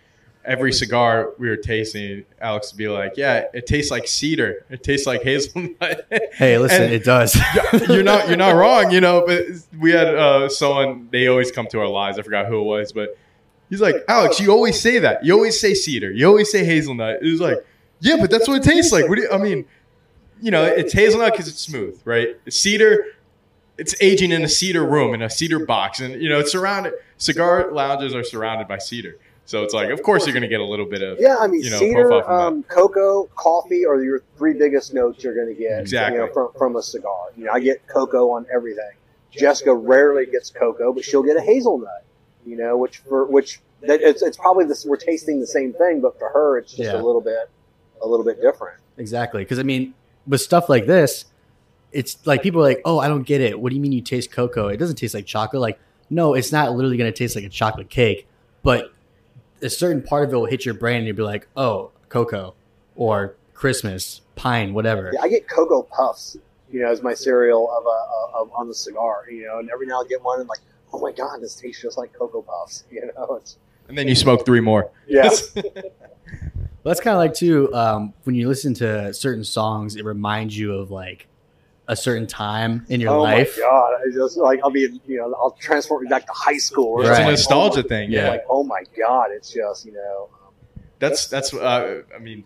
Every 0.43 0.73
cigar 0.73 1.33
we 1.37 1.49
were 1.49 1.55
tasting, 1.55 2.25
Alex 2.41 2.73
would 2.73 2.77
be 2.77 2.87
like, 2.87 3.13
"Yeah, 3.15 3.45
it 3.53 3.67
tastes 3.67 3.91
like 3.91 4.07
cedar. 4.07 4.65
It 4.71 4.83
tastes 4.83 5.05
like 5.05 5.21
hazelnut." 5.21 6.07
Hey, 6.33 6.57
listen, 6.57 6.83
And 6.83 6.93
it 6.93 7.03
does. 7.03 7.37
you're 7.87 8.01
not 8.01 8.27
you're 8.27 8.37
not 8.37 8.55
wrong, 8.55 8.89
you 8.89 9.01
know. 9.01 9.23
But 9.25 9.43
we 9.79 9.91
had 9.91 10.07
uh, 10.07 10.49
someone. 10.49 11.09
They 11.11 11.27
always 11.27 11.51
come 11.51 11.67
to 11.67 11.79
our 11.79 11.87
lives. 11.87 12.17
I 12.17 12.23
forgot 12.23 12.47
who 12.47 12.59
it 12.59 12.63
was, 12.63 12.91
but 12.91 13.15
he's 13.69 13.81
like, 13.81 13.95
"Alex, 14.07 14.39
you 14.39 14.51
always 14.51 14.81
say 14.81 14.97
that. 14.97 15.23
You 15.23 15.33
always 15.33 15.59
say 15.59 15.75
cedar. 15.75 16.11
You 16.11 16.25
always 16.27 16.51
say 16.51 16.65
hazelnut." 16.65 17.21
It 17.21 17.29
was 17.29 17.39
like, 17.39 17.57
"Yeah, 17.99 18.17
but 18.19 18.31
that's 18.31 18.47
what 18.47 18.57
it 18.57 18.63
tastes 18.63 18.91
like." 18.91 19.07
What 19.07 19.17
do 19.17 19.21
you, 19.21 19.31
I 19.31 19.37
mean? 19.37 19.65
You 20.41 20.49
know, 20.49 20.65
it's 20.65 20.91
hazelnut 20.91 21.33
because 21.33 21.47
it's 21.47 21.61
smooth, 21.61 22.01
right? 22.03 22.29
Cedar, 22.49 23.05
it's 23.77 23.95
aging 24.01 24.31
in 24.31 24.43
a 24.43 24.49
cedar 24.49 24.85
room 24.85 25.13
in 25.13 25.21
a 25.21 25.29
cedar 25.29 25.65
box, 25.65 25.99
and 25.99 26.21
you 26.21 26.29
know, 26.29 26.39
it's 26.39 26.51
surrounded. 26.51 26.93
Cigar 27.17 27.71
lounges 27.71 28.13
are 28.15 28.23
surrounded 28.23 28.67
by 28.67 28.77
cedar, 28.77 29.17
so 29.45 29.63
it's 29.63 29.73
like, 29.73 29.89
of 29.89 30.01
course, 30.03 30.25
you're 30.25 30.33
going 30.33 30.41
to 30.43 30.47
get 30.49 30.59
a 30.59 30.65
little 30.65 30.85
bit 30.85 31.01
of 31.01 31.19
Yeah, 31.19 31.37
I 31.39 31.47
mean, 31.47 31.61
you 31.63 31.69
know, 31.69 31.77
cedar, 31.79 32.07
profile 32.07 32.21
from 32.23 32.35
that. 32.37 32.47
um, 32.47 32.63
cocoa, 32.63 33.25
coffee 33.35 33.85
are 33.85 34.03
your 34.03 34.21
three 34.37 34.53
biggest 34.53 34.93
notes 34.93 35.23
you're 35.23 35.35
going 35.35 35.53
to 35.53 35.59
get 35.59 35.79
Exactly. 35.81 36.19
you 36.19 36.25
know, 36.25 36.33
from, 36.33 36.49
from 36.57 36.75
a 36.77 36.83
cigar. 36.83 37.27
You 37.37 37.45
know, 37.45 37.51
I 37.51 37.59
get 37.59 37.85
cocoa 37.87 38.29
on 38.31 38.45
everything. 38.53 38.91
Jessica 39.31 39.73
rarely 39.73 40.25
gets 40.25 40.49
cocoa, 40.49 40.91
but 40.93 41.03
she'll 41.05 41.23
get 41.23 41.37
a 41.37 41.41
hazelnut. 41.41 42.03
You 42.45 42.57
know, 42.57 42.75
which 42.77 42.97
for 42.97 43.25
which 43.25 43.59
that 43.81 44.01
it's, 44.01 44.21
it's 44.23 44.35
probably 44.37 44.65
this 44.65 44.83
we're 44.85 44.97
tasting 44.97 45.39
the 45.39 45.47
same 45.47 45.73
thing, 45.73 46.01
but 46.01 46.17
for 46.17 46.29
her 46.29 46.57
it's 46.57 46.71
just 46.73 46.91
Yeah. 46.91 46.95
a 46.99 47.03
little 47.03 47.21
bit 47.21 47.49
a 48.01 48.07
little 48.07 48.25
bit 48.25 48.41
different. 48.41 48.79
Exactly. 48.97 49.43
Because 49.43 49.59
I 49.59 49.63
mean, 49.63 49.93
with 50.25 50.41
stuff 50.41 50.69
like 50.69 50.87
this, 50.87 51.25
it's 51.91 52.25
like 52.25 52.41
people 52.41 52.61
are 52.61 52.63
like, 52.63 52.81
"Oh, 52.85 52.99
I 52.99 53.07
don't 53.07 53.23
get 53.23 53.41
it. 53.41 53.59
What 53.59 53.69
do 53.69 53.75
you 53.75 53.81
mean 53.81 53.91
you 53.91 54.01
taste 54.01 54.31
cocoa? 54.31 54.67
It 54.67 54.77
doesn't 54.77 54.95
taste 54.95 55.13
like 55.13 55.25
chocolate." 55.25 55.61
Like, 55.61 55.79
no, 56.09 56.33
it's 56.33 56.51
not 56.51 56.71
literally 56.73 56.97
going 56.97 57.11
to 57.11 57.17
taste 57.17 57.35
like 57.35 57.45
a 57.45 57.49
chocolate 57.49 57.89
cake, 57.89 58.27
but 58.63 58.93
a 59.61 59.69
certain 59.69 60.01
part 60.01 60.27
of 60.27 60.33
it 60.33 60.35
will 60.35 60.45
hit 60.45 60.65
your 60.65 60.73
brain, 60.73 60.97
and 60.97 61.07
you'll 61.07 61.15
be 61.15 61.23
like, 61.23 61.47
"Oh, 61.55 61.91
cocoa," 62.09 62.53
or 62.95 63.35
Christmas, 63.53 64.21
pine, 64.35 64.73
whatever. 64.73 65.11
Yeah, 65.13 65.21
I 65.21 65.27
get 65.27 65.47
cocoa 65.47 65.83
puffs, 65.83 66.37
you 66.71 66.81
know, 66.81 66.89
as 66.89 67.01
my 67.03 67.13
cereal 67.13 67.69
of 67.71 67.85
a 67.85 68.37
of, 68.37 68.51
on 68.53 68.67
the 68.67 68.73
cigar. 68.75 69.25
You 69.29 69.47
know, 69.47 69.59
and 69.59 69.69
every 69.69 69.85
now 69.85 69.99
and 69.99 70.07
I 70.07 70.09
get 70.09 70.23
one 70.23 70.39
and 70.39 70.49
like, 70.49 70.61
oh 70.93 70.99
my 70.99 71.11
god, 71.11 71.41
this 71.41 71.55
tastes 71.55 71.81
just 71.81 71.97
like 71.97 72.13
cocoa 72.13 72.41
puffs. 72.41 72.85
You 72.91 73.11
know, 73.15 73.35
it's 73.35 73.57
and 73.87 73.97
then 73.97 74.07
you 74.07 74.15
smoke 74.15 74.45
three 74.45 74.61
more. 74.61 74.91
yeah. 75.07 75.29
Well, 76.83 76.91
that's 76.93 77.01
kind 77.01 77.13
of 77.13 77.19
like 77.19 77.35
too 77.35 77.71
um, 77.75 78.11
when 78.23 78.33
you 78.35 78.47
listen 78.47 78.73
to 78.75 79.13
certain 79.13 79.43
songs, 79.43 79.95
it 79.95 80.03
reminds 80.03 80.57
you 80.57 80.73
of 80.73 80.89
like 80.89 81.27
a 81.91 81.95
certain 81.95 82.25
time 82.25 82.85
in 82.89 82.99
your 83.01 83.11
oh 83.13 83.21
life. 83.21 83.55
Oh 83.57 83.61
my 83.61 83.67
god! 83.67 84.01
I 84.07 84.13
just 84.13 84.37
like 84.37 84.59
I'll 84.63 84.71
be 84.71 84.87
you 85.05 85.17
know 85.17 85.33
I'll 85.39 85.51
transport 85.59 86.01
me 86.03 86.07
back 86.09 86.25
to 86.25 86.31
high 86.33 86.57
school. 86.57 86.87
or 86.93 87.01
It's 87.01 87.09
Right. 87.09 87.19
a 87.19 87.23
like, 87.25 87.31
nostalgia 87.31 87.79
oh 87.79 87.83
my- 87.83 87.87
thing. 87.89 88.11
Yeah. 88.11 88.23
Yeah. 88.23 88.29
Like 88.29 88.45
oh 88.49 88.63
my 88.63 88.83
god, 88.97 89.27
it's 89.31 89.51
just 89.53 89.85
you 89.85 89.91
know. 89.93 90.29
um, 90.45 90.53
That's 90.99 91.27
that's. 91.27 91.53
Uh, 91.53 92.01
I 92.15 92.19
mean, 92.19 92.43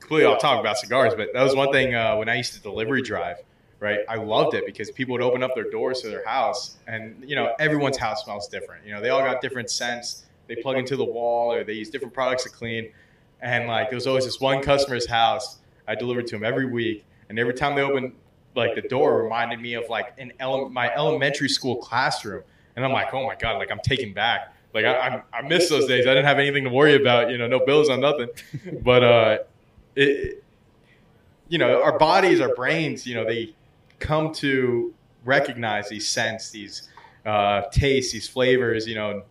completely 0.00 0.26
off 0.26 0.40
topic 0.40 0.60
about 0.60 0.78
cigars, 0.78 1.14
but 1.16 1.28
that 1.32 1.42
was 1.42 1.54
one 1.56 1.72
thing 1.72 1.94
uh, 1.94 2.16
when 2.16 2.28
I 2.28 2.36
used 2.36 2.54
to 2.54 2.60
delivery 2.60 3.02
drive. 3.02 3.38
Right, 3.80 4.00
I 4.08 4.16
loved 4.16 4.54
it 4.54 4.66
because 4.66 4.90
people 4.90 5.12
would 5.12 5.22
open 5.22 5.44
up 5.44 5.54
their 5.54 5.70
doors 5.70 6.00
to 6.02 6.08
their 6.08 6.26
house, 6.26 6.76
and 6.88 7.22
you 7.24 7.36
know 7.36 7.54
everyone's 7.60 7.96
house 7.96 8.24
smells 8.24 8.48
different. 8.48 8.84
You 8.84 8.92
know 8.92 9.00
they 9.00 9.08
all 9.10 9.20
got 9.22 9.40
different 9.40 9.70
scents. 9.70 10.24
They 10.48 10.56
plug 10.56 10.78
into 10.78 10.96
the 10.96 11.04
wall, 11.04 11.52
or 11.52 11.62
they 11.62 11.74
use 11.74 11.88
different 11.88 12.12
products 12.12 12.42
to 12.42 12.50
clean. 12.50 12.90
And 13.40 13.68
like 13.68 13.88
there 13.90 13.96
was 13.96 14.08
always 14.08 14.24
this 14.24 14.40
one 14.40 14.62
customer's 14.62 15.06
house 15.06 15.58
I 15.86 15.94
delivered 15.94 16.26
to 16.28 16.36
him 16.36 16.44
every 16.44 16.66
week, 16.66 17.04
and 17.28 17.38
every 17.38 17.54
time 17.54 17.76
they 17.76 17.82
opened 17.82 18.14
like 18.54 18.74
the 18.74 18.82
door, 18.82 19.22
reminded 19.22 19.60
me 19.60 19.74
of 19.74 19.88
like 19.88 20.14
an 20.18 20.32
ele- 20.40 20.68
my 20.70 20.92
elementary 20.94 21.48
school 21.48 21.76
classroom. 21.76 22.42
And 22.76 22.84
I'm 22.84 22.92
like, 22.92 23.12
oh 23.12 23.26
my 23.26 23.34
god, 23.34 23.58
like 23.58 23.70
I'm 23.70 23.80
taken 23.80 24.12
back. 24.12 24.52
Like 24.74 24.84
I, 24.84 25.22
I, 25.32 25.38
I 25.38 25.42
miss 25.42 25.68
those 25.68 25.86
days. 25.86 26.06
I 26.06 26.10
didn't 26.10 26.26
have 26.26 26.38
anything 26.38 26.64
to 26.64 26.70
worry 26.70 26.94
about. 26.94 27.30
You 27.30 27.38
know, 27.38 27.46
no 27.46 27.64
bills 27.64 27.88
on 27.88 28.00
nothing. 28.00 28.28
But 28.82 29.02
uh, 29.02 29.38
it, 29.96 30.44
you 31.48 31.58
know, 31.58 31.82
our 31.82 31.98
bodies, 31.98 32.40
our 32.40 32.54
brains, 32.54 33.06
you 33.06 33.14
know, 33.14 33.24
they 33.24 33.54
come 33.98 34.32
to 34.34 34.94
recognize 35.24 35.88
these 35.88 36.08
scents, 36.08 36.50
these 36.50 36.88
uh, 37.24 37.62
tastes, 37.72 38.12
these 38.12 38.28
flavors. 38.28 38.86
You 38.86 38.94
know, 38.96 39.22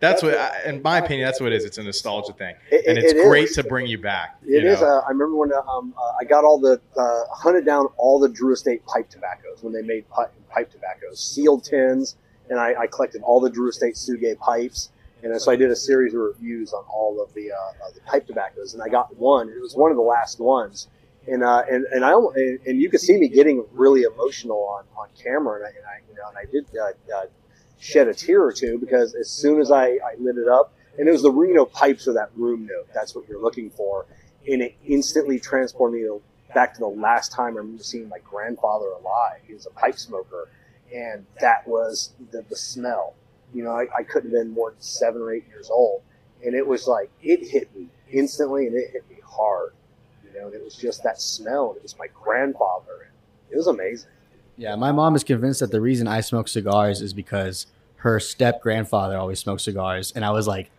that's 0.00 0.22
what, 0.22 0.36
I, 0.36 0.62
in 0.66 0.82
my 0.82 0.98
opinion, 0.98 1.26
that's 1.26 1.40
what 1.40 1.52
it 1.52 1.56
is. 1.56 1.64
It's 1.64 1.78
a 1.78 1.82
nostalgia 1.82 2.32
thing, 2.32 2.54
It- 2.70 2.86
and 2.86 2.98
it's 2.98 3.12
it 3.12 3.22
great 3.26 3.50
to 3.52 3.64
bring 3.64 3.86
you 3.86 3.98
back. 3.98 4.36
It 4.42 4.64
you 4.64 4.70
is. 4.70 4.82
Uh, 4.82 5.00
I 5.06 5.08
remember 5.10 5.36
when 5.36 5.52
uh, 5.52 5.60
um, 5.62 5.94
uh, 5.96 6.12
I 6.20 6.24
got 6.24 6.44
all 6.44 6.58
the 6.58 6.80
uh, 6.96 7.22
hunted 7.32 7.64
down 7.64 7.86
all 7.96 8.18
the 8.18 8.28
Drew 8.28 8.52
Estate 8.52 8.84
pipe 8.86 9.08
tobaccos 9.08 9.62
when 9.62 9.72
they 9.72 9.82
made 9.82 10.08
pipe, 10.10 10.32
pipe 10.50 10.70
tobaccos, 10.70 11.20
sealed 11.20 11.64
tins, 11.64 12.16
and 12.50 12.58
I, 12.60 12.74
I 12.82 12.86
collected 12.86 13.22
all 13.22 13.40
the 13.40 13.50
Drew 13.50 13.68
Estate 13.70 13.94
Sugay 13.94 14.38
pipes. 14.38 14.90
And 15.22 15.40
so 15.40 15.50
I 15.50 15.56
did 15.56 15.70
a 15.70 15.76
series 15.76 16.14
of 16.14 16.20
reviews 16.20 16.72
on 16.72 16.84
all 16.88 17.20
of 17.20 17.32
the, 17.34 17.50
uh, 17.50 17.54
uh, 17.54 17.90
the 17.94 18.00
pipe 18.02 18.26
tobaccos, 18.28 18.74
and 18.74 18.82
I 18.82 18.88
got 18.88 19.16
one. 19.16 19.48
It 19.48 19.60
was 19.60 19.74
one 19.74 19.90
of 19.90 19.96
the 19.96 20.02
last 20.02 20.38
ones, 20.38 20.88
and 21.26 21.42
uh, 21.42 21.62
and 21.68 21.84
and 21.86 22.04
I 22.04 22.12
and, 22.12 22.60
and 22.66 22.80
you 22.80 22.88
could 22.90 23.00
see 23.00 23.16
me 23.16 23.26
getting 23.28 23.64
really 23.72 24.02
emotional 24.02 24.62
on, 24.68 24.84
on 24.96 25.08
camera, 25.20 25.56
and 25.56 25.64
I, 25.64 25.68
and 25.70 25.86
I 25.86 26.00
you 26.08 26.14
know 26.14 26.28
and 26.28 26.38
I 26.38 26.44
did 26.52 26.66
uh, 26.78 27.16
uh, 27.16 27.26
shed 27.78 28.08
a 28.08 28.14
tear 28.14 28.42
or 28.42 28.52
two 28.52 28.78
because 28.78 29.14
as 29.14 29.30
soon 29.30 29.60
as 29.60 29.70
I, 29.70 29.86
I 29.86 30.14
lit 30.18 30.36
it 30.38 30.48
up, 30.48 30.72
and 30.98 31.08
it 31.08 31.12
was 31.12 31.22
the 31.22 31.30
Reno 31.30 31.66
pipes 31.66 32.08
or 32.08 32.14
that 32.14 32.30
room 32.36 32.66
note. 32.66 32.88
That's 32.94 33.14
what 33.14 33.28
you're 33.28 33.42
looking 33.42 33.70
for 33.70 34.06
and 34.48 34.62
it 34.62 34.74
instantly 34.86 35.38
transported 35.38 36.00
me 36.00 36.18
back 36.54 36.74
to 36.74 36.80
the 36.80 36.86
last 36.86 37.32
time 37.32 37.54
I 37.54 37.58
remember 37.58 37.82
seeing 37.82 38.08
my 38.08 38.18
grandfather 38.18 38.86
alive. 38.86 39.40
He 39.46 39.54
was 39.54 39.66
a 39.66 39.70
pipe 39.70 39.98
smoker, 39.98 40.48
and 40.94 41.26
that 41.40 41.66
was 41.66 42.12
the, 42.30 42.42
the 42.48 42.56
smell. 42.56 43.14
You 43.52 43.64
know, 43.64 43.72
I, 43.72 43.86
I 43.96 44.02
couldn't 44.02 44.30
have 44.30 44.40
been 44.40 44.52
more 44.52 44.70
than 44.70 44.80
seven 44.80 45.20
or 45.22 45.32
eight 45.32 45.46
years 45.48 45.70
old, 45.70 46.02
and 46.44 46.54
it 46.54 46.66
was 46.66 46.86
like 46.86 47.10
it 47.22 47.48
hit 47.48 47.74
me 47.76 47.88
instantly, 48.10 48.66
and 48.66 48.76
it 48.76 48.90
hit 48.92 49.08
me 49.10 49.16
hard. 49.24 49.72
You 50.24 50.40
know, 50.40 50.46
and 50.46 50.54
it 50.54 50.62
was 50.62 50.76
just 50.76 51.02
that 51.02 51.20
smell. 51.20 51.70
and 51.70 51.76
It 51.78 51.82
was 51.82 51.98
my 51.98 52.08
grandfather. 52.08 53.10
It 53.50 53.56
was 53.56 53.66
amazing. 53.66 54.10
Yeah, 54.56 54.74
my 54.76 54.92
mom 54.92 55.14
is 55.16 55.24
convinced 55.24 55.60
that 55.60 55.70
the 55.70 55.80
reason 55.80 56.06
I 56.08 56.20
smoke 56.20 56.48
cigars 56.48 57.00
is 57.02 57.12
because 57.12 57.66
her 57.96 58.18
step 58.20 58.62
grandfather 58.62 59.16
always 59.18 59.38
smoked 59.40 59.60
cigars, 59.62 60.12
and 60.16 60.24
I 60.24 60.30
was 60.30 60.46
like, 60.46 60.70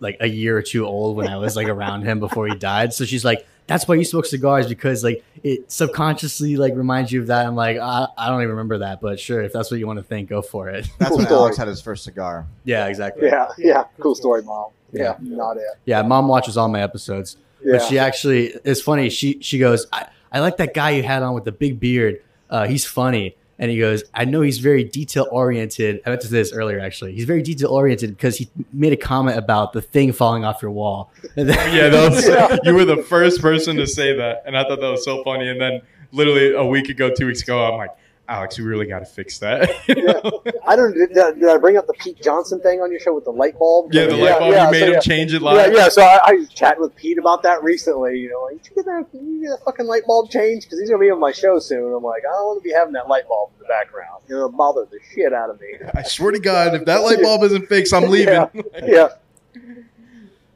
like 0.00 0.16
a 0.20 0.26
year 0.28 0.56
or 0.56 0.62
two 0.62 0.84
old 0.86 1.16
when 1.16 1.28
I 1.28 1.36
was 1.36 1.54
like 1.56 1.68
around 1.68 2.02
him 2.02 2.18
before 2.20 2.46
he 2.48 2.54
died. 2.56 2.92
So 2.92 3.04
she's 3.04 3.24
like, 3.24 3.46
"That's 3.68 3.86
why 3.86 3.94
you 3.94 4.04
smoke 4.04 4.26
cigars 4.26 4.66
because 4.66 5.04
like 5.04 5.24
it 5.44 5.70
subconsciously 5.70 6.56
like 6.56 6.74
reminds 6.74 7.12
you 7.12 7.20
of 7.20 7.28
that." 7.28 7.46
I'm 7.46 7.54
like, 7.54 7.76
I, 7.78 8.06
I 8.18 8.28
don't 8.28 8.38
even 8.40 8.50
remember 8.50 8.78
that, 8.78 9.00
but 9.00 9.18
sure, 9.20 9.42
if 9.42 9.52
that's 9.52 9.70
what 9.70 9.78
you 9.80 9.86
want 9.86 9.98
to 9.98 10.02
think, 10.04 10.28
go 10.28 10.42
for 10.42 10.68
it. 10.68 10.88
That's 10.98 11.10
Cool 11.10 11.18
when 11.18 11.26
story. 11.26 11.38
Alex 11.40 11.56
had 11.56 11.68
his 11.68 11.80
first 11.80 12.04
cigar. 12.04 12.46
yeah, 12.64 12.86
exactly. 12.86 13.26
Yeah, 13.28 13.48
yeah. 13.58 13.84
Cool 14.00 14.14
story, 14.14 14.42
mom. 14.42 14.70
Yeah, 14.92 15.16
Yeah. 15.22 15.36
not 15.36 15.56
it. 15.56 15.62
Yeah, 15.84 16.02
mom 16.02 16.28
watches 16.28 16.56
all 16.56 16.68
my 16.68 16.82
episodes. 16.82 17.36
Yeah. 17.64 17.78
But 17.78 17.82
she 17.86 17.98
actually, 17.98 18.48
it's 18.64 18.82
funny. 18.82 19.08
She 19.08 19.38
she 19.40 19.58
goes, 19.58 19.86
I, 19.92 20.08
I 20.32 20.40
like 20.40 20.56
that 20.56 20.74
guy 20.74 20.90
you 20.90 21.02
had 21.04 21.22
on 21.22 21.34
with 21.34 21.44
the 21.44 21.52
big 21.52 21.78
beard. 21.80 22.22
Uh, 22.52 22.66
he's 22.68 22.84
funny. 22.84 23.34
And 23.58 23.70
he 23.70 23.78
goes, 23.78 24.02
I 24.14 24.24
know 24.24 24.40
he's 24.40 24.58
very 24.58 24.82
detail 24.82 25.26
oriented. 25.30 26.00
I 26.04 26.10
meant 26.10 26.22
to 26.22 26.26
say 26.28 26.34
this 26.34 26.52
earlier, 26.52 26.80
actually. 26.80 27.12
He's 27.14 27.24
very 27.26 27.42
detail 27.42 27.70
oriented 27.70 28.10
because 28.10 28.36
he 28.36 28.48
made 28.72 28.92
a 28.92 28.96
comment 28.96 29.38
about 29.38 29.72
the 29.72 29.80
thing 29.80 30.12
falling 30.12 30.44
off 30.44 30.62
your 30.62 30.72
wall. 30.72 31.12
Then- 31.36 31.46
yeah, 31.74 31.88
that 31.88 32.10
was, 32.10 32.26
Yeah. 32.28 32.56
you 32.64 32.74
were 32.74 32.84
the 32.84 33.02
first 33.04 33.40
person 33.40 33.76
to 33.76 33.86
say 33.86 34.16
that, 34.16 34.42
and 34.46 34.56
I 34.56 34.64
thought 34.64 34.80
that 34.80 34.90
was 34.90 35.04
so 35.04 35.22
funny. 35.22 35.48
And 35.48 35.60
then, 35.60 35.80
literally 36.10 36.52
a 36.54 36.64
week 36.64 36.88
ago, 36.88 37.10
two 37.14 37.26
weeks 37.26 37.42
ago, 37.42 37.64
I'm 37.64 37.78
like, 37.78 37.90
Alex, 38.28 38.56
we 38.58 38.64
really 38.64 38.86
got 38.86 39.00
to 39.00 39.04
fix 39.04 39.38
that. 39.40 39.68
You 39.88 39.94
know? 40.04 40.42
I 40.66 40.76
don't. 40.76 40.94
Did, 40.94 41.12
did 41.12 41.44
I 41.44 41.56
bring 41.58 41.76
up 41.76 41.86
the 41.86 41.92
Pete 41.94 42.22
Johnson 42.22 42.60
thing 42.60 42.80
on 42.80 42.90
your 42.90 43.00
show 43.00 43.12
with 43.14 43.24
the 43.24 43.32
light 43.32 43.58
bulb? 43.58 43.92
Yeah, 43.92 44.06
the 44.06 44.16
light 44.16 44.38
bulb. 44.38 44.52
yeah, 44.52 44.64
you 44.66 44.70
made 44.70 44.80
so 44.80 44.86
him 44.86 44.92
yeah. 44.94 45.00
change 45.00 45.34
it 45.34 45.42
Yeah, 45.42 45.50
live. 45.50 45.72
yeah. 45.74 45.88
So 45.88 46.02
I, 46.02 46.20
I 46.24 46.32
was 46.34 46.48
chatting 46.48 46.80
with 46.82 46.94
Pete 46.94 47.18
about 47.18 47.42
that 47.42 47.62
recently. 47.62 48.18
You 48.20 48.30
know, 48.30 48.42
like, 48.44 48.62
did 48.62 48.70
you 48.70 48.76
get 48.76 48.84
that, 48.86 49.12
did 49.12 49.22
you 49.22 49.40
get 49.42 49.50
that 49.50 49.64
fucking 49.64 49.86
light 49.86 50.04
bulb 50.06 50.30
change 50.30 50.64
Because 50.64 50.78
he's 50.80 50.88
gonna 50.88 51.00
be 51.00 51.10
on 51.10 51.18
my 51.20 51.32
show 51.32 51.58
soon. 51.58 51.92
I'm 51.92 52.02
like, 52.02 52.22
I 52.26 52.32
don't 52.32 52.46
want 52.46 52.62
to 52.62 52.68
be 52.68 52.72
having 52.72 52.92
that 52.94 53.08
light 53.08 53.26
bulb 53.28 53.50
in 53.56 53.62
the 53.64 53.68
background. 53.68 54.22
You 54.28 54.36
know, 54.36 54.46
it'll 54.46 54.56
bother 54.56 54.86
the 54.90 55.00
shit 55.14 55.32
out 55.32 55.50
of 55.50 55.60
me. 55.60 55.74
I 55.94 56.02
swear 56.02 56.30
to 56.30 56.38
God, 56.38 56.74
if 56.74 56.84
that 56.86 56.98
light 57.02 57.20
bulb 57.20 57.42
isn't 57.42 57.66
fixed, 57.68 57.92
I'm 57.92 58.04
leaving. 58.10 58.34
Yeah. 58.34 58.48
Yeah, 58.84 59.08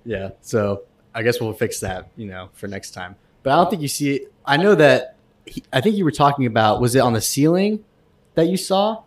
yeah. 0.05 0.29
So 0.41 0.83
I 1.15 1.23
guess 1.23 1.41
we'll 1.41 1.53
fix 1.53 1.81
that, 1.81 2.11
you 2.17 2.27
know, 2.27 2.49
for 2.55 2.69
next 2.69 2.93
time. 2.93 3.17
But 3.43 3.53
I 3.53 3.57
don't 3.57 3.71
think 3.71 3.83
you 3.83 3.89
see. 3.89 4.27
I 4.45 4.57
know 4.57 4.75
that, 4.77 5.16
he, 5.47 5.63
I 5.73 5.81
think 5.81 5.97
you 5.97 6.05
were 6.05 6.11
talking 6.11 6.47
about, 6.47 6.81
was 6.81 6.95
it 6.95 7.01
on 7.01 7.13
the 7.13 7.21
ceiling 7.21 7.85
that 8.35 8.47
you 8.49 8.57
saw? 8.57 9.03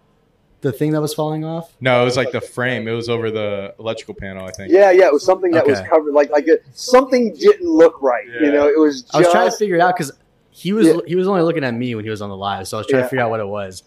The 0.62 0.74
thing 0.74 0.92
that 0.92 1.02
was 1.02 1.14
falling 1.14 1.46
off? 1.46 1.74
No, 1.80 2.02
it 2.02 2.06
was 2.06 2.18
like 2.18 2.32
the 2.34 2.42
frame. 2.42 2.86
It 2.88 2.92
was 2.92 3.08
over 3.08 3.32
the 3.32 3.74
electrical 3.80 4.14
panel, 4.14 4.46
I 4.46 4.52
think. 4.52 4.74
yeah, 4.74 4.92
yeah. 4.92 5.06
It 5.06 5.14
was 5.14 5.24
something 5.24 5.52
that 5.52 5.66
was 5.66 5.80
covered, 5.88 6.12
like 6.14 6.30
like 6.32 6.50
it, 6.50 6.66
something 6.74 7.34
didn't 7.34 7.66
look 7.70 8.02
right. 8.02 8.26
You 8.28 8.52
know, 8.52 8.68
it 8.68 8.78
was. 8.78 9.04
Just, 9.04 9.16
I 9.16 9.20
was 9.20 9.32
trying 9.32 9.50
to 9.50 9.56
figure 9.56 9.76
it 9.76 9.82
out 9.82 9.96
because 9.96 10.12
he 10.50 10.74
was 10.74 10.86
Yeah. 10.88 10.98
he 11.08 11.16
was 11.16 11.30
only 11.30 11.44
looking 11.44 11.64
at 11.64 11.74
me 11.74 11.96
when 11.96 12.04
he 12.04 12.10
was 12.10 12.22
on 12.22 12.30
the 12.30 12.36
live, 12.36 12.68
so 12.68 12.76
I 12.76 12.80
was 12.82 12.88
trying 12.88 13.00
Yeah. 13.00 13.04
to 13.06 13.10
figure 13.10 13.24
out 13.24 13.30
what 13.30 13.40
it 13.40 13.48
was. 13.48 13.84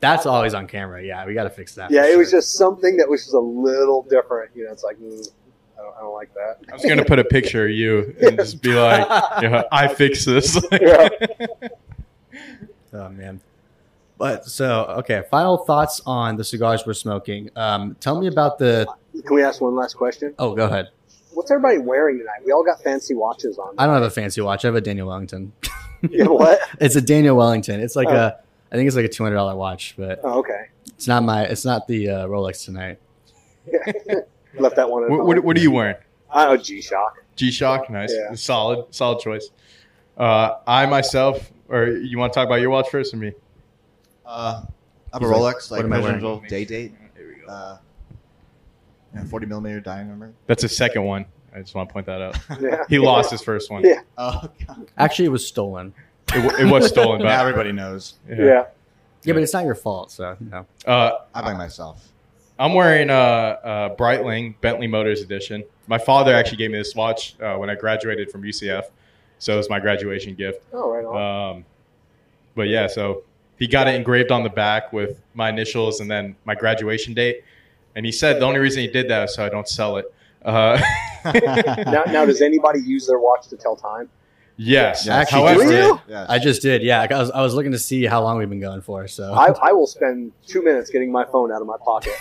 That's 0.00 0.26
always 0.26 0.54
on 0.54 0.66
camera. 0.66 1.04
Yeah, 1.04 1.24
we 1.24 1.34
got 1.34 1.44
to 1.44 1.50
fix 1.50 1.76
that. 1.76 1.92
Yeah, 1.92 2.02
for 2.02 2.08
it 2.08 2.18
was 2.18 2.32
just 2.32 2.54
something 2.54 2.96
that 2.96 3.08
was 3.08 3.22
just 3.22 3.34
a 3.34 3.38
little 3.38 4.02
different. 4.02 4.50
You 4.56 4.64
know, 4.64 4.72
it's 4.72 4.82
like 4.82 4.96
mm, 4.98 5.28
I, 5.78 5.82
don't, 5.82 5.94
I 5.98 6.00
don't 6.00 6.14
like 6.14 6.34
that. 6.34 6.58
I 6.68 6.72
was 6.72 6.84
gonna 6.84 7.04
put 7.04 7.20
a 7.20 7.24
picture 7.24 7.66
of 7.66 7.70
you 7.70 8.16
and 8.20 8.36
just 8.38 8.60
be 8.60 8.74
like, 8.74 9.06
yeah, 9.40 9.62
I 9.70 9.86
fixed 9.86 10.26
this. 10.26 10.60
Yeah. 12.98 13.04
Oh 13.06 13.08
man. 13.10 13.40
But 14.18 14.46
so 14.46 14.84
okay, 14.98 15.22
final 15.30 15.58
thoughts 15.58 16.00
on 16.04 16.36
the 16.36 16.44
cigars 16.44 16.84
we're 16.86 16.94
smoking. 16.94 17.50
Um, 17.56 17.96
tell 18.00 18.20
me 18.20 18.26
about 18.26 18.58
the. 18.58 18.86
Can 19.24 19.34
we 19.36 19.42
ask 19.42 19.60
one 19.60 19.76
last 19.76 19.94
question? 19.94 20.34
Oh, 20.38 20.54
go 20.54 20.64
ahead. 20.66 20.88
What's 21.32 21.50
everybody 21.52 21.78
wearing 21.78 22.18
tonight? 22.18 22.40
We 22.44 22.50
all 22.52 22.64
got 22.64 22.82
fancy 22.82 23.14
watches 23.14 23.58
on. 23.58 23.74
I 23.78 23.86
don't 23.86 23.94
have 23.94 24.02
a 24.02 24.10
fancy 24.10 24.40
watch. 24.40 24.64
I 24.64 24.68
have 24.68 24.74
a 24.74 24.80
Daniel 24.80 25.08
Wellington. 25.08 25.52
You 26.10 26.22
know 26.24 26.32
what? 26.34 26.60
It's 26.80 26.94
a 26.94 27.00
Daniel 27.00 27.36
Wellington. 27.36 27.80
It's 27.80 27.96
like 27.96 28.06
Oh. 28.08 28.14
a. 28.14 28.36
I 28.70 28.76
think 28.76 28.86
it's 28.86 28.94
like 28.94 29.04
a 29.04 29.08
two 29.08 29.24
hundred 29.24 29.34
dollar 29.34 29.56
watch, 29.56 29.94
but 29.98 30.20
Oh, 30.22 30.38
okay. 30.38 30.66
it's 30.86 31.08
not 31.08 31.24
my. 31.24 31.42
It's 31.44 31.64
not 31.64 31.88
the 31.88 32.08
uh, 32.10 32.26
Rolex 32.28 32.64
tonight. 32.64 32.98
Left 34.58 34.76
that 34.76 34.88
one. 34.88 35.10
What, 35.10 35.26
what, 35.26 35.44
what 35.44 35.56
are 35.56 35.60
you 35.60 35.70
wearing? 35.72 35.96
Oh, 36.32 36.56
G 36.56 36.80
Shock. 36.80 37.24
G 37.36 37.50
Shock, 37.50 37.90
nice, 37.90 38.12
Yeah. 38.14 38.34
solid, 38.36 38.86
solid 38.94 39.18
choice. 39.20 39.50
Uh, 40.16 40.56
I 40.66 40.86
myself, 40.86 41.50
or 41.68 41.86
you 41.88 42.18
want 42.18 42.32
to 42.32 42.38
talk 42.38 42.46
about 42.46 42.60
your 42.60 42.70
watch 42.70 42.88
first 42.90 43.12
or 43.14 43.18
me? 43.18 43.32
Uh, 44.26 44.62
I 45.12 45.16
have 45.16 45.22
a 45.22 45.26
He's 45.26 45.28
like, 45.28 45.56
Rolex, 45.56 45.70
what 45.70 45.76
like 45.78 45.84
am 45.84 45.92
I 45.92 45.98
wearing? 46.00 46.14
measurable 46.16 46.42
day 46.48 46.64
date, 46.64 46.92
Here 47.16 47.34
we 47.40 47.46
go. 47.46 47.52
uh, 47.52 47.78
yeah, 49.14 49.24
40 49.24 49.46
millimeter 49.46 49.80
diameter. 49.80 50.32
That's 50.46 50.64
a 50.64 50.68
second 50.68 51.04
one. 51.04 51.24
I 51.54 51.60
just 51.60 51.74
want 51.74 51.88
to 51.88 51.92
point 51.92 52.06
that 52.06 52.20
out. 52.20 52.36
Yeah. 52.60 52.84
He 52.88 52.98
lost 52.98 53.30
his 53.30 53.42
first 53.42 53.70
one. 53.70 53.82
Yeah. 53.84 54.00
Oh, 54.18 54.42
God. 54.66 54.86
Actually, 54.98 55.26
it 55.26 55.30
was 55.30 55.46
stolen. 55.46 55.94
It, 56.34 56.42
w- 56.42 56.66
it 56.68 56.70
was 56.70 56.88
stolen, 56.88 57.20
Now 57.22 57.24
but 57.28 57.40
everybody 57.40 57.72
knows. 57.72 58.14
Yeah. 58.28 58.66
Yeah, 59.24 59.32
but 59.34 59.42
it's 59.42 59.52
not 59.54 59.64
your 59.64 59.74
fault. 59.74 60.10
So 60.12 60.36
you 60.40 60.46
know. 60.50 60.66
uh, 60.86 61.12
I 61.34 61.42
buy 61.42 61.54
myself. 61.54 62.06
I'm 62.58 62.74
wearing 62.74 63.08
a, 63.08 63.14
a 63.64 63.96
Breitling 63.96 64.60
Bentley 64.60 64.86
Motors 64.86 65.22
edition. 65.22 65.64
My 65.86 65.98
father 65.98 66.34
actually 66.34 66.58
gave 66.58 66.70
me 66.70 66.78
this 66.78 66.94
watch 66.94 67.34
uh, 67.40 67.56
when 67.56 67.70
I 67.70 67.74
graduated 67.76 68.30
from 68.30 68.42
UCF, 68.42 68.84
so 69.38 69.54
it 69.54 69.56
was 69.56 69.70
my 69.70 69.80
graduation 69.80 70.34
gift. 70.34 70.62
Oh, 70.72 70.90
right 70.90 71.04
on. 71.04 71.56
Um, 71.56 71.64
but 72.54 72.68
yeah, 72.68 72.86
so 72.86 73.24
he 73.58 73.66
got 73.66 73.88
it 73.88 73.94
engraved 73.94 74.30
on 74.30 74.42
the 74.42 74.50
back 74.50 74.92
with 74.92 75.20
my 75.34 75.48
initials 75.48 76.00
and 76.00 76.10
then 76.10 76.36
my 76.44 76.54
graduation 76.54 77.14
date. 77.14 77.42
And 77.94 78.04
he 78.04 78.12
said 78.12 78.40
the 78.40 78.44
only 78.44 78.60
reason 78.60 78.82
he 78.82 78.88
did 78.88 79.08
that 79.08 79.22
was 79.22 79.34
so 79.34 79.44
I 79.44 79.48
don't 79.48 79.68
sell 79.68 79.96
it. 79.96 80.12
Uh, 80.44 80.80
now, 81.24 82.04
now, 82.06 82.24
does 82.24 82.40
anybody 82.40 82.80
use 82.80 83.06
their 83.06 83.18
watch 83.18 83.48
to 83.48 83.56
tell 83.56 83.74
time? 83.74 84.08
yes. 84.56 85.06
Yeah, 85.06 85.16
actually, 85.16 85.40
However, 85.40 85.60
just 85.60 85.70
did. 85.70 86.00
Yes. 86.08 86.26
I 86.28 86.38
just 86.38 86.62
did. 86.62 86.82
Yeah, 86.82 87.06
I 87.10 87.18
was, 87.18 87.30
I 87.30 87.42
was 87.42 87.54
looking 87.54 87.72
to 87.72 87.78
see 87.78 88.06
how 88.06 88.22
long 88.22 88.38
we've 88.38 88.48
been 88.48 88.60
going 88.60 88.82
for. 88.82 89.08
So 89.08 89.32
I, 89.32 89.52
I 89.60 89.72
will 89.72 89.86
spend 89.86 90.32
two 90.46 90.62
minutes 90.62 90.90
getting 90.90 91.10
my 91.10 91.24
phone 91.24 91.52
out 91.52 91.60
of 91.60 91.66
my 91.66 91.76
pocket 91.84 92.14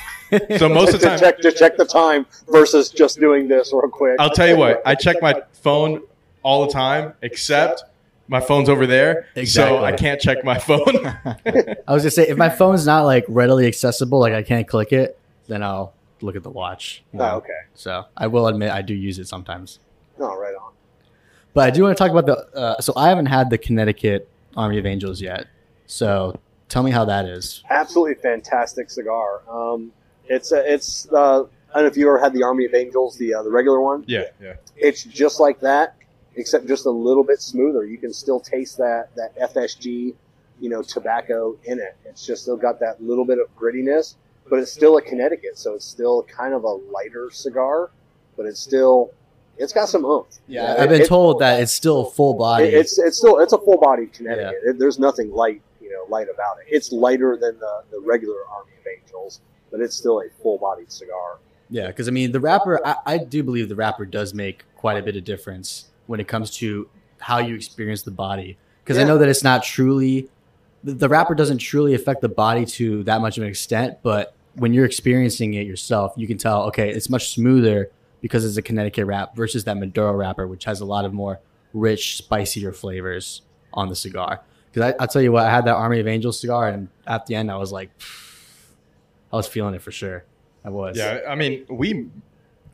so 0.58 0.70
most 0.70 0.94
of 0.94 1.00
the 1.02 1.10
to 1.10 1.18
time, 1.18 1.20
check 1.20 1.40
to 1.40 1.52
check 1.52 1.78
the 1.78 1.86
time 1.86 2.26
versus 2.50 2.90
just 2.90 3.20
doing 3.20 3.48
this 3.48 3.72
real 3.72 3.90
quick. 3.90 4.18
I'll 4.20 4.30
tell 4.30 4.48
you 4.48 4.58
what, 4.58 4.82
I 4.86 4.96
check 4.96 5.18
my 5.22 5.42
phone 5.54 6.02
all 6.48 6.66
the 6.66 6.72
time, 6.72 7.14
except 7.22 7.84
my 8.30 8.40
phone's 8.40 8.70
over 8.70 8.88
there, 8.88 9.28
so 9.44 9.84
I 9.84 9.92
can't 9.92 10.22
check 10.22 10.46
my 10.46 10.58
phone. 10.58 11.06
I 11.06 11.94
was 11.94 12.04
gonna 12.04 12.12
say 12.12 12.30
if 12.30 12.38
my 12.38 12.48
phone's 12.50 12.86
not 12.86 13.02
like 13.04 13.26
readily 13.28 13.68
accessible, 13.68 14.18
like 14.20 14.32
I 14.34 14.44
can't 14.44 14.66
click 14.66 14.94
it, 14.94 15.20
then 15.48 15.62
I'll 15.62 15.94
look 16.22 16.38
at 16.38 16.44
the 16.44 16.50
watch. 16.50 17.04
you 17.12 17.20
know? 17.20 17.26
Oh, 17.26 17.36
okay. 17.38 17.60
So 17.76 18.06
I 18.16 18.28
will 18.28 18.48
admit 18.48 18.72
I 18.72 18.82
do 18.82 18.94
use 18.94 19.20
it 19.20 19.28
sometimes. 19.28 19.80
No, 20.18 20.38
right 20.38 20.56
on. 20.56 20.72
But 21.54 21.68
I 21.68 21.72
do 21.72 21.84
want 21.84 21.98
to 21.98 22.02
talk 22.02 22.12
about 22.12 22.26
the. 22.26 22.58
Uh, 22.58 22.80
so 22.80 22.94
I 22.96 23.10
haven't 23.10 23.26
had 23.26 23.50
the 23.50 23.58
Connecticut 23.58 24.30
Army 24.56 24.78
of 24.80 24.86
Angels 24.86 25.22
yet. 25.22 25.48
So 25.86 26.40
tell 26.70 26.82
me 26.82 26.92
how 26.92 27.04
that 27.06 27.26
is. 27.26 27.62
Absolutely 27.70 28.16
fantastic 28.16 28.90
cigar. 28.90 29.42
Um, 29.50 29.92
it's 30.28 30.54
a, 30.54 30.74
it's 30.74 31.08
uh, 31.12 31.44
I 31.44 31.44
don't 31.74 31.84
know 31.84 31.88
if 31.88 31.98
you 31.98 32.08
ever 32.08 32.20
had 32.20 32.32
the 32.34 32.44
Army 32.44 32.66
of 32.66 32.74
Angels, 32.74 33.18
the 33.18 33.34
uh, 33.34 33.44
the 33.44 33.52
regular 33.52 33.82
one. 33.82 34.06
yeah, 34.08 34.26
yeah. 34.42 34.54
It's 34.78 35.04
just 35.04 35.40
like 35.42 35.60
that, 35.60 35.96
except 36.38 36.68
just 36.68 36.86
a 36.86 36.90
little 36.92 37.24
bit 37.24 37.42
smoother. 37.42 37.86
You 37.86 37.98
can 37.98 38.14
still 38.14 38.40
taste 38.40 38.78
that 38.78 39.10
that 39.16 39.38
FSG, 39.54 40.14
you 40.62 40.70
know, 40.70 40.82
tobacco 40.82 41.58
in 41.66 41.80
it. 41.80 41.98
It's 42.06 42.26
just 42.26 42.44
still 42.44 42.58
got 42.58 42.80
that 42.80 43.04
little 43.04 43.26
bit 43.26 43.40
of 43.40 43.48
grittiness, 43.58 44.16
but 44.50 44.60
it's 44.60 44.72
still 44.72 44.98
a 44.98 45.02
Connecticut, 45.02 45.58
so 45.58 45.74
it's 45.74 45.86
still 45.86 46.24
kind 46.24 46.54
of 46.54 46.64
a 46.64 46.72
lighter 46.72 47.30
cigar, 47.32 47.90
but 48.38 48.46
it's 48.46 48.60
still 48.60 49.12
it's 49.58 49.74
got 49.74 49.90
some 49.90 50.06
oomph. 50.06 50.28
Yeah, 50.48 50.76
I've 50.78 50.90
been 50.90 51.02
It- 51.02 51.08
told 51.08 51.40
that 51.40 51.60
it's 51.62 51.74
still 51.74 52.06
full 52.06 52.36
body. 52.36 52.66
It, 52.66 52.74
it's 52.76 52.98
it's 53.00 53.18
still 53.18 53.40
it's 53.40 53.54
a 53.54 53.58
full 53.58 53.78
bodied 53.78 54.14
Connecticut. 54.14 54.56
It- 54.64 54.80
there's 54.80 55.00
nothing 55.00 55.32
light, 55.32 55.62
you 55.82 55.90
know, 55.90 56.06
light 56.10 56.28
about 56.34 56.58
it. 56.60 56.66
It's 56.70 56.92
lighter 56.92 57.36
than 57.38 57.60
the, 57.60 57.84
the 57.92 58.00
regular 58.00 58.38
Army 58.52 58.72
of 58.80 58.86
Angels, 58.88 59.42
but 59.72 59.82
it's 59.82 59.96
still 59.96 60.22
a 60.22 60.30
full 60.44 60.60
bodied 60.60 60.92
cigar. 60.92 61.40
Yeah, 61.70 61.88
because 61.88 62.08
I 62.08 62.12
mean, 62.12 62.32
the 62.32 62.40
wrapper, 62.40 62.80
I, 62.86 62.96
I 63.06 63.18
do 63.18 63.44
believe 63.44 63.68
the 63.68 63.76
wrapper 63.76 64.06
does 64.06 64.34
make 64.34 64.64
quite 64.78 64.98
a 64.98 65.04
bit 65.04 65.18
of 65.18 65.26
difference 65.26 65.88
when 66.08 66.20
it 66.20 66.28
comes 66.28 66.52
to 66.58 66.90
how 67.20 67.40
you 67.40 67.56
experience 67.56 68.04
the 68.04 68.12
body. 68.12 68.58
Because 68.84 68.98
I 68.98 69.04
know 69.04 69.18
that 69.18 69.28
it's 69.28 69.44
not 69.44 69.64
truly, 69.64 70.30
the, 70.84 71.10
wrapper 71.10 71.36
doesn't 71.36 71.58
truly 71.58 71.94
affect 71.94 72.22
the 72.22 72.30
body 72.30 72.66
to 72.66 73.04
that 73.04 73.22
much 73.22 73.38
of 73.38 73.44
an 73.44 73.50
extent, 73.50 73.98
but 74.02 74.34
when 74.56 74.74
you're 74.74 74.86
experiencing 74.86 75.54
it 75.56 75.68
yourself, 75.68 76.14
you 76.16 76.26
can 76.26 76.38
tell, 76.38 76.64
okay, 76.64 76.90
it's 76.90 77.10
much 77.10 77.30
smoother 77.34 77.92
because 78.22 78.46
it's 78.46 78.58
a 78.58 78.62
Connecticut 78.62 79.06
wrap 79.06 79.36
versus 79.36 79.66
that 79.66 79.78
Maduro 79.78 80.14
wrapper, 80.14 80.48
which 80.48 80.64
has 80.66 80.82
a 80.82 80.86
lot 80.86 81.06
of 81.06 81.14
more 81.14 81.40
rich, 81.74 82.18
spicier 82.18 82.72
flavors 82.72 83.42
on 83.74 83.90
the 83.90 83.96
cigar. 83.96 84.42
Because 84.72 84.94
I'll 85.00 85.08
tell 85.08 85.22
you 85.22 85.32
what, 85.32 85.46
I 85.46 85.52
had 85.52 85.66
that 85.66 85.76
Army 85.76 86.00
of 86.00 86.08
Angels 86.08 86.40
cigar, 86.40 86.70
and 86.70 86.88
at 87.06 87.26
the 87.26 87.36
end, 87.36 87.52
I 87.52 87.58
was 87.58 87.72
like, 87.72 87.90
I 89.32 89.36
was 89.36 89.48
feeling 89.48 89.76
it 89.76 89.82
for 89.82 89.92
sure. 89.92 90.24
I 90.64 90.70
was. 90.70 90.98
Yeah, 90.98 91.20
I 91.28 91.36
mean, 91.36 91.66
we 91.70 92.08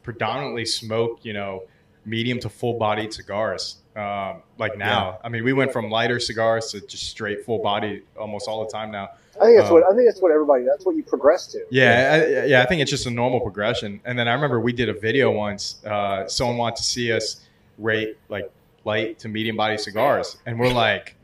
predominantly 0.04 0.66
smoke, 0.66 1.20
you 1.24 1.34
know, 1.34 1.64
medium 2.06 2.40
to 2.40 2.50
full 2.50 2.78
bodied 2.78 3.14
cigars. 3.14 3.78
Um, 3.96 4.42
like 4.58 4.78
now, 4.78 5.20
I 5.24 5.30
mean, 5.30 5.44
we 5.44 5.54
went 5.54 5.72
from 5.72 5.90
lighter 5.90 6.20
cigars 6.20 6.72
to 6.72 6.82
just 6.82 7.10
straight 7.10 7.46
full 7.46 7.60
body 7.60 8.02
almost 8.20 8.48
all 8.48 8.66
the 8.66 8.72
time 8.72 8.92
now. 8.92 9.10
I 9.40 9.46
think 9.46 9.58
that's 9.58 9.70
Um, 9.70 9.74
what 9.76 9.84
I 9.84 9.96
think 9.96 10.08
that's 10.08 10.20
what 10.22 10.32
everybody 10.32 10.64
that's 10.64 10.86
what 10.86 10.96
you 10.96 11.04
progress 11.04 11.48
to. 11.48 11.60
Yeah, 11.70 12.42
I, 12.44 12.46
yeah, 12.46 12.62
I 12.62 12.66
think 12.66 12.82
it's 12.82 12.92
just 12.92 13.06
a 13.08 13.12
normal 13.12 13.40
progression. 13.40 14.00
And 14.06 14.18
then 14.18 14.28
I 14.28 14.34
remember 14.34 14.60
we 14.60 14.74
did 14.74 14.90
a 14.90 14.94
video 14.94 15.32
once. 15.32 15.84
Uh, 15.86 16.28
someone 16.28 16.58
wanted 16.58 16.78
to 16.78 16.84
see 16.84 17.12
us 17.12 17.42
rate 17.78 18.18
like 18.30 18.52
light 18.86 19.20
to 19.20 19.30
medium 19.30 19.56
body 19.56 19.78
cigars, 19.78 20.38
and 20.46 20.60
we're 20.60 20.72
like, 20.74 21.16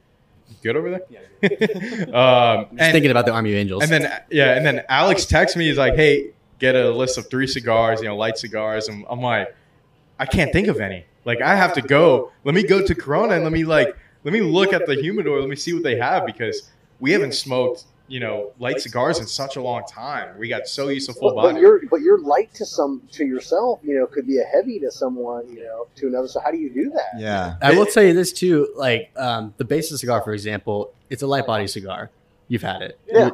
"Good 0.64 0.76
over 0.76 0.90
there." 0.90 1.02
um, 2.16 2.66
Just 2.66 2.82
and, 2.82 2.92
thinking 2.94 3.12
about 3.12 3.26
the 3.26 3.32
Army 3.32 3.52
of 3.52 3.58
Angels. 3.58 3.84
and 3.84 3.92
then 3.92 4.12
yeah, 4.30 4.56
and 4.56 4.66
then 4.66 4.84
Alex 4.90 5.26
texts 5.26 5.56
me. 5.58 5.68
He's 5.68 5.78
like, 5.78 5.96
"Hey, 5.96 6.32
get 6.60 6.76
a 6.76 6.90
list 6.92 7.18
of 7.18 7.30
three 7.30 7.48
cigars, 7.48 8.02
you 8.02 8.08
know, 8.08 8.16
light 8.16 8.38
cigars." 8.38 8.88
And 8.88 9.06
I'm 9.10 9.22
like, 9.22 9.56
"I 10.20 10.26
can't 10.26 10.52
think 10.52 10.68
of 10.68 10.80
any. 10.80 11.06
Like, 11.26 11.42
I 11.42 11.56
have 11.56 11.74
to 11.74 11.82
go. 11.82 12.32
Let 12.44 12.54
me 12.56 12.64
go 12.64 12.86
to 12.86 12.94
Corona 12.96 13.34
and 13.36 13.44
let 13.44 13.54
me 13.54 13.64
like 13.64 13.96
let 14.24 14.34
me 14.34 14.42
look 14.42 14.74
at 14.74 14.86
the 14.86 14.96
humidor. 14.96 15.40
Let 15.40 15.50
me 15.50 15.56
see 15.56 15.74
what 15.74 15.84
they 15.84 15.98
have 15.98 16.26
because 16.26 16.70
we 17.00 17.12
haven't 17.12 17.34
smoked." 17.34 17.86
You 18.12 18.20
know, 18.20 18.54
light 18.58 18.82
cigars 18.82 19.20
in 19.20 19.28
such 19.28 19.56
a 19.56 19.62
long 19.62 19.84
time. 19.88 20.36
We 20.40 20.48
got 20.50 20.68
so 20.68 20.88
used 20.90 21.08
to 21.10 21.14
full 21.14 21.30
But, 21.30 21.44
but 21.44 21.48
body. 21.50 21.60
you're 21.62 21.86
but 21.92 22.02
you're 22.02 22.18
light 22.20 22.52
to 22.56 22.66
some 22.66 23.04
to 23.12 23.24
yourself, 23.24 23.82
you 23.84 24.00
know, 24.00 24.08
could 24.08 24.26
be 24.26 24.40
a 24.40 24.44
heavy 24.46 24.80
to 24.80 24.90
someone, 24.90 25.48
you 25.48 25.64
know, 25.64 25.86
to 25.98 26.08
another. 26.08 26.28
So 26.28 26.40
how 26.40 26.50
do 26.50 26.58
you 26.58 26.72
do 26.74 26.90
that? 26.90 27.20
Yeah. 27.20 27.58
I 27.62 27.78
will 27.78 27.86
tell 27.86 28.02
you 28.02 28.14
this 28.16 28.34
too. 28.34 28.74
Like 28.76 29.12
um, 29.16 29.54
the 29.58 29.64
Basis 29.64 30.00
cigar, 30.02 30.24
for 30.24 30.34
example, 30.34 30.92
it's 31.12 31.22
a 31.22 31.28
light 31.28 31.46
body 31.46 31.68
cigar. 31.68 32.10
You've 32.48 32.64
had 32.64 32.82
it. 32.82 33.00
Yeah. 33.06 33.30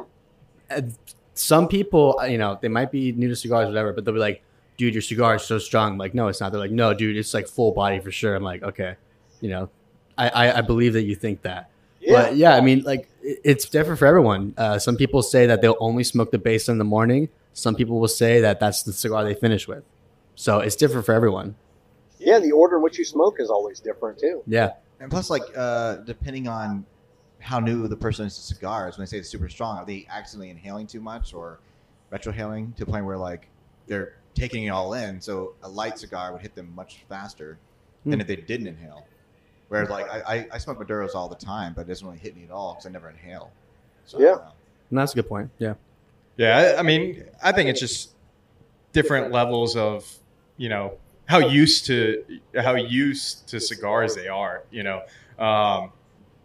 Some 1.32 1.68
people, 1.68 2.18
uh, 2.20 2.24
you 2.26 2.36
know, 2.36 2.58
they 2.60 2.68
might 2.68 2.90
be 2.90 3.12
new 3.12 3.28
to 3.28 3.36
cigars, 3.36 3.68
whatever, 3.68 3.94
but 3.94 4.04
they'll 4.04 4.12
be 4.14 4.20
like, 4.20 4.42
"Dude, 4.76 4.94
your 4.94 5.02
cigar 5.02 5.36
is 5.36 5.42
so 5.42 5.58
strong." 5.58 5.92
I'm 5.92 5.98
like, 5.98 6.14
no, 6.14 6.28
it's 6.28 6.40
not. 6.40 6.52
They're 6.52 6.60
like, 6.60 6.70
"No, 6.70 6.94
dude, 6.94 7.16
it's 7.16 7.34
like 7.34 7.48
full 7.48 7.72
body 7.72 8.00
for 8.00 8.10
sure." 8.10 8.34
I'm 8.34 8.42
like, 8.42 8.62
okay, 8.62 8.96
you 9.40 9.48
know, 9.50 9.70
I 10.16 10.28
I, 10.28 10.58
I 10.58 10.60
believe 10.62 10.92
that 10.94 11.02
you 11.02 11.14
think 11.14 11.42
that. 11.42 11.70
Yeah. 12.00 12.12
But 12.12 12.36
yeah, 12.36 12.54
I 12.54 12.60
mean, 12.60 12.82
like 12.82 13.08
it's 13.22 13.68
different 13.68 13.98
for 13.98 14.06
everyone. 14.06 14.54
Uh, 14.56 14.78
some 14.78 14.96
people 14.96 15.22
say 15.22 15.46
that 15.46 15.60
they'll 15.62 15.76
only 15.80 16.04
smoke 16.04 16.30
the 16.30 16.38
base 16.38 16.68
in 16.68 16.78
the 16.78 16.84
morning. 16.84 17.28
Some 17.52 17.74
people 17.74 17.98
will 17.98 18.08
say 18.08 18.40
that 18.42 18.60
that's 18.60 18.82
the 18.82 18.92
cigar 18.92 19.24
they 19.24 19.34
finish 19.34 19.66
with. 19.66 19.82
So 20.34 20.60
it's 20.60 20.76
different 20.76 21.06
for 21.06 21.12
everyone. 21.14 21.56
yeah. 22.18 22.38
The 22.38 22.52
order 22.52 22.76
in 22.76 22.82
which 22.82 22.98
you 22.98 23.04
smoke 23.04 23.36
is 23.40 23.48
always 23.50 23.80
different 23.80 24.18
too. 24.18 24.42
Yeah. 24.46 24.72
And 25.00 25.10
plus, 25.10 25.28
like, 25.30 25.42
uh, 25.56 25.96
depending 25.96 26.48
on 26.48 26.84
how 27.40 27.58
new 27.60 27.86
the 27.88 27.96
person 27.96 28.26
is 28.26 28.34
to 28.36 28.42
cigars, 28.42 28.96
when 28.96 29.04
they 29.04 29.08
say 29.08 29.18
it's 29.18 29.28
super 29.28 29.48
strong, 29.48 29.76
are 29.78 29.84
they 29.84 30.06
accidentally 30.10 30.50
inhaling 30.50 30.86
too 30.86 31.00
much 31.00 31.34
or 31.34 31.60
retrohaling 32.12 32.74
to 32.76 32.84
the 32.84 32.90
point 32.90 33.04
where, 33.04 33.18
like, 33.18 33.48
they're 33.86 34.16
taking 34.36 34.64
it 34.64 34.68
all 34.70 34.94
in? 34.94 35.20
So 35.20 35.54
a 35.64 35.68
light 35.68 35.98
cigar 35.98 36.32
would 36.32 36.42
hit 36.42 36.54
them 36.54 36.72
much 36.76 37.04
faster 37.08 37.58
than 38.04 38.14
Hmm. 38.14 38.20
if 38.20 38.26
they 38.28 38.36
didn't 38.36 38.68
inhale. 38.68 39.04
Whereas, 39.68 39.90
like, 39.90 40.08
I, 40.08 40.20
I, 40.36 40.46
I 40.52 40.58
smoke 40.58 40.78
Maduros 40.78 41.16
all 41.16 41.28
the 41.28 41.34
time, 41.34 41.72
but 41.74 41.82
it 41.82 41.88
doesn't 41.88 42.06
really 42.06 42.20
hit 42.20 42.36
me 42.36 42.44
at 42.44 42.52
all 42.52 42.74
because 42.74 42.86
I 42.86 42.90
never 42.90 43.10
inhale. 43.10 43.50
So, 44.04 44.20
Yeah. 44.20 44.36
And 44.90 44.96
that's 44.98 45.12
a 45.12 45.16
good 45.16 45.28
point. 45.28 45.50
Yeah. 45.58 45.74
Yeah, 46.36 46.74
I, 46.76 46.78
I 46.78 46.82
mean, 46.82 47.24
I 47.42 47.50
think 47.50 47.68
it's 47.68 47.80
just 47.80 48.10
different 48.92 49.32
levels 49.32 49.74
of, 49.74 50.08
you 50.56 50.68
know, 50.68 50.98
how 51.24 51.38
used 51.38 51.86
to 51.86 52.22
how 52.56 52.76
used 52.76 53.48
to 53.48 53.58
cigars 53.58 54.14
they 54.14 54.28
are. 54.28 54.62
You 54.70 54.84
know, 54.84 55.02
um, 55.44 55.90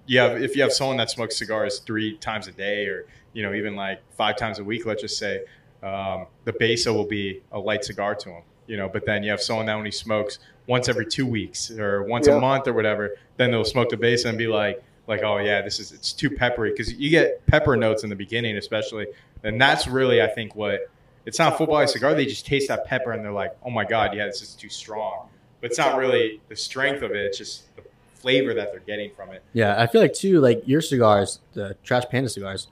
you 0.08 0.18
have 0.20 0.42
if 0.42 0.56
you 0.56 0.64
have 0.64 0.74
someone 0.74 0.98
that 0.98 1.12
smokes 1.12 1.38
cigars 1.38 1.78
three 1.80 2.18
times 2.18 2.48
a 2.48 2.52
day 2.52 2.88
or 2.88 3.06
you 3.34 3.44
know, 3.44 3.54
even 3.54 3.76
like 3.76 4.02
five 4.18 4.36
times 4.38 4.58
a 4.58 4.64
week, 4.64 4.86
let's 4.88 5.02
just 5.04 5.18
say, 5.20 5.42
um, 5.84 6.28
the 6.46 6.54
besa 6.54 6.94
will 6.94 7.06
be 7.08 7.42
a 7.52 7.60
light 7.60 7.84
cigar 7.84 8.16
to 8.16 8.30
him. 8.30 8.44
You 8.68 8.78
know, 8.78 8.88
but 8.88 9.06
then 9.06 9.24
you 9.24 9.32
have 9.32 9.42
someone 9.42 9.66
that 9.66 9.76
only 9.76 9.92
smokes 9.92 10.40
once 10.68 10.88
every 10.88 11.06
two 11.06 11.26
weeks 11.26 11.70
or 11.72 12.04
once 12.04 12.28
Yeah. 12.28 12.38
a 12.38 12.40
month 12.40 12.68
or 12.68 12.74
whatever. 12.74 13.16
Then 13.38 13.52
they'll 13.52 13.66
smoke 13.66 13.90
the 13.90 13.98
besa 13.98 14.30
and 14.30 14.38
be 14.38 14.48
like, 14.48 14.82
like, 15.08 15.24
oh 15.24 15.38
yeah, 15.40 15.62
this 15.62 15.80
is 15.80 15.92
it's 15.92 16.14
too 16.14 16.30
peppery 16.30 16.72
because 16.72 16.94
you 16.94 17.10
get 17.10 17.46
pepper 17.48 17.76
notes 17.76 18.04
in 18.04 18.10
the 18.10 18.16
beginning, 18.16 18.56
especially, 18.58 19.08
and 19.44 19.60
that's 19.60 19.88
really 19.88 20.22
I 20.22 20.28
think 20.28 20.56
what 20.56 20.90
it's 21.26 21.38
not 21.38 21.54
a 21.54 21.58
full 21.58 21.68
body 21.68 21.88
cigar. 21.88 22.14
They 22.14 22.26
just 22.26 22.46
taste 22.46 22.68
that 22.70 22.86
pepper 22.86 23.12
and 23.12 23.24
they're 23.26 23.32
like, 23.34 23.56
oh 23.66 23.70
my 23.72 23.84
god, 23.84 24.16
yeah, 24.16 24.26
this 24.28 24.42
is 24.42 24.54
too 24.56 24.70
strong. 24.70 25.28
But 25.60 25.72
it's 25.72 25.78
not 25.80 25.98
really 25.98 26.40
the 26.48 26.56
strength 26.56 27.02
of 27.02 27.12
it; 27.12 27.18
it's 27.26 27.38
just 27.38 27.76
the 27.76 27.84
flavor 28.16 28.54
that 28.54 28.72
they're 28.72 28.80
getting 28.82 29.12
from 29.16 29.32
it. 29.32 29.44
Yeah, 29.54 29.80
I 29.82 29.88
feel 29.88 30.02
like 30.02 30.14
too, 30.14 30.40
like 30.40 30.64
your 30.66 30.82
cigars, 30.82 31.40
the 31.54 31.76
Trash 31.84 32.06
Panda 32.10 32.30
cigars. 32.30 32.68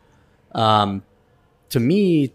Um, 0.54 1.04
to 1.70 1.80
me, 1.80 2.34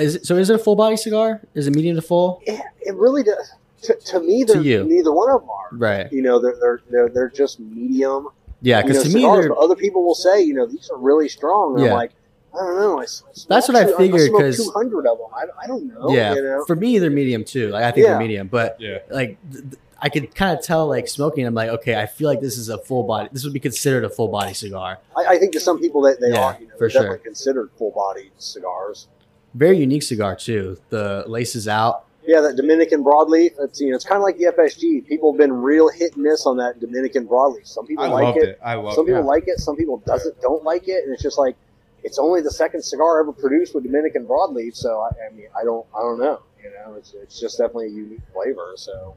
is 0.00 0.16
it, 0.16 0.26
so. 0.26 0.36
Is 0.36 0.50
it 0.50 0.54
a 0.56 0.58
full 0.58 0.76
body 0.76 0.96
cigar? 0.96 1.40
Is 1.54 1.66
it 1.66 1.74
medium 1.76 1.96
to 1.96 2.02
full? 2.02 2.42
It, 2.46 2.60
it 2.80 2.94
really 2.96 3.22
does. 3.22 3.52
To, 3.82 3.94
to 3.94 4.20
me, 4.20 4.44
To 4.44 4.54
they're, 4.54 4.62
you. 4.62 4.84
neither 4.84 5.12
one 5.12 5.30
of 5.30 5.40
them 5.40 5.50
are. 5.50 5.68
Right. 5.72 6.12
You 6.12 6.22
know, 6.22 6.38
they're 6.40 6.56
they're 6.60 6.80
they're, 6.90 7.08
they're 7.08 7.28
just 7.30 7.60
medium. 7.60 8.28
Yeah, 8.62 8.78
you 8.78 8.82
know, 8.82 8.88
because 8.88 9.02
to 9.04 9.14
me, 9.14 9.22
they're 9.22 9.48
but 9.48 9.58
other 9.58 9.74
people 9.76 10.04
will 10.04 10.14
say, 10.14 10.42
you 10.42 10.52
know, 10.54 10.66
these 10.66 10.90
are 10.90 10.98
really 10.98 11.28
strong. 11.28 11.74
And 11.76 11.84
Yeah. 11.84 11.90
I'm 11.92 11.96
like, 11.96 12.12
I 12.52 12.58
don't 12.58 12.78
know. 12.80 13.00
I, 13.00 13.04
s- 13.04 13.22
I 13.26 13.32
That's 13.48 13.68
what 13.68 13.76
I 13.76 13.86
figured, 13.96 14.20
smoked 14.28 14.42
'cause- 14.44 14.56
200 14.66 15.06
of 15.06 15.16
them. 15.18 15.28
I, 15.34 15.44
I 15.64 15.66
don't 15.66 15.86
know. 15.86 16.10
yeah. 16.10 16.34
You 16.34 16.42
know? 16.42 16.64
For 16.66 16.76
me, 16.76 16.98
they're 16.98 17.08
medium 17.10 17.44
too. 17.44 17.70
Like 17.70 17.84
I 17.84 17.90
think 17.90 18.04
Yeah. 18.04 18.10
they're 18.12 18.18
medium, 18.20 18.48
but 18.48 18.76
Yeah, 18.80 18.98
like 19.10 19.38
th- 19.50 19.64
th- 19.64 19.74
I 20.02 20.08
could 20.10 20.34
kind 20.34 20.58
of 20.58 20.64
tell, 20.64 20.86
like 20.88 21.08
smoking. 21.08 21.46
I'm 21.46 21.54
like, 21.54 21.68
okay, 21.70 21.94
I 22.00 22.06
feel 22.06 22.28
like 22.28 22.40
this 22.40 22.56
is 22.58 22.68
a 22.70 22.76
full 22.78 23.02
body. 23.04 23.28
This 23.32 23.44
would 23.44 23.52
be 23.54 23.60
considered 23.60 24.04
a 24.04 24.10
full 24.10 24.28
body 24.28 24.52
cigar. 24.54 24.98
I, 25.16 25.24
I 25.34 25.38
think 25.38 25.52
to 25.52 25.60
some 25.60 25.78
people 25.78 26.00
that 26.02 26.20
they 26.20 26.30
Yeah, 26.32 26.40
are. 26.44 26.56
You 26.60 26.66
know, 26.68 26.72
for 26.72 26.78
they're 26.80 26.90
sure. 26.90 27.02
definitely 27.02 27.24
considered 27.24 27.70
full 27.78 27.90
body 27.92 28.30
cigars. 28.38 29.08
Very 29.54 29.78
unique 29.78 30.02
cigar 30.02 30.36
too. 30.36 30.78
The 30.90 31.24
laces 31.26 31.68
out. 31.68 32.04
Yeah, 32.26 32.40
that 32.42 32.56
Dominican 32.56 33.02
broadleaf. 33.02 33.52
It's 33.58 33.80
you 33.80 33.90
know, 33.90 33.96
it's 33.96 34.04
kind 34.04 34.18
of 34.18 34.22
like 34.22 34.38
the 34.38 34.44
FSG. 34.44 35.06
People 35.06 35.32
have 35.32 35.38
been 35.38 35.52
real 35.52 35.88
hit 35.88 36.14
and 36.14 36.22
miss 36.22 36.46
on 36.46 36.56
that 36.58 36.78
Dominican 36.78 37.26
broadleaf. 37.26 37.66
Some 37.66 37.86
people 37.86 38.04
I 38.04 38.08
like 38.08 38.24
loved 38.24 38.38
it. 38.38 38.48
it. 38.50 38.60
I 38.64 38.74
loved 38.74 38.92
it. 38.92 38.94
Some 38.96 39.06
people 39.06 39.20
it. 39.20 39.24
like 39.24 39.44
it. 39.48 39.58
Some 39.58 39.76
people 39.76 39.98
doesn't 40.06 40.40
don't 40.40 40.62
like 40.62 40.86
it, 40.88 41.04
and 41.04 41.12
it's 41.12 41.22
just 41.22 41.38
like 41.38 41.56
it's 42.04 42.18
only 42.18 42.40
the 42.40 42.50
second 42.50 42.82
cigar 42.82 43.20
ever 43.20 43.32
produced 43.32 43.74
with 43.74 43.84
Dominican 43.84 44.26
broadleaf. 44.26 44.76
So 44.76 45.00
I, 45.00 45.10
I 45.26 45.34
mean, 45.34 45.46
I 45.58 45.64
don't, 45.64 45.86
I 45.96 46.00
don't 46.00 46.18
know. 46.18 46.40
You 46.62 46.70
know, 46.70 46.94
it's, 46.94 47.14
it's 47.14 47.40
just 47.40 47.58
definitely 47.58 47.86
a 47.86 47.90
unique 47.90 48.20
flavor. 48.32 48.72
So 48.76 49.16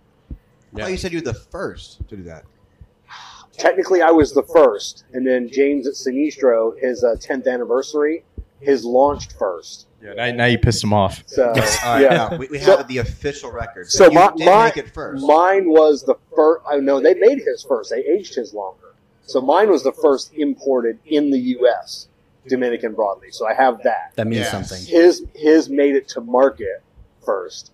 Oh, 0.82 0.88
you 0.88 0.98
said 0.98 1.12
you 1.12 1.20
were 1.20 1.24
the 1.24 1.34
first 1.34 2.08
to 2.10 2.18
do 2.18 2.24
that. 2.24 2.46
technically, 3.58 4.02
I 4.02 4.10
was 4.10 4.34
the 4.34 4.44
first, 4.44 5.06
and 5.14 5.26
then 5.26 5.50
James 5.50 5.88
at 5.88 5.94
Sinistro, 5.94 6.80
his 6.80 7.04
uh, 7.04 7.16
10th 7.20 7.48
anniversary, 7.48 8.24
his 8.60 8.84
launched 8.84 9.34
first. 9.38 9.88
Yeah, 10.04 10.14
now, 10.14 10.32
now 10.32 10.46
you 10.46 10.58
pissed 10.58 10.82
them 10.82 10.94
off. 10.94 11.24
So 11.28 11.48
All 11.48 11.54
right, 11.54 12.02
yeah. 12.02 12.10
now, 12.10 12.36
we, 12.38 12.48
we 12.48 12.60
So- 12.60 12.78
have 12.78 12.88
the 12.88 12.98
official 12.98 13.52
record. 13.52 13.90
so 13.90 14.06
you 14.08 14.12
my- 14.12 14.34
did 14.36 14.46
my- 14.46 14.66
make 14.66 14.78
it 14.78 14.94
first. 14.94 15.26
Mine 15.26 15.70
was 15.70 16.04
the 16.04 16.16
first. 16.36 16.64
I 16.70 16.78
know 16.78 17.00
they 17.00 17.14
made 17.14 17.40
his 17.40 17.64
first. 17.64 17.90
They 17.90 18.04
aged 18.06 18.36
his 18.36 18.54
longer. 18.54 18.80
So 19.26 19.40
mine 19.40 19.70
was 19.70 19.84
the 19.84 19.94
first 19.94 20.34
imported 20.34 21.00
in 21.06 21.32
the 21.32 21.40
U.S. 21.40 22.08
Dominican 22.48 22.94
broadleaf. 22.94 23.34
So 23.34 23.48
I 23.48 23.54
have 23.54 23.82
that. 23.84 24.12
That 24.16 24.28
means 24.28 24.42
Yes. 24.42 24.52
something. 24.52 24.86
His 24.86 25.26
his 25.34 25.70
made 25.70 25.96
it 25.96 26.10
to 26.10 26.20
market 26.22 26.84
first 27.26 27.72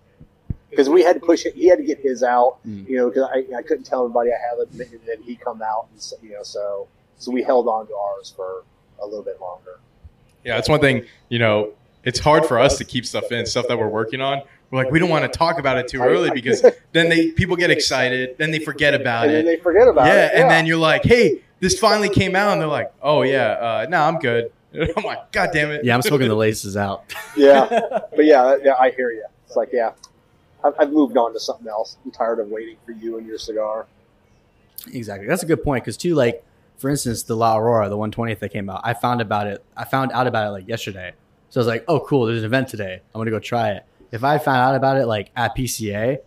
because 0.70 0.88
we 0.88 1.02
had 1.02 1.14
to 1.14 1.20
push 1.20 1.44
it. 1.44 1.54
He 1.56 1.66
had 1.66 1.78
to 1.78 1.84
get 1.84 1.98
his 1.98 2.22
out. 2.22 2.58
Mm. 2.64 2.88
You 2.88 2.96
know, 2.98 3.08
because 3.08 3.28
I, 3.34 3.38
I 3.58 3.62
couldn't 3.62 3.82
tell 3.82 4.04
everybody 4.04 4.30
I 4.30 4.38
have 4.48 4.60
it, 4.60 4.68
and 4.92 5.00
then 5.08 5.20
he 5.24 5.34
come 5.34 5.60
out. 5.60 5.88
And 5.90 6.00
so, 6.00 6.14
you 6.22 6.30
know, 6.34 6.44
so 6.44 6.86
so 7.18 7.32
we 7.32 7.42
held 7.42 7.66
on 7.66 7.88
to 7.88 7.96
ours 7.96 8.32
for 8.34 8.62
a 9.02 9.04
little 9.04 9.24
bit 9.24 9.40
longer. 9.40 9.80
Yeah, 10.44 10.54
that's 10.54 10.68
one 10.68 10.80
thing. 10.80 11.04
You 11.30 11.40
know, 11.40 11.72
it's 12.04 12.18
hard 12.18 12.46
for 12.46 12.58
us 12.58 12.78
to 12.78 12.84
keep 12.84 13.04
stuff 13.06 13.30
in, 13.32 13.46
stuff 13.46 13.68
that 13.68 13.78
we're 13.78 13.88
working 13.88 14.20
on. 14.20 14.42
We're 14.70 14.84
like, 14.84 14.92
we 14.92 14.98
don't 15.00 15.10
want 15.10 15.30
to 15.30 15.38
talk 15.38 15.58
about 15.58 15.78
it 15.78 15.88
too 15.88 16.00
early 16.00 16.30
because 16.30 16.64
then 16.92 17.08
they 17.08 17.32
people 17.32 17.56
get 17.56 17.70
excited, 17.70 18.36
then 18.38 18.50
they 18.52 18.58
forget 18.60 18.94
about 18.94 19.24
and 19.26 19.34
then 19.34 19.40
it. 19.40 19.44
they 19.44 19.56
forget 19.56 19.88
about 19.88 20.06
Yeah, 20.06 20.26
it. 20.26 20.32
and 20.34 20.50
then 20.50 20.64
you're 20.66 20.76
like, 20.78 21.02
hey, 21.04 21.42
this 21.58 21.78
finally 21.78 22.08
came 22.08 22.34
out, 22.36 22.52
and 22.52 22.60
they're 22.60 22.68
like, 22.68 22.92
oh 23.02 23.22
yeah, 23.22 23.48
uh, 23.52 23.86
no, 23.90 24.00
I'm 24.02 24.18
good. 24.18 24.52
I'm 24.74 25.04
like, 25.04 25.32
god 25.32 25.50
damn 25.52 25.70
it. 25.72 25.84
Yeah, 25.84 25.94
I'm 25.94 26.02
smoking 26.02 26.28
the 26.28 26.34
laces 26.46 26.76
out. 26.76 27.12
yeah, 27.36 27.66
but 28.14 28.24
yeah, 28.24 28.56
yeah, 28.62 28.74
I 28.78 28.90
hear 28.90 29.10
you. 29.10 29.24
It's 29.46 29.56
like 29.56 29.70
yeah, 29.72 29.90
I've, 30.62 30.74
I've 30.78 30.92
moved 30.92 31.16
on 31.16 31.32
to 31.32 31.40
something 31.40 31.66
else. 31.66 31.96
I'm 32.04 32.12
tired 32.12 32.38
of 32.38 32.48
waiting 32.48 32.76
for 32.86 32.92
you 32.92 33.18
and 33.18 33.26
your 33.26 33.38
cigar. 33.38 33.86
Exactly. 34.92 35.26
That's 35.26 35.42
a 35.42 35.46
good 35.46 35.62
point 35.62 35.84
because 35.84 35.96
too, 35.96 36.14
like 36.14 36.44
for 36.78 36.88
instance, 36.88 37.24
the 37.24 37.36
La 37.36 37.58
Aurora, 37.58 37.88
the 37.88 37.96
120th 37.98 38.38
that 38.38 38.50
came 38.50 38.70
out, 38.70 38.80
I 38.84 38.94
found 38.94 39.20
about 39.20 39.46
it. 39.48 39.62
I 39.76 39.84
found 39.84 40.12
out 40.12 40.26
about 40.26 40.46
it 40.46 40.50
like 40.50 40.68
yesterday. 40.68 41.12
So 41.50 41.60
I 41.60 41.62
was 41.62 41.66
like, 41.66 41.84
oh, 41.88 42.00
cool. 42.00 42.26
There's 42.26 42.40
an 42.40 42.44
event 42.46 42.68
today. 42.68 43.00
I'm 43.14 43.18
gonna 43.20 43.30
go 43.30 43.38
try 43.40 43.70
it. 43.72 43.84
If 44.12 44.24
I 44.24 44.38
found 44.38 44.58
out 44.58 44.74
about 44.74 44.96
it 44.96 45.06
like 45.06 45.30
at 45.36 45.54
PCA, 45.56 46.18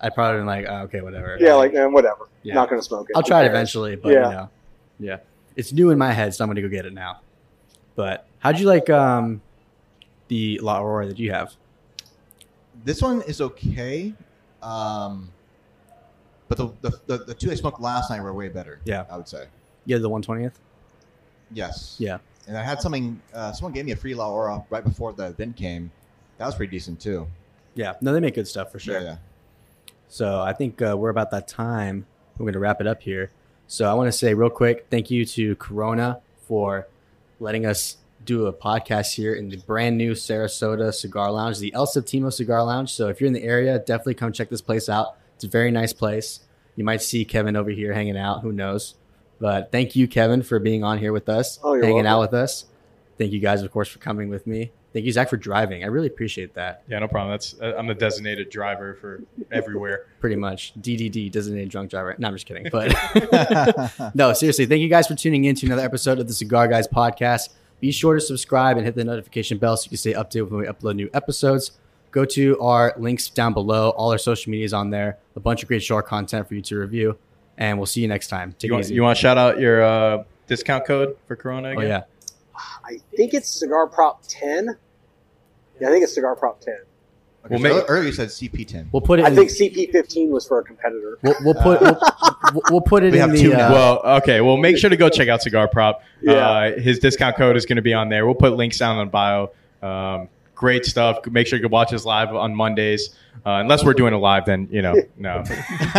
I'd 0.00 0.14
probably 0.14 0.38
been 0.40 0.46
like, 0.46 0.66
oh, 0.68 0.82
okay, 0.82 1.00
whatever. 1.00 1.36
Yeah, 1.40 1.54
like 1.54 1.72
man, 1.72 1.92
whatever. 1.92 2.28
Yeah. 2.42 2.54
Not 2.54 2.68
going 2.68 2.80
to 2.80 2.84
smoke 2.84 3.08
it. 3.08 3.16
I'll 3.16 3.22
try 3.22 3.42
it 3.44 3.46
eventually, 3.46 3.94
but 3.96 4.12
Yeah. 4.12 4.28
you 4.28 4.34
know, 4.34 4.50
yeah, 4.98 5.16
it's 5.56 5.72
new 5.72 5.90
in 5.90 5.98
my 5.98 6.12
head, 6.12 6.34
so 6.34 6.44
I'm 6.44 6.50
gonna 6.50 6.62
go 6.62 6.68
get 6.68 6.86
it 6.86 6.92
now. 6.92 7.20
But 7.94 8.26
how'd 8.40 8.58
you 8.58 8.66
like 8.66 8.90
um 8.90 9.40
the 10.28 10.58
La 10.60 10.80
Aurora 10.80 11.06
that 11.06 11.18
you 11.18 11.30
have? 11.32 11.54
This 12.84 13.00
one 13.00 13.22
is 13.22 13.40
okay, 13.40 14.12
um, 14.62 15.30
but 16.48 16.58
the, 16.58 16.72
the, 16.80 17.00
the 17.06 17.18
the 17.26 17.34
two 17.34 17.50
I 17.52 17.54
smoked 17.54 17.80
last 17.80 18.10
night 18.10 18.20
were 18.22 18.32
way 18.34 18.48
better. 18.48 18.80
Yeah. 18.84 19.04
I 19.10 19.16
would 19.16 19.28
say 19.28 19.46
Yeah, 19.84 19.98
the 19.98 20.10
120th. 20.10 20.54
yes. 21.52 21.96
Yeah. 22.00 22.18
And 22.46 22.56
I 22.56 22.62
had 22.62 22.80
something. 22.80 23.20
Uh, 23.32 23.52
someone 23.52 23.72
gave 23.72 23.84
me 23.84 23.92
a 23.92 23.96
free 23.96 24.14
La 24.14 24.28
Aurora 24.28 24.64
right 24.70 24.84
before 24.84 25.12
the 25.12 25.26
event 25.26 25.56
came. 25.56 25.90
That 26.38 26.46
was 26.46 26.54
pretty 26.54 26.70
decent 26.70 27.00
too. 27.00 27.28
Yeah, 27.74 27.94
no, 28.00 28.12
they 28.12 28.20
make 28.20 28.34
good 28.34 28.48
stuff 28.48 28.72
for 28.72 28.78
sure. 28.78 28.94
Yeah, 28.94 29.02
yeah. 29.02 29.16
So 30.08 30.40
I 30.40 30.52
think 30.52 30.82
uh, 30.82 30.96
we're 30.98 31.10
about 31.10 31.30
that 31.30 31.48
time. 31.48 32.06
We're 32.36 32.44
going 32.44 32.52
to 32.54 32.58
wrap 32.58 32.80
it 32.80 32.86
up 32.86 33.02
here. 33.02 33.30
So 33.66 33.90
I 33.90 33.94
want 33.94 34.08
to 34.08 34.12
say 34.12 34.34
real 34.34 34.50
quick, 34.50 34.86
thank 34.90 35.10
you 35.10 35.24
to 35.24 35.56
Corona 35.56 36.20
for 36.46 36.86
letting 37.40 37.64
us 37.64 37.96
do 38.24 38.46
a 38.46 38.52
podcast 38.52 39.14
here 39.14 39.34
in 39.34 39.48
the 39.48 39.56
brand 39.56 39.96
new 39.96 40.12
Sarasota 40.12 40.92
Cigar 40.92 41.32
Lounge, 41.32 41.58
the 41.58 41.72
El 41.74 41.86
Septimo 41.86 42.30
Cigar 42.32 42.62
Lounge. 42.64 42.92
So 42.92 43.08
if 43.08 43.20
you're 43.20 43.26
in 43.26 43.32
the 43.32 43.42
area, 43.42 43.78
definitely 43.78 44.14
come 44.14 44.32
check 44.32 44.50
this 44.50 44.60
place 44.60 44.88
out. 44.88 45.16
It's 45.34 45.44
a 45.44 45.48
very 45.48 45.70
nice 45.70 45.92
place. 45.92 46.40
You 46.76 46.84
might 46.84 47.02
see 47.02 47.24
Kevin 47.24 47.56
over 47.56 47.70
here 47.70 47.92
hanging 47.92 48.16
out. 48.16 48.42
Who 48.42 48.52
knows? 48.52 48.94
But 49.42 49.72
thank 49.72 49.96
you, 49.96 50.06
Kevin, 50.06 50.44
for 50.44 50.60
being 50.60 50.84
on 50.84 50.98
here 50.98 51.12
with 51.12 51.28
us, 51.28 51.58
Oh, 51.64 51.74
you're 51.74 51.84
hanging 51.84 52.06
out 52.06 52.20
with 52.20 52.32
us. 52.32 52.66
Thank 53.18 53.32
you 53.32 53.40
guys, 53.40 53.60
of 53.62 53.72
course, 53.72 53.88
for 53.88 53.98
coming 53.98 54.28
with 54.28 54.46
me. 54.46 54.70
Thank 54.92 55.04
you, 55.04 55.10
Zach, 55.10 55.28
for 55.28 55.36
driving. 55.36 55.82
I 55.82 55.88
really 55.88 56.06
appreciate 56.06 56.54
that. 56.54 56.84
Yeah, 56.86 57.00
no 57.00 57.08
problem. 57.08 57.32
That's 57.32 57.60
uh, 57.60 57.74
I'm 57.76 57.88
the 57.88 57.94
designated 57.96 58.50
driver 58.50 58.94
for 59.00 59.24
everywhere. 59.50 60.06
Pretty 60.20 60.36
much. 60.36 60.74
DDD, 60.80 61.32
designated 61.32 61.70
drunk 61.70 61.90
driver. 61.90 62.14
No, 62.18 62.28
I'm 62.28 62.34
just 62.34 62.46
kidding. 62.46 62.68
But 62.70 62.94
no, 64.14 64.32
seriously, 64.32 64.66
thank 64.66 64.80
you 64.80 64.88
guys 64.88 65.08
for 65.08 65.16
tuning 65.16 65.42
in 65.44 65.56
to 65.56 65.66
another 65.66 65.82
episode 65.82 66.20
of 66.20 66.28
the 66.28 66.34
Cigar 66.34 66.68
Guys 66.68 66.86
podcast. 66.86 67.48
Be 67.80 67.90
sure 67.90 68.14
to 68.14 68.20
subscribe 68.20 68.76
and 68.76 68.86
hit 68.86 68.94
the 68.94 69.02
notification 69.02 69.58
bell 69.58 69.76
so 69.76 69.86
you 69.86 69.88
can 69.88 69.98
stay 69.98 70.12
updated 70.12 70.50
when 70.50 70.60
we 70.60 70.66
upload 70.68 70.94
new 70.94 71.10
episodes. 71.14 71.72
Go 72.12 72.24
to 72.26 72.60
our 72.60 72.94
links 72.96 73.28
down 73.28 73.54
below. 73.54 73.90
All 73.90 74.12
our 74.12 74.18
social 74.18 74.52
media 74.52 74.66
is 74.66 74.72
on 74.72 74.90
there. 74.90 75.18
A 75.34 75.40
bunch 75.40 75.62
of 75.62 75.68
great 75.68 75.82
short 75.82 76.06
content 76.06 76.46
for 76.46 76.54
you 76.54 76.62
to 76.62 76.76
review. 76.78 77.18
And 77.58 77.78
we'll 77.78 77.86
see 77.86 78.00
you 78.00 78.08
next 78.08 78.28
time. 78.28 78.54
Take 78.58 78.68
You 78.68 78.74
want, 78.74 78.88
you 78.88 79.02
want 79.02 79.16
to 79.16 79.20
shout 79.20 79.38
out 79.38 79.60
your 79.60 79.82
uh, 79.82 80.24
discount 80.46 80.86
code 80.86 81.16
for 81.26 81.36
Corona 81.36 81.74
oh, 81.76 81.80
yeah. 81.80 82.02
I 82.84 82.98
think 83.16 83.34
it's 83.34 83.48
Cigar 83.48 83.86
Prop 83.86 84.22
10. 84.28 84.76
Yeah, 85.80 85.88
I 85.88 85.90
think 85.90 86.04
it's 86.04 86.14
Cigar 86.14 86.36
Prop 86.36 86.60
10. 86.60 86.74
Okay, 87.44 87.54
Well, 87.54 87.58
so 87.58 87.62
may- 87.80 87.86
earlier 87.88 88.06
you 88.06 88.12
said 88.12 88.28
CP10. 88.28 88.86
We'll 88.92 89.00
put 89.02 89.18
it 89.18 89.24
I 89.24 89.28
in. 89.28 89.34
think 89.34 89.50
CP15 89.50 90.30
was 90.30 90.46
for 90.46 90.60
a 90.60 90.64
competitor. 90.64 91.18
we'll, 91.22 91.34
we'll 91.42 91.54
put 91.54 91.80
we'll, 91.80 91.98
we'll- 92.52 92.62
we'll 92.70 92.80
put 92.80 93.02
it 93.02 93.12
We 93.12 93.20
in 93.20 93.30
the 93.30 93.38
two 93.40 93.52
uh. 93.52 93.70
Well, 93.72 94.16
okay. 94.18 94.40
Well, 94.40 94.56
make 94.56 94.78
sure 94.78 94.90
to 94.90 94.96
go 94.96 95.08
check 95.08 95.28
out 95.28 95.42
Cigar 95.42 95.66
Prop. 95.68 96.02
Yeah. 96.20 96.32
Uh, 96.32 96.80
his 96.80 96.98
discount 97.00 97.36
code 97.36 97.56
is 97.56 97.66
going 97.66 97.76
to 97.76 97.82
be 97.82 97.94
on 97.94 98.08
there. 98.08 98.26
We'll 98.26 98.34
put 98.36 98.52
links 98.54 98.78
down 98.78 98.98
in 98.98 99.06
the 99.06 99.10
bio. 99.10 99.50
Um, 99.82 100.28
great 100.62 100.86
stuff. 100.86 101.18
Make 101.26 101.48
sure 101.48 101.56
you 101.58 101.62
can 101.64 101.72
watch 101.72 101.92
us 101.92 102.04
live 102.04 102.32
on 102.32 102.54
Mondays. 102.54 103.10
Uh, 103.44 103.58
unless 103.64 103.84
we're 103.84 103.94
doing 103.94 104.14
it 104.14 104.18
live, 104.18 104.44
then 104.46 104.68
you 104.70 104.80
know, 104.80 104.94
no, 105.16 105.42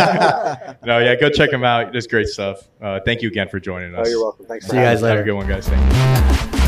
no, 0.86 0.98
yeah. 0.98 1.14
Go 1.20 1.28
check 1.28 1.50
him 1.52 1.62
out. 1.64 1.92
There's 1.92 2.06
great 2.06 2.28
stuff. 2.28 2.66
Uh, 2.80 2.98
thank 3.04 3.20
you 3.20 3.28
again 3.28 3.48
for 3.50 3.60
joining 3.60 3.94
Oh, 3.94 4.00
us. 4.00 4.08
you're 4.08 4.22
welcome. 4.22 4.46
Thanks 4.46 4.64
for 4.64 4.70
See 4.72 4.78
you 4.78 4.82
guys 4.82 5.02
me. 5.02 5.08
Have 5.08 5.18
later. 5.18 5.22
a 5.22 5.24
good 5.26 5.34
one, 5.36 5.46
guys. 5.46 5.68
Thank 5.68 6.54
you. 6.58 6.63